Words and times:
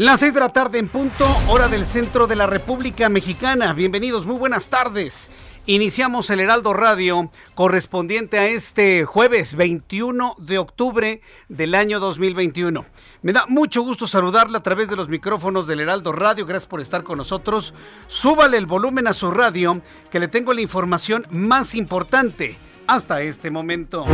Las 0.00 0.20
seis 0.20 0.32
de 0.32 0.40
la 0.40 0.48
tarde 0.48 0.78
en 0.78 0.88
punto, 0.88 1.26
hora 1.46 1.68
del 1.68 1.84
centro 1.84 2.26
de 2.26 2.34
la 2.34 2.46
República 2.46 3.10
Mexicana. 3.10 3.74
Bienvenidos, 3.74 4.24
muy 4.24 4.36
buenas 4.36 4.68
tardes. 4.68 5.28
Iniciamos 5.66 6.30
el 6.30 6.40
Heraldo 6.40 6.72
Radio 6.72 7.30
correspondiente 7.54 8.38
a 8.38 8.46
este 8.46 9.04
jueves 9.04 9.56
21 9.56 10.36
de 10.38 10.56
octubre 10.56 11.20
del 11.50 11.74
año 11.74 12.00
2021. 12.00 12.86
Me 13.20 13.34
da 13.34 13.44
mucho 13.46 13.82
gusto 13.82 14.06
saludarla 14.06 14.56
a 14.56 14.62
través 14.62 14.88
de 14.88 14.96
los 14.96 15.10
micrófonos 15.10 15.66
del 15.66 15.80
Heraldo 15.80 16.12
Radio. 16.12 16.46
Gracias 16.46 16.66
por 16.66 16.80
estar 16.80 17.02
con 17.02 17.18
nosotros. 17.18 17.74
Súbale 18.08 18.56
el 18.56 18.64
volumen 18.64 19.06
a 19.06 19.12
su 19.12 19.30
radio 19.30 19.82
que 20.10 20.18
le 20.18 20.28
tengo 20.28 20.54
la 20.54 20.62
información 20.62 21.26
más 21.28 21.74
importante 21.74 22.56
hasta 22.86 23.20
este 23.20 23.50
momento. 23.50 24.06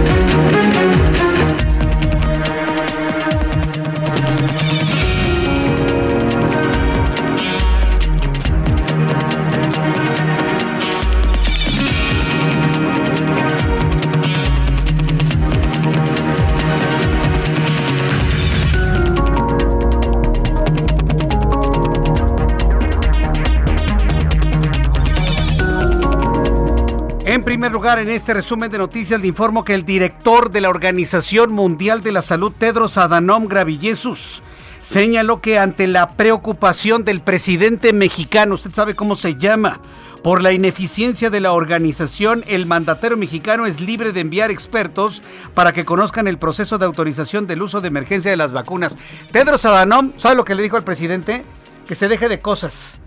Primer 27.56 27.72
lugar, 27.72 27.98
en 27.98 28.10
este 28.10 28.34
resumen 28.34 28.70
de 28.70 28.76
noticias 28.76 29.18
le 29.18 29.28
informo 29.28 29.64
que 29.64 29.72
el 29.72 29.86
director 29.86 30.50
de 30.50 30.60
la 30.60 30.68
Organización 30.68 31.54
Mundial 31.54 32.02
de 32.02 32.12
la 32.12 32.20
Salud, 32.20 32.52
Tedros 32.52 32.98
Adhanom 32.98 33.48
Ghebreyesus, 33.48 34.42
señaló 34.82 35.40
que 35.40 35.58
ante 35.58 35.86
la 35.86 36.18
preocupación 36.18 37.02
del 37.02 37.22
presidente 37.22 37.94
mexicano, 37.94 38.56
usted 38.56 38.74
sabe 38.74 38.94
cómo 38.94 39.16
se 39.16 39.36
llama, 39.36 39.80
por 40.22 40.42
la 40.42 40.52
ineficiencia 40.52 41.30
de 41.30 41.40
la 41.40 41.52
organización, 41.52 42.44
el 42.46 42.66
mandatero 42.66 43.16
mexicano 43.16 43.64
es 43.64 43.80
libre 43.80 44.12
de 44.12 44.20
enviar 44.20 44.50
expertos 44.50 45.22
para 45.54 45.72
que 45.72 45.86
conozcan 45.86 46.28
el 46.28 46.36
proceso 46.36 46.76
de 46.76 46.84
autorización 46.84 47.46
del 47.46 47.62
uso 47.62 47.80
de 47.80 47.88
emergencia 47.88 48.30
de 48.30 48.36
las 48.36 48.52
vacunas. 48.52 48.98
Tedros 49.32 49.64
Adhanom, 49.64 50.12
¿sabe 50.18 50.34
lo 50.36 50.44
que 50.44 50.54
le 50.54 50.62
dijo 50.62 50.76
al 50.76 50.84
presidente? 50.84 51.42
Que 51.88 51.94
se 51.94 52.08
deje 52.08 52.28
de 52.28 52.38
cosas, 52.38 52.98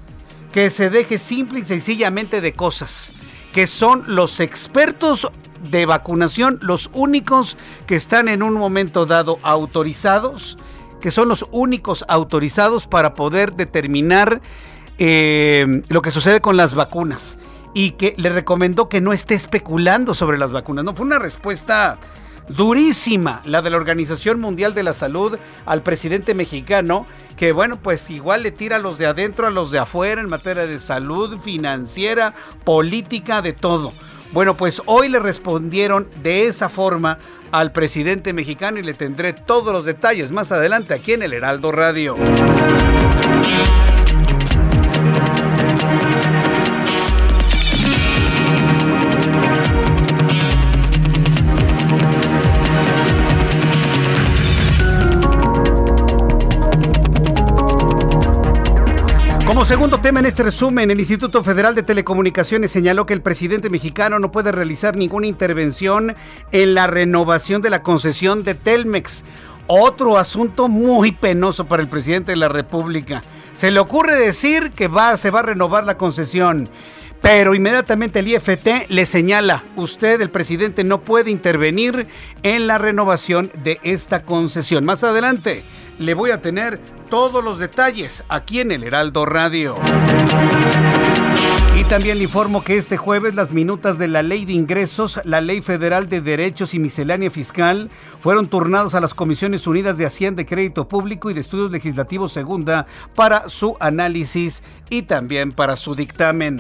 que 0.51 0.71
se 0.71 0.89
deje 0.89 1.19
simple 1.19 1.59
y 1.59 1.65
sencillamente 1.65 2.41
de 2.41 2.53
cosas 2.53 3.11
que 3.53 3.67
son 3.67 4.03
los 4.07 4.39
expertos 4.39 5.29
de 5.71 5.85
vacunación, 5.85 6.59
los 6.61 6.89
únicos 6.93 7.57
que 7.87 7.95
están 7.95 8.27
en 8.27 8.43
un 8.43 8.53
momento 8.53 9.05
dado 9.05 9.39
autorizados, 9.43 10.57
que 11.01 11.11
son 11.11 11.27
los 11.27 11.45
únicos 11.51 12.05
autorizados 12.07 12.88
para 12.88 13.13
poder 13.13 13.53
determinar 13.53 14.41
eh, 14.97 15.83
lo 15.88 16.01
que 16.01 16.11
sucede 16.11 16.41
con 16.41 16.57
las 16.57 16.75
vacunas 16.75 17.38
y 17.73 17.91
que 17.91 18.15
le 18.17 18.29
recomendó 18.29 18.89
que 18.89 19.01
no 19.01 19.13
esté 19.13 19.35
especulando 19.35 20.13
sobre 20.13 20.38
las 20.38 20.51
vacunas. 20.51 20.83
No, 20.83 20.93
fue 20.93 21.05
una 21.05 21.19
respuesta 21.19 21.97
durísima 22.49 23.41
la 23.45 23.61
de 23.61 23.69
la 23.69 23.77
Organización 23.77 24.39
Mundial 24.39 24.73
de 24.73 24.83
la 24.83 24.93
Salud 24.93 25.37
al 25.65 25.81
presidente 25.81 26.33
mexicano, 26.33 27.05
que 27.37 27.51
bueno, 27.51 27.77
pues 27.81 28.09
igual 28.09 28.43
le 28.43 28.51
tira 28.51 28.75
a 28.75 28.79
los 28.79 28.97
de 28.97 29.05
adentro, 29.05 29.47
a 29.47 29.51
los 29.51 29.71
de 29.71 29.79
afuera 29.79 30.19
en 30.19 30.29
materia 30.29 30.65
de 30.65 30.79
salud, 30.79 31.39
financiera, 31.39 32.33
política, 32.63 33.41
de 33.41 33.53
todo. 33.53 33.93
Bueno, 34.31 34.55
pues 34.55 34.81
hoy 34.85 35.09
le 35.09 35.19
respondieron 35.19 36.07
de 36.21 36.45
esa 36.45 36.69
forma 36.69 37.17
al 37.51 37.71
presidente 37.71 38.33
mexicano 38.33 38.79
y 38.79 38.83
le 38.83 38.93
tendré 38.93 39.33
todos 39.33 39.73
los 39.73 39.85
detalles 39.85 40.31
más 40.31 40.51
adelante 40.51 40.93
aquí 40.93 41.13
en 41.13 41.23
el 41.23 41.33
Heraldo 41.33 41.71
Radio. 41.71 42.15
Tema 60.09 60.21
en 60.21 60.25
este 60.25 60.41
resumen, 60.41 60.89
el 60.89 60.99
Instituto 60.99 61.43
Federal 61.43 61.75
de 61.75 61.83
Telecomunicaciones 61.83 62.71
señaló 62.71 63.05
que 63.05 63.13
el 63.13 63.21
presidente 63.21 63.69
mexicano 63.69 64.17
no 64.17 64.31
puede 64.31 64.51
realizar 64.51 64.95
ninguna 64.95 65.27
intervención 65.27 66.15
en 66.51 66.73
la 66.73 66.87
renovación 66.87 67.61
de 67.61 67.69
la 67.69 67.83
concesión 67.83 68.43
de 68.43 68.55
Telmex. 68.55 69.23
Otro 69.67 70.17
asunto 70.17 70.67
muy 70.67 71.11
penoso 71.11 71.65
para 71.65 71.83
el 71.83 71.89
presidente 71.89 72.31
de 72.31 72.37
la 72.37 72.47
República. 72.47 73.21
Se 73.53 73.69
le 73.69 73.79
ocurre 73.79 74.15
decir 74.15 74.71
que 74.71 74.87
va, 74.87 75.15
se 75.15 75.29
va 75.29 75.41
a 75.41 75.43
renovar 75.43 75.85
la 75.85 75.95
concesión. 75.95 76.67
Pero 77.21 77.53
inmediatamente 77.53 78.17
el 78.17 78.29
IFT 78.29 78.89
le 78.89 79.05
señala, 79.05 79.63
usted, 79.75 80.21
el 80.21 80.31
presidente, 80.31 80.83
no 80.83 81.01
puede 81.01 81.29
intervenir 81.29 82.07
en 82.41 82.65
la 82.65 82.79
renovación 82.79 83.51
de 83.63 83.79
esta 83.83 84.23
concesión. 84.23 84.85
Más 84.85 85.03
adelante 85.03 85.63
le 85.99 86.13
voy 86.13 86.31
a 86.31 86.41
tener 86.41 86.79
todos 87.09 87.43
los 87.43 87.59
detalles 87.59 88.23
aquí 88.29 88.61
en 88.61 88.71
el 88.71 88.83
Heraldo 88.83 89.25
Radio. 89.25 89.75
Y 91.79 91.85
también 91.85 92.17
le 92.17 92.25
informo 92.25 92.62
que 92.62 92.75
este 92.75 92.97
jueves 92.97 93.35
las 93.35 93.53
minutas 93.53 93.97
de 93.97 94.09
la 94.09 94.22
Ley 94.22 94.44
de 94.44 94.51
Ingresos, 94.51 95.22
la 95.23 95.40
Ley 95.40 95.62
Federal 95.62 96.09
de 96.09 96.19
Derechos 96.19 96.73
y 96.73 96.79
Miscelánea 96.79 97.31
Fiscal 97.31 97.90
fueron 98.19 98.50
turnados 98.50 98.95
a 98.95 99.00
las 99.00 99.13
Comisiones 99.13 99.66
Unidas 99.66 99.97
de 99.97 100.06
Hacienda 100.06 100.41
y 100.41 100.45
Crédito 100.45 100.89
Público 100.89 101.29
y 101.29 101.34
de 101.34 101.39
Estudios 101.39 101.72
Legislativos 101.72 102.34
Segunda 102.34 102.85
para 103.16 103.48
su 103.48 103.77
análisis 103.80 104.62
y 104.89 105.03
también 105.03 105.53
para 105.53 105.77
su 105.77 105.95
dictamen. 105.95 106.59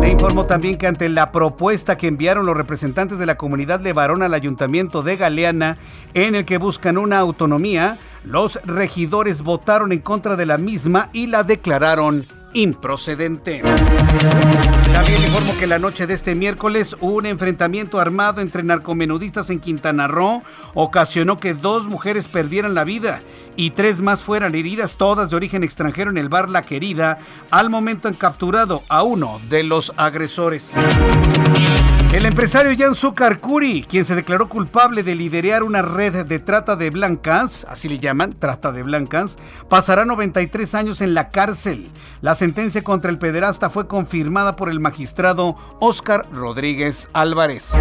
Le 0.00 0.10
informo 0.10 0.46
también 0.46 0.78
que 0.78 0.86
ante 0.86 1.08
la 1.08 1.32
propuesta 1.32 1.98
que 1.98 2.06
enviaron 2.06 2.46
los 2.46 2.56
representantes 2.56 3.18
de 3.18 3.26
la 3.26 3.36
comunidad 3.36 3.80
de 3.80 3.92
Varón 3.92 4.22
al 4.22 4.34
Ayuntamiento 4.34 5.02
de 5.02 5.16
Galeana, 5.16 5.78
en 6.14 6.36
el 6.36 6.44
que 6.44 6.58
buscan 6.58 6.96
una 6.96 7.18
autonomía, 7.18 7.98
los 8.22 8.60
regidores 8.62 9.42
votaron 9.42 9.90
en 9.90 9.98
contra 9.98 10.36
de 10.36 10.46
la 10.46 10.58
misma 10.58 11.10
y 11.12 11.26
la 11.26 11.42
declararon 11.42 12.24
improcedente. 12.54 13.62
También 14.92 15.22
informo 15.22 15.56
que 15.58 15.66
la 15.66 15.78
noche 15.78 16.06
de 16.06 16.14
este 16.14 16.34
miércoles 16.34 16.96
un 17.00 17.26
enfrentamiento 17.26 17.98
armado 18.00 18.40
entre 18.40 18.62
narcomenudistas 18.62 19.50
en 19.50 19.60
Quintana 19.60 20.08
Roo 20.08 20.42
ocasionó 20.74 21.38
que 21.38 21.54
dos 21.54 21.88
mujeres 21.88 22.28
perdieran 22.28 22.74
la 22.74 22.84
vida 22.84 23.22
y 23.56 23.70
tres 23.70 24.00
más 24.00 24.22
fueran 24.22 24.54
heridas, 24.54 24.96
todas 24.96 25.30
de 25.30 25.36
origen 25.36 25.64
extranjero 25.64 26.10
en 26.10 26.18
el 26.18 26.28
bar 26.28 26.50
La 26.50 26.62
Querida, 26.62 27.18
al 27.50 27.70
momento 27.70 28.08
en 28.08 28.14
capturado 28.14 28.82
a 28.88 29.02
uno 29.02 29.40
de 29.48 29.62
los 29.62 29.92
agresores. 29.96 30.72
El 32.12 32.26
empresario 32.26 32.76
Jan 32.76 33.14
Karkuri, 33.14 33.84
quien 33.84 34.04
se 34.04 34.14
declaró 34.14 34.46
culpable 34.46 35.02
de 35.02 35.14
liderar 35.14 35.62
una 35.62 35.80
red 35.80 36.26
de 36.26 36.38
trata 36.38 36.76
de 36.76 36.90
blancas, 36.90 37.66
así 37.70 37.88
le 37.88 38.00
llaman, 38.00 38.36
trata 38.38 38.70
de 38.70 38.82
blancas, 38.82 39.38
pasará 39.70 40.04
93 40.04 40.74
años 40.74 41.00
en 41.00 41.14
la 41.14 41.30
cárcel. 41.30 41.90
La 42.20 42.34
sentencia 42.34 42.84
contra 42.84 43.10
el 43.10 43.18
pederasta 43.18 43.70
fue 43.70 43.86
confirmada 43.86 44.56
por 44.56 44.68
el 44.68 44.78
magistrado 44.78 45.56
Oscar 45.80 46.26
Rodríguez 46.30 47.08
Álvarez. 47.14 47.72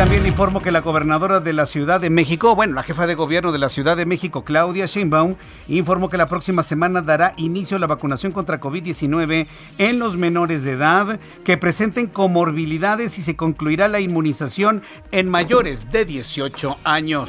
También 0.00 0.26
informo 0.26 0.62
que 0.62 0.72
la 0.72 0.80
gobernadora 0.80 1.40
de 1.40 1.52
la 1.52 1.66
Ciudad 1.66 2.00
de 2.00 2.08
México, 2.08 2.56
bueno, 2.56 2.72
la 2.72 2.82
jefa 2.82 3.06
de 3.06 3.14
gobierno 3.14 3.52
de 3.52 3.58
la 3.58 3.68
Ciudad 3.68 3.98
de 3.98 4.06
México, 4.06 4.44
Claudia 4.44 4.86
Sheinbaum, 4.86 5.36
informó 5.68 6.08
que 6.08 6.16
la 6.16 6.26
próxima 6.26 6.62
semana 6.62 7.02
dará 7.02 7.34
inicio 7.36 7.76
a 7.76 7.80
la 7.80 7.86
vacunación 7.86 8.32
contra 8.32 8.58
COVID-19 8.58 9.46
en 9.76 9.98
los 9.98 10.16
menores 10.16 10.64
de 10.64 10.70
edad 10.70 11.20
que 11.44 11.58
presenten 11.58 12.06
comorbilidades 12.06 13.18
y 13.18 13.22
se 13.22 13.36
concluirá 13.36 13.88
la 13.88 14.00
inmunización 14.00 14.80
en 15.12 15.28
mayores 15.28 15.92
de 15.92 16.06
18 16.06 16.78
años. 16.82 17.28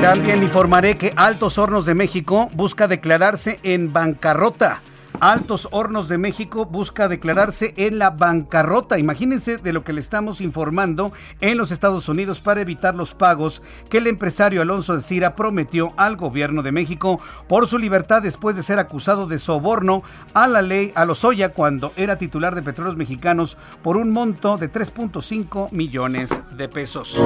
También 0.00 0.44
informaré 0.44 0.96
que 0.96 1.12
Altos 1.16 1.58
Hornos 1.58 1.86
de 1.86 1.96
México 1.96 2.50
busca 2.54 2.86
declararse 2.86 3.58
en 3.64 3.92
bancarrota. 3.92 4.80
Altos 5.20 5.68
Hornos 5.70 6.08
de 6.08 6.18
México 6.18 6.66
busca 6.66 7.08
declararse 7.08 7.72
en 7.76 7.98
la 7.98 8.10
bancarrota. 8.10 8.98
Imagínense 8.98 9.58
de 9.58 9.72
lo 9.72 9.84
que 9.84 9.92
le 9.92 10.00
estamos 10.00 10.40
informando 10.40 11.12
en 11.40 11.56
los 11.56 11.70
Estados 11.70 12.08
Unidos 12.08 12.40
para 12.40 12.60
evitar 12.60 12.94
los 12.94 13.14
pagos 13.14 13.62
que 13.88 13.98
el 13.98 14.06
empresario 14.06 14.62
Alonso 14.62 14.92
Ancira 14.92 15.36
prometió 15.36 15.92
al 15.96 16.16
gobierno 16.16 16.62
de 16.62 16.72
México 16.72 17.20
por 17.48 17.66
su 17.66 17.78
libertad 17.78 18.22
después 18.22 18.56
de 18.56 18.62
ser 18.62 18.78
acusado 18.78 19.26
de 19.26 19.38
soborno 19.38 20.02
a 20.34 20.46
la 20.46 20.62
ley 20.62 20.92
a 20.94 21.04
Lozoya 21.04 21.50
cuando 21.50 21.92
era 21.96 22.18
titular 22.18 22.54
de 22.54 22.62
Petróleos 22.62 22.96
Mexicanos 22.96 23.56
por 23.82 23.96
un 23.96 24.10
monto 24.10 24.56
de 24.56 24.70
3.5 24.70 25.70
millones 25.70 26.30
de 26.56 26.68
pesos. 26.68 27.18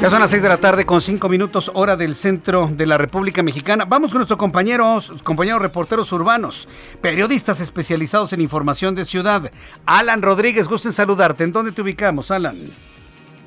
Ya 0.00 0.10
son 0.10 0.20
las 0.20 0.30
6 0.30 0.42
de 0.42 0.48
la 0.50 0.58
tarde 0.58 0.84
con 0.84 1.00
5 1.00 1.26
minutos 1.30 1.70
hora 1.72 1.96
del 1.96 2.14
centro 2.14 2.68
de 2.70 2.84
la 2.84 2.98
República 2.98 3.42
Mexicana. 3.42 3.86
Vamos 3.86 4.10
con 4.10 4.18
nuestros 4.18 4.38
compañeros, 4.38 5.10
compañeros 5.24 5.62
reporteros 5.62 6.12
urbanos, 6.12 6.68
periodistas 7.00 7.60
especializados 7.60 8.34
en 8.34 8.42
información 8.42 8.94
de 8.94 9.06
ciudad. 9.06 9.50
Alan 9.86 10.20
Rodríguez, 10.20 10.68
gusto 10.68 10.88
en 10.88 10.92
saludarte. 10.92 11.44
¿En 11.44 11.52
dónde 11.52 11.72
te 11.72 11.80
ubicamos, 11.80 12.30
Alan? 12.30 12.56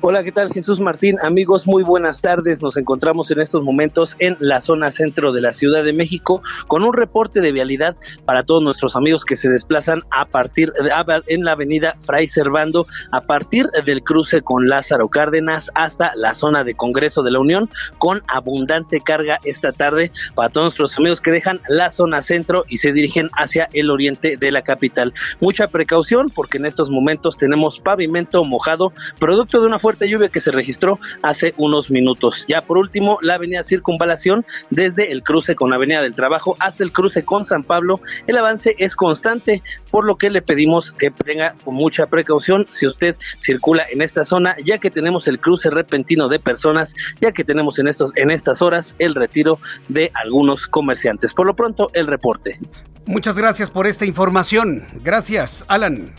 Hola, 0.02 0.24
¿qué 0.24 0.32
tal 0.32 0.50
Jesús 0.50 0.80
Martín? 0.80 1.18
Amigos, 1.22 1.66
muy 1.66 1.82
buenas 1.82 2.22
tardes. 2.22 2.62
Nos 2.62 2.78
encontramos 2.78 3.30
en 3.30 3.38
estos 3.38 3.62
momentos 3.62 4.16
en 4.18 4.34
la 4.40 4.62
zona 4.62 4.90
centro 4.90 5.30
de 5.30 5.42
la 5.42 5.52
Ciudad 5.52 5.84
de 5.84 5.92
México 5.92 6.40
con 6.68 6.84
un 6.84 6.94
reporte 6.94 7.42
de 7.42 7.52
vialidad 7.52 7.96
para 8.24 8.44
todos 8.44 8.62
nuestros 8.62 8.96
amigos 8.96 9.26
que 9.26 9.36
se 9.36 9.50
desplazan 9.50 10.00
a 10.10 10.24
partir 10.24 10.72
de, 10.72 10.90
en 11.26 11.44
la 11.44 11.52
avenida 11.52 11.98
Fray 12.04 12.28
Servando 12.28 12.86
a 13.12 13.20
partir 13.20 13.66
del 13.84 14.02
cruce 14.02 14.40
con 14.40 14.70
Lázaro 14.70 15.10
Cárdenas 15.10 15.70
hasta 15.74 16.14
la 16.16 16.32
zona 16.32 16.64
de 16.64 16.74
Congreso 16.74 17.22
de 17.22 17.32
la 17.32 17.40
Unión 17.40 17.68
con 17.98 18.22
abundante 18.26 19.02
carga 19.02 19.38
esta 19.44 19.70
tarde 19.70 20.12
para 20.34 20.48
todos 20.48 20.64
nuestros 20.64 20.96
amigos 20.96 21.20
que 21.20 21.30
dejan 21.30 21.60
la 21.68 21.90
zona 21.90 22.22
centro 22.22 22.64
y 22.70 22.78
se 22.78 22.92
dirigen 22.92 23.28
hacia 23.36 23.68
el 23.74 23.90
oriente 23.90 24.38
de 24.38 24.50
la 24.50 24.62
capital. 24.62 25.12
Mucha 25.40 25.68
precaución 25.68 26.30
porque 26.30 26.56
en 26.56 26.64
estos 26.64 26.88
momentos 26.88 27.36
tenemos 27.36 27.80
pavimento 27.80 28.42
mojado 28.46 28.94
producto 29.18 29.60
de 29.60 29.66
una 29.66 29.78
fuerte 29.78 29.89
fuerte 29.90 30.08
lluvia 30.08 30.28
que 30.28 30.38
se 30.38 30.52
registró 30.52 31.00
hace 31.20 31.52
unos 31.56 31.90
minutos. 31.90 32.44
Ya 32.46 32.60
por 32.60 32.78
último, 32.78 33.18
la 33.22 33.34
avenida 33.34 33.64
Circunvalación 33.64 34.46
desde 34.70 35.10
el 35.10 35.24
cruce 35.24 35.56
con 35.56 35.72
Avenida 35.72 36.00
del 36.00 36.14
Trabajo 36.14 36.56
hasta 36.60 36.84
el 36.84 36.92
cruce 36.92 37.24
con 37.24 37.44
San 37.44 37.64
Pablo. 37.64 38.00
El 38.28 38.36
avance 38.36 38.76
es 38.78 38.94
constante, 38.94 39.64
por 39.90 40.04
lo 40.04 40.14
que 40.14 40.30
le 40.30 40.42
pedimos 40.42 40.92
que 40.92 41.10
tenga 41.10 41.56
mucha 41.66 42.06
precaución 42.06 42.66
si 42.70 42.86
usted 42.86 43.16
circula 43.40 43.84
en 43.90 44.00
esta 44.00 44.24
zona, 44.24 44.54
ya 44.64 44.78
que 44.78 44.92
tenemos 44.92 45.26
el 45.26 45.40
cruce 45.40 45.70
repentino 45.70 46.28
de 46.28 46.38
personas, 46.38 46.94
ya 47.20 47.32
que 47.32 47.42
tenemos 47.42 47.80
en 47.80 47.88
estos 47.88 48.12
en 48.14 48.30
estas 48.30 48.62
horas 48.62 48.94
el 49.00 49.16
retiro 49.16 49.58
de 49.88 50.12
algunos 50.14 50.68
comerciantes. 50.68 51.34
Por 51.34 51.48
lo 51.48 51.56
pronto, 51.56 51.90
el 51.94 52.06
reporte. 52.06 52.60
Muchas 53.06 53.36
gracias 53.36 53.70
por 53.70 53.88
esta 53.88 54.06
información. 54.06 54.84
Gracias, 55.02 55.64
Alan. 55.66 56.14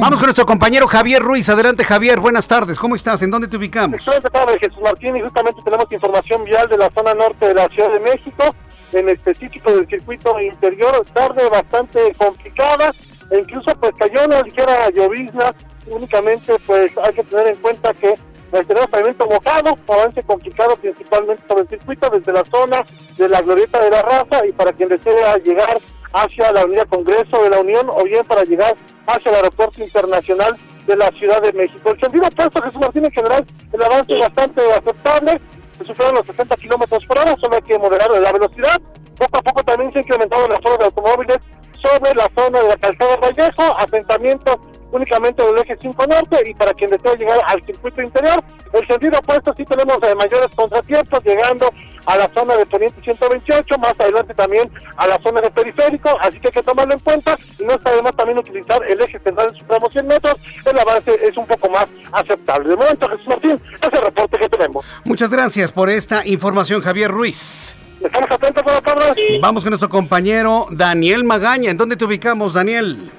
Vamos 0.00 0.18
con 0.18 0.26
nuestro 0.26 0.46
compañero 0.46 0.86
Javier 0.86 1.22
Ruiz. 1.22 1.48
Adelante, 1.48 1.84
Javier. 1.84 2.20
Buenas 2.20 2.46
tardes. 2.46 2.78
¿Cómo 2.78 2.94
estás? 2.94 3.22
¿En 3.22 3.30
dónde 3.30 3.48
te 3.48 3.56
ubicamos? 3.56 3.96
Excelente 3.96 4.30
tarde, 4.30 4.58
Jesús 4.60 4.80
Martín. 4.82 5.16
Y 5.16 5.22
justamente 5.22 5.60
tenemos 5.64 5.86
información 5.90 6.44
vial 6.44 6.68
de 6.68 6.78
la 6.78 6.90
zona 6.90 7.14
norte 7.14 7.48
de 7.48 7.54
la 7.54 7.66
Ciudad 7.68 7.92
de 7.92 8.00
México, 8.00 8.54
en 8.92 9.08
específico 9.08 9.72
del 9.72 9.88
circuito 9.88 10.38
interior. 10.40 11.04
Tarde 11.12 11.48
bastante 11.48 12.14
complicada. 12.16 12.92
E 13.30 13.38
incluso, 13.38 13.74
pues 13.80 13.92
cayó 13.98 14.24
una 14.24 14.42
ligera 14.42 14.90
llovizna. 14.90 15.54
Únicamente, 15.86 16.54
pues 16.66 16.92
hay 17.02 17.14
que 17.14 17.24
tener 17.24 17.48
en 17.48 17.56
cuenta 17.56 17.92
que 17.94 18.14
tenemos 18.62 18.86
pavimento 18.86 19.26
mojado, 19.26 19.76
avance 19.88 20.22
complicado 20.22 20.76
principalmente 20.76 21.42
sobre 21.48 21.62
el 21.62 21.68
circuito 21.68 22.08
desde 22.08 22.32
la 22.32 22.44
zona 22.44 22.84
de 23.16 23.28
la 23.28 23.42
Glorieta 23.42 23.80
de 23.80 23.90
la 23.90 24.02
Raza 24.02 24.46
y 24.46 24.52
para 24.52 24.72
quien 24.72 24.88
desea 24.90 25.36
llegar 25.38 25.80
hacia 26.14 26.52
la 26.52 26.60
Avenida 26.60 26.84
Congreso 26.86 27.42
de 27.42 27.50
la 27.50 27.58
Unión 27.58 27.88
o 27.90 28.04
bien 28.04 28.24
para 28.24 28.44
llegar 28.44 28.74
hacia 29.06 29.30
el 29.30 29.36
Aeropuerto 29.36 29.82
Internacional 29.82 30.56
de 30.86 30.96
la 30.96 31.08
Ciudad 31.18 31.42
de 31.42 31.52
México. 31.52 31.90
El 31.90 32.00
sentido 32.00 32.26
opuesto, 32.26 32.62
Jesús 32.62 32.80
Martín, 32.80 33.04
en 33.04 33.10
general, 33.10 33.44
el 33.72 33.82
avance 33.82 34.14
es 34.14 34.20
bastante 34.20 34.62
aceptable, 34.72 35.40
se 35.78 35.84
superan 35.84 36.14
los 36.14 36.26
60 36.26 36.56
kilómetros 36.56 37.04
por 37.06 37.18
hora, 37.18 37.34
solo 37.40 37.56
hay 37.56 37.62
que 37.62 37.78
moderar 37.78 38.10
la 38.10 38.32
velocidad. 38.32 38.80
Poco 39.18 39.38
a 39.38 39.42
poco 39.42 39.62
también 39.64 39.92
se 39.92 39.98
ha 39.98 40.02
incrementado 40.02 40.48
la 40.48 40.60
zona 40.62 40.76
de 40.78 40.84
automóviles 40.84 41.38
sobre 41.82 42.14
la 42.14 42.30
zona 42.36 42.60
de 42.60 42.68
la 42.68 42.76
calzada 42.76 43.16
Vallejo, 43.16 43.76
asentamientos 43.78 44.56
únicamente 44.92 45.42
del 45.42 45.58
eje 45.58 45.76
5 45.80 46.06
norte 46.06 46.48
y 46.48 46.54
para 46.54 46.72
quien 46.74 46.90
desea 46.90 47.14
llegar 47.14 47.40
al 47.46 47.64
circuito 47.66 48.00
interior, 48.00 48.42
el 48.72 48.86
sentido 48.86 49.18
opuesto 49.18 49.52
sí 49.56 49.64
tenemos 49.64 49.98
eh, 50.02 50.14
mayores 50.14 50.48
contratiempos 50.54 51.20
llegando 51.24 51.68
a 52.06 52.16
la 52.16 52.30
zona 52.34 52.56
de 52.56 52.66
Poniente 52.66 53.00
128, 53.02 53.78
más 53.78 53.94
adelante 53.98 54.34
también 54.34 54.70
a 54.96 55.06
la 55.06 55.18
zona 55.22 55.40
de 55.40 55.50
periférico, 55.50 56.10
así 56.20 56.38
que 56.40 56.48
hay 56.48 56.52
que 56.52 56.62
tomarlo 56.62 56.94
en 56.94 57.00
cuenta 57.00 57.36
y 57.58 57.64
no 57.64 57.74
está 57.74 57.90
también 58.16 58.38
utilizar 58.38 58.80
el 58.88 59.00
eje 59.00 59.18
central 59.20 59.48
en 59.50 59.58
sus 59.58 59.66
tramos 59.66 59.92
100 59.92 60.06
metros, 60.06 60.34
el 60.64 60.78
avance 60.78 61.10
es 61.22 61.36
un 61.36 61.46
poco 61.46 61.70
más 61.70 61.86
aceptable. 62.12 62.68
De 62.68 62.76
momento, 62.76 63.08
Jesús 63.08 63.28
Martín, 63.28 63.60
ese 63.80 64.00
reporte 64.00 64.38
que 64.38 64.48
tenemos. 64.48 64.84
Muchas 65.04 65.30
gracias 65.30 65.72
por 65.72 65.90
esta 65.90 66.26
información, 66.26 66.80
Javier 66.80 67.10
Ruiz. 67.10 67.76
Estamos 68.00 68.30
atentos, 68.30 68.62
buenas 68.62 68.82
tardes. 68.82 69.14
Vamos 69.40 69.62
con 69.62 69.70
nuestro 69.70 69.88
compañero 69.88 70.66
Daniel 70.70 71.24
Magaña. 71.24 71.70
¿En 71.70 71.76
dónde 71.76 71.96
te 71.96 72.04
ubicamos, 72.04 72.52
Daniel? 72.52 73.10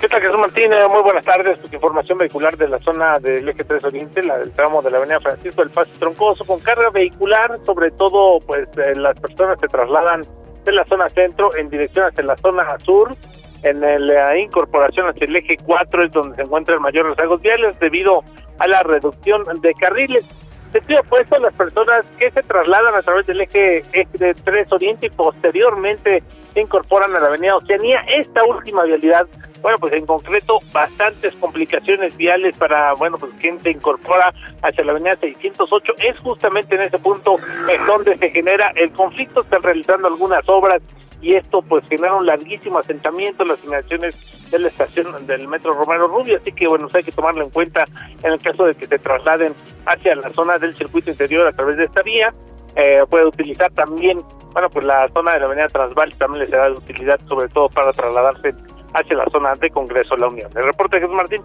¿Qué 0.00 0.08
tal, 0.08 0.22
Jesús 0.22 0.40
Martín? 0.40 0.70
Muy 0.90 1.02
buenas 1.02 1.26
tardes. 1.26 1.58
Pues, 1.58 1.70
información 1.74 2.16
vehicular 2.16 2.56
de 2.56 2.68
la 2.68 2.78
zona 2.78 3.18
del 3.18 3.46
eje 3.46 3.64
3 3.64 3.84
Oriente, 3.84 4.22
la 4.22 4.38
del 4.38 4.50
tramo 4.52 4.80
de 4.80 4.90
la 4.90 4.96
avenida 4.96 5.20
Francisco 5.20 5.60
del 5.60 5.70
Paso 5.70 5.90
Troncoso, 5.98 6.46
con 6.46 6.58
carga 6.60 6.88
vehicular, 6.88 7.58
sobre 7.66 7.90
todo, 7.90 8.40
pues 8.46 8.66
eh, 8.78 8.94
las 8.96 9.20
personas 9.20 9.60
se 9.60 9.68
trasladan 9.68 10.22
de 10.64 10.72
la 10.72 10.86
zona 10.86 11.06
centro 11.10 11.54
en 11.54 11.68
dirección 11.68 12.06
hacia 12.06 12.24
la 12.24 12.34
zona 12.38 12.78
sur. 12.78 13.14
En 13.62 13.80
la 13.82 14.38
incorporación 14.38 15.06
hacia 15.06 15.26
el 15.26 15.36
eje 15.36 15.58
4 15.58 16.04
es 16.04 16.12
donde 16.12 16.34
se 16.34 16.42
encuentran 16.42 16.80
mayores 16.80 17.14
rasgos 17.18 17.42
viales 17.42 17.78
debido 17.78 18.24
a 18.58 18.66
la 18.66 18.82
reducción 18.82 19.44
de 19.60 19.74
carriles. 19.74 20.24
Sentido 20.72 21.00
opuesto 21.00 21.36
a 21.36 21.40
las 21.40 21.52
personas 21.52 22.06
que 22.16 22.30
se 22.30 22.42
trasladan 22.44 22.94
a 22.94 23.02
través 23.02 23.26
del 23.26 23.42
eje, 23.42 23.82
eje 23.92 24.34
3 24.44 24.72
Oriente 24.72 25.06
y 25.06 25.10
posteriormente 25.10 26.22
se 26.52 26.60
incorporan 26.60 27.14
a 27.14 27.20
la 27.20 27.26
avenida 27.28 27.56
Oceanía. 27.56 28.00
Esta 28.08 28.44
última 28.44 28.84
vialidad 28.84 29.26
bueno, 29.62 29.78
pues 29.78 29.92
en 29.92 30.06
concreto, 30.06 30.60
bastantes 30.72 31.34
complicaciones 31.34 32.16
viales 32.16 32.56
para, 32.56 32.94
bueno, 32.94 33.18
pues 33.18 33.32
quien 33.40 33.60
se 33.60 33.70
incorpora 33.70 34.32
hacia 34.62 34.84
la 34.84 34.92
avenida 34.92 35.16
608. 35.16 35.94
Es 35.98 36.18
justamente 36.18 36.76
en 36.76 36.82
ese 36.82 36.98
punto 36.98 37.36
en 37.68 37.86
donde 37.86 38.16
se 38.16 38.30
genera 38.30 38.72
el 38.74 38.90
conflicto. 38.92 39.42
Están 39.42 39.62
realizando 39.62 40.08
algunas 40.08 40.48
obras 40.48 40.80
y 41.20 41.34
esto 41.34 41.60
pues 41.60 41.86
genera 41.88 42.14
un 42.14 42.24
larguísimo 42.24 42.78
asentamiento 42.78 43.42
en 43.42 43.50
las 43.50 43.62
inmediaciones 43.62 44.16
de 44.50 44.58
la 44.58 44.68
estación 44.68 45.26
del 45.26 45.46
metro 45.48 45.74
Romero 45.74 46.08
Rubio, 46.08 46.38
así 46.38 46.50
que 46.52 46.66
bueno, 46.66 46.88
hay 46.94 47.02
que 47.02 47.12
tomarlo 47.12 47.44
en 47.44 47.50
cuenta 47.50 47.84
en 48.22 48.32
el 48.32 48.40
caso 48.40 48.64
de 48.64 48.74
que 48.74 48.86
se 48.86 48.98
trasladen 48.98 49.54
hacia 49.84 50.14
la 50.14 50.32
zona 50.32 50.58
del 50.58 50.74
circuito 50.74 51.10
interior 51.10 51.46
a 51.46 51.52
través 51.52 51.76
de 51.76 51.84
esta 51.84 52.02
vía, 52.02 52.32
eh, 52.76 53.02
puede 53.08 53.26
utilizar 53.26 53.70
también, 53.72 54.20
bueno, 54.52 54.70
pues 54.70 54.84
la 54.86 55.08
zona 55.12 55.34
de 55.34 55.40
la 55.40 55.46
avenida 55.46 55.68
Transval 55.68 56.14
también 56.16 56.44
le 56.44 56.50
será 56.50 56.66
de 56.68 56.72
utilidad 56.72 57.20
sobre 57.28 57.48
todo 57.48 57.68
para 57.68 57.92
trasladarse 57.92 58.54
hacia 58.94 59.16
la 59.16 59.24
zona 59.30 59.54
de 59.54 59.70
Congreso 59.70 60.14
de 60.14 60.20
la 60.20 60.28
Unión. 60.28 60.50
El 60.54 60.64
reporte 60.64 60.96
de 60.96 61.02
Jesús 61.02 61.16
Martín. 61.16 61.42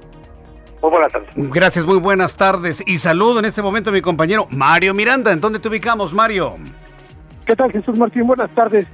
Muy 0.82 0.91
buenas 0.91 1.12
tardes. 1.12 1.29
Gracias, 1.36 1.86
muy 1.86 2.00
buenas 2.00 2.38
tardes. 2.38 2.84
Y 2.86 2.98
saludo 2.98 3.39
en 3.39 3.46
este 3.46 3.62
momento 3.62 3.89
a 3.89 3.94
mi 3.94 4.01
compañero 4.01 4.48
Mario 4.50 4.94
Miranda. 4.94 5.32
¿En 5.32 5.41
dónde 5.41 5.60
te 5.60 5.67
ubicamos, 5.67 6.13
Mario? 6.13 6.58
¿Qué 7.46 7.55
tal, 7.55 7.72
Jesús 7.72 7.98
Martín? 7.98 8.27
Buenas 8.27 8.53
tardes. 8.53 8.86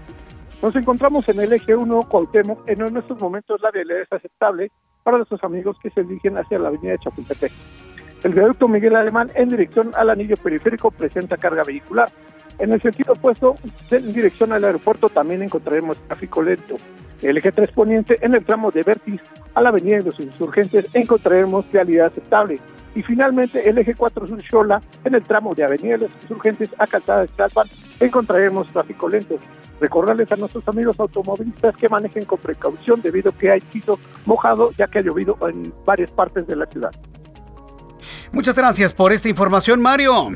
Nos 0.62 0.76
encontramos 0.76 1.28
en 1.28 1.40
el 1.40 1.52
eje 1.54 1.76
1 1.76 2.02
Cuauhtémoc. 2.04 2.68
En 2.68 2.98
estos 2.98 3.20
momentos 3.20 3.60
la 3.62 3.72
vialidad 3.72 4.02
es 4.02 4.12
aceptable 4.12 4.72
para 5.04 5.18
nuestros 5.18 5.44
amigos 5.44 5.78
que 5.82 5.90
se 5.90 6.04
dirigen 6.04 6.38
hacia 6.38 6.60
la 6.60 6.68
avenida 6.68 6.92
de 6.92 7.00
Chapultepec. 7.00 7.52
El 8.24 8.34
viaducto 8.34 8.68
Miguel 8.68 8.96
Alemán 8.96 9.32
en 9.34 9.50
dirección 9.50 9.92
al 9.96 10.12
anillo 10.12 10.36
periférico 10.38 10.92
presenta 10.92 11.38
carga 11.38 11.64
vehicular. 11.64 12.10
En 12.60 12.72
el 12.72 12.80
sentido 12.80 13.14
opuesto, 13.14 13.56
en 13.90 14.14
dirección 14.14 14.54
al 14.54 14.64
aeropuerto, 14.64 15.10
también 15.10 15.42
encontraremos 15.42 15.98
tráfico 16.08 16.44
lento. 16.44 16.76
El 17.24 17.38
eje 17.38 17.52
3 17.52 17.72
poniente 17.72 18.20
en 18.22 18.36
el 18.36 18.46
tramo 18.46 18.70
de 18.70 18.84
Vertis 18.84 19.22
a 19.56 19.62
la 19.62 19.70
avenida 19.70 19.98
de 19.98 20.04
los 20.04 20.20
insurgentes 20.20 20.88
encontraremos 20.94 21.72
vialidad 21.72 22.08
aceptable. 22.08 22.60
Y 22.94 23.02
finalmente 23.02 23.68
el 23.68 23.78
eje 23.80 23.96
4 23.96 24.28
sur 24.28 24.44
Xola 24.44 24.82
en 25.04 25.16
el 25.16 25.24
tramo 25.24 25.56
de 25.56 25.64
avenida 25.64 25.94
de 25.94 26.08
los 26.08 26.12
insurgentes 26.22 26.70
a 26.78 26.86
calzada 26.86 27.22
de 27.22 27.28
Tlalpan 27.30 27.68
encontraremos 28.00 28.68
tráfico 28.68 29.10
lento. 29.10 29.40
Recordarles 29.80 30.32
a 30.32 30.36
nuestros 30.36 30.68
amigos 30.68 31.00
automovilistas 31.00 31.76
que 31.76 31.90
manejen 31.90 32.26
con 32.26 32.38
precaución 32.38 33.02
debido 33.02 33.32
a 33.32 33.38
que 33.38 33.52
hay 33.52 33.62
piso 33.62 34.00
mojado 34.26 34.72
ya 34.78 34.88
que 34.88 35.00
ha 35.00 35.02
llovido 35.02 35.38
en 35.48 35.74
varias 35.86 36.12
partes 36.12 36.46
de 36.46 36.56
la 36.56 36.68
ciudad. 36.68 36.92
Muchas 38.32 38.56
gracias 38.56 38.94
por 38.94 39.12
esta 39.12 39.30
información, 39.30 39.82
Mario. 39.82 40.32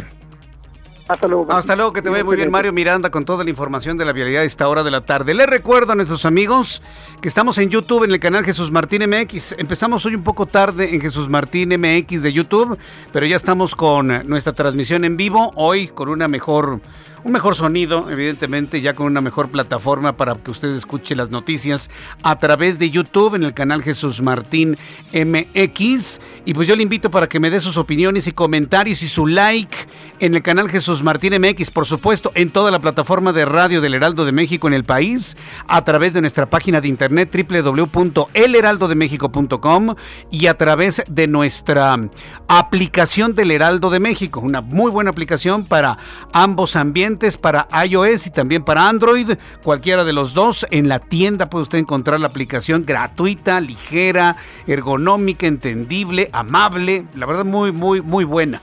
Hasta 1.08 1.28
luego. 1.28 1.52
Hasta 1.52 1.76
luego, 1.76 1.94
que 1.94 2.02
te 2.02 2.10
vaya 2.10 2.24
muy 2.24 2.36
bien 2.36 2.50
Mario 2.50 2.74
Miranda 2.74 3.12
con 3.12 3.26
toda 3.26 3.44
la 3.44 3.50
información 3.52 3.96
de 3.96 4.06
la 4.06 4.12
vialidad 4.12 4.42
a 4.42 4.46
esta 4.46 4.68
hora 4.68 4.82
de 4.82 4.90
la 4.90 5.02
tarde. 5.02 5.36
Les 5.36 5.46
recuerdo 5.46 5.92
a 5.92 5.96
nuestros 5.96 6.26
amigos 6.26 6.82
que 7.22 7.28
estamos 7.28 7.60
en 7.60 7.70
YouTube 7.70 8.06
en 8.06 8.12
el 8.12 8.20
canal 8.20 8.44
Jesús 8.44 8.72
Martín 8.72 9.08
MX. 9.08 9.54
Empezamos 9.60 10.04
hoy 10.08 10.16
un 10.16 10.24
poco 10.24 10.48
tarde 10.48 10.96
en 10.96 11.02
Jesús 11.02 11.30
Martín 11.30 11.70
MX 11.80 12.24
de 12.24 12.34
YouTube, 12.34 12.78
pero 13.14 13.26
ya 13.28 13.36
estamos 13.36 13.76
con 13.76 14.28
nuestra 14.28 14.54
transmisión 14.54 15.06
en 15.06 15.16
vivo, 15.16 15.52
hoy 15.56 15.90
con 15.90 16.10
una 16.10 16.28
mejor 16.28 16.82
un 17.26 17.32
mejor 17.32 17.56
sonido, 17.56 18.10
evidentemente, 18.12 18.82
ya 18.82 18.94
con 18.94 19.08
una 19.08 19.20
mejor 19.20 19.50
plataforma 19.50 20.16
para 20.16 20.36
que 20.36 20.52
usted 20.52 20.68
escuche 20.76 21.16
las 21.16 21.32
noticias 21.32 21.90
a 22.22 22.38
través 22.38 22.78
de 22.78 22.92
YouTube 22.92 23.34
en 23.34 23.42
el 23.42 23.56
canal 23.56 23.82
Jesús 23.82 24.22
Martín 24.22 24.78
MX. 25.12 26.20
Y 26.46 26.54
pues 26.54 26.68
yo 26.68 26.76
le 26.76 26.84
invito 26.84 27.10
para 27.10 27.28
que 27.28 27.40
me 27.40 27.50
dé 27.50 27.62
sus 27.62 27.78
opiniones 27.78 28.28
y 28.28 28.32
comentarios 28.32 29.02
y 29.02 29.08
su 29.08 29.26
like 29.26 29.76
en 30.20 30.36
el 30.36 30.44
canal 30.44 30.70
Jesús 30.70 31.02
Martín 31.02 31.34
MX, 31.42 31.72
por 31.72 31.88
supuesto, 31.88 32.32
en 32.36 32.52
toda 32.52 32.70
la 32.70 32.78
plataforma 32.78 33.34
de 33.34 33.46
radio 33.46 33.82
del 33.82 33.96
Heraldo 33.96 34.24
de 34.24 34.32
México 34.32 34.68
en 34.68 34.76
el 34.76 34.84
país, 34.84 35.36
a 35.68 35.84
través 35.84 36.14
de 36.14 36.22
nuestra 36.22 36.48
página 36.48 36.80
de 36.80 36.90
internet 36.90 37.32
www.elheraldodemexico.com 37.34 39.96
y 40.30 40.46
a 40.46 40.60
través 40.60 41.02
de 41.10 41.26
nuestra 41.26 41.98
aplicación 42.48 43.34
del 43.34 43.50
Heraldo 43.50 43.90
de 43.90 44.00
México, 44.00 44.42
una 44.42 44.62
muy 44.62 44.92
buena 44.92 45.10
aplicación 45.10 45.66
para 45.66 45.98
ambos 46.32 46.76
ambientes 46.76 47.15
para 47.42 47.68
iOS 47.86 48.28
y 48.28 48.30
también 48.30 48.64
para 48.64 48.88
Android, 48.88 49.32
cualquiera 49.64 50.04
de 50.04 50.14
los 50.14 50.34
dos. 50.34 50.66
En 50.72 50.88
la 50.88 51.00
tienda 51.00 51.50
puede 51.50 51.64
usted 51.64 51.78
encontrar 51.78 52.20
la 52.20 52.28
aplicación 52.28 52.86
gratuita, 52.86 53.60
ligera, 53.60 54.38
ergonómica, 54.68 55.48
entendible, 55.48 56.30
amable, 56.34 57.06
la 57.16 57.26
verdad 57.26 57.46
muy, 57.46 57.72
muy, 57.72 58.02
muy 58.02 58.24
buena. 58.24 58.62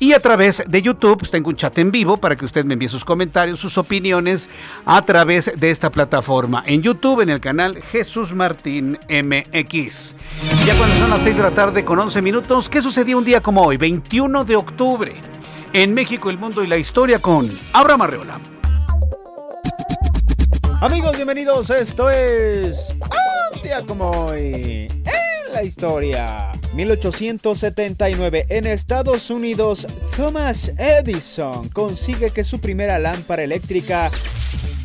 Y 0.00 0.12
a 0.12 0.20
través 0.20 0.62
de 0.66 0.82
YouTube, 0.82 1.18
pues, 1.18 1.30
tengo 1.30 1.50
un 1.50 1.56
chat 1.56 1.78
en 1.78 1.90
vivo 1.90 2.16
para 2.16 2.36
que 2.36 2.44
usted 2.44 2.64
me 2.64 2.74
envíe 2.74 2.88
sus 2.88 3.04
comentarios, 3.04 3.60
sus 3.60 3.78
opiniones 3.78 4.50
a 4.84 5.02
través 5.02 5.50
de 5.56 5.70
esta 5.70 5.90
plataforma. 5.90 6.64
En 6.66 6.82
YouTube, 6.82 7.20
en 7.20 7.30
el 7.30 7.40
canal 7.40 7.80
Jesús 7.80 8.34
Martín 8.34 8.98
MX. 9.08 10.16
Ya 10.66 10.76
cuando 10.76 10.96
son 10.96 11.10
las 11.10 11.22
6 11.22 11.36
de 11.36 11.42
la 11.42 11.52
tarde 11.52 11.84
con 11.84 11.98
11 11.98 12.20
minutos, 12.22 12.68
¿qué 12.68 12.82
sucedió 12.82 13.18
un 13.18 13.24
día 13.24 13.40
como 13.40 13.62
hoy, 13.62 13.76
21 13.76 14.44
de 14.44 14.56
octubre? 14.56 15.14
En 15.74 15.92
México, 15.92 16.30
el 16.30 16.38
mundo 16.38 16.62
y 16.62 16.68
la 16.68 16.76
historia 16.76 17.18
con 17.18 17.50
Abraham 17.72 18.02
Arreola. 18.02 18.40
Amigos, 20.80 21.16
bienvenidos. 21.16 21.68
Esto 21.68 22.08
es 22.10 22.96
un 23.56 23.62
día 23.62 23.82
como 23.84 24.08
hoy 24.10 24.86
en 24.88 25.52
la 25.52 25.64
historia. 25.64 26.52
1879 26.74 28.46
en 28.50 28.66
Estados 28.68 29.30
Unidos, 29.30 29.86
Thomas 30.16 30.72
Edison 30.78 31.68
consigue 31.70 32.30
que 32.30 32.44
su 32.44 32.60
primera 32.60 33.00
lámpara 33.00 33.42
eléctrica 33.42 34.12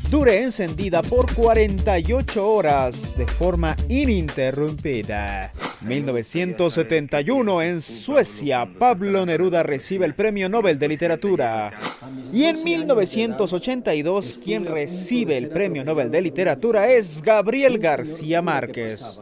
dure 0.10 0.42
encendida 0.42 1.04
por 1.04 1.32
48 1.36 2.50
horas 2.50 3.16
de 3.16 3.28
forma 3.28 3.76
ininterrumpida. 3.90 5.52
1971 5.82 7.62
en 7.62 7.80
Suecia, 7.80 8.68
Pablo 8.80 9.24
Neruda 9.26 9.62
recibe 9.62 10.08
el 10.08 10.16
Premio 10.16 10.50
Nobel 10.50 10.80
de 10.80 10.88
Literatura. 10.88 11.72
Y 12.34 12.46
en 12.46 12.64
1982 12.64 14.40
quien 14.44 14.66
recibe 14.66 15.38
el 15.38 15.50
Premio 15.50 15.84
Nobel 15.84 16.10
de 16.10 16.24
Literatura 16.24 16.88
es 16.88 17.22
Gabriel 17.22 17.78
García 17.78 18.42
Márquez. 18.42 19.20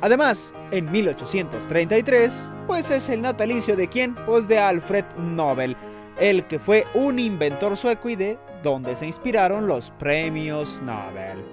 Además, 0.00 0.54
en 0.70 0.90
1833, 0.92 2.52
pues 2.68 2.90
es 2.90 3.08
el 3.08 3.20
natalicio 3.20 3.74
de 3.74 3.88
quién? 3.88 4.14
Pues 4.26 4.46
de 4.46 4.58
Alfred 4.58 5.04
Nobel, 5.18 5.76
el 6.20 6.46
que 6.46 6.60
fue 6.60 6.84
un 6.94 7.18
inventor 7.18 7.76
sueco 7.76 8.08
y 8.08 8.16
de 8.16 8.38
donde 8.62 8.96
se 8.96 9.06
inspiraron 9.06 9.66
los 9.66 9.90
premios 9.92 10.80
Nobel. 10.82 11.44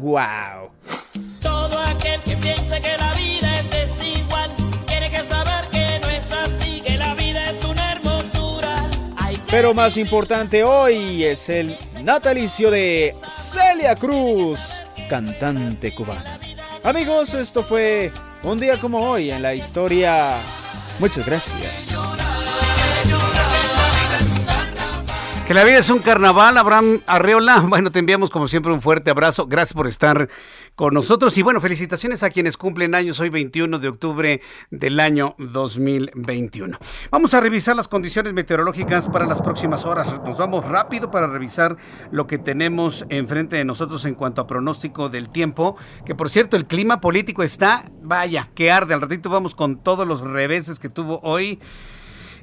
¡Wow! 0.00 0.70
Todo 1.40 1.78
aquel 1.80 2.20
que 2.22 2.36
piensa 2.36 2.80
que 2.80 2.96
la 2.98 3.12
vida 3.14 3.60
es 3.60 3.70
desigual, 3.70 4.54
tiene 4.86 5.10
que 5.10 5.22
saber 5.22 5.68
que 5.70 6.00
no 6.00 6.08
es 6.08 6.32
así, 6.32 6.80
que 6.80 6.96
la 6.96 7.14
vida 7.14 7.50
es 7.50 7.64
una 7.64 7.92
hermosura. 7.92 8.90
Pero 9.50 9.74
más 9.74 9.96
importante 9.96 10.64
hoy 10.64 11.24
es 11.24 11.48
el 11.48 11.78
natalicio 12.02 12.70
de 12.70 13.16
Celia 13.28 13.94
Cruz, 13.94 14.82
cantante 15.08 15.94
cubana. 15.94 16.40
Amigos, 16.82 17.34
esto 17.34 17.62
fue 17.62 18.12
un 18.42 18.58
día 18.58 18.78
como 18.78 18.98
hoy 18.98 19.30
en 19.30 19.42
la 19.42 19.54
historia. 19.54 20.36
Muchas 20.98 21.24
gracias. 21.24 22.23
La 25.54 25.62
vida 25.62 25.78
es 25.78 25.88
un 25.88 26.00
carnaval, 26.00 26.58
Abraham 26.58 27.02
Arreola. 27.06 27.60
Bueno, 27.68 27.92
te 27.92 28.00
enviamos 28.00 28.28
como 28.28 28.48
siempre 28.48 28.72
un 28.72 28.80
fuerte 28.80 29.10
abrazo. 29.10 29.46
Gracias 29.46 29.72
por 29.72 29.86
estar 29.86 30.28
con 30.74 30.92
nosotros. 30.94 31.38
Y 31.38 31.42
bueno, 31.42 31.60
felicitaciones 31.60 32.24
a 32.24 32.30
quienes 32.30 32.56
cumplen 32.56 32.92
años 32.96 33.20
hoy 33.20 33.28
21 33.28 33.78
de 33.78 33.86
octubre 33.86 34.40
del 34.72 34.98
año 34.98 35.36
2021. 35.38 36.76
Vamos 37.12 37.34
a 37.34 37.40
revisar 37.40 37.76
las 37.76 37.86
condiciones 37.86 38.32
meteorológicas 38.32 39.06
para 39.06 39.26
las 39.26 39.40
próximas 39.40 39.84
horas. 39.84 40.12
Nos 40.24 40.38
vamos 40.38 40.66
rápido 40.66 41.12
para 41.12 41.28
revisar 41.28 41.76
lo 42.10 42.26
que 42.26 42.38
tenemos 42.38 43.06
enfrente 43.08 43.54
de 43.54 43.64
nosotros 43.64 44.04
en 44.06 44.16
cuanto 44.16 44.40
a 44.40 44.48
pronóstico 44.48 45.08
del 45.08 45.28
tiempo. 45.28 45.76
Que 46.04 46.16
por 46.16 46.30
cierto, 46.30 46.56
el 46.56 46.66
clima 46.66 47.00
político 47.00 47.44
está, 47.44 47.84
vaya, 48.02 48.48
que 48.56 48.72
arde. 48.72 48.92
Al 48.92 49.02
ratito 49.02 49.30
vamos 49.30 49.54
con 49.54 49.84
todos 49.84 50.04
los 50.04 50.20
reveses 50.20 50.80
que 50.80 50.88
tuvo 50.88 51.20
hoy 51.22 51.60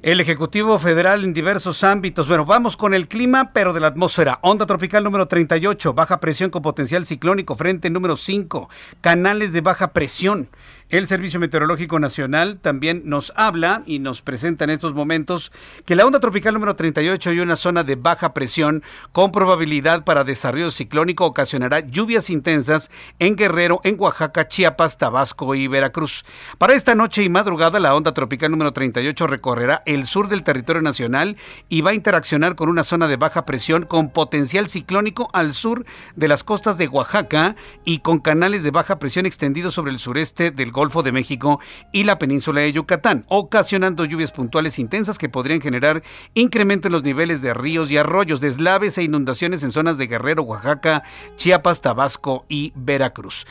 el 0.04 0.20
Ejecutivo 0.20 0.80
Federal 0.80 1.24
en 1.24 1.32
diversos 1.32 1.84
ámbitos. 1.84 2.28
Bueno, 2.28 2.44
vamos 2.44 2.76
con 2.76 2.96
el 2.96 3.08
clima, 3.08 3.52
pero 3.54 3.72
de 3.72 3.80
la 3.80 3.88
atmósfera. 3.88 4.40
Onda 4.42 4.66
tropical 4.66 5.04
número 5.04 5.28
38, 5.28 5.94
baja 5.94 6.20
presión 6.20 6.50
con 6.50 6.64
potencial 6.64 7.06
ciclónico, 7.06 7.56
frente 7.56 7.92
número 7.92 8.18
5, 8.18 8.68
canales 9.02 9.54
de 9.54 9.62
baja 9.62 9.94
presión. 9.94 10.50
El 10.92 11.08
Servicio 11.08 11.40
Meteorológico 11.40 12.02
Nacional 12.02 12.60
también 12.60 13.04
nos 13.06 13.32
habla 13.38 13.82
y 13.86 14.00
nos 14.00 14.22
presenta 14.22 14.66
en 14.66 14.72
estos 14.72 14.94
momentos 14.94 15.54
que 15.86 15.96
la 15.96 16.06
onda 16.06 16.20
tropical 16.20 16.54
número 16.54 16.76
38 16.76 17.32
y 17.32 17.40
una 17.40 17.56
zona 17.56 17.86
de 17.86 17.96
baja 17.96 18.34
presión 18.34 18.84
con 19.14 19.32
probabilidad 19.32 20.04
para 20.04 20.26
desarrollo 20.26 20.70
ciclónico 20.70 21.26
ocasionará 21.26 21.80
lluvias 21.80 22.30
intensas 22.30 22.92
en 23.20 23.38
Guerrero, 23.38 23.80
en 23.86 23.96
Oaxaca, 23.98 24.50
Chiapas, 24.50 24.98
Tabasco 24.98 25.56
y 25.56 25.70
Veracruz. 25.70 26.26
Para 26.58 26.74
esta 26.74 26.94
noche 26.94 27.24
y 27.24 27.30
madrugada, 27.30 27.80
la 27.80 27.96
onda 27.96 28.14
tropical 28.14 28.52
número 28.52 28.74
38 28.74 29.28
recorrerá 29.28 29.84
el 29.86 30.04
sur 30.04 30.28
del 30.28 30.44
territorio 30.44 30.82
nacional 30.82 31.38
y 31.70 31.80
va 31.80 31.92
a 31.92 31.96
interaccionar 31.96 32.56
con 32.56 32.68
una 32.68 32.84
zona 32.84 33.08
de 33.08 33.16
baja 33.16 33.46
presión 33.46 33.86
con 33.86 34.10
potencial 34.10 34.68
ciclónico 34.68 35.30
al 35.32 35.54
sur 35.54 35.86
de 36.18 36.28
las 36.28 36.44
costas 36.44 36.78
de 36.78 36.90
Oaxaca 36.90 37.56
y 37.86 38.00
con 38.00 38.20
canales 38.20 38.64
de 38.64 38.72
baja 38.72 39.00
presión 39.00 39.26
extendidos 39.26 39.74
sobre 39.74 39.94
el 39.94 40.00
sureste 40.00 40.52
del 40.52 40.74
Golfo 40.82 41.04
de 41.04 41.12
México 41.12 41.60
y 41.92 42.06
la 42.06 42.18
península 42.18 42.62
de 42.62 42.74
Yucatán, 42.74 43.24
ocasionando 43.28 44.04
lluvias 44.04 44.32
puntuales 44.32 44.80
intensas 44.80 45.20
que 45.20 45.30
podrían 45.30 45.62
generar 45.62 46.02
incremento 46.34 46.88
en 46.88 46.94
los 46.94 47.04
niveles 47.04 47.44
de 47.44 47.54
ríos 47.54 47.92
y 47.92 47.98
arroyos, 47.98 48.42
deslaves 48.42 48.98
e 48.98 49.04
inundaciones 49.04 49.62
en 49.62 49.72
zonas 49.72 50.00
de 50.00 50.08
Guerrero, 50.08 50.42
Oaxaca, 50.42 51.04
Chiapas, 51.36 51.82
Tabasco 51.82 52.46
y 52.50 52.74
Veracruz. 52.76 53.46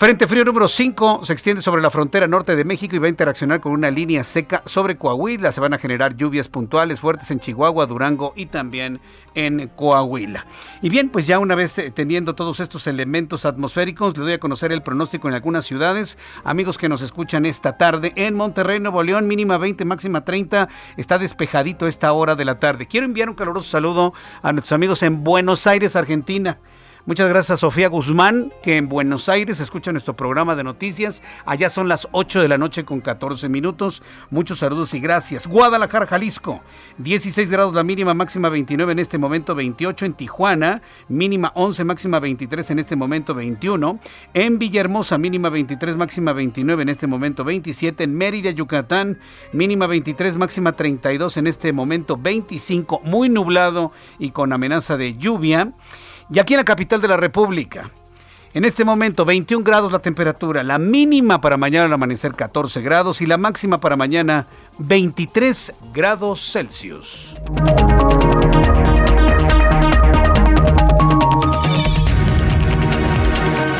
Frente 0.00 0.26
frío 0.26 0.46
número 0.46 0.66
5 0.66 1.26
se 1.26 1.34
extiende 1.34 1.60
sobre 1.60 1.82
la 1.82 1.90
frontera 1.90 2.26
norte 2.26 2.56
de 2.56 2.64
México 2.64 2.96
y 2.96 2.98
va 2.98 3.04
a 3.04 3.10
interaccionar 3.10 3.60
con 3.60 3.72
una 3.72 3.90
línea 3.90 4.24
seca 4.24 4.62
sobre 4.64 4.96
Coahuila. 4.96 5.52
Se 5.52 5.60
van 5.60 5.74
a 5.74 5.78
generar 5.78 6.16
lluvias 6.16 6.48
puntuales 6.48 7.00
fuertes 7.00 7.30
en 7.30 7.38
Chihuahua, 7.38 7.84
Durango 7.84 8.32
y 8.34 8.46
también 8.46 8.98
en 9.34 9.68
Coahuila. 9.68 10.46
Y 10.80 10.88
bien, 10.88 11.10
pues 11.10 11.26
ya 11.26 11.38
una 11.38 11.54
vez 11.54 11.76
eh, 11.76 11.90
teniendo 11.90 12.34
todos 12.34 12.60
estos 12.60 12.86
elementos 12.86 13.44
atmosféricos, 13.44 14.16
le 14.16 14.24
doy 14.24 14.32
a 14.32 14.40
conocer 14.40 14.72
el 14.72 14.80
pronóstico 14.80 15.28
en 15.28 15.34
algunas 15.34 15.66
ciudades. 15.66 16.16
Amigos 16.44 16.78
que 16.78 16.88
nos 16.88 17.02
escuchan 17.02 17.44
esta 17.44 17.76
tarde 17.76 18.14
en 18.16 18.34
Monterrey, 18.34 18.80
Nuevo 18.80 19.02
León, 19.02 19.28
mínima 19.28 19.58
20, 19.58 19.84
máxima 19.84 20.24
30. 20.24 20.70
Está 20.96 21.18
despejadito 21.18 21.86
esta 21.86 22.10
hora 22.14 22.36
de 22.36 22.46
la 22.46 22.58
tarde. 22.58 22.88
Quiero 22.88 23.04
enviar 23.04 23.28
un 23.28 23.34
caluroso 23.34 23.68
saludo 23.68 24.14
a 24.40 24.50
nuestros 24.54 24.72
amigos 24.72 25.02
en 25.02 25.22
Buenos 25.22 25.66
Aires, 25.66 25.94
Argentina. 25.94 26.56
Muchas 27.06 27.30
gracias 27.30 27.60
Sofía 27.60 27.88
Guzmán, 27.88 28.52
que 28.62 28.76
en 28.76 28.86
Buenos 28.86 29.30
Aires 29.30 29.58
escucha 29.60 29.90
nuestro 29.90 30.14
programa 30.14 30.54
de 30.54 30.62
noticias. 30.62 31.22
Allá 31.46 31.70
son 31.70 31.88
las 31.88 32.06
8 32.12 32.42
de 32.42 32.48
la 32.48 32.58
noche 32.58 32.84
con 32.84 33.00
14 33.00 33.48
minutos. 33.48 34.02
Muchos 34.28 34.58
saludos 34.58 34.92
y 34.92 35.00
gracias. 35.00 35.46
Guadalajara, 35.46 36.06
Jalisco, 36.06 36.60
16 36.98 37.50
grados 37.50 37.72
la 37.72 37.84
mínima, 37.84 38.12
máxima 38.12 38.50
29 38.50 38.92
en 38.92 38.98
este 38.98 39.16
momento, 39.16 39.54
28 39.54 40.04
en 40.04 40.12
Tijuana, 40.12 40.82
mínima 41.08 41.52
11, 41.54 41.84
máxima 41.84 42.20
23 42.20 42.70
en 42.70 42.78
este 42.78 42.96
momento, 42.96 43.34
21. 43.34 43.98
En 44.34 44.58
Villahermosa, 44.58 45.16
mínima 45.16 45.48
23, 45.48 45.96
máxima 45.96 46.34
29 46.34 46.82
en 46.82 46.88
este 46.90 47.06
momento, 47.06 47.44
27. 47.44 48.04
En 48.04 48.14
Mérida, 48.14 48.50
Yucatán, 48.50 49.18
mínima 49.54 49.86
23, 49.86 50.36
máxima 50.36 50.72
32 50.72 51.38
en 51.38 51.46
este 51.46 51.72
momento, 51.72 52.18
25. 52.18 53.00
Muy 53.04 53.30
nublado 53.30 53.90
y 54.18 54.32
con 54.32 54.52
amenaza 54.52 54.98
de 54.98 55.16
lluvia. 55.16 55.72
Y 56.32 56.38
aquí 56.38 56.54
en 56.54 56.58
la 56.58 56.64
capital 56.64 57.00
de 57.00 57.08
la 57.08 57.16
República, 57.16 57.90
en 58.54 58.64
este 58.64 58.84
momento 58.84 59.24
21 59.24 59.64
grados 59.64 59.92
la 59.92 59.98
temperatura, 59.98 60.62
la 60.62 60.78
mínima 60.78 61.40
para 61.40 61.56
mañana 61.56 61.86
al 61.86 61.92
amanecer 61.92 62.34
14 62.34 62.80
grados. 62.82 63.20
Y 63.20 63.26
la 63.26 63.36
máxima 63.36 63.80
para 63.80 63.96
mañana 63.96 64.46
23 64.78 65.74
grados 65.92 66.52
Celsius. 66.52 67.34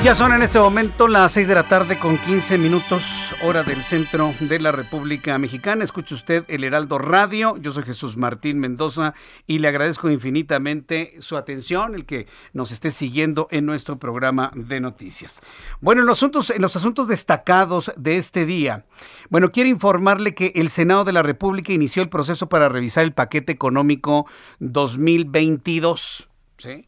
Ya 0.03 0.15
son 0.15 0.33
en 0.33 0.41
este 0.41 0.59
momento 0.59 1.09
las 1.09 1.33
6 1.33 1.47
de 1.47 1.55
la 1.55 1.63
tarde 1.63 1.99
con 1.99 2.17
15 2.17 2.57
minutos, 2.57 3.35
hora 3.43 3.63
del 3.63 3.83
centro 3.83 4.33
de 4.41 4.59
la 4.59 4.73
República 4.73 5.37
Mexicana. 5.37 5.85
Escuche 5.85 6.15
usted 6.15 6.47
el 6.49 6.65
Heraldo 6.65 6.97
Radio. 6.97 7.59
Yo 7.59 7.71
soy 7.71 7.83
Jesús 7.83 8.17
Martín 8.17 8.61
Mendoza 8.61 9.13
y 9.47 9.59
le 9.59 9.69
agradezco 9.69 10.09
infinitamente 10.09 11.17
su 11.19 11.37
atención, 11.37 11.95
el 11.95 12.07
que 12.07 12.27
nos 12.55 12.73
esté 12.73 12.93
siguiendo 12.93 13.47
en 13.51 13.67
nuestro 13.67 13.99
programa 13.99 14.51
de 14.55 14.81
noticias. 14.81 15.43
Bueno, 15.83 16.01
en 16.01 16.07
los 16.07 16.17
asuntos, 16.17 16.49
en 16.49 16.63
los 16.63 16.75
asuntos 16.77 17.07
destacados 17.07 17.93
de 17.95 18.17
este 18.17 18.47
día, 18.47 18.87
bueno, 19.29 19.53
quiero 19.53 19.69
informarle 19.69 20.35
que 20.35 20.53
el 20.55 20.71
Senado 20.71 21.05
de 21.05 21.13
la 21.13 21.23
República 21.23 21.75
inició 21.75 22.03
el 22.03 22.09
proceso 22.09 22.49
para 22.49 22.71
revisar 22.71 23.05
el 23.05 23.13
paquete 23.13 23.53
económico 23.53 24.27
2022. 24.61 26.31
¿sí? 26.57 26.87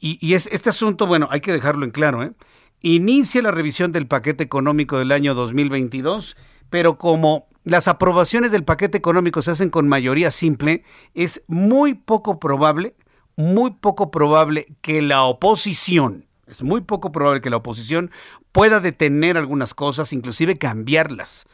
Y, 0.00 0.34
es, 0.34 0.46
este 0.52 0.68
asunto, 0.68 1.06
bueno, 1.06 1.28
hay 1.30 1.40
que 1.40 1.52
dejarlo 1.52 1.84
en 1.84 1.90
claro, 1.90 2.22
¿eh? 2.22 2.32
Inicia 2.80 3.42
la 3.42 3.50
revisión 3.50 3.90
del 3.90 4.06
paquete 4.06 4.44
económico 4.44 4.98
del 4.98 5.12
año 5.12 5.34
2022, 5.34 6.36
pero 6.68 6.98
como 6.98 7.48
las 7.64 7.88
aprobaciones 7.88 8.52
del 8.52 8.64
paquete 8.64 8.98
económico 8.98 9.42
se 9.42 9.50
hacen 9.50 9.70
con 9.70 9.88
mayoría 9.88 10.30
simple, 10.30 10.84
es 11.14 11.42
muy 11.48 11.94
poco 11.94 12.38
probable, 12.38 12.94
muy 13.36 13.72
poco 13.72 14.10
probable 14.10 14.66
que 14.80 15.02
la 15.02 15.24
oposición, 15.24 16.26
es 16.46 16.62
muy 16.62 16.82
poco 16.82 17.10
probable 17.10 17.40
que 17.40 17.50
la 17.50 17.56
oposición 17.56 18.10
pueda 18.52 18.80
detener 18.80 19.36
algunas 19.36 19.74
cosas, 19.74 20.12
inclusive 20.12 20.58
cambiarlas. 20.58 21.46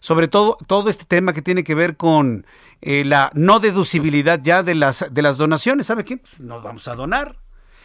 Sobre 0.00 0.28
todo 0.28 0.58
todo 0.66 0.90
este 0.90 1.04
tema 1.06 1.32
que 1.32 1.42
tiene 1.42 1.64
que 1.64 1.74
ver 1.74 1.96
con 1.96 2.46
eh, 2.82 3.04
la 3.04 3.30
no 3.34 3.60
deducibilidad 3.60 4.40
ya 4.42 4.62
de 4.62 4.74
las, 4.74 5.06
de 5.10 5.22
las 5.22 5.38
donaciones. 5.38 5.86
¿Sabe 5.86 6.04
qué? 6.04 6.18
Pues 6.18 6.40
nos 6.40 6.62
vamos 6.62 6.86
a 6.88 6.94
donar 6.94 7.43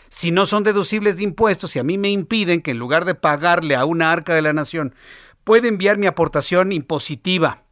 si 0.09 0.31
no 0.31 0.45
son 0.45 0.63
deducibles 0.63 1.17
de 1.17 1.23
impuestos, 1.23 1.71
si 1.71 1.79
a 1.79 1.83
mí 1.83 1.97
me 1.97 2.09
impiden 2.09 2.61
que 2.61 2.71
en 2.71 2.79
lugar 2.79 3.05
de 3.05 3.15
pagarle 3.15 3.75
a 3.75 3.85
una 3.85 4.11
arca 4.11 4.33
de 4.33 4.41
la 4.41 4.53
nación, 4.53 4.95
pueda 5.43 5.67
enviar 5.67 5.97
mi 5.97 6.07
aportación 6.07 6.71
impositiva 6.71 7.63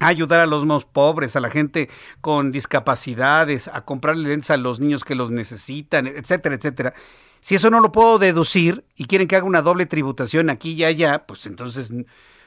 a 0.00 0.08
ayudar 0.08 0.40
a 0.40 0.46
los 0.46 0.64
más 0.64 0.84
pobres, 0.84 1.36
a 1.36 1.40
la 1.40 1.50
gente 1.50 1.90
con 2.20 2.52
discapacidades, 2.52 3.68
a 3.68 3.82
comprarle 3.82 4.30
lentes 4.30 4.50
a 4.50 4.56
los 4.56 4.80
niños 4.80 5.04
que 5.04 5.14
los 5.14 5.30
necesitan, 5.30 6.06
etcétera, 6.06 6.54
etcétera. 6.54 6.94
Si 7.40 7.54
eso 7.54 7.68
no 7.68 7.80
lo 7.80 7.92
puedo 7.92 8.18
deducir 8.18 8.84
y 8.96 9.04
quieren 9.04 9.28
que 9.28 9.36
haga 9.36 9.46
una 9.46 9.62
doble 9.62 9.84
tributación 9.84 10.48
aquí 10.48 10.72
y 10.72 10.84
allá, 10.84 11.26
pues 11.26 11.44
entonces 11.44 11.92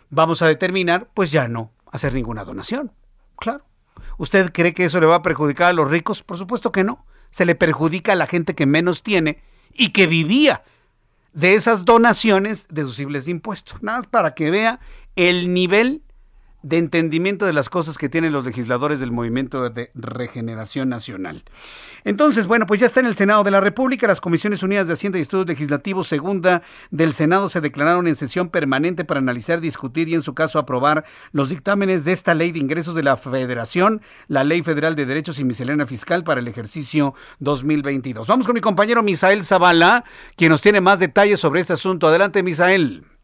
vamos 0.10 0.42
a 0.42 0.48
determinar, 0.48 1.10
pues 1.14 1.32
ya 1.32 1.48
no 1.48 1.72
hacer 1.92 2.14
ninguna 2.14 2.44
donación. 2.44 2.92
Claro. 3.38 3.64
¿Usted 4.18 4.52
cree 4.52 4.74
que 4.74 4.86
eso 4.86 5.00
le 5.00 5.06
va 5.06 5.16
a 5.16 5.22
perjudicar 5.22 5.68
a 5.68 5.74
los 5.74 5.90
ricos? 5.90 6.24
Por 6.24 6.38
supuesto 6.38 6.72
que 6.72 6.84
no 6.84 7.06
se 7.38 7.46
le 7.46 7.54
perjudica 7.54 8.14
a 8.14 8.16
la 8.16 8.26
gente 8.26 8.56
que 8.56 8.66
menos 8.66 9.04
tiene 9.04 9.44
y 9.72 9.90
que 9.90 10.08
vivía 10.08 10.64
de 11.34 11.54
esas 11.54 11.86
donaciones 11.86 12.66
deducibles 12.72 13.26
de 13.26 13.32
impuestos. 13.32 13.84
Nada 13.84 14.00
más 14.00 14.08
para 14.08 14.34
que 14.34 14.50
vea 14.50 14.80
el 15.16 15.54
nivel 15.54 16.02
de 16.64 16.78
entendimiento 16.78 17.46
de 17.46 17.54
las 17.54 17.70
cosas 17.70 17.98
que 17.98 18.10
tienen 18.10 18.34
los 18.34 18.46
legisladores 18.46 19.00
del 19.00 19.12
Movimiento 19.12 19.70
de 19.70 19.92
Regeneración 19.94 20.90
Nacional. 20.90 21.44
Entonces, 22.04 22.48
bueno, 22.48 22.66
pues 22.66 22.80
ya 22.80 22.86
está 22.86 23.00
en 23.00 23.06
el 23.06 23.16
Senado 23.16 23.44
de 23.44 23.52
la 23.52 23.62
República. 23.62 24.08
Las 24.08 24.22
Comisiones 24.22 24.64
Unidas 24.64 24.88
de 24.88 24.94
Hacienda 24.94 25.18
y 25.18 25.22
Estudios 25.22 25.48
Legislativos 25.48 26.08
Segunda 26.08 26.64
del 26.90 27.14
Senado 27.14 27.50
se 27.50 27.62
declararon 27.62 28.08
en 28.08 28.16
sesión 28.16 28.50
permanente 28.50 29.06
para 29.06 29.20
analizar, 29.20 29.62
discutir 29.62 30.10
y, 30.10 30.16
en 30.16 30.22
su 30.22 30.34
caso, 30.34 30.58
aprobar 30.58 31.06
los 31.32 31.50
dictámenes 31.50 32.06
de 32.06 32.14
esta 32.14 32.34
Ley 32.34 32.52
de 32.52 32.60
Ingresos 32.60 32.96
de 32.96 33.04
la 33.04 33.18
Federación, 33.18 34.02
la 34.28 34.44
Ley 34.44 34.62
Federal 34.62 34.96
de 34.96 35.06
Derechos 35.06 35.40
y 35.40 35.44
Miscelánea 35.44 35.86
Fiscal 35.86 36.24
para 36.24 36.40
el 36.40 36.48
ejercicio 36.48 37.14
2022. 37.40 38.28
Vamos 38.28 38.46
con 38.46 38.54
mi 38.54 38.62
compañero 38.62 39.04
Misael 39.04 39.44
Zavala, 39.44 40.04
quien 40.36 40.52
nos 40.52 40.62
tiene 40.62 40.82
más 40.82 41.00
detalles 41.00 41.40
sobre 41.40 41.62
este 41.62 41.74
asunto. 41.74 42.08
Adelante, 42.08 42.42
Misael. 42.42 43.17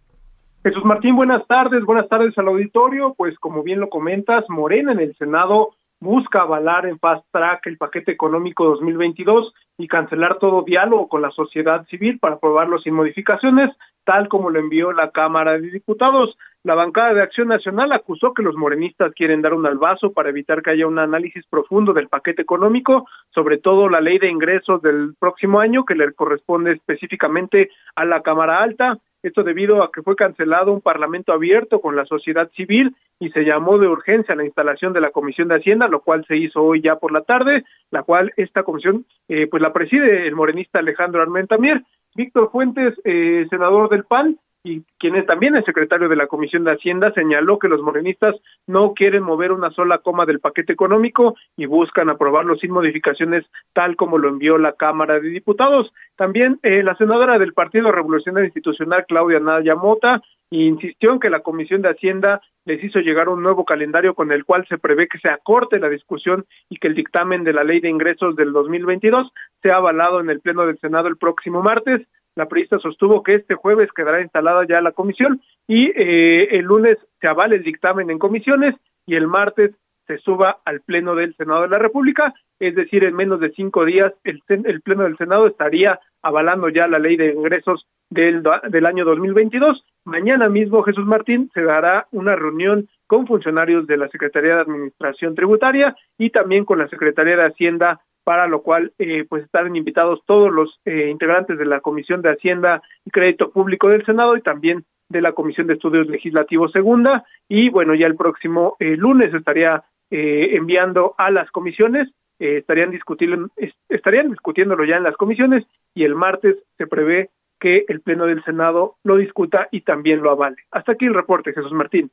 Jesús 0.64 0.86
Martín, 0.86 1.18
buenas 1.18 1.46
tardes, 1.46 1.84
buenas 1.84 2.08
tardes 2.08 2.38
al 2.38 2.48
auditorio. 2.48 3.16
Pues 3.18 3.38
como 3.38 3.64
bien 3.64 3.82
lo 3.82 3.90
comentas, 3.90 4.46
Morena 4.48 4.94
en 4.94 5.02
el 5.02 5.14
Senado 5.18 5.76
busca 6.00 6.44
avalar 6.44 6.86
en 6.86 7.00
fast 7.00 7.26
track 7.32 7.68
el 7.68 7.78
paquete 7.78 8.14
económico 8.14 8.64
2022 8.64 9.54
y 9.78 9.90
cancelar 9.90 10.36
todo 10.36 10.62
diálogo 10.62 11.10
con 11.10 11.22
la 11.22 11.32
sociedad 11.32 11.86
civil 11.88 12.18
para 12.18 12.36
aprobarlo 12.36 12.80
sin 12.80 12.94
modificaciones, 12.94 13.72
tal 14.06 14.30
como 14.30 14.50
lo 14.50 14.60
envió 14.60 14.94
la 14.94 15.12
Cámara 15.12 15.60
de 15.60 15.70
Diputados. 15.70 16.38
La 16.64 16.76
bancada 16.76 17.14
de 17.14 17.24
Acción 17.24 17.50
Nacional 17.50 17.92
acusó 17.92 18.34
que 18.34 18.44
los 18.44 18.56
morenistas 18.56 19.12
quieren 19.14 19.42
dar 19.42 19.54
un 19.54 19.66
albazo 19.66 20.14
para 20.14 20.30
evitar 20.30 20.62
que 20.62 20.72
haya 20.72 20.88
un 20.88 20.98
análisis 20.98 21.46
profundo 21.50 21.92
del 21.92 22.08
paquete 22.08 22.42
económico, 22.42 23.06
sobre 23.36 23.58
todo 23.58 23.90
la 23.90 24.00
ley 24.00 24.18
de 24.18 24.30
ingresos 24.30 24.82
del 24.82 25.14
próximo 25.20 25.60
año 25.60 25.84
que 25.84 25.96
le 25.96 26.14
corresponde 26.14 26.72
específicamente 26.72 27.70
a 27.96 28.06
la 28.06 28.22
Cámara 28.22 28.64
Alta. 28.64 28.98
Esto 29.24 29.44
debido 29.44 29.82
a 29.82 29.90
que 29.92 30.02
fue 30.02 30.18
cancelado 30.18 30.74
un 30.74 30.82
parlamento 30.82 31.32
abierto 31.32 31.80
con 31.80 31.96
la 31.96 32.06
sociedad 32.06 32.52
civil 32.56 32.94
y 33.20 33.30
se 33.30 33.46
llamó 33.46 33.78
de 33.78 33.88
urgencia 33.88 34.36
la 34.36 34.44
instalación 34.44 34.92
de 34.92 35.00
la 35.00 35.12
Comisión 35.12 35.48
de 35.48 35.56
Hacienda, 35.56 35.88
lo 35.88 36.02
cual 36.02 36.26
se 36.28 36.36
hizo 36.36 36.62
hoy 36.62 36.82
ya 36.82 36.98
por 36.98 37.14
la 37.14 37.22
tarde, 37.22 37.64
la 37.90 38.04
cual 38.04 38.34
esta 38.36 38.64
comisión 38.64 39.06
eh, 39.30 39.48
pues 39.48 39.64
la 39.64 39.72
preside 39.72 40.28
el 40.28 40.36
morenista 40.36 40.80
Alejandro 40.80 41.22
Armentamier. 41.22 41.82
Víctor 42.16 42.52
Fuentes, 42.52 42.94
eh, 43.06 43.48
senador 43.50 43.90
del 43.90 44.04
PAN, 44.04 44.38
y 44.64 44.84
quien 44.98 45.16
es 45.16 45.26
también 45.26 45.56
el 45.56 45.66
secretario 45.66 46.08
de 46.08 46.16
la 46.16 46.28
Comisión 46.28 46.64
de 46.64 46.72
Hacienda, 46.72 47.12
señaló 47.14 47.60
que 47.60 47.68
los 47.68 47.82
morenistas 47.82 48.36
no 48.66 48.94
quieren 48.94 49.22
mover 49.22 49.52
una 49.52 49.72
sola 49.72 49.98
coma 49.98 50.26
del 50.26 50.40
paquete 50.40 50.72
económico 50.72 51.36
y 51.58 51.66
buscan 51.66 52.10
aprobarlo 52.10 52.56
sin 52.56 52.72
modificaciones 52.72 53.46
tal 53.74 53.98
como 53.98 54.18
lo 54.18 54.30
envió 54.30 54.58
la 54.58 54.74
Cámara 54.74 55.20
de 55.20 55.28
Diputados. 55.28 55.92
También 56.16 56.60
eh, 56.64 56.82
la 56.82 56.96
senadora 56.96 57.38
del 57.38 57.54
Partido 57.54 57.92
Revolucionario 57.92 58.46
Institucional, 58.46 59.06
Claudia 59.06 59.42
Naya 59.42 59.76
Mota, 59.76 60.22
insistió 60.50 61.12
en 61.12 61.20
que 61.20 61.30
la 61.30 61.42
Comisión 61.42 61.82
de 61.82 61.90
Hacienda 61.90 62.42
les 62.66 62.82
hizo 62.84 63.00
llegar 63.00 63.28
un 63.28 63.42
nuevo 63.42 63.66
calendario 63.66 64.14
con 64.14 64.32
el 64.32 64.46
cual 64.46 64.66
se 64.70 64.78
prevé 64.78 65.08
que 65.08 65.20
se 65.20 65.30
acorte 65.30 65.80
la 65.80 65.90
discusión 65.90 66.46
y 66.70 66.78
que 66.78 66.88
el 66.88 66.96
dictamen 66.96 67.44
de 67.44 67.54
la 67.54 67.64
Ley 67.64 67.82
de 67.82 67.90
Ingresos 67.90 68.36
del 68.36 68.54
2022 68.54 69.32
sea 69.62 69.78
avalado 69.78 70.20
en 70.20 70.30
el 70.30 70.40
Pleno 70.40 70.66
del 70.66 70.80
Senado 70.80 71.08
el 71.08 71.18
próximo 71.18 71.62
martes. 71.62 72.08
La 72.36 72.48
periodista 72.48 72.80
sostuvo 72.80 73.22
que 73.22 73.36
este 73.36 73.56
jueves 73.56 73.90
quedará 73.96 74.22
instalada 74.22 74.66
ya 74.68 74.82
la 74.82 74.92
comisión 74.92 75.42
y 75.68 75.92
eh, 75.96 76.58
el 76.58 76.66
lunes 76.66 76.98
se 77.22 77.28
avale 77.28 77.58
el 77.58 77.64
dictamen 77.64 78.10
en 78.10 78.20
comisiones 78.20 78.76
y 79.06 79.16
el 79.16 79.28
martes 79.28 79.72
se 80.08 80.18
suba 80.18 80.58
al 80.66 80.82
Pleno 80.82 81.16
del 81.16 81.36
Senado 81.36 81.62
de 81.62 81.70
la 81.70 81.78
República, 81.78 82.34
es 82.60 82.76
decir, 82.76 83.06
en 83.06 83.16
menos 83.16 83.40
de 83.40 83.52
cinco 83.52 83.86
días 83.86 84.14
el, 84.24 84.42
Pleno 84.82 85.04
del 85.04 85.18
Senado 85.18 85.48
estaría 85.48 86.00
avalando 86.22 86.70
ya 86.70 86.88
la 86.88 87.00
ley 87.00 87.16
de 87.16 87.34
ingresos 87.34 87.88
del, 88.10 88.44
del 88.70 88.86
año 88.86 89.06
2022. 89.06 89.84
Mañana 90.06 90.50
mismo, 90.50 90.84
Jesús 90.84 91.06
Martín, 91.06 91.50
se 91.54 91.62
dará 91.62 92.08
una 92.12 92.36
reunión 92.36 92.90
con 93.08 93.28
funcionarios 93.28 93.88
de 93.88 93.98
la 93.98 94.10
Secretaría 94.10 94.56
de 94.56 94.62
Administración 94.62 95.36
Tributaria 95.36 95.96
y 96.18 96.30
también 96.30 96.66
con 96.66 96.80
la 96.80 96.88
Secretaría 96.90 97.38
de 97.38 97.46
Hacienda 97.46 98.02
para 98.24 98.48
lo 98.48 98.62
cual 98.62 98.94
eh, 99.00 99.26
pues 99.28 99.44
están 99.44 99.76
invitados 99.76 100.22
todos 100.26 100.52
los 100.52 100.80
eh, 100.86 101.10
integrantes 101.10 101.58
de 101.58 101.66
la 101.66 101.82
Comisión 101.82 102.22
de 102.22 102.32
Hacienda 102.32 102.82
y 103.06 103.12
Crédito 103.12 103.52
Público 103.52 103.90
del 103.90 104.06
Senado 104.06 104.38
y 104.38 104.42
también 104.42 104.86
de 105.10 105.22
la 105.22 105.34
Comisión 105.34 105.68
de 105.68 105.74
Estudios 105.74 106.08
Legislativos 106.08 106.72
Segunda 106.72 107.26
y 107.48 107.70
bueno 107.70 107.96
ya 107.96 108.08
el 108.08 108.16
próximo 108.16 108.76
eh, 108.80 108.96
lunes 108.98 109.34
estaría 109.34 109.84
enviando 110.16 111.16
a 111.18 111.32
las 111.32 111.50
comisiones 111.50 112.08
estarían 112.38 112.92
discutiendo 112.92 113.48
estarían 113.90 114.30
discutiéndolo 114.30 114.86
ya 114.86 114.98
en 114.98 115.02
las 115.02 115.18
comisiones 115.18 115.66
y 115.96 116.04
el 116.04 116.14
martes 116.14 116.56
se 116.78 116.86
prevé 116.86 117.32
que 117.60 117.86
el 117.88 118.02
pleno 118.02 118.28
del 118.28 118.44
Senado 118.44 118.98
lo 119.04 119.18
discuta 119.18 119.70
y 119.72 119.82
también 119.82 120.22
lo 120.22 120.30
avale. 120.30 120.58
Hasta 120.70 120.92
aquí 120.92 121.06
el 121.06 121.16
reporte, 121.16 121.54
Jesús 121.54 121.72
Martín. 121.72 122.12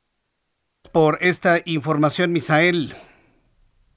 Por 0.93 1.19
esta 1.21 1.59
información, 1.67 2.33
Misael. 2.33 2.95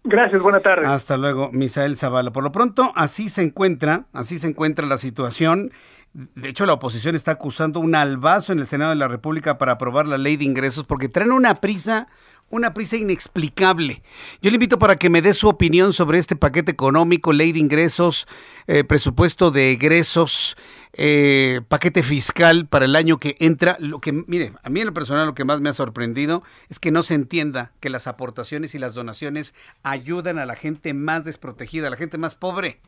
Gracias, 0.04 0.42
buena 0.42 0.60
tarde. 0.60 0.86
Hasta 0.86 1.16
luego, 1.18 1.50
Misael 1.52 1.96
Zavala. 1.96 2.32
Por 2.32 2.44
lo 2.44 2.52
pronto, 2.52 2.92
así 2.96 3.30
se 3.30 3.42
encuentra, 3.42 4.06
así 4.12 4.38
se 4.38 4.48
encuentra 4.48 4.86
la 4.86 4.98
situación. 4.98 5.72
De 6.14 6.50
hecho, 6.50 6.66
la 6.66 6.74
oposición 6.74 7.16
está 7.16 7.32
acusando 7.32 7.80
un 7.80 7.96
albazo 7.96 8.52
en 8.54 8.60
el 8.60 8.68
Senado 8.68 8.92
de 8.92 8.98
la 8.98 9.08
República 9.08 9.58
para 9.58 9.74
aprobar 9.74 10.08
la 10.08 10.18
ley 10.18 10.38
de 10.38 10.44
ingresos 10.44 10.84
porque 10.84 11.10
traen 11.10 11.32
una 11.32 11.56
prisa 11.56 12.08
una 12.54 12.74
prisa 12.74 12.98
inexplicable. 12.98 14.04
Yo 14.42 14.52
le 14.52 14.58
invito 14.58 14.78
para 14.78 14.98
que 14.98 15.10
me 15.10 15.24
dé 15.24 15.34
su 15.34 15.50
opinión 15.50 15.92
sobre 15.92 16.20
este 16.20 16.36
paquete 16.36 16.72
económico, 16.72 17.34
ley 17.34 17.52
de 17.52 17.58
ingresos, 17.60 18.28
eh, 18.68 18.84
presupuesto 18.84 19.50
de 19.50 19.72
egresos, 19.72 20.56
eh, 20.94 21.62
paquete 21.68 22.04
fiscal 22.04 22.68
para 22.68 22.86
el 22.86 22.96
año 22.96 23.18
que 23.18 23.36
entra. 23.40 23.76
Lo 23.80 24.00
que, 24.00 24.12
mire, 24.12 24.54
a 24.62 24.70
mí 24.70 24.82
en 24.82 24.86
lo 24.86 24.94
personal 24.94 25.26
lo 25.26 25.34
que 25.34 25.46
más 25.46 25.62
me 25.62 25.70
ha 25.70 25.74
sorprendido 25.74 26.44
es 26.70 26.80
que 26.80 26.92
no 26.92 27.02
se 27.02 27.16
entienda 27.16 27.72
que 27.80 27.90
las 27.90 28.06
aportaciones 28.06 28.76
y 28.76 28.80
las 28.80 28.94
donaciones 28.94 29.56
ayudan 29.82 30.38
a 30.38 30.46
la 30.46 30.56
gente 30.56 30.94
más 30.94 31.26
desprotegida, 31.26 31.88
a 31.88 31.90
la 31.90 31.98
gente 31.98 32.20
más 32.20 32.36
pobre. 32.36 32.80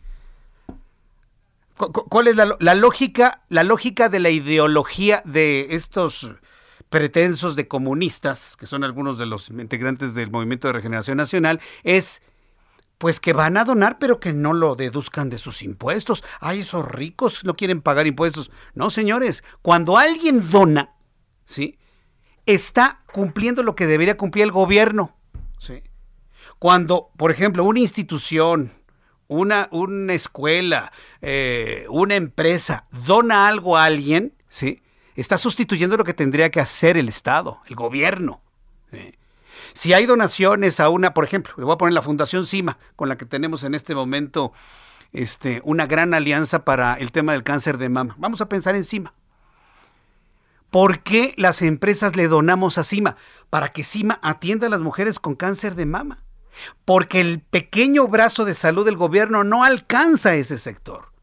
¿Cuál 1.76 2.28
es 2.28 2.36
la, 2.36 2.56
la 2.60 2.76
lógica, 2.76 3.42
la 3.50 3.64
lógica 3.64 4.10
de 4.10 4.20
la 4.20 4.30
ideología 4.30 5.24
de 5.26 5.68
estos 5.72 6.30
pretensos 6.96 7.58
de 7.58 7.68
comunistas, 7.68 8.56
que 8.56 8.66
son 8.66 8.86
algunos 8.86 9.18
de 9.18 9.26
los 9.26 9.50
integrantes 9.50 10.14
del 10.14 10.32
Movimiento 10.32 10.70
de 10.70 10.76
Regeneración 10.76 11.18
Nacional, 11.18 11.60
es 11.84 12.22
pues 12.98 13.20
que 13.20 13.34
van 13.34 13.58
a 13.58 13.66
donar, 13.66 14.00
pero 14.00 14.22
que 14.22 14.32
no 14.32 14.54
lo 14.54 14.78
deduzcan 14.78 15.30
de 15.30 15.38
sus 15.38 15.62
impuestos. 15.62 16.24
Ay, 16.40 16.62
esos 16.62 16.90
ricos 16.90 17.44
no 17.44 17.58
quieren 17.58 17.82
pagar 17.82 18.08
impuestos. 18.08 18.50
No, 18.76 18.90
señores, 18.92 19.44
cuando 19.62 19.98
alguien 19.98 20.50
dona, 20.50 20.96
¿sí? 21.44 21.78
Está 22.46 23.04
cumpliendo 23.12 23.62
lo 23.62 23.76
que 23.76 23.88
debería 23.88 24.16
cumplir 24.16 24.46
el 24.46 24.54
gobierno, 24.54 25.18
¿sí? 25.60 25.84
Cuando, 26.60 27.10
por 27.18 27.30
ejemplo, 27.30 27.66
una 27.66 27.82
institución, 27.82 28.72
una, 29.28 29.68
una 29.74 30.14
escuela, 30.14 30.94
eh, 31.22 31.88
una 31.90 32.16
empresa 32.16 32.88
dona 33.06 33.50
algo 33.50 33.76
a 33.76 33.84
alguien, 33.84 34.34
¿sí? 34.48 34.82
Está 35.16 35.38
sustituyendo 35.38 35.98
lo 35.98 36.04
que 36.04 36.14
tendría 36.14 36.50
que 36.50 36.60
hacer 36.60 36.98
el 36.98 37.10
Estado, 37.10 37.60
el 37.68 37.76
gobierno. 37.76 38.42
Si 39.74 39.94
hay 39.94 40.06
donaciones 40.06 40.80
a 40.80 40.90
una, 40.90 41.14
por 41.14 41.24
ejemplo, 41.24 41.54
le 41.58 41.66
voy 41.66 41.74
a 41.74 41.78
poner 41.78 41.94
la 41.94 42.02
Fundación 42.02 42.46
CIMA, 42.46 42.78
con 42.96 43.10
la 43.10 43.18
que 43.18 43.26
tenemos 43.26 43.64
en 43.64 43.76
este 43.76 43.96
momento 43.96 44.54
este, 45.14 45.62
una 45.64 45.86
gran 45.86 46.14
alianza 46.14 46.66
para 46.66 46.96
el 46.96 47.12
tema 47.12 47.34
del 47.34 47.44
cáncer 47.44 47.78
de 47.78 47.90
mama. 47.90 48.16
Vamos 48.18 48.42
a 48.42 48.50
pensar 48.50 48.76
en 48.76 48.84
CIMA. 48.84 49.14
¿Por 50.70 51.00
qué 51.00 51.34
las 51.38 51.62
empresas 51.62 52.16
le 52.16 52.28
donamos 52.28 52.78
a 52.78 52.84
CIMA? 52.84 53.16
Para 53.50 53.72
que 53.72 53.84
CIMA 53.84 54.20
atienda 54.22 54.68
a 54.68 54.70
las 54.70 54.82
mujeres 54.82 55.20
con 55.20 55.36
cáncer 55.36 55.76
de 55.76 55.86
mama. 55.86 56.24
Porque 56.84 57.22
el 57.22 57.40
pequeño 57.42 58.08
brazo 58.08 58.46
de 58.46 58.54
salud 58.54 58.86
del 58.86 58.98
gobierno 58.98 59.44
no 59.44 59.64
alcanza 59.64 60.36
ese 60.36 60.58
sector. 60.58 61.15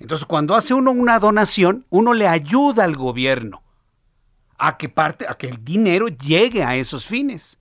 Entonces, 0.00 0.26
cuando 0.26 0.54
hace 0.54 0.74
uno 0.74 0.90
una 0.90 1.18
donación, 1.18 1.86
uno 1.90 2.14
le 2.14 2.28
ayuda 2.28 2.84
al 2.84 2.96
gobierno 2.96 3.62
a 4.58 4.76
que 4.76 4.88
parte, 4.88 5.26
a 5.28 5.34
que 5.34 5.48
el 5.48 5.64
dinero 5.64 6.08
llegue 6.08 6.64
a 6.64 6.76
esos 6.76 7.06
fines. 7.06 7.58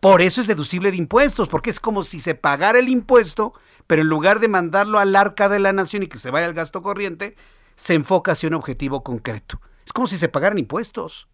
Por 0.00 0.22
eso 0.22 0.40
es 0.40 0.46
deducible 0.46 0.90
de 0.90 0.96
impuestos, 0.96 1.48
porque 1.48 1.70
es 1.70 1.80
como 1.80 2.02
si 2.02 2.20
se 2.20 2.34
pagara 2.34 2.78
el 2.78 2.88
impuesto, 2.88 3.54
pero 3.86 4.02
en 4.02 4.08
lugar 4.08 4.40
de 4.40 4.48
mandarlo 4.48 4.98
al 4.98 5.14
arca 5.16 5.48
de 5.48 5.60
la 5.60 5.72
nación 5.72 6.02
y 6.02 6.08
que 6.08 6.18
se 6.18 6.30
vaya 6.30 6.46
al 6.46 6.54
gasto 6.54 6.82
corriente, 6.82 7.36
se 7.74 7.94
enfoca 7.94 8.32
hacia 8.32 8.48
un 8.48 8.54
objetivo 8.54 9.02
concreto. 9.02 9.60
Es 9.86 9.92
como 9.92 10.06
si 10.06 10.18
se 10.18 10.28
pagaran 10.28 10.58
impuestos. 10.58 11.28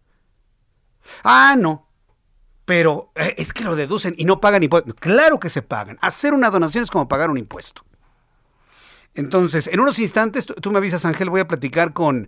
Ah, 1.23 1.55
no. 1.57 1.87
Pero 2.65 3.11
eh, 3.15 3.35
es 3.37 3.53
que 3.53 3.63
lo 3.63 3.75
deducen 3.75 4.15
y 4.17 4.25
no 4.25 4.39
pagan 4.39 4.63
impuestos. 4.63 4.95
Claro 4.95 5.39
que 5.39 5.49
se 5.49 5.61
pagan. 5.61 5.97
Hacer 6.01 6.33
una 6.33 6.49
donación 6.49 6.83
es 6.83 6.91
como 6.91 7.07
pagar 7.07 7.29
un 7.29 7.37
impuesto. 7.37 7.83
Entonces, 9.15 9.67
en 9.67 9.79
unos 9.79 9.97
instantes, 9.99 10.45
tú, 10.45 10.71
me 10.71 10.77
avisas, 10.77 11.05
Ángel, 11.05 11.29
voy 11.29 11.39
a 11.39 11.47
platicar 11.47 11.93
con, 11.93 12.27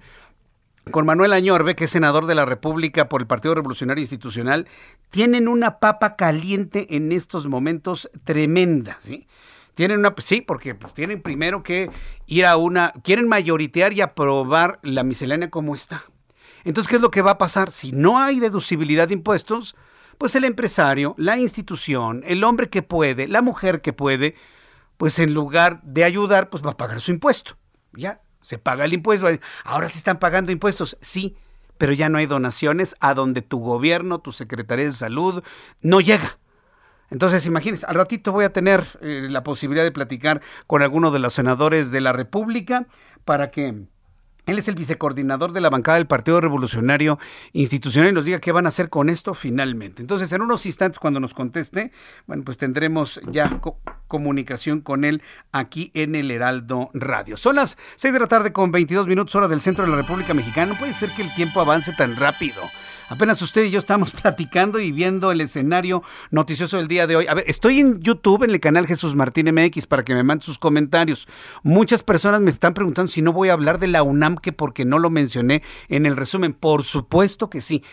con 0.90 1.06
Manuel 1.06 1.34
Añorbe, 1.34 1.76
que 1.76 1.84
es 1.84 1.92
senador 1.92 2.26
de 2.26 2.36
la 2.36 2.46
República 2.46 3.10
por 3.10 3.22
el 3.22 3.28
Partido 3.28 3.54
Revolucionario 3.56 4.02
Institucional. 4.02 4.68
Tienen 5.10 5.50
una 5.50 5.80
papa 5.80 6.16
caliente 6.16 6.96
en 6.96 7.12
estos 7.12 7.48
momentos 7.48 8.10
tremenda, 8.24 8.96
¿sí? 9.00 9.28
Tienen 9.76 10.00
una, 10.00 10.16
sí, 10.18 10.42
porque 10.42 10.74
pues, 10.74 10.94
tienen 10.94 11.22
primero 11.22 11.62
que 11.62 11.90
ir 12.26 12.46
a 12.46 12.58
una, 12.58 12.94
quieren 13.04 13.28
mayoritear 13.28 13.94
y 13.94 14.02
aprobar 14.02 14.80
la 14.82 15.04
miscelánea 15.04 15.52
como 15.52 15.76
está. 15.76 16.06
Entonces, 16.64 16.90
¿qué 16.90 16.96
es 16.96 17.02
lo 17.02 17.12
que 17.12 17.22
va 17.22 17.32
a 17.32 17.38
pasar? 17.38 17.70
Si 17.70 17.92
no 17.92 18.18
hay 18.18 18.40
deducibilidad 18.40 19.10
de 19.10 19.14
impuestos, 19.14 19.76
pues 20.18 20.36
el 20.36 20.46
empresario, 20.46 21.14
la 21.18 21.38
institución, 21.38 22.24
el 22.26 22.44
hombre 22.44 22.70
que 22.70 22.82
puede, 22.82 23.28
la 23.28 23.42
mujer 23.42 23.82
que 23.82 23.94
puede, 23.94 24.36
pues 24.98 25.20
en 25.20 25.34
lugar 25.34 25.82
de 25.84 26.04
ayudar, 26.04 26.50
pues 26.50 26.64
va 26.64 26.72
a 26.72 26.78
pagar 26.78 27.00
su 27.00 27.12
impuesto. 27.12 27.58
Ya, 27.94 28.22
se 28.42 28.58
paga 28.58 28.86
el 28.86 28.94
impuesto. 28.94 29.28
Ahora 29.64 29.90
sí 29.90 29.98
están 29.98 30.20
pagando 30.20 30.52
impuestos, 30.52 30.98
sí, 31.02 31.38
pero 31.78 31.94
ya 31.94 32.10
no 32.10 32.18
hay 32.18 32.26
donaciones 32.26 32.96
a 33.00 33.14
donde 33.14 33.42
tu 33.42 33.60
gobierno, 33.60 34.20
tu 34.20 34.32
Secretaría 34.32 34.86
de 34.86 34.92
Salud 34.92 35.44
no 35.82 36.02
llega. 36.02 36.38
Entonces, 37.10 37.46
imagínense, 37.46 37.86
al 37.86 37.96
ratito 37.96 38.32
voy 38.32 38.44
a 38.44 38.52
tener 38.52 38.84
eh, 39.02 39.28
la 39.30 39.44
posibilidad 39.44 39.86
de 39.86 39.92
platicar 39.92 40.42
con 40.66 40.82
alguno 40.82 41.12
de 41.12 41.20
los 41.20 41.34
senadores 41.34 41.92
de 41.92 42.02
la 42.02 42.12
República 42.12 42.88
para 43.24 43.50
que 43.50 43.86
él 44.48 44.60
es 44.60 44.68
el 44.70 44.76
vicecoordinador 44.76 45.52
de 45.52 45.62
la 45.62 45.70
bancada 45.70 45.98
del 45.98 46.08
Partido 46.08 46.40
Revolucionario 46.40 47.20
Institucional 47.52 48.12
y 48.12 48.14
nos 48.14 48.26
diga 48.26 48.40
qué 48.40 48.54
van 48.54 48.66
a 48.66 48.70
hacer 48.70 48.90
con 48.90 49.10
esto 49.10 49.34
finalmente. 49.34 50.02
Entonces, 50.02 50.32
en 50.32 50.42
unos 50.42 50.66
instantes, 50.66 51.00
cuando 51.00 51.20
nos 51.20 51.34
conteste, 51.34 51.92
bueno, 52.28 52.44
pues 52.46 52.58
tendremos 52.58 53.20
ya 53.30 53.60
comunicación 54.08 54.80
con 54.80 55.04
él 55.04 55.22
aquí 55.52 55.92
en 55.94 56.16
el 56.16 56.32
Heraldo 56.32 56.90
Radio. 56.94 57.36
Son 57.36 57.58
las 57.58 57.78
6 57.98 58.14
de 58.14 58.20
la 58.22 58.28
tarde 58.28 58.54
con 58.54 58.72
22 58.72 59.08
minutos 59.08 59.36
hora 59.36 59.50
del 59.50 59.60
centro 59.60 59.84
de 59.84 59.92
la 59.92 59.98
República 59.98 60.34
Mexicana. 60.34 60.72
No 60.74 60.80
puede 60.80 60.94
ser 60.94 61.12
que 61.12 61.24
el 61.24 61.36
tiempo 61.36 61.60
avance 61.60 61.92
tan 61.94 62.16
rápido. 62.16 62.64
Apenas 63.10 63.42
usted 63.42 63.64
y 63.64 63.72
yo 63.72 63.80
estamos 63.80 64.12
platicando 64.22 64.80
y 64.80 64.92
viendo 64.92 65.32
el 65.32 65.42
escenario 65.42 66.04
noticioso 66.32 66.78
del 66.78 66.88
día 66.88 67.08
de 67.08 67.16
hoy. 67.16 67.28
A 67.28 67.34
ver, 67.34 67.46
estoy 67.48 67.80
en 67.80 68.02
YouTube, 68.02 68.44
en 68.44 68.52
el 68.52 68.60
canal 68.60 68.88
Jesús 68.88 69.16
Martín 69.16 69.54
MX, 69.54 69.88
para 69.88 70.04
que 70.04 70.14
me 70.14 70.24
mande 70.24 70.44
sus 70.44 70.60
comentarios. 70.60 71.28
Muchas 71.64 72.04
personas 72.04 72.42
me 72.42 72.52
están 72.52 72.74
preguntando 72.74 73.12
si 73.12 73.22
no 73.22 73.32
voy 73.32 73.50
a 73.50 73.54
hablar 73.54 73.80
de 73.80 73.88
la 73.88 74.04
UNAM, 74.04 74.38
que 74.38 74.52
porque 74.52 74.86
no 74.86 75.00
lo 75.00 75.10
mencioné 75.10 75.64
en 75.88 76.06
el 76.06 76.18
resumen. 76.18 76.54
Por 76.54 76.84
supuesto 76.84 77.50
que 77.50 77.62
sí. 77.62 77.84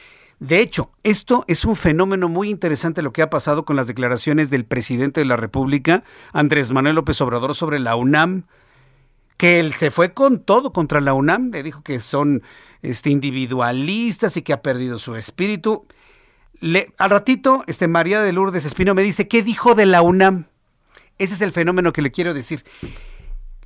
De 0.41 0.59
hecho, 0.59 0.91
esto 1.05 1.45
es 1.47 1.65
un 1.65 1.77
fenómeno 1.77 2.29
muy 2.29 2.51
interesante 2.51 3.03
lo 3.03 3.13
que 3.13 3.23
ha 3.23 3.31
pasado 3.31 3.65
con 3.65 3.77
las 3.77 3.87
declaraciones 3.87 4.51
del 4.51 4.65
presidente 4.65 5.21
de 5.21 5.27
la 5.27 5.37
República, 5.37 6.03
Andrés 6.33 6.73
Manuel 6.73 6.97
López 6.97 7.21
Obrador, 7.21 7.55
sobre 7.55 7.79
la 7.79 7.95
UNAM, 7.95 8.47
que 9.37 9.61
él 9.61 9.75
se 9.75 9.91
fue 9.91 10.13
con 10.13 10.41
todo 10.41 10.73
contra 10.73 11.01
la 11.01 11.15
UNAM, 11.15 11.51
le 11.51 11.63
dijo 11.63 11.83
que 11.83 12.01
son 12.01 12.43
este, 12.85 13.11
individualistas 13.11 14.37
y 14.37 14.43
que 14.43 14.53
ha 14.53 14.63
perdido 14.63 14.99
su 14.99 15.17
espíritu. 15.17 15.87
Al 16.99 17.11
ratito, 17.11 17.65
este, 17.67 17.89
María 17.89 18.21
de 18.23 18.33
Lourdes 18.33 18.67
Espino 18.67 18.95
me 18.95 19.03
dice, 19.03 19.27
¿qué 19.27 19.43
dijo 19.43 19.75
de 19.75 19.87
la 19.87 20.03
UNAM? 20.03 20.47
Ese 21.19 21.35
es 21.35 21.41
el 21.41 21.53
fenómeno 21.53 21.93
que 21.93 22.03
le 22.03 22.13
quiero 22.13 22.35
decir. 22.35 22.65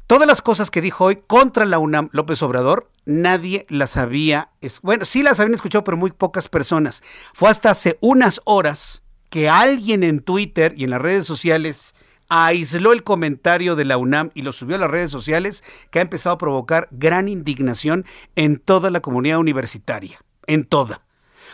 Todas 0.07 0.27
las 0.27 0.41
cosas 0.41 0.71
que 0.71 0.81
dijo 0.81 1.05
hoy 1.05 1.17
contra 1.27 1.67
la 1.67 1.79
UNAM 1.79 2.09
López 2.13 2.43
Obrador, 2.43 2.91
nadie 3.05 3.67
las 3.69 3.97
había, 3.97 4.51
bueno, 4.83 5.05
sí 5.05 5.23
las 5.23 5.41
habían 5.41 5.55
escuchado, 5.55 5.85
pero 5.85 5.97
muy 5.97 6.13
pocas 6.13 6.49
personas. 6.49 7.03
Fue 7.35 7.51
hasta 7.51 7.71
hace 7.71 7.99
unas 8.01 8.41
horas 8.45 9.03
que 9.31 9.49
alguien 9.49 10.05
en 10.05 10.21
Twitter 10.21 10.75
y 10.77 10.85
en 10.85 10.91
las 10.91 11.03
redes 11.03 11.27
sociales 11.27 11.95
aisló 12.29 12.93
el 12.93 13.03
comentario 13.03 13.77
de 13.77 13.85
la 13.85 13.97
UNAM 13.97 14.31
y 14.35 14.43
lo 14.43 14.53
subió 14.53 14.77
a 14.77 14.79
las 14.79 14.91
redes 14.91 15.11
sociales, 15.11 15.65
que 15.91 15.99
ha 15.99 16.03
empezado 16.03 16.35
a 16.35 16.39
provocar 16.39 16.89
gran 16.91 17.29
indignación 17.29 18.05
en 18.37 18.59
toda 18.59 18.91
la 18.91 19.01
comunidad 19.01 19.39
universitaria, 19.39 20.21
en 20.47 20.65
toda. 20.65 21.03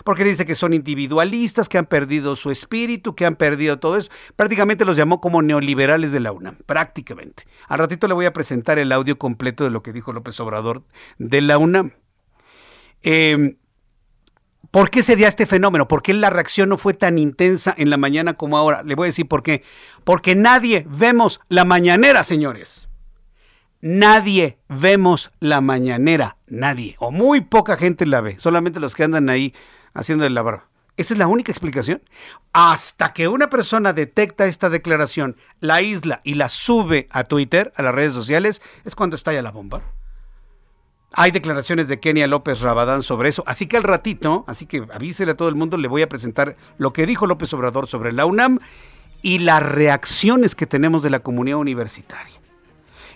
Porque 0.04 0.24
dice 0.24 0.44
que 0.44 0.56
son 0.56 0.72
individualistas, 0.72 1.68
que 1.68 1.78
han 1.78 1.86
perdido 1.86 2.34
su 2.34 2.50
espíritu, 2.50 3.14
que 3.14 3.26
han 3.26 3.36
perdido 3.36 3.78
todo 3.78 3.96
eso. 3.96 4.10
Prácticamente 4.34 4.84
los 4.84 4.96
llamó 4.96 5.20
como 5.20 5.40
neoliberales 5.40 6.10
de 6.10 6.18
la 6.18 6.32
UNAM, 6.32 6.56
prácticamente. 6.66 7.44
Al 7.68 7.78
ratito 7.78 8.08
le 8.08 8.14
voy 8.14 8.26
a 8.26 8.32
presentar 8.32 8.80
el 8.80 8.90
audio 8.90 9.18
completo 9.18 9.62
de 9.62 9.70
lo 9.70 9.84
que 9.84 9.92
dijo 9.92 10.12
López 10.12 10.38
Obrador 10.40 10.82
de 11.18 11.40
la 11.42 11.58
UNAM. 11.58 11.92
Eh, 13.02 13.56
¿Por 14.70 14.90
qué 14.90 15.02
se 15.02 15.16
dio 15.16 15.26
este 15.26 15.46
fenómeno? 15.46 15.88
¿Por 15.88 16.02
qué 16.02 16.14
la 16.14 16.30
reacción 16.30 16.68
no 16.68 16.78
fue 16.78 16.94
tan 16.94 17.18
intensa 17.18 17.74
en 17.76 17.90
la 17.90 17.96
mañana 17.96 18.34
como 18.34 18.56
ahora? 18.56 18.82
Le 18.82 18.94
voy 18.94 19.06
a 19.06 19.06
decir 19.06 19.28
por 19.28 19.42
qué. 19.42 19.62
Porque 20.04 20.34
nadie 20.34 20.86
vemos 20.88 21.40
la 21.48 21.64
mañanera, 21.64 22.24
señores. 22.24 22.88
Nadie 23.80 24.58
vemos 24.68 25.30
la 25.40 25.60
mañanera. 25.60 26.36
Nadie. 26.46 26.96
O 26.98 27.10
muy 27.10 27.42
poca 27.42 27.76
gente 27.76 28.06
la 28.06 28.20
ve. 28.20 28.36
Solamente 28.38 28.80
los 28.80 28.94
que 28.94 29.04
andan 29.04 29.28
ahí 29.28 29.54
haciendo 29.92 30.24
el 30.24 30.34
barba. 30.34 30.68
Esa 30.96 31.14
es 31.14 31.18
la 31.18 31.26
única 31.26 31.50
explicación. 31.50 32.02
Hasta 32.52 33.12
que 33.12 33.26
una 33.26 33.50
persona 33.50 33.92
detecta 33.92 34.46
esta 34.46 34.70
declaración, 34.70 35.36
la 35.60 35.82
isla 35.82 36.20
y 36.22 36.34
la 36.34 36.48
sube 36.48 37.08
a 37.10 37.24
Twitter, 37.24 37.72
a 37.76 37.82
las 37.82 37.94
redes 37.94 38.14
sociales, 38.14 38.62
es 38.84 38.94
cuando 38.94 39.16
estalla 39.16 39.42
la 39.42 39.50
bomba. 39.50 39.82
Hay 41.16 41.30
declaraciones 41.30 41.86
de 41.86 42.00
Kenia 42.00 42.26
López 42.26 42.60
Rabadán 42.60 43.04
sobre 43.04 43.28
eso. 43.28 43.44
Así 43.46 43.66
que 43.66 43.76
al 43.76 43.84
ratito, 43.84 44.44
así 44.48 44.66
que 44.66 44.84
avísele 44.92 45.32
a 45.32 45.36
todo 45.36 45.48
el 45.48 45.54
mundo, 45.54 45.76
le 45.76 45.86
voy 45.86 46.02
a 46.02 46.08
presentar 46.08 46.56
lo 46.76 46.92
que 46.92 47.06
dijo 47.06 47.26
López 47.28 47.52
Obrador 47.54 47.86
sobre 47.86 48.12
la 48.12 48.26
UNAM 48.26 48.58
y 49.22 49.38
las 49.38 49.62
reacciones 49.62 50.56
que 50.56 50.66
tenemos 50.66 51.04
de 51.04 51.10
la 51.10 51.20
comunidad 51.20 51.58
universitaria. 51.58 52.40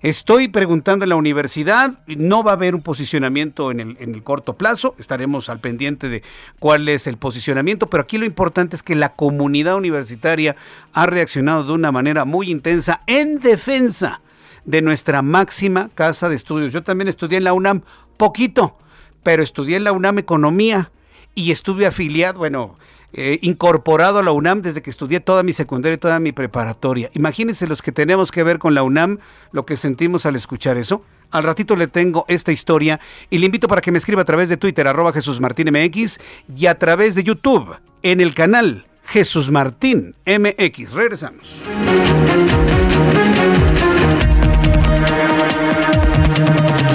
Estoy 0.00 0.46
preguntando 0.46 1.04
en 1.04 1.08
la 1.08 1.16
universidad, 1.16 1.98
no 2.06 2.44
va 2.44 2.52
a 2.52 2.54
haber 2.54 2.76
un 2.76 2.82
posicionamiento 2.82 3.72
en 3.72 3.80
el, 3.80 3.96
en 3.98 4.14
el, 4.14 4.22
corto 4.22 4.56
plazo, 4.56 4.94
estaremos 4.98 5.48
al 5.48 5.58
pendiente 5.58 6.08
de 6.08 6.22
cuál 6.60 6.88
es 6.88 7.08
el 7.08 7.16
posicionamiento, 7.16 7.90
pero 7.90 8.04
aquí 8.04 8.16
lo 8.16 8.24
importante 8.24 8.76
es 8.76 8.84
que 8.84 8.94
la 8.94 9.14
comunidad 9.16 9.74
universitaria 9.74 10.54
ha 10.92 11.06
reaccionado 11.06 11.64
de 11.64 11.72
una 11.72 11.90
manera 11.90 12.24
muy 12.24 12.48
intensa 12.48 13.02
en 13.08 13.40
defensa 13.40 14.20
de 14.68 14.82
nuestra 14.82 15.22
máxima 15.22 15.88
casa 15.94 16.28
de 16.28 16.36
estudios. 16.36 16.74
Yo 16.74 16.82
también 16.82 17.08
estudié 17.08 17.38
en 17.38 17.44
la 17.44 17.54
UNAM 17.54 17.80
poquito, 18.18 18.76
pero 19.22 19.42
estudié 19.42 19.78
en 19.78 19.84
la 19.84 19.92
UNAM 19.92 20.18
Economía 20.18 20.92
y 21.34 21.52
estuve 21.52 21.86
afiliado, 21.86 22.40
bueno, 22.40 22.76
eh, 23.14 23.38
incorporado 23.40 24.18
a 24.18 24.22
la 24.22 24.30
UNAM 24.32 24.60
desde 24.60 24.82
que 24.82 24.90
estudié 24.90 25.20
toda 25.20 25.42
mi 25.42 25.54
secundaria 25.54 25.94
y 25.94 25.98
toda 25.98 26.20
mi 26.20 26.32
preparatoria. 26.32 27.08
Imagínense 27.14 27.66
los 27.66 27.80
que 27.80 27.92
tenemos 27.92 28.30
que 28.30 28.42
ver 28.42 28.58
con 28.58 28.74
la 28.74 28.82
UNAM, 28.82 29.20
lo 29.52 29.64
que 29.64 29.78
sentimos 29.78 30.26
al 30.26 30.36
escuchar 30.36 30.76
eso. 30.76 31.02
Al 31.30 31.44
ratito 31.44 31.74
le 31.74 31.86
tengo 31.86 32.26
esta 32.28 32.52
historia 32.52 33.00
y 33.30 33.38
le 33.38 33.46
invito 33.46 33.68
para 33.68 33.80
que 33.80 33.90
me 33.90 33.96
escriba 33.96 34.20
a 34.20 34.26
través 34.26 34.50
de 34.50 34.58
Twitter, 34.58 34.86
arroba 34.86 35.14
Jesús 35.14 35.40
Martín 35.40 35.70
MX, 35.72 36.18
y 36.54 36.66
a 36.66 36.78
través 36.78 37.14
de 37.14 37.24
YouTube, 37.24 37.74
en 38.02 38.20
el 38.20 38.34
canal 38.34 38.86
Jesús 39.04 39.50
Martín 39.50 40.14
MX. 40.26 40.92
Regresamos. 40.92 41.62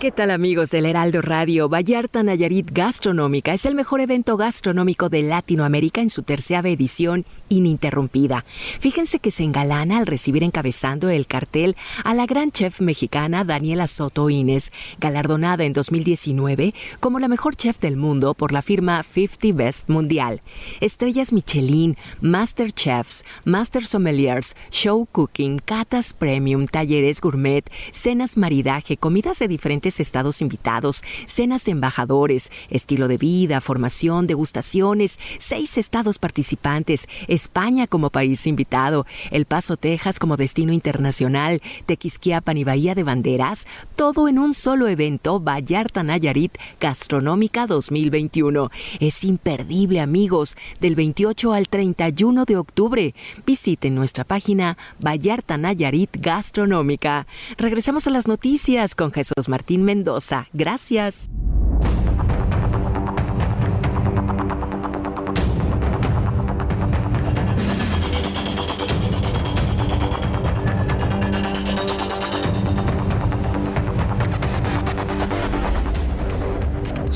¿Qué 0.00 0.10
tal 0.10 0.30
amigos 0.30 0.70
del 0.70 0.86
Heraldo 0.86 1.20
Radio? 1.20 1.68
Vallarta 1.68 2.22
Nayarit 2.22 2.70
Gastronómica 2.70 3.52
es 3.52 3.66
el 3.66 3.74
mejor 3.74 4.00
evento 4.00 4.38
gastronómico 4.38 5.10
de 5.10 5.20
Latinoamérica 5.20 6.00
en 6.00 6.08
su 6.08 6.22
tercera 6.22 6.66
edición 6.70 7.26
ininterrumpida. 7.50 8.46
Fíjense 8.78 9.18
que 9.18 9.30
se 9.30 9.42
engalana 9.42 9.98
al 9.98 10.06
recibir 10.06 10.42
encabezando 10.42 11.10
el 11.10 11.26
cartel 11.26 11.76
a 12.02 12.14
la 12.14 12.24
gran 12.24 12.50
chef 12.50 12.80
mexicana 12.80 13.44
Daniela 13.44 13.86
Soto 13.86 14.30
Inés, 14.30 14.72
galardonada 14.98 15.64
en 15.64 15.74
2019 15.74 16.72
como 17.00 17.18
la 17.18 17.28
mejor 17.28 17.54
chef 17.54 17.78
del 17.78 17.98
mundo 17.98 18.32
por 18.32 18.52
la 18.52 18.62
firma 18.62 19.02
50 19.02 19.54
Best 19.54 19.90
Mundial. 19.90 20.40
Estrellas 20.80 21.30
Michelin, 21.30 21.98
Master 22.22 22.72
Chefs, 22.72 23.22
Master 23.44 23.84
Sommeliers, 23.84 24.56
Show 24.70 25.06
Cooking, 25.12 25.58
catas 25.58 26.14
premium, 26.14 26.68
talleres 26.68 27.20
gourmet, 27.20 27.70
cenas 27.90 28.38
maridaje, 28.38 28.96
comidas 28.96 29.38
de 29.40 29.48
diferentes 29.48 29.89
estados 29.98 30.40
invitados, 30.42 31.02
cenas 31.26 31.64
de 31.64 31.72
embajadores, 31.72 32.52
estilo 32.68 33.08
de 33.08 33.16
vida, 33.16 33.60
formación, 33.60 34.26
degustaciones, 34.26 35.18
seis 35.38 35.78
estados 35.78 36.18
participantes, 36.18 37.08
España 37.26 37.86
como 37.86 38.10
país 38.10 38.46
invitado, 38.46 39.06
El 39.30 39.46
Paso, 39.46 39.76
Texas 39.76 40.18
como 40.18 40.36
destino 40.36 40.72
internacional, 40.72 41.62
Tequisquiapan 41.86 42.58
y 42.58 42.64
Bahía 42.64 42.94
de 42.94 43.02
Banderas, 43.02 43.66
todo 43.96 44.28
en 44.28 44.38
un 44.38 44.54
solo 44.54 44.86
evento 44.86 45.40
Vallarta 45.40 46.02
Nayarit 46.02 46.56
Gastronómica 46.78 47.66
2021. 47.66 48.70
Es 49.00 49.24
imperdible, 49.24 50.00
amigos, 50.00 50.56
del 50.80 50.94
28 50.94 51.52
al 51.52 51.68
31 51.68 52.44
de 52.44 52.56
octubre. 52.56 53.14
Visiten 53.46 53.94
nuestra 53.94 54.24
página 54.24 54.76
Vallarta 55.04 55.56
Nayarit 55.56 56.16
Gastronómica. 56.18 57.26
Regresamos 57.56 58.06
a 58.06 58.10
las 58.10 58.26
noticias 58.26 58.94
con 58.94 59.12
Jesús 59.12 59.48
Martín 59.48 59.79
Mendoza. 59.84 60.48
Gracias. 60.52 61.28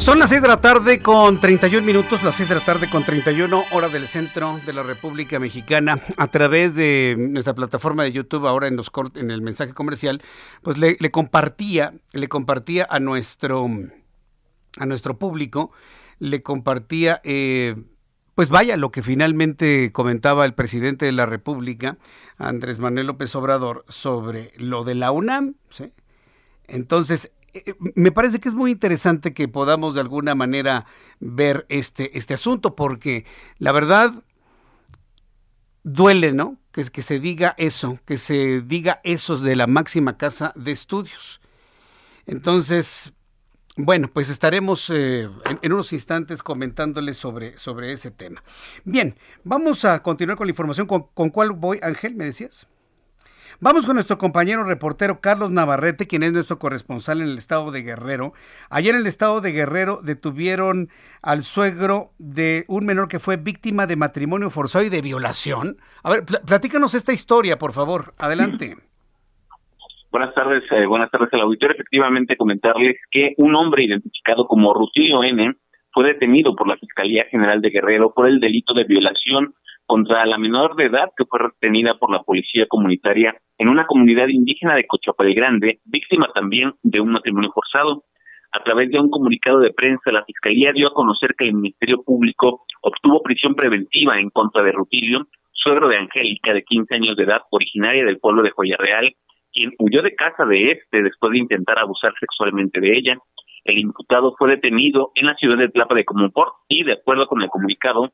Son 0.05 0.19
las 0.19 0.29
6 0.29 0.43
de 0.43 0.49
la 0.49 0.61
tarde 0.61 0.99
con 0.99 1.41
31 1.41 1.87
minutos, 1.87 2.23
las 2.23 2.35
6 2.35 2.51
de 2.51 2.55
la 2.57 2.61
tarde 2.63 2.91
con 2.91 3.07
31 3.07 3.65
hora 3.73 3.89
del 3.89 4.07
centro 4.07 4.61
de 4.67 4.75
la 4.75 4.83
República 4.83 5.39
Mexicana. 5.39 5.99
A 6.19 6.27
través 6.27 6.75
de 6.75 7.17
nuestra 7.19 7.55
plataforma 7.55 8.03
de 8.03 8.13
YouTube, 8.13 8.47
ahora 8.47 8.69
en 8.69 8.77
los 8.77 8.93
en 9.15 9.31
el 9.31 9.41
mensaje 9.41 9.73
comercial, 9.73 10.21
pues 10.61 10.77
le, 10.77 10.99
compartía, 11.11 11.95
le 12.13 12.29
compartía 12.29 12.87
a 12.91 13.01
nuestro 13.01 13.67
a 14.77 14.85
nuestro 14.85 15.19
público, 15.19 15.73
le 16.19 16.43
compartía 16.43 17.23
eh, 17.25 17.75
pues 18.35 18.51
vaya 18.51 18.77
lo 18.77 18.93
que 18.93 19.03
finalmente 19.03 19.91
comentaba 19.91 20.45
el 20.45 20.53
presidente 20.53 21.07
de 21.07 21.13
la 21.13 21.25
República, 21.25 21.97
Andrés 22.37 22.79
Manuel 22.79 23.07
López 23.07 23.35
Obrador, 23.37 23.87
sobre 23.89 24.53
lo 24.59 24.85
de 24.85 24.97
la 24.97 25.13
UNAM. 25.13 25.55
Entonces, 26.67 27.31
me 27.95 28.13
parece 28.13 28.41
que 28.41 28.49
es 28.49 28.55
muy 28.55 28.71
interesante 28.71 29.35
que 29.35 29.49
podamos 29.49 29.95
de 29.95 30.01
alguna 30.01 30.35
manera 30.35 30.87
ver 31.21 31.67
este, 31.69 32.19
este 32.19 32.35
asunto, 32.35 32.75
porque 32.75 33.25
la 33.59 33.73
verdad 33.73 34.25
duele, 35.83 36.33
¿no? 36.33 36.59
Que, 36.73 36.85
que 36.85 37.03
se 37.03 37.21
diga 37.21 37.55
eso, 37.59 37.99
que 38.05 38.19
se 38.19 38.61
diga 38.63 39.01
eso 39.05 39.37
de 39.37 39.57
la 39.57 39.67
máxima 39.67 40.17
casa 40.17 40.53
de 40.57 40.73
estudios. 40.73 41.41
Entonces, 42.27 43.13
bueno, 43.77 44.09
pues 44.13 44.29
estaremos 44.31 44.89
eh, 44.91 45.29
en, 45.63 45.73
unos 45.73 45.93
instantes 45.93 46.43
comentándoles 46.43 47.17
sobre, 47.17 47.59
sobre 47.59 47.93
ese 47.93 48.11
tema. 48.11 48.43
Bien, 48.85 49.17
vamos 49.43 49.85
a 49.85 50.03
continuar 50.03 50.39
con 50.39 50.47
la 50.47 50.53
información. 50.53 50.87
¿Con, 50.87 51.09
con 51.15 51.31
cuál 51.31 51.53
voy, 51.53 51.81
Ángel? 51.83 52.15
¿Me 52.15 52.25
decías? 52.25 52.69
Vamos 53.61 53.87
con 53.87 53.95
nuestro 53.95 54.19
compañero 54.19 54.65
reportero 54.65 55.21
Carlos 55.21 55.51
Navarrete, 55.51 56.07
quien 56.07 56.23
es 56.23 56.33
nuestro 56.33 56.59
corresponsal 56.59 57.21
en 57.21 57.29
el 57.29 57.39
estado 57.39 57.71
de 57.71 57.83
Guerrero. 57.83 58.33
Ayer 58.69 58.95
en 58.95 59.03
el 59.03 59.07
estado 59.07 59.41
de 59.41 59.53
Guerrero 59.53 60.01
detuvieron 60.03 60.89
al 61.23 61.43
suegro 61.45 62.11
de 62.19 62.65
un 62.69 62.85
menor 62.85 63.07
que 63.09 63.21
fue 63.21 63.37
víctima 63.37 63.87
de 63.87 63.97
matrimonio 63.97 64.51
forzado 64.51 64.85
y 64.85 64.89
de 64.89 65.03
violación. 65.03 65.77
A 66.03 66.11
ver, 66.11 66.25
platícanos 66.25 66.95
esta 66.95 67.13
historia, 67.13 67.57
por 67.57 67.73
favor. 67.73 68.15
Adelante. 68.19 68.77
Buenas 70.11 70.33
tardes, 70.33 70.63
eh, 70.71 70.87
buenas 70.87 71.11
tardes 71.11 71.29
al 71.33 71.41
auditorio. 71.41 71.75
Efectivamente, 71.75 72.37
comentarles 72.37 72.99
que 73.11 73.35
un 73.37 73.57
hombre 73.57 73.83
identificado 73.83 74.47
como 74.47 74.73
Rutilio 74.73 75.25
N 75.25 75.57
fue 75.91 76.05
detenido 76.05 76.55
por 76.55 76.69
la 76.69 76.77
Fiscalía 76.77 77.25
General 77.33 77.61
de 77.61 77.71
Guerrero 77.71 78.15
por 78.15 78.29
el 78.29 78.39
delito 78.39 78.75
de 78.75 78.85
violación 78.85 79.57
contra 79.87 80.25
la 80.25 80.39
menor 80.39 80.77
de 80.77 80.87
edad 80.87 81.11
que 81.17 81.25
fue 81.25 81.41
retenida 81.41 81.99
por 81.99 82.13
la 82.13 82.23
policía 82.23 82.67
comunitaria 82.69 83.35
en 83.59 83.69
una 83.69 83.87
comunidad 83.87 84.29
indígena 84.29 84.75
de 84.75 84.87
Cochapal 84.87 85.33
Grande, 85.35 85.81
víctima 85.85 86.29
también 86.35 86.75
de 86.83 87.01
un 87.01 87.13
matrimonio 87.13 87.53
forzado. 87.53 88.05
A 88.53 88.63
través 88.63 88.91
de 88.91 88.99
un 88.99 89.11
comunicado 89.11 89.61
de 89.61 89.73
prensa, 89.73 90.13
la 90.13 90.25
Fiscalía 90.25 90.73
dio 90.73 90.89
a 90.89 90.95
conocer 90.95 91.35
que 91.37 91.47
el 91.47 91.55
Ministerio 91.55 92.03
Público 92.03 92.65
obtuvo 92.83 93.23
prisión 93.23 93.55
preventiva 93.55 94.19
en 94.19 94.31
contra 94.31 94.63
de 94.63 94.73
Rutilio, 94.73 95.27
suegro 95.53 95.89
de 95.89 95.99
Angélica, 95.99 96.53
de 96.53 96.63
15 96.63 96.95
años 96.95 97.17
de 97.17 97.25
edad, 97.25 97.43
originaria 97.51 98.05
del 98.05 98.19
pueblo 98.19 98.43
de 98.43 98.51
Joya 98.51 98.77
Real, 98.79 99.13
quien 99.53 99.73
huyó 99.79 100.03
de 100.03 100.15
casa 100.15 100.45
de 100.45 100.73
este 100.73 101.03
después 101.03 101.33
de 101.33 101.41
intentar 101.41 101.79
abusar 101.79 102.13
sexualmente 102.19 102.81
de 102.81 102.97
ella. 102.97 103.19
El 103.65 103.79
imputado 103.79 104.35
fue 104.37 104.51
detenido 104.51 105.13
en 105.15 105.27
la 105.27 105.35
ciudad 105.37 105.57
de 105.57 105.69
Tlapa 105.69 105.95
de 105.95 106.05
Comunport 106.05 106.55
y, 106.69 106.85
de 106.85 106.93
acuerdo 106.93 107.27
con 107.27 107.41
el 107.41 107.49
comunicado, 107.49 108.13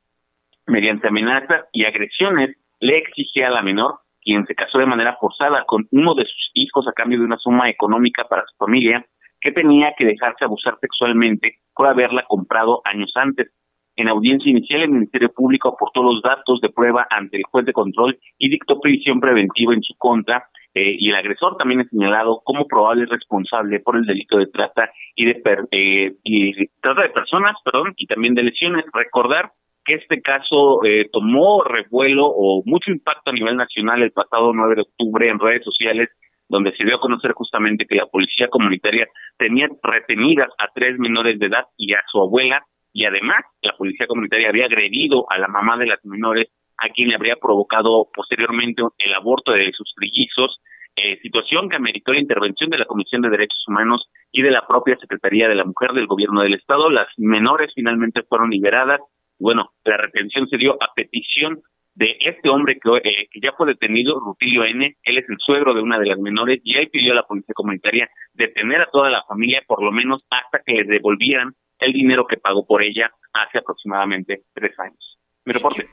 mediante 0.66 1.08
amenazas 1.08 1.64
y 1.72 1.84
agresiones, 1.84 2.56
le 2.78 2.98
exigía 2.98 3.48
a 3.48 3.50
la 3.50 3.62
menor, 3.62 3.96
quien 4.22 4.46
se 4.46 4.54
casó 4.54 4.78
de 4.78 4.86
manera 4.86 5.16
forzada 5.20 5.64
con 5.66 5.86
uno 5.90 6.14
de 6.14 6.24
sus 6.24 6.50
hijos 6.54 6.86
a 6.88 6.92
cambio 6.92 7.18
de 7.18 7.24
una 7.24 7.38
suma 7.38 7.68
económica 7.68 8.24
para 8.24 8.44
su 8.46 8.56
familia, 8.56 9.04
que 9.40 9.52
tenía 9.52 9.94
que 9.96 10.04
dejarse 10.04 10.44
abusar 10.44 10.78
sexualmente 10.80 11.60
por 11.74 11.88
haberla 11.88 12.24
comprado 12.28 12.82
años 12.84 13.10
antes. 13.14 13.50
En 13.96 14.08
audiencia 14.08 14.50
inicial, 14.50 14.82
el 14.82 14.90
Ministerio 14.90 15.32
Público 15.32 15.68
aportó 15.70 16.02
los 16.02 16.22
datos 16.22 16.60
de 16.60 16.70
prueba 16.70 17.06
ante 17.10 17.38
el 17.38 17.44
juez 17.44 17.64
de 17.64 17.72
control 17.72 18.18
y 18.38 18.50
dictó 18.50 18.80
prisión 18.80 19.20
preventiva 19.20 19.74
en 19.74 19.82
su 19.82 19.94
contra. 19.96 20.46
Eh, 20.72 20.96
y 20.98 21.08
el 21.08 21.16
agresor 21.16 21.56
también 21.56 21.80
es 21.80 21.88
señalado 21.88 22.42
como 22.44 22.66
probable 22.66 23.06
responsable 23.06 23.80
por 23.80 23.96
el 23.96 24.06
delito 24.06 24.38
de 24.38 24.46
trata 24.46 24.90
y 25.16 25.24
de 25.24 25.42
eh, 25.72 26.14
y 26.22 26.66
trata 26.80 27.02
de 27.02 27.08
personas, 27.08 27.56
perdón, 27.64 27.92
y 27.96 28.06
también 28.06 28.34
de 28.34 28.44
lesiones. 28.44 28.84
Recordar 28.92 29.52
que 29.84 29.96
este 29.96 30.20
caso 30.20 30.84
eh, 30.84 31.08
tomó 31.12 31.62
revuelo 31.64 32.26
o 32.26 32.62
mucho 32.64 32.90
impacto 32.90 33.30
a 33.30 33.34
nivel 33.34 33.56
nacional 33.56 34.02
el 34.02 34.12
pasado 34.12 34.52
9 34.52 34.74
de 34.76 34.82
octubre 34.82 35.28
en 35.28 35.38
redes 35.38 35.64
sociales, 35.64 36.08
donde 36.48 36.74
se 36.76 36.84
dio 36.84 36.96
a 36.96 37.00
conocer 37.00 37.32
justamente 37.32 37.86
que 37.86 37.96
la 37.96 38.06
policía 38.06 38.48
comunitaria 38.48 39.06
tenía 39.38 39.68
retenidas 39.82 40.48
a 40.58 40.68
tres 40.74 40.98
menores 40.98 41.38
de 41.38 41.46
edad 41.46 41.64
y 41.76 41.94
a 41.94 42.02
su 42.10 42.20
abuela, 42.20 42.64
y 42.92 43.04
además 43.04 43.44
la 43.62 43.76
policía 43.76 44.06
comunitaria 44.06 44.48
había 44.48 44.66
agredido 44.66 45.26
a 45.30 45.38
la 45.38 45.48
mamá 45.48 45.76
de 45.76 45.86
las 45.86 46.04
menores, 46.04 46.48
a 46.78 46.88
quien 46.88 47.08
le 47.08 47.14
habría 47.14 47.36
provocado 47.36 48.08
posteriormente 48.12 48.82
el 48.98 49.14
aborto 49.14 49.52
de 49.52 49.70
sus 49.72 49.94
trillizos, 49.94 50.60
eh, 50.96 51.18
situación 51.22 51.68
que 51.68 51.76
ameritó 51.76 52.12
la 52.12 52.20
intervención 52.20 52.68
de 52.68 52.78
la 52.78 52.84
Comisión 52.84 53.22
de 53.22 53.30
Derechos 53.30 53.64
Humanos 53.68 54.10
y 54.32 54.42
de 54.42 54.50
la 54.50 54.66
propia 54.66 54.96
Secretaría 54.96 55.48
de 55.48 55.54
la 55.54 55.64
Mujer 55.64 55.92
del 55.92 56.06
Gobierno 56.06 56.42
del 56.42 56.54
Estado. 56.54 56.90
Las 56.90 57.06
menores 57.16 57.70
finalmente 57.74 58.22
fueron 58.28 58.50
liberadas 58.50 59.00
bueno, 59.40 59.72
la 59.84 59.96
retención 59.96 60.48
se 60.48 60.58
dio 60.58 60.74
a 60.80 60.92
petición 60.94 61.62
de 61.94 62.16
este 62.20 62.48
hombre 62.50 62.78
que, 62.78 62.90
eh, 63.08 63.28
ya 63.42 63.52
fue 63.56 63.66
detenido, 63.66 64.20
Rutilio 64.20 64.64
N. 64.64 64.96
Él 65.02 65.18
es 65.18 65.28
el 65.28 65.36
suegro 65.38 65.74
de 65.74 65.82
una 65.82 65.98
de 65.98 66.06
las 66.06 66.18
menores 66.18 66.60
y 66.62 66.76
él 66.76 66.88
pidió 66.90 67.12
a 67.12 67.16
la 67.16 67.24
policía 67.24 67.54
comunitaria 67.54 68.08
detener 68.32 68.82
a 68.82 68.90
toda 68.92 69.10
la 69.10 69.24
familia 69.24 69.62
por 69.66 69.82
lo 69.82 69.90
menos 69.90 70.24
hasta 70.30 70.62
que 70.64 70.74
le 70.74 70.84
devolvieran 70.84 71.54
el 71.78 71.92
dinero 71.92 72.26
que 72.26 72.36
pagó 72.36 72.66
por 72.66 72.82
ella 72.82 73.10
hace 73.32 73.58
aproximadamente 73.58 74.44
tres 74.54 74.78
años. 74.78 75.18
Mi 75.44 75.54
reporte. 75.54 75.88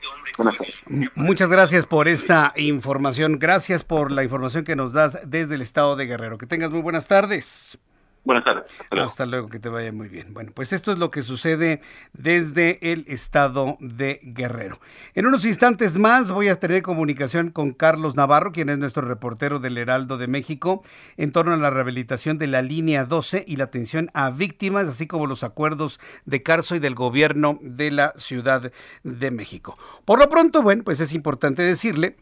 Muchas 1.14 1.50
gracias 1.50 1.86
por 1.86 2.06
esta 2.06 2.52
información. 2.56 3.38
Gracias 3.38 3.82
por 3.82 4.12
la 4.12 4.22
información 4.22 4.64
que 4.64 4.76
nos 4.76 4.92
das 4.92 5.28
desde 5.28 5.54
el 5.54 5.62
estado 5.62 5.96
de 5.96 6.06
Guerrero. 6.06 6.36
Que 6.36 6.46
tengas 6.46 6.70
muy 6.70 6.82
buenas 6.82 7.08
tardes. 7.08 7.78
Buenas 8.24 8.44
tardes. 8.44 8.64
Hasta 8.90 9.26
luego. 9.26 9.48
que 9.48 9.58
te 9.58 9.68
vaya 9.68 9.92
muy 9.92 10.08
bien. 10.08 10.34
Bueno, 10.34 10.52
pues 10.54 10.72
esto 10.72 10.92
es 10.92 10.98
lo 10.98 11.10
que 11.10 11.22
sucede 11.22 11.80
desde 12.12 12.92
el 12.92 13.04
estado 13.08 13.76
de 13.80 14.20
Guerrero. 14.22 14.80
En 15.14 15.26
unos 15.26 15.44
instantes 15.44 15.96
más 15.96 16.30
voy 16.30 16.48
a 16.48 16.56
tener 16.56 16.82
comunicación 16.82 17.50
con 17.50 17.72
Carlos 17.72 18.16
Navarro, 18.16 18.52
quien 18.52 18.68
es 18.68 18.78
nuestro 18.78 19.02
reportero 19.06 19.60
del 19.60 19.78
Heraldo 19.78 20.18
de 20.18 20.26
México, 20.26 20.82
en 21.16 21.32
torno 21.32 21.54
a 21.54 21.56
la 21.56 21.70
rehabilitación 21.70 22.38
de 22.38 22.48
la 22.48 22.62
línea 22.62 23.04
12 23.04 23.44
y 23.46 23.56
la 23.56 23.64
atención 23.64 24.10
a 24.14 24.30
víctimas, 24.30 24.86
así 24.86 25.06
como 25.06 25.26
los 25.26 25.42
acuerdos 25.42 26.00
de 26.26 26.42
Carso 26.42 26.74
y 26.74 26.80
del 26.80 26.94
gobierno 26.94 27.58
de 27.62 27.90
la 27.90 28.12
Ciudad 28.16 28.72
de 29.04 29.30
México. 29.30 29.78
Por 30.04 30.18
lo 30.18 30.28
pronto, 30.28 30.62
bueno, 30.62 30.84
pues 30.84 31.00
es 31.00 31.12
importante 31.12 31.62
decirle 31.62 32.16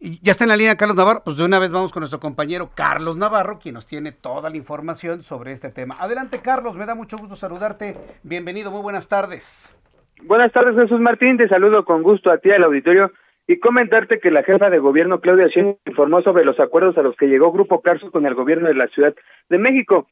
y 0.00 0.18
ya 0.22 0.32
está 0.32 0.44
en 0.44 0.48
la 0.48 0.56
línea 0.56 0.76
Carlos 0.76 0.96
Navarro, 0.96 1.20
pues 1.22 1.36
de 1.36 1.44
una 1.44 1.58
vez 1.58 1.70
vamos 1.70 1.92
con 1.92 2.00
nuestro 2.00 2.20
compañero 2.20 2.70
Carlos 2.74 3.18
Navarro, 3.18 3.58
quien 3.58 3.74
nos 3.74 3.86
tiene 3.86 4.12
toda 4.12 4.48
la 4.48 4.56
información 4.56 5.22
sobre 5.22 5.52
este 5.52 5.70
tema. 5.70 5.94
Adelante 5.98 6.40
Carlos, 6.42 6.74
me 6.74 6.86
da 6.86 6.94
mucho 6.94 7.18
gusto 7.18 7.36
saludarte. 7.36 7.94
Bienvenido, 8.22 8.70
muy 8.70 8.80
buenas 8.80 9.10
tardes. 9.10 9.76
Buenas 10.22 10.52
tardes 10.52 10.74
Jesús 10.80 11.00
Martín, 11.00 11.36
te 11.36 11.48
saludo 11.48 11.84
con 11.84 12.02
gusto 12.02 12.32
a 12.32 12.38
ti 12.38 12.50
al 12.50 12.64
auditorio 12.64 13.12
y 13.46 13.58
comentarte 13.58 14.20
que 14.20 14.30
la 14.30 14.42
jefa 14.42 14.70
de 14.70 14.78
gobierno 14.78 15.20
Claudia 15.20 15.48
Sheinbaum 15.48 15.76
informó 15.84 16.22
sobre 16.22 16.44
los 16.44 16.58
acuerdos 16.60 16.96
a 16.96 17.02
los 17.02 17.14
que 17.16 17.26
llegó 17.26 17.52
Grupo 17.52 17.82
Carso 17.82 18.10
con 18.10 18.24
el 18.24 18.34
gobierno 18.34 18.68
de 18.68 18.74
la 18.74 18.86
Ciudad 18.88 19.14
de 19.50 19.58
México. 19.58 20.08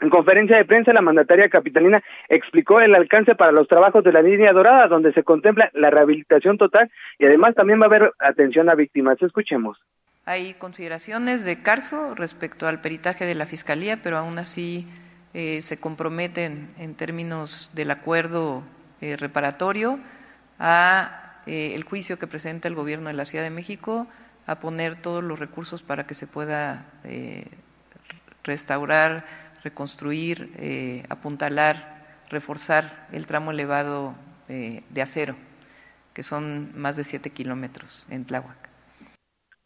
En 0.00 0.10
conferencia 0.10 0.58
de 0.58 0.66
prensa, 0.66 0.92
la 0.92 1.00
mandataria 1.00 1.48
capitalina 1.48 2.02
explicó 2.28 2.80
el 2.80 2.94
alcance 2.94 3.34
para 3.34 3.52
los 3.52 3.66
trabajos 3.66 4.04
de 4.04 4.12
la 4.12 4.20
línea 4.20 4.52
dorada, 4.52 4.88
donde 4.88 5.12
se 5.12 5.22
contempla 5.22 5.70
la 5.72 5.88
rehabilitación 5.90 6.58
total 6.58 6.90
y 7.18 7.24
además 7.24 7.54
también 7.54 7.80
va 7.80 7.84
a 7.84 7.86
haber 7.86 8.12
atención 8.18 8.68
a 8.68 8.74
víctimas. 8.74 9.20
Escuchemos. 9.22 9.78
Hay 10.26 10.54
consideraciones 10.54 11.44
de 11.44 11.62
Carso 11.62 12.14
respecto 12.14 12.66
al 12.66 12.80
peritaje 12.80 13.24
de 13.24 13.36
la 13.36 13.46
Fiscalía, 13.46 14.00
pero 14.02 14.18
aún 14.18 14.38
así 14.38 14.86
eh, 15.32 15.62
se 15.62 15.78
comprometen 15.78 16.68
en 16.78 16.94
términos 16.94 17.70
del 17.74 17.90
acuerdo 17.90 18.62
eh, 19.00 19.16
reparatorio 19.16 19.98
a 20.58 21.40
eh, 21.46 21.72
el 21.74 21.84
juicio 21.84 22.18
que 22.18 22.26
presenta 22.26 22.68
el 22.68 22.74
Gobierno 22.74 23.08
de 23.08 23.14
la 23.14 23.24
Ciudad 23.24 23.44
de 23.44 23.50
México 23.50 24.08
a 24.46 24.60
poner 24.60 24.96
todos 24.96 25.24
los 25.24 25.38
recursos 25.38 25.82
para 25.82 26.06
que 26.06 26.14
se 26.14 26.26
pueda 26.26 26.86
restaurar 28.44 29.24
reconstruir, 29.62 30.50
eh, 30.58 31.02
apuntalar, 31.08 31.96
reforzar 32.30 33.06
el 33.12 33.26
tramo 33.26 33.50
elevado 33.50 34.14
eh, 34.48 34.82
de 34.90 35.02
acero, 35.02 35.36
que 36.14 36.22
son 36.22 36.70
más 36.74 36.96
de 36.96 37.04
siete 37.04 37.30
kilómetros 37.30 38.06
en 38.10 38.24
Tláhuac. 38.24 38.66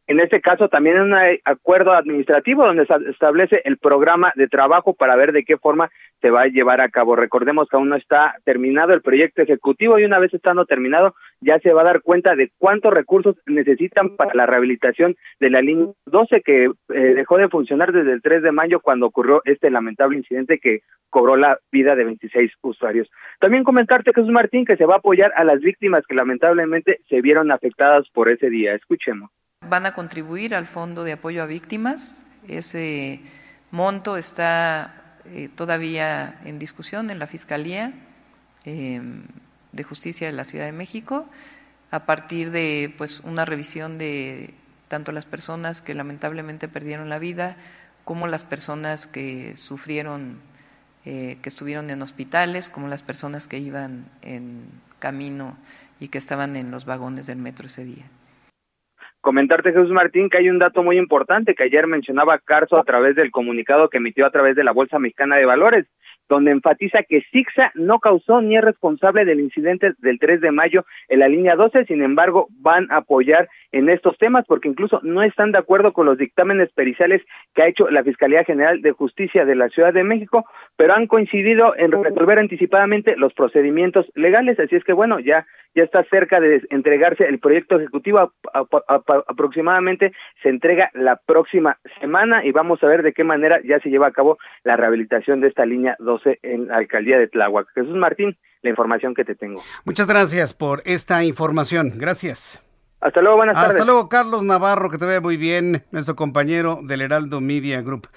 En 0.07 0.18
este 0.18 0.40
caso 0.40 0.68
también 0.68 1.14
hay 1.14 1.35
un 1.35 1.40
acuerdo 1.44 1.92
administrativo 1.92 2.66
donde 2.66 2.85
se 2.85 2.94
establece 3.11 3.62
el 3.64 3.79
programa 3.79 4.33
de 4.35 4.48
trabajo 4.48 4.92
para 4.92 5.14
ver 5.14 5.31
de 5.31 5.44
qué 5.44 5.57
forma 5.57 5.88
se 6.20 6.30
va 6.30 6.42
a 6.42 6.46
llevar 6.46 6.83
a 6.83 6.88
cabo. 6.88 7.16
Recordemos 7.16 7.68
que 7.68 7.76
aún 7.76 7.88
no 7.88 7.96
está 7.96 8.37
terminado 8.44 8.92
el 8.92 9.02
proyecto 9.02 9.42
ejecutivo 9.42 9.98
y 9.98 10.04
una 10.04 10.18
vez 10.18 10.33
estando 10.35 10.64
terminado 10.66 11.14
ya 11.40 11.59
se 11.61 11.72
va 11.72 11.83
a 11.83 11.85
dar 11.85 12.02
cuenta 12.02 12.35
de 12.35 12.50
cuántos 12.59 12.92
recursos 12.92 13.37
necesitan 13.46 14.16
para 14.16 14.35
la 14.35 14.46
rehabilitación 14.46 15.16
de 15.38 15.50
la 15.50 15.61
línea 15.61 15.87
12 16.06 16.42
que 16.42 16.64
eh, 16.64 17.00
dejó 17.14 17.38
de 17.38 17.48
funcionar 17.48 17.92
desde 17.92 18.12
el 18.12 18.22
3 18.22 18.42
de 18.42 18.52
mayo 18.52 18.80
cuando 18.80 19.06
ocurrió 19.06 19.40
este 19.44 19.70
lamentable 19.70 20.18
incidente 20.18 20.59
que 20.59 20.80
cobró 21.09 21.37
la 21.37 21.59
vida 21.72 21.94
de 21.94 22.04
26 22.04 22.52
usuarios. 22.62 23.09
También 23.38 23.64
comentarte, 23.64 24.12
Jesús 24.14 24.30
Martín, 24.30 24.64
que 24.64 24.76
se 24.76 24.87
va 24.87 24.94
a 24.94 24.98
apoyar 24.98 25.33
a 25.35 25.44
las 25.44 25.61
víctimas 25.61 26.02
que 26.06 26.14
lamentablemente 26.14 27.00
se 27.09 27.20
vieron 27.20 27.50
afectadas 27.50 28.09
por 28.12 28.30
ese 28.30 28.50
día. 28.50 28.74
Escuchemos 28.74 29.30
van 29.68 29.87
a 29.87 29.94
contribuir 29.94 30.54
al 30.54 30.66
Fondo 30.66 31.04
de 31.04 31.12
Apoyo 31.12 31.42
a 31.42 31.46
Víctimas. 31.46 32.26
Ese 32.48 33.20
monto 33.70 34.16
está 34.16 35.00
eh, 35.33 35.49
todavía 35.55 36.40
en 36.45 36.59
discusión 36.59 37.11
en 37.11 37.19
la 37.19 37.27
Fiscalía 37.27 37.93
em, 38.64 39.23
de 39.73 39.83
Justicia 39.83 40.27
de 40.27 40.33
la 40.33 40.45
Ciudad 40.45 40.66
de 40.66 40.73
México 40.73 41.27
a 41.90 42.07
partir 42.07 42.51
de 42.51 42.93
pues 42.99 43.21
una 43.21 43.45
revisión 43.45 43.99
de 43.99 44.55
tanto 44.88 45.12
las 45.12 45.27
personas 45.27 45.83
que 45.83 45.95
lamentablemente 45.95 46.69
perdieron 46.69 47.09
la 47.09 47.19
vida 47.19 47.57
como 48.05 48.27
las 48.27 48.43
personas 48.43 49.07
que 49.07 49.57
sufrieron 49.57 50.38
eh, 51.05 51.38
que 51.43 51.49
estuvieron 51.49 51.88
en 51.90 52.03
hospitales 52.03 52.69
como 52.69 52.88
las 52.88 53.03
personas 53.03 53.47
que 53.47 53.59
iban 53.59 54.07
en 54.21 54.64
camino 54.99 55.57
y 55.99 56.09
que 56.09 56.19
estaban 56.19 56.57
en 56.57 56.71
los 56.71 56.85
vagones 56.85 57.27
del 57.27 57.38
metro 57.38 57.69
ese 57.69 57.85
día. 57.85 58.05
Comentarte, 59.20 59.72
Jesús 59.72 59.90
Martín, 59.90 60.30
que 60.30 60.38
hay 60.38 60.48
un 60.48 60.59
dato 60.59 60.83
muy 60.83 60.96
importante 60.96 61.54
que 61.54 61.64
ayer 61.64 61.87
mencionaba 61.87 62.38
Carso 62.38 62.78
a 62.78 62.85
través 62.85 63.14
del 63.16 63.30
comunicado 63.30 63.90
que 63.90 63.98
emitió 63.98 64.26
a 64.26 64.30
través 64.30 64.56
de 64.56 64.64
la 64.64 64.72
Bolsa 64.72 64.98
Mexicana 64.98 65.37
de 65.37 65.44
Valores, 65.44 65.87
donde 66.26 66.52
enfatiza 66.52 67.02
que 67.02 67.22
Sixa 67.30 67.70
no 67.74 67.98
causó 67.98 68.40
ni 68.40 68.56
es 68.56 68.64
responsable 68.64 69.26
del 69.26 69.40
incidente 69.40 69.92
del 69.98 70.18
3 70.18 70.40
de 70.40 70.52
mayo 70.52 70.87
en 71.09 71.18
la 71.18 71.28
línea 71.28 71.54
12, 71.54 71.85
sin 71.85 72.02
embargo, 72.02 72.46
van 72.50 72.90
a 72.90 72.98
apoyar 72.98 73.50
en 73.72 73.88
estos 73.88 74.16
temas 74.18 74.44
porque 74.46 74.68
incluso 74.68 75.00
no 75.02 75.22
están 75.22 75.52
de 75.52 75.59
acuerdo 75.59 75.92
con 75.92 76.06
los 76.06 76.18
dictámenes 76.18 76.70
periciales 76.72 77.22
que 77.54 77.62
ha 77.62 77.68
hecho 77.68 77.88
la 77.90 78.02
Fiscalía 78.02 78.44
General 78.44 78.80
de 78.83 78.92
Justicia 78.92 79.44
de 79.44 79.54
la 79.54 79.68
Ciudad 79.68 79.92
de 79.92 80.04
México, 80.04 80.44
pero 80.76 80.94
han 80.94 81.06
coincidido 81.06 81.74
en 81.76 81.92
resolver 81.92 82.38
anticipadamente 82.38 83.16
los 83.16 83.33
procedimientos 83.35 84.06
legales, 84.14 84.59
así 84.59 84.76
es 84.76 84.85
que 84.85 84.92
bueno, 84.92 85.20
ya 85.20 85.46
ya 85.74 85.85
está 85.85 86.04
cerca 86.11 86.40
de 86.40 86.62
entregarse 86.70 87.24
el 87.24 87.38
proyecto 87.38 87.76
ejecutivo 87.76 88.33
aproximadamente 89.28 90.12
se 90.42 90.48
entrega 90.48 90.90
la 90.94 91.16
próxima 91.16 91.78
semana 92.00 92.44
y 92.44 92.52
vamos 92.52 92.83
a 92.83 92.87
ver 92.87 93.02
de 93.02 93.12
qué 93.12 93.24
manera 93.24 93.61
ya 93.64 93.78
se 93.80 93.88
lleva 93.88 94.09
a 94.09 94.12
cabo 94.12 94.38
la 94.64 94.76
rehabilitación 94.76 95.40
de 95.40 95.48
esta 95.48 95.64
línea 95.64 95.96
12 95.98 96.40
en 96.42 96.68
la 96.68 96.76
alcaldía 96.76 97.18
de 97.18 97.28
Tláhuac. 97.28 97.68
Jesús 97.74 97.96
Martín, 97.96 98.37
la 98.62 98.70
información 98.70 99.14
que 99.14 99.24
te 99.24 99.35
tengo. 99.35 99.62
Muchas 99.85 100.06
gracias 100.06 100.54
por 100.54 100.83
esta 100.85 101.24
información. 101.24 101.92
Gracias. 101.96 102.69
Hasta 103.01 103.23
luego, 103.23 103.39
buenas 103.39 103.55
tardes. 103.55 103.71
Hasta 103.71 103.85
luego, 103.87 104.11
Carlos 104.11 104.43
Navarro, 104.43 104.91
que 104.91 104.99
te 104.99 105.07
vea 105.07 105.23
muy 105.23 105.39
bien, 105.39 105.87
nuestro 105.91 106.15
compañero 106.15 106.81
del 106.83 107.01
Heraldo 107.01 107.41
Media 107.41 107.81
Group. 107.81 108.09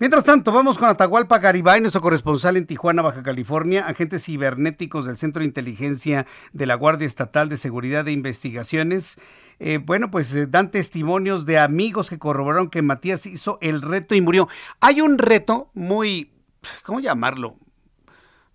Mientras 0.00 0.24
tanto, 0.24 0.50
vamos 0.50 0.78
con 0.78 0.88
Atahualpa 0.88 1.38
Garibay, 1.38 1.80
nuestro 1.80 2.00
corresponsal 2.00 2.56
en 2.56 2.66
Tijuana, 2.66 3.02
Baja 3.02 3.22
California, 3.22 3.86
agentes 3.86 4.24
cibernéticos 4.24 5.06
del 5.06 5.16
Centro 5.16 5.40
de 5.40 5.46
Inteligencia 5.46 6.26
de 6.52 6.66
la 6.66 6.74
Guardia 6.74 7.06
Estatal 7.06 7.48
de 7.48 7.56
Seguridad 7.56 8.08
e 8.08 8.12
Investigaciones. 8.12 9.20
Eh, 9.60 9.78
bueno, 9.78 10.10
pues 10.10 10.34
eh, 10.34 10.48
dan 10.48 10.72
testimonios 10.72 11.46
de 11.46 11.58
amigos 11.60 12.10
que 12.10 12.18
corroboraron 12.18 12.68
que 12.68 12.82
Matías 12.82 13.26
hizo 13.26 13.58
el 13.60 13.80
reto 13.80 14.16
y 14.16 14.22
murió. 14.22 14.48
Hay 14.80 15.00
un 15.00 15.18
reto 15.18 15.70
muy, 15.72 16.32
¿cómo 16.82 16.98
llamarlo? 16.98 17.58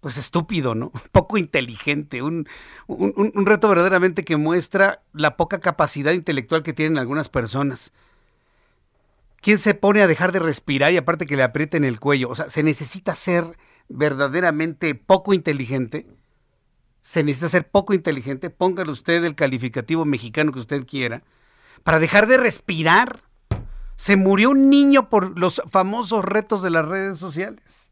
Pues 0.01 0.17
estúpido, 0.17 0.75
¿no? 0.75 0.91
Poco 1.11 1.37
inteligente, 1.37 2.21
un, 2.21 2.47
un, 2.87 3.45
reto 3.45 3.67
verdaderamente 3.69 4.23
que 4.23 4.37
muestra 4.37 5.01
la 5.13 5.37
poca 5.37 5.59
capacidad 5.59 6.11
intelectual 6.11 6.63
que 6.63 6.73
tienen 6.73 6.97
algunas 6.97 7.29
personas. 7.29 7.93
¿Quién 9.41 9.59
se 9.59 9.73
pone 9.73 10.01
a 10.01 10.07
dejar 10.07 10.31
de 10.31 10.39
respirar 10.39 10.91
y 10.91 10.97
aparte 10.97 11.25
que 11.25 11.37
le 11.37 11.43
aprieten 11.43 11.85
el 11.85 11.99
cuello? 11.99 12.29
O 12.29 12.35
sea, 12.35 12.49
se 12.49 12.63
necesita 12.63 13.15
ser 13.15 13.57
verdaderamente 13.87 14.95
poco 14.95 15.33
inteligente 15.33 16.07
se 17.07 17.23
necesita 17.23 17.47
ser 17.47 17.69
poco 17.69 17.93
inteligente, 17.93 18.49
póngale 18.49 18.91
usted 18.91 19.23
el 19.23 19.33
calificativo 19.33 20.03
mexicano 20.03 20.51
que 20.51 20.59
usted 20.59 20.85
quiera, 20.85 21.23
para 21.83 21.99
dejar 21.99 22.27
de 22.27 22.35
respirar. 22.35 23.21
Se 23.95 24.17
murió 24.17 24.49
un 24.49 24.69
niño 24.69 25.07
por 25.07 25.39
los 25.39 25.61
famosos 25.69 26.25
retos 26.25 26.61
de 26.61 26.69
las 26.69 26.85
redes 26.85 27.17
sociales. 27.17 27.86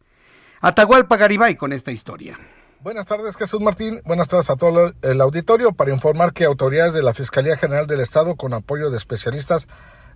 Atahualpa 0.61 1.17
Garibay 1.17 1.55
con 1.55 1.73
esta 1.73 1.91
historia. 1.91 2.39
Buenas 2.81 3.05
tardes, 3.05 3.35
Jesús 3.35 3.61
Martín. 3.61 4.01
Buenas 4.05 4.27
tardes 4.27 4.49
a 4.49 4.55
todo 4.55 4.93
el 5.01 5.21
auditorio 5.21 5.73
para 5.73 5.91
informar 5.91 6.33
que 6.33 6.45
autoridades 6.45 6.93
de 6.93 7.01
la 7.01 7.13
Fiscalía 7.13 7.57
General 7.57 7.87
del 7.87 7.99
Estado, 7.99 8.35
con 8.35 8.53
apoyo 8.53 8.91
de 8.91 8.97
especialistas, 8.97 9.67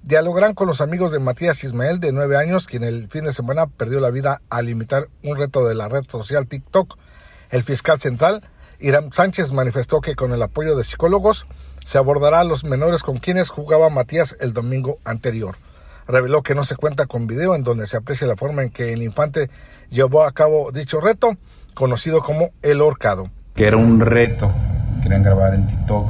dialogarán 0.04 0.54
con 0.54 0.68
los 0.68 0.80
amigos 0.80 1.12
de 1.12 1.20
Matías 1.20 1.64
Ismael, 1.64 2.00
de 2.00 2.12
nueve 2.12 2.38
años, 2.38 2.68
quien 2.68 2.84
el 2.84 3.10
fin 3.10 3.26
de 3.26 3.34
semana 3.34 3.68
perdió 3.68 4.00
la 4.00 4.12
vida 4.12 4.42
al 4.50 4.70
imitar 4.70 5.10
un 5.24 5.38
reto 5.38 5.68
de 5.68 5.76
la 5.76 5.90
red 5.90 6.04
social 6.08 6.48
TikTok. 6.48 6.98
El 7.50 7.64
fiscal 7.64 8.00
central, 8.00 8.48
Irán 8.80 9.12
Sánchez, 9.12 9.52
manifestó 9.52 10.00
que 10.00 10.16
con 10.16 10.32
el 10.32 10.42
apoyo 10.42 10.76
de 10.76 10.84
psicólogos 10.84 11.48
se 11.84 11.98
abordará 11.98 12.42
a 12.42 12.46
los 12.46 12.64
menores 12.64 13.02
con 13.02 13.18
quienes 13.18 13.50
jugaba 13.50 13.90
Matías 13.90 14.38
el 14.40 14.54
domingo 14.54 15.00
anterior. 15.06 15.56
Reveló 16.10 16.42
que 16.42 16.56
no 16.56 16.64
se 16.64 16.76
cuenta 16.76 17.06
con 17.06 17.28
video 17.28 17.54
en 17.54 17.64
donde 17.64 17.86
se 17.86 17.96
aprecia 17.96 18.26
la 18.26 18.36
forma 18.36 18.64
en 18.64 18.72
que 18.72 18.94
el 18.94 19.04
infante 19.04 19.48
llevó 19.92 20.24
a 20.24 20.32
cabo 20.32 20.72
dicho 20.72 21.00
reto 21.00 21.36
conocido 21.76 22.24
como 22.24 22.50
El 22.64 22.82
Horcado. 22.82 23.30
Que 23.54 23.68
era 23.68 23.78
un 23.78 24.00
reto, 24.00 24.52
querían 25.04 25.22
grabar 25.22 25.54
en 25.54 25.68
TikTok 25.68 26.10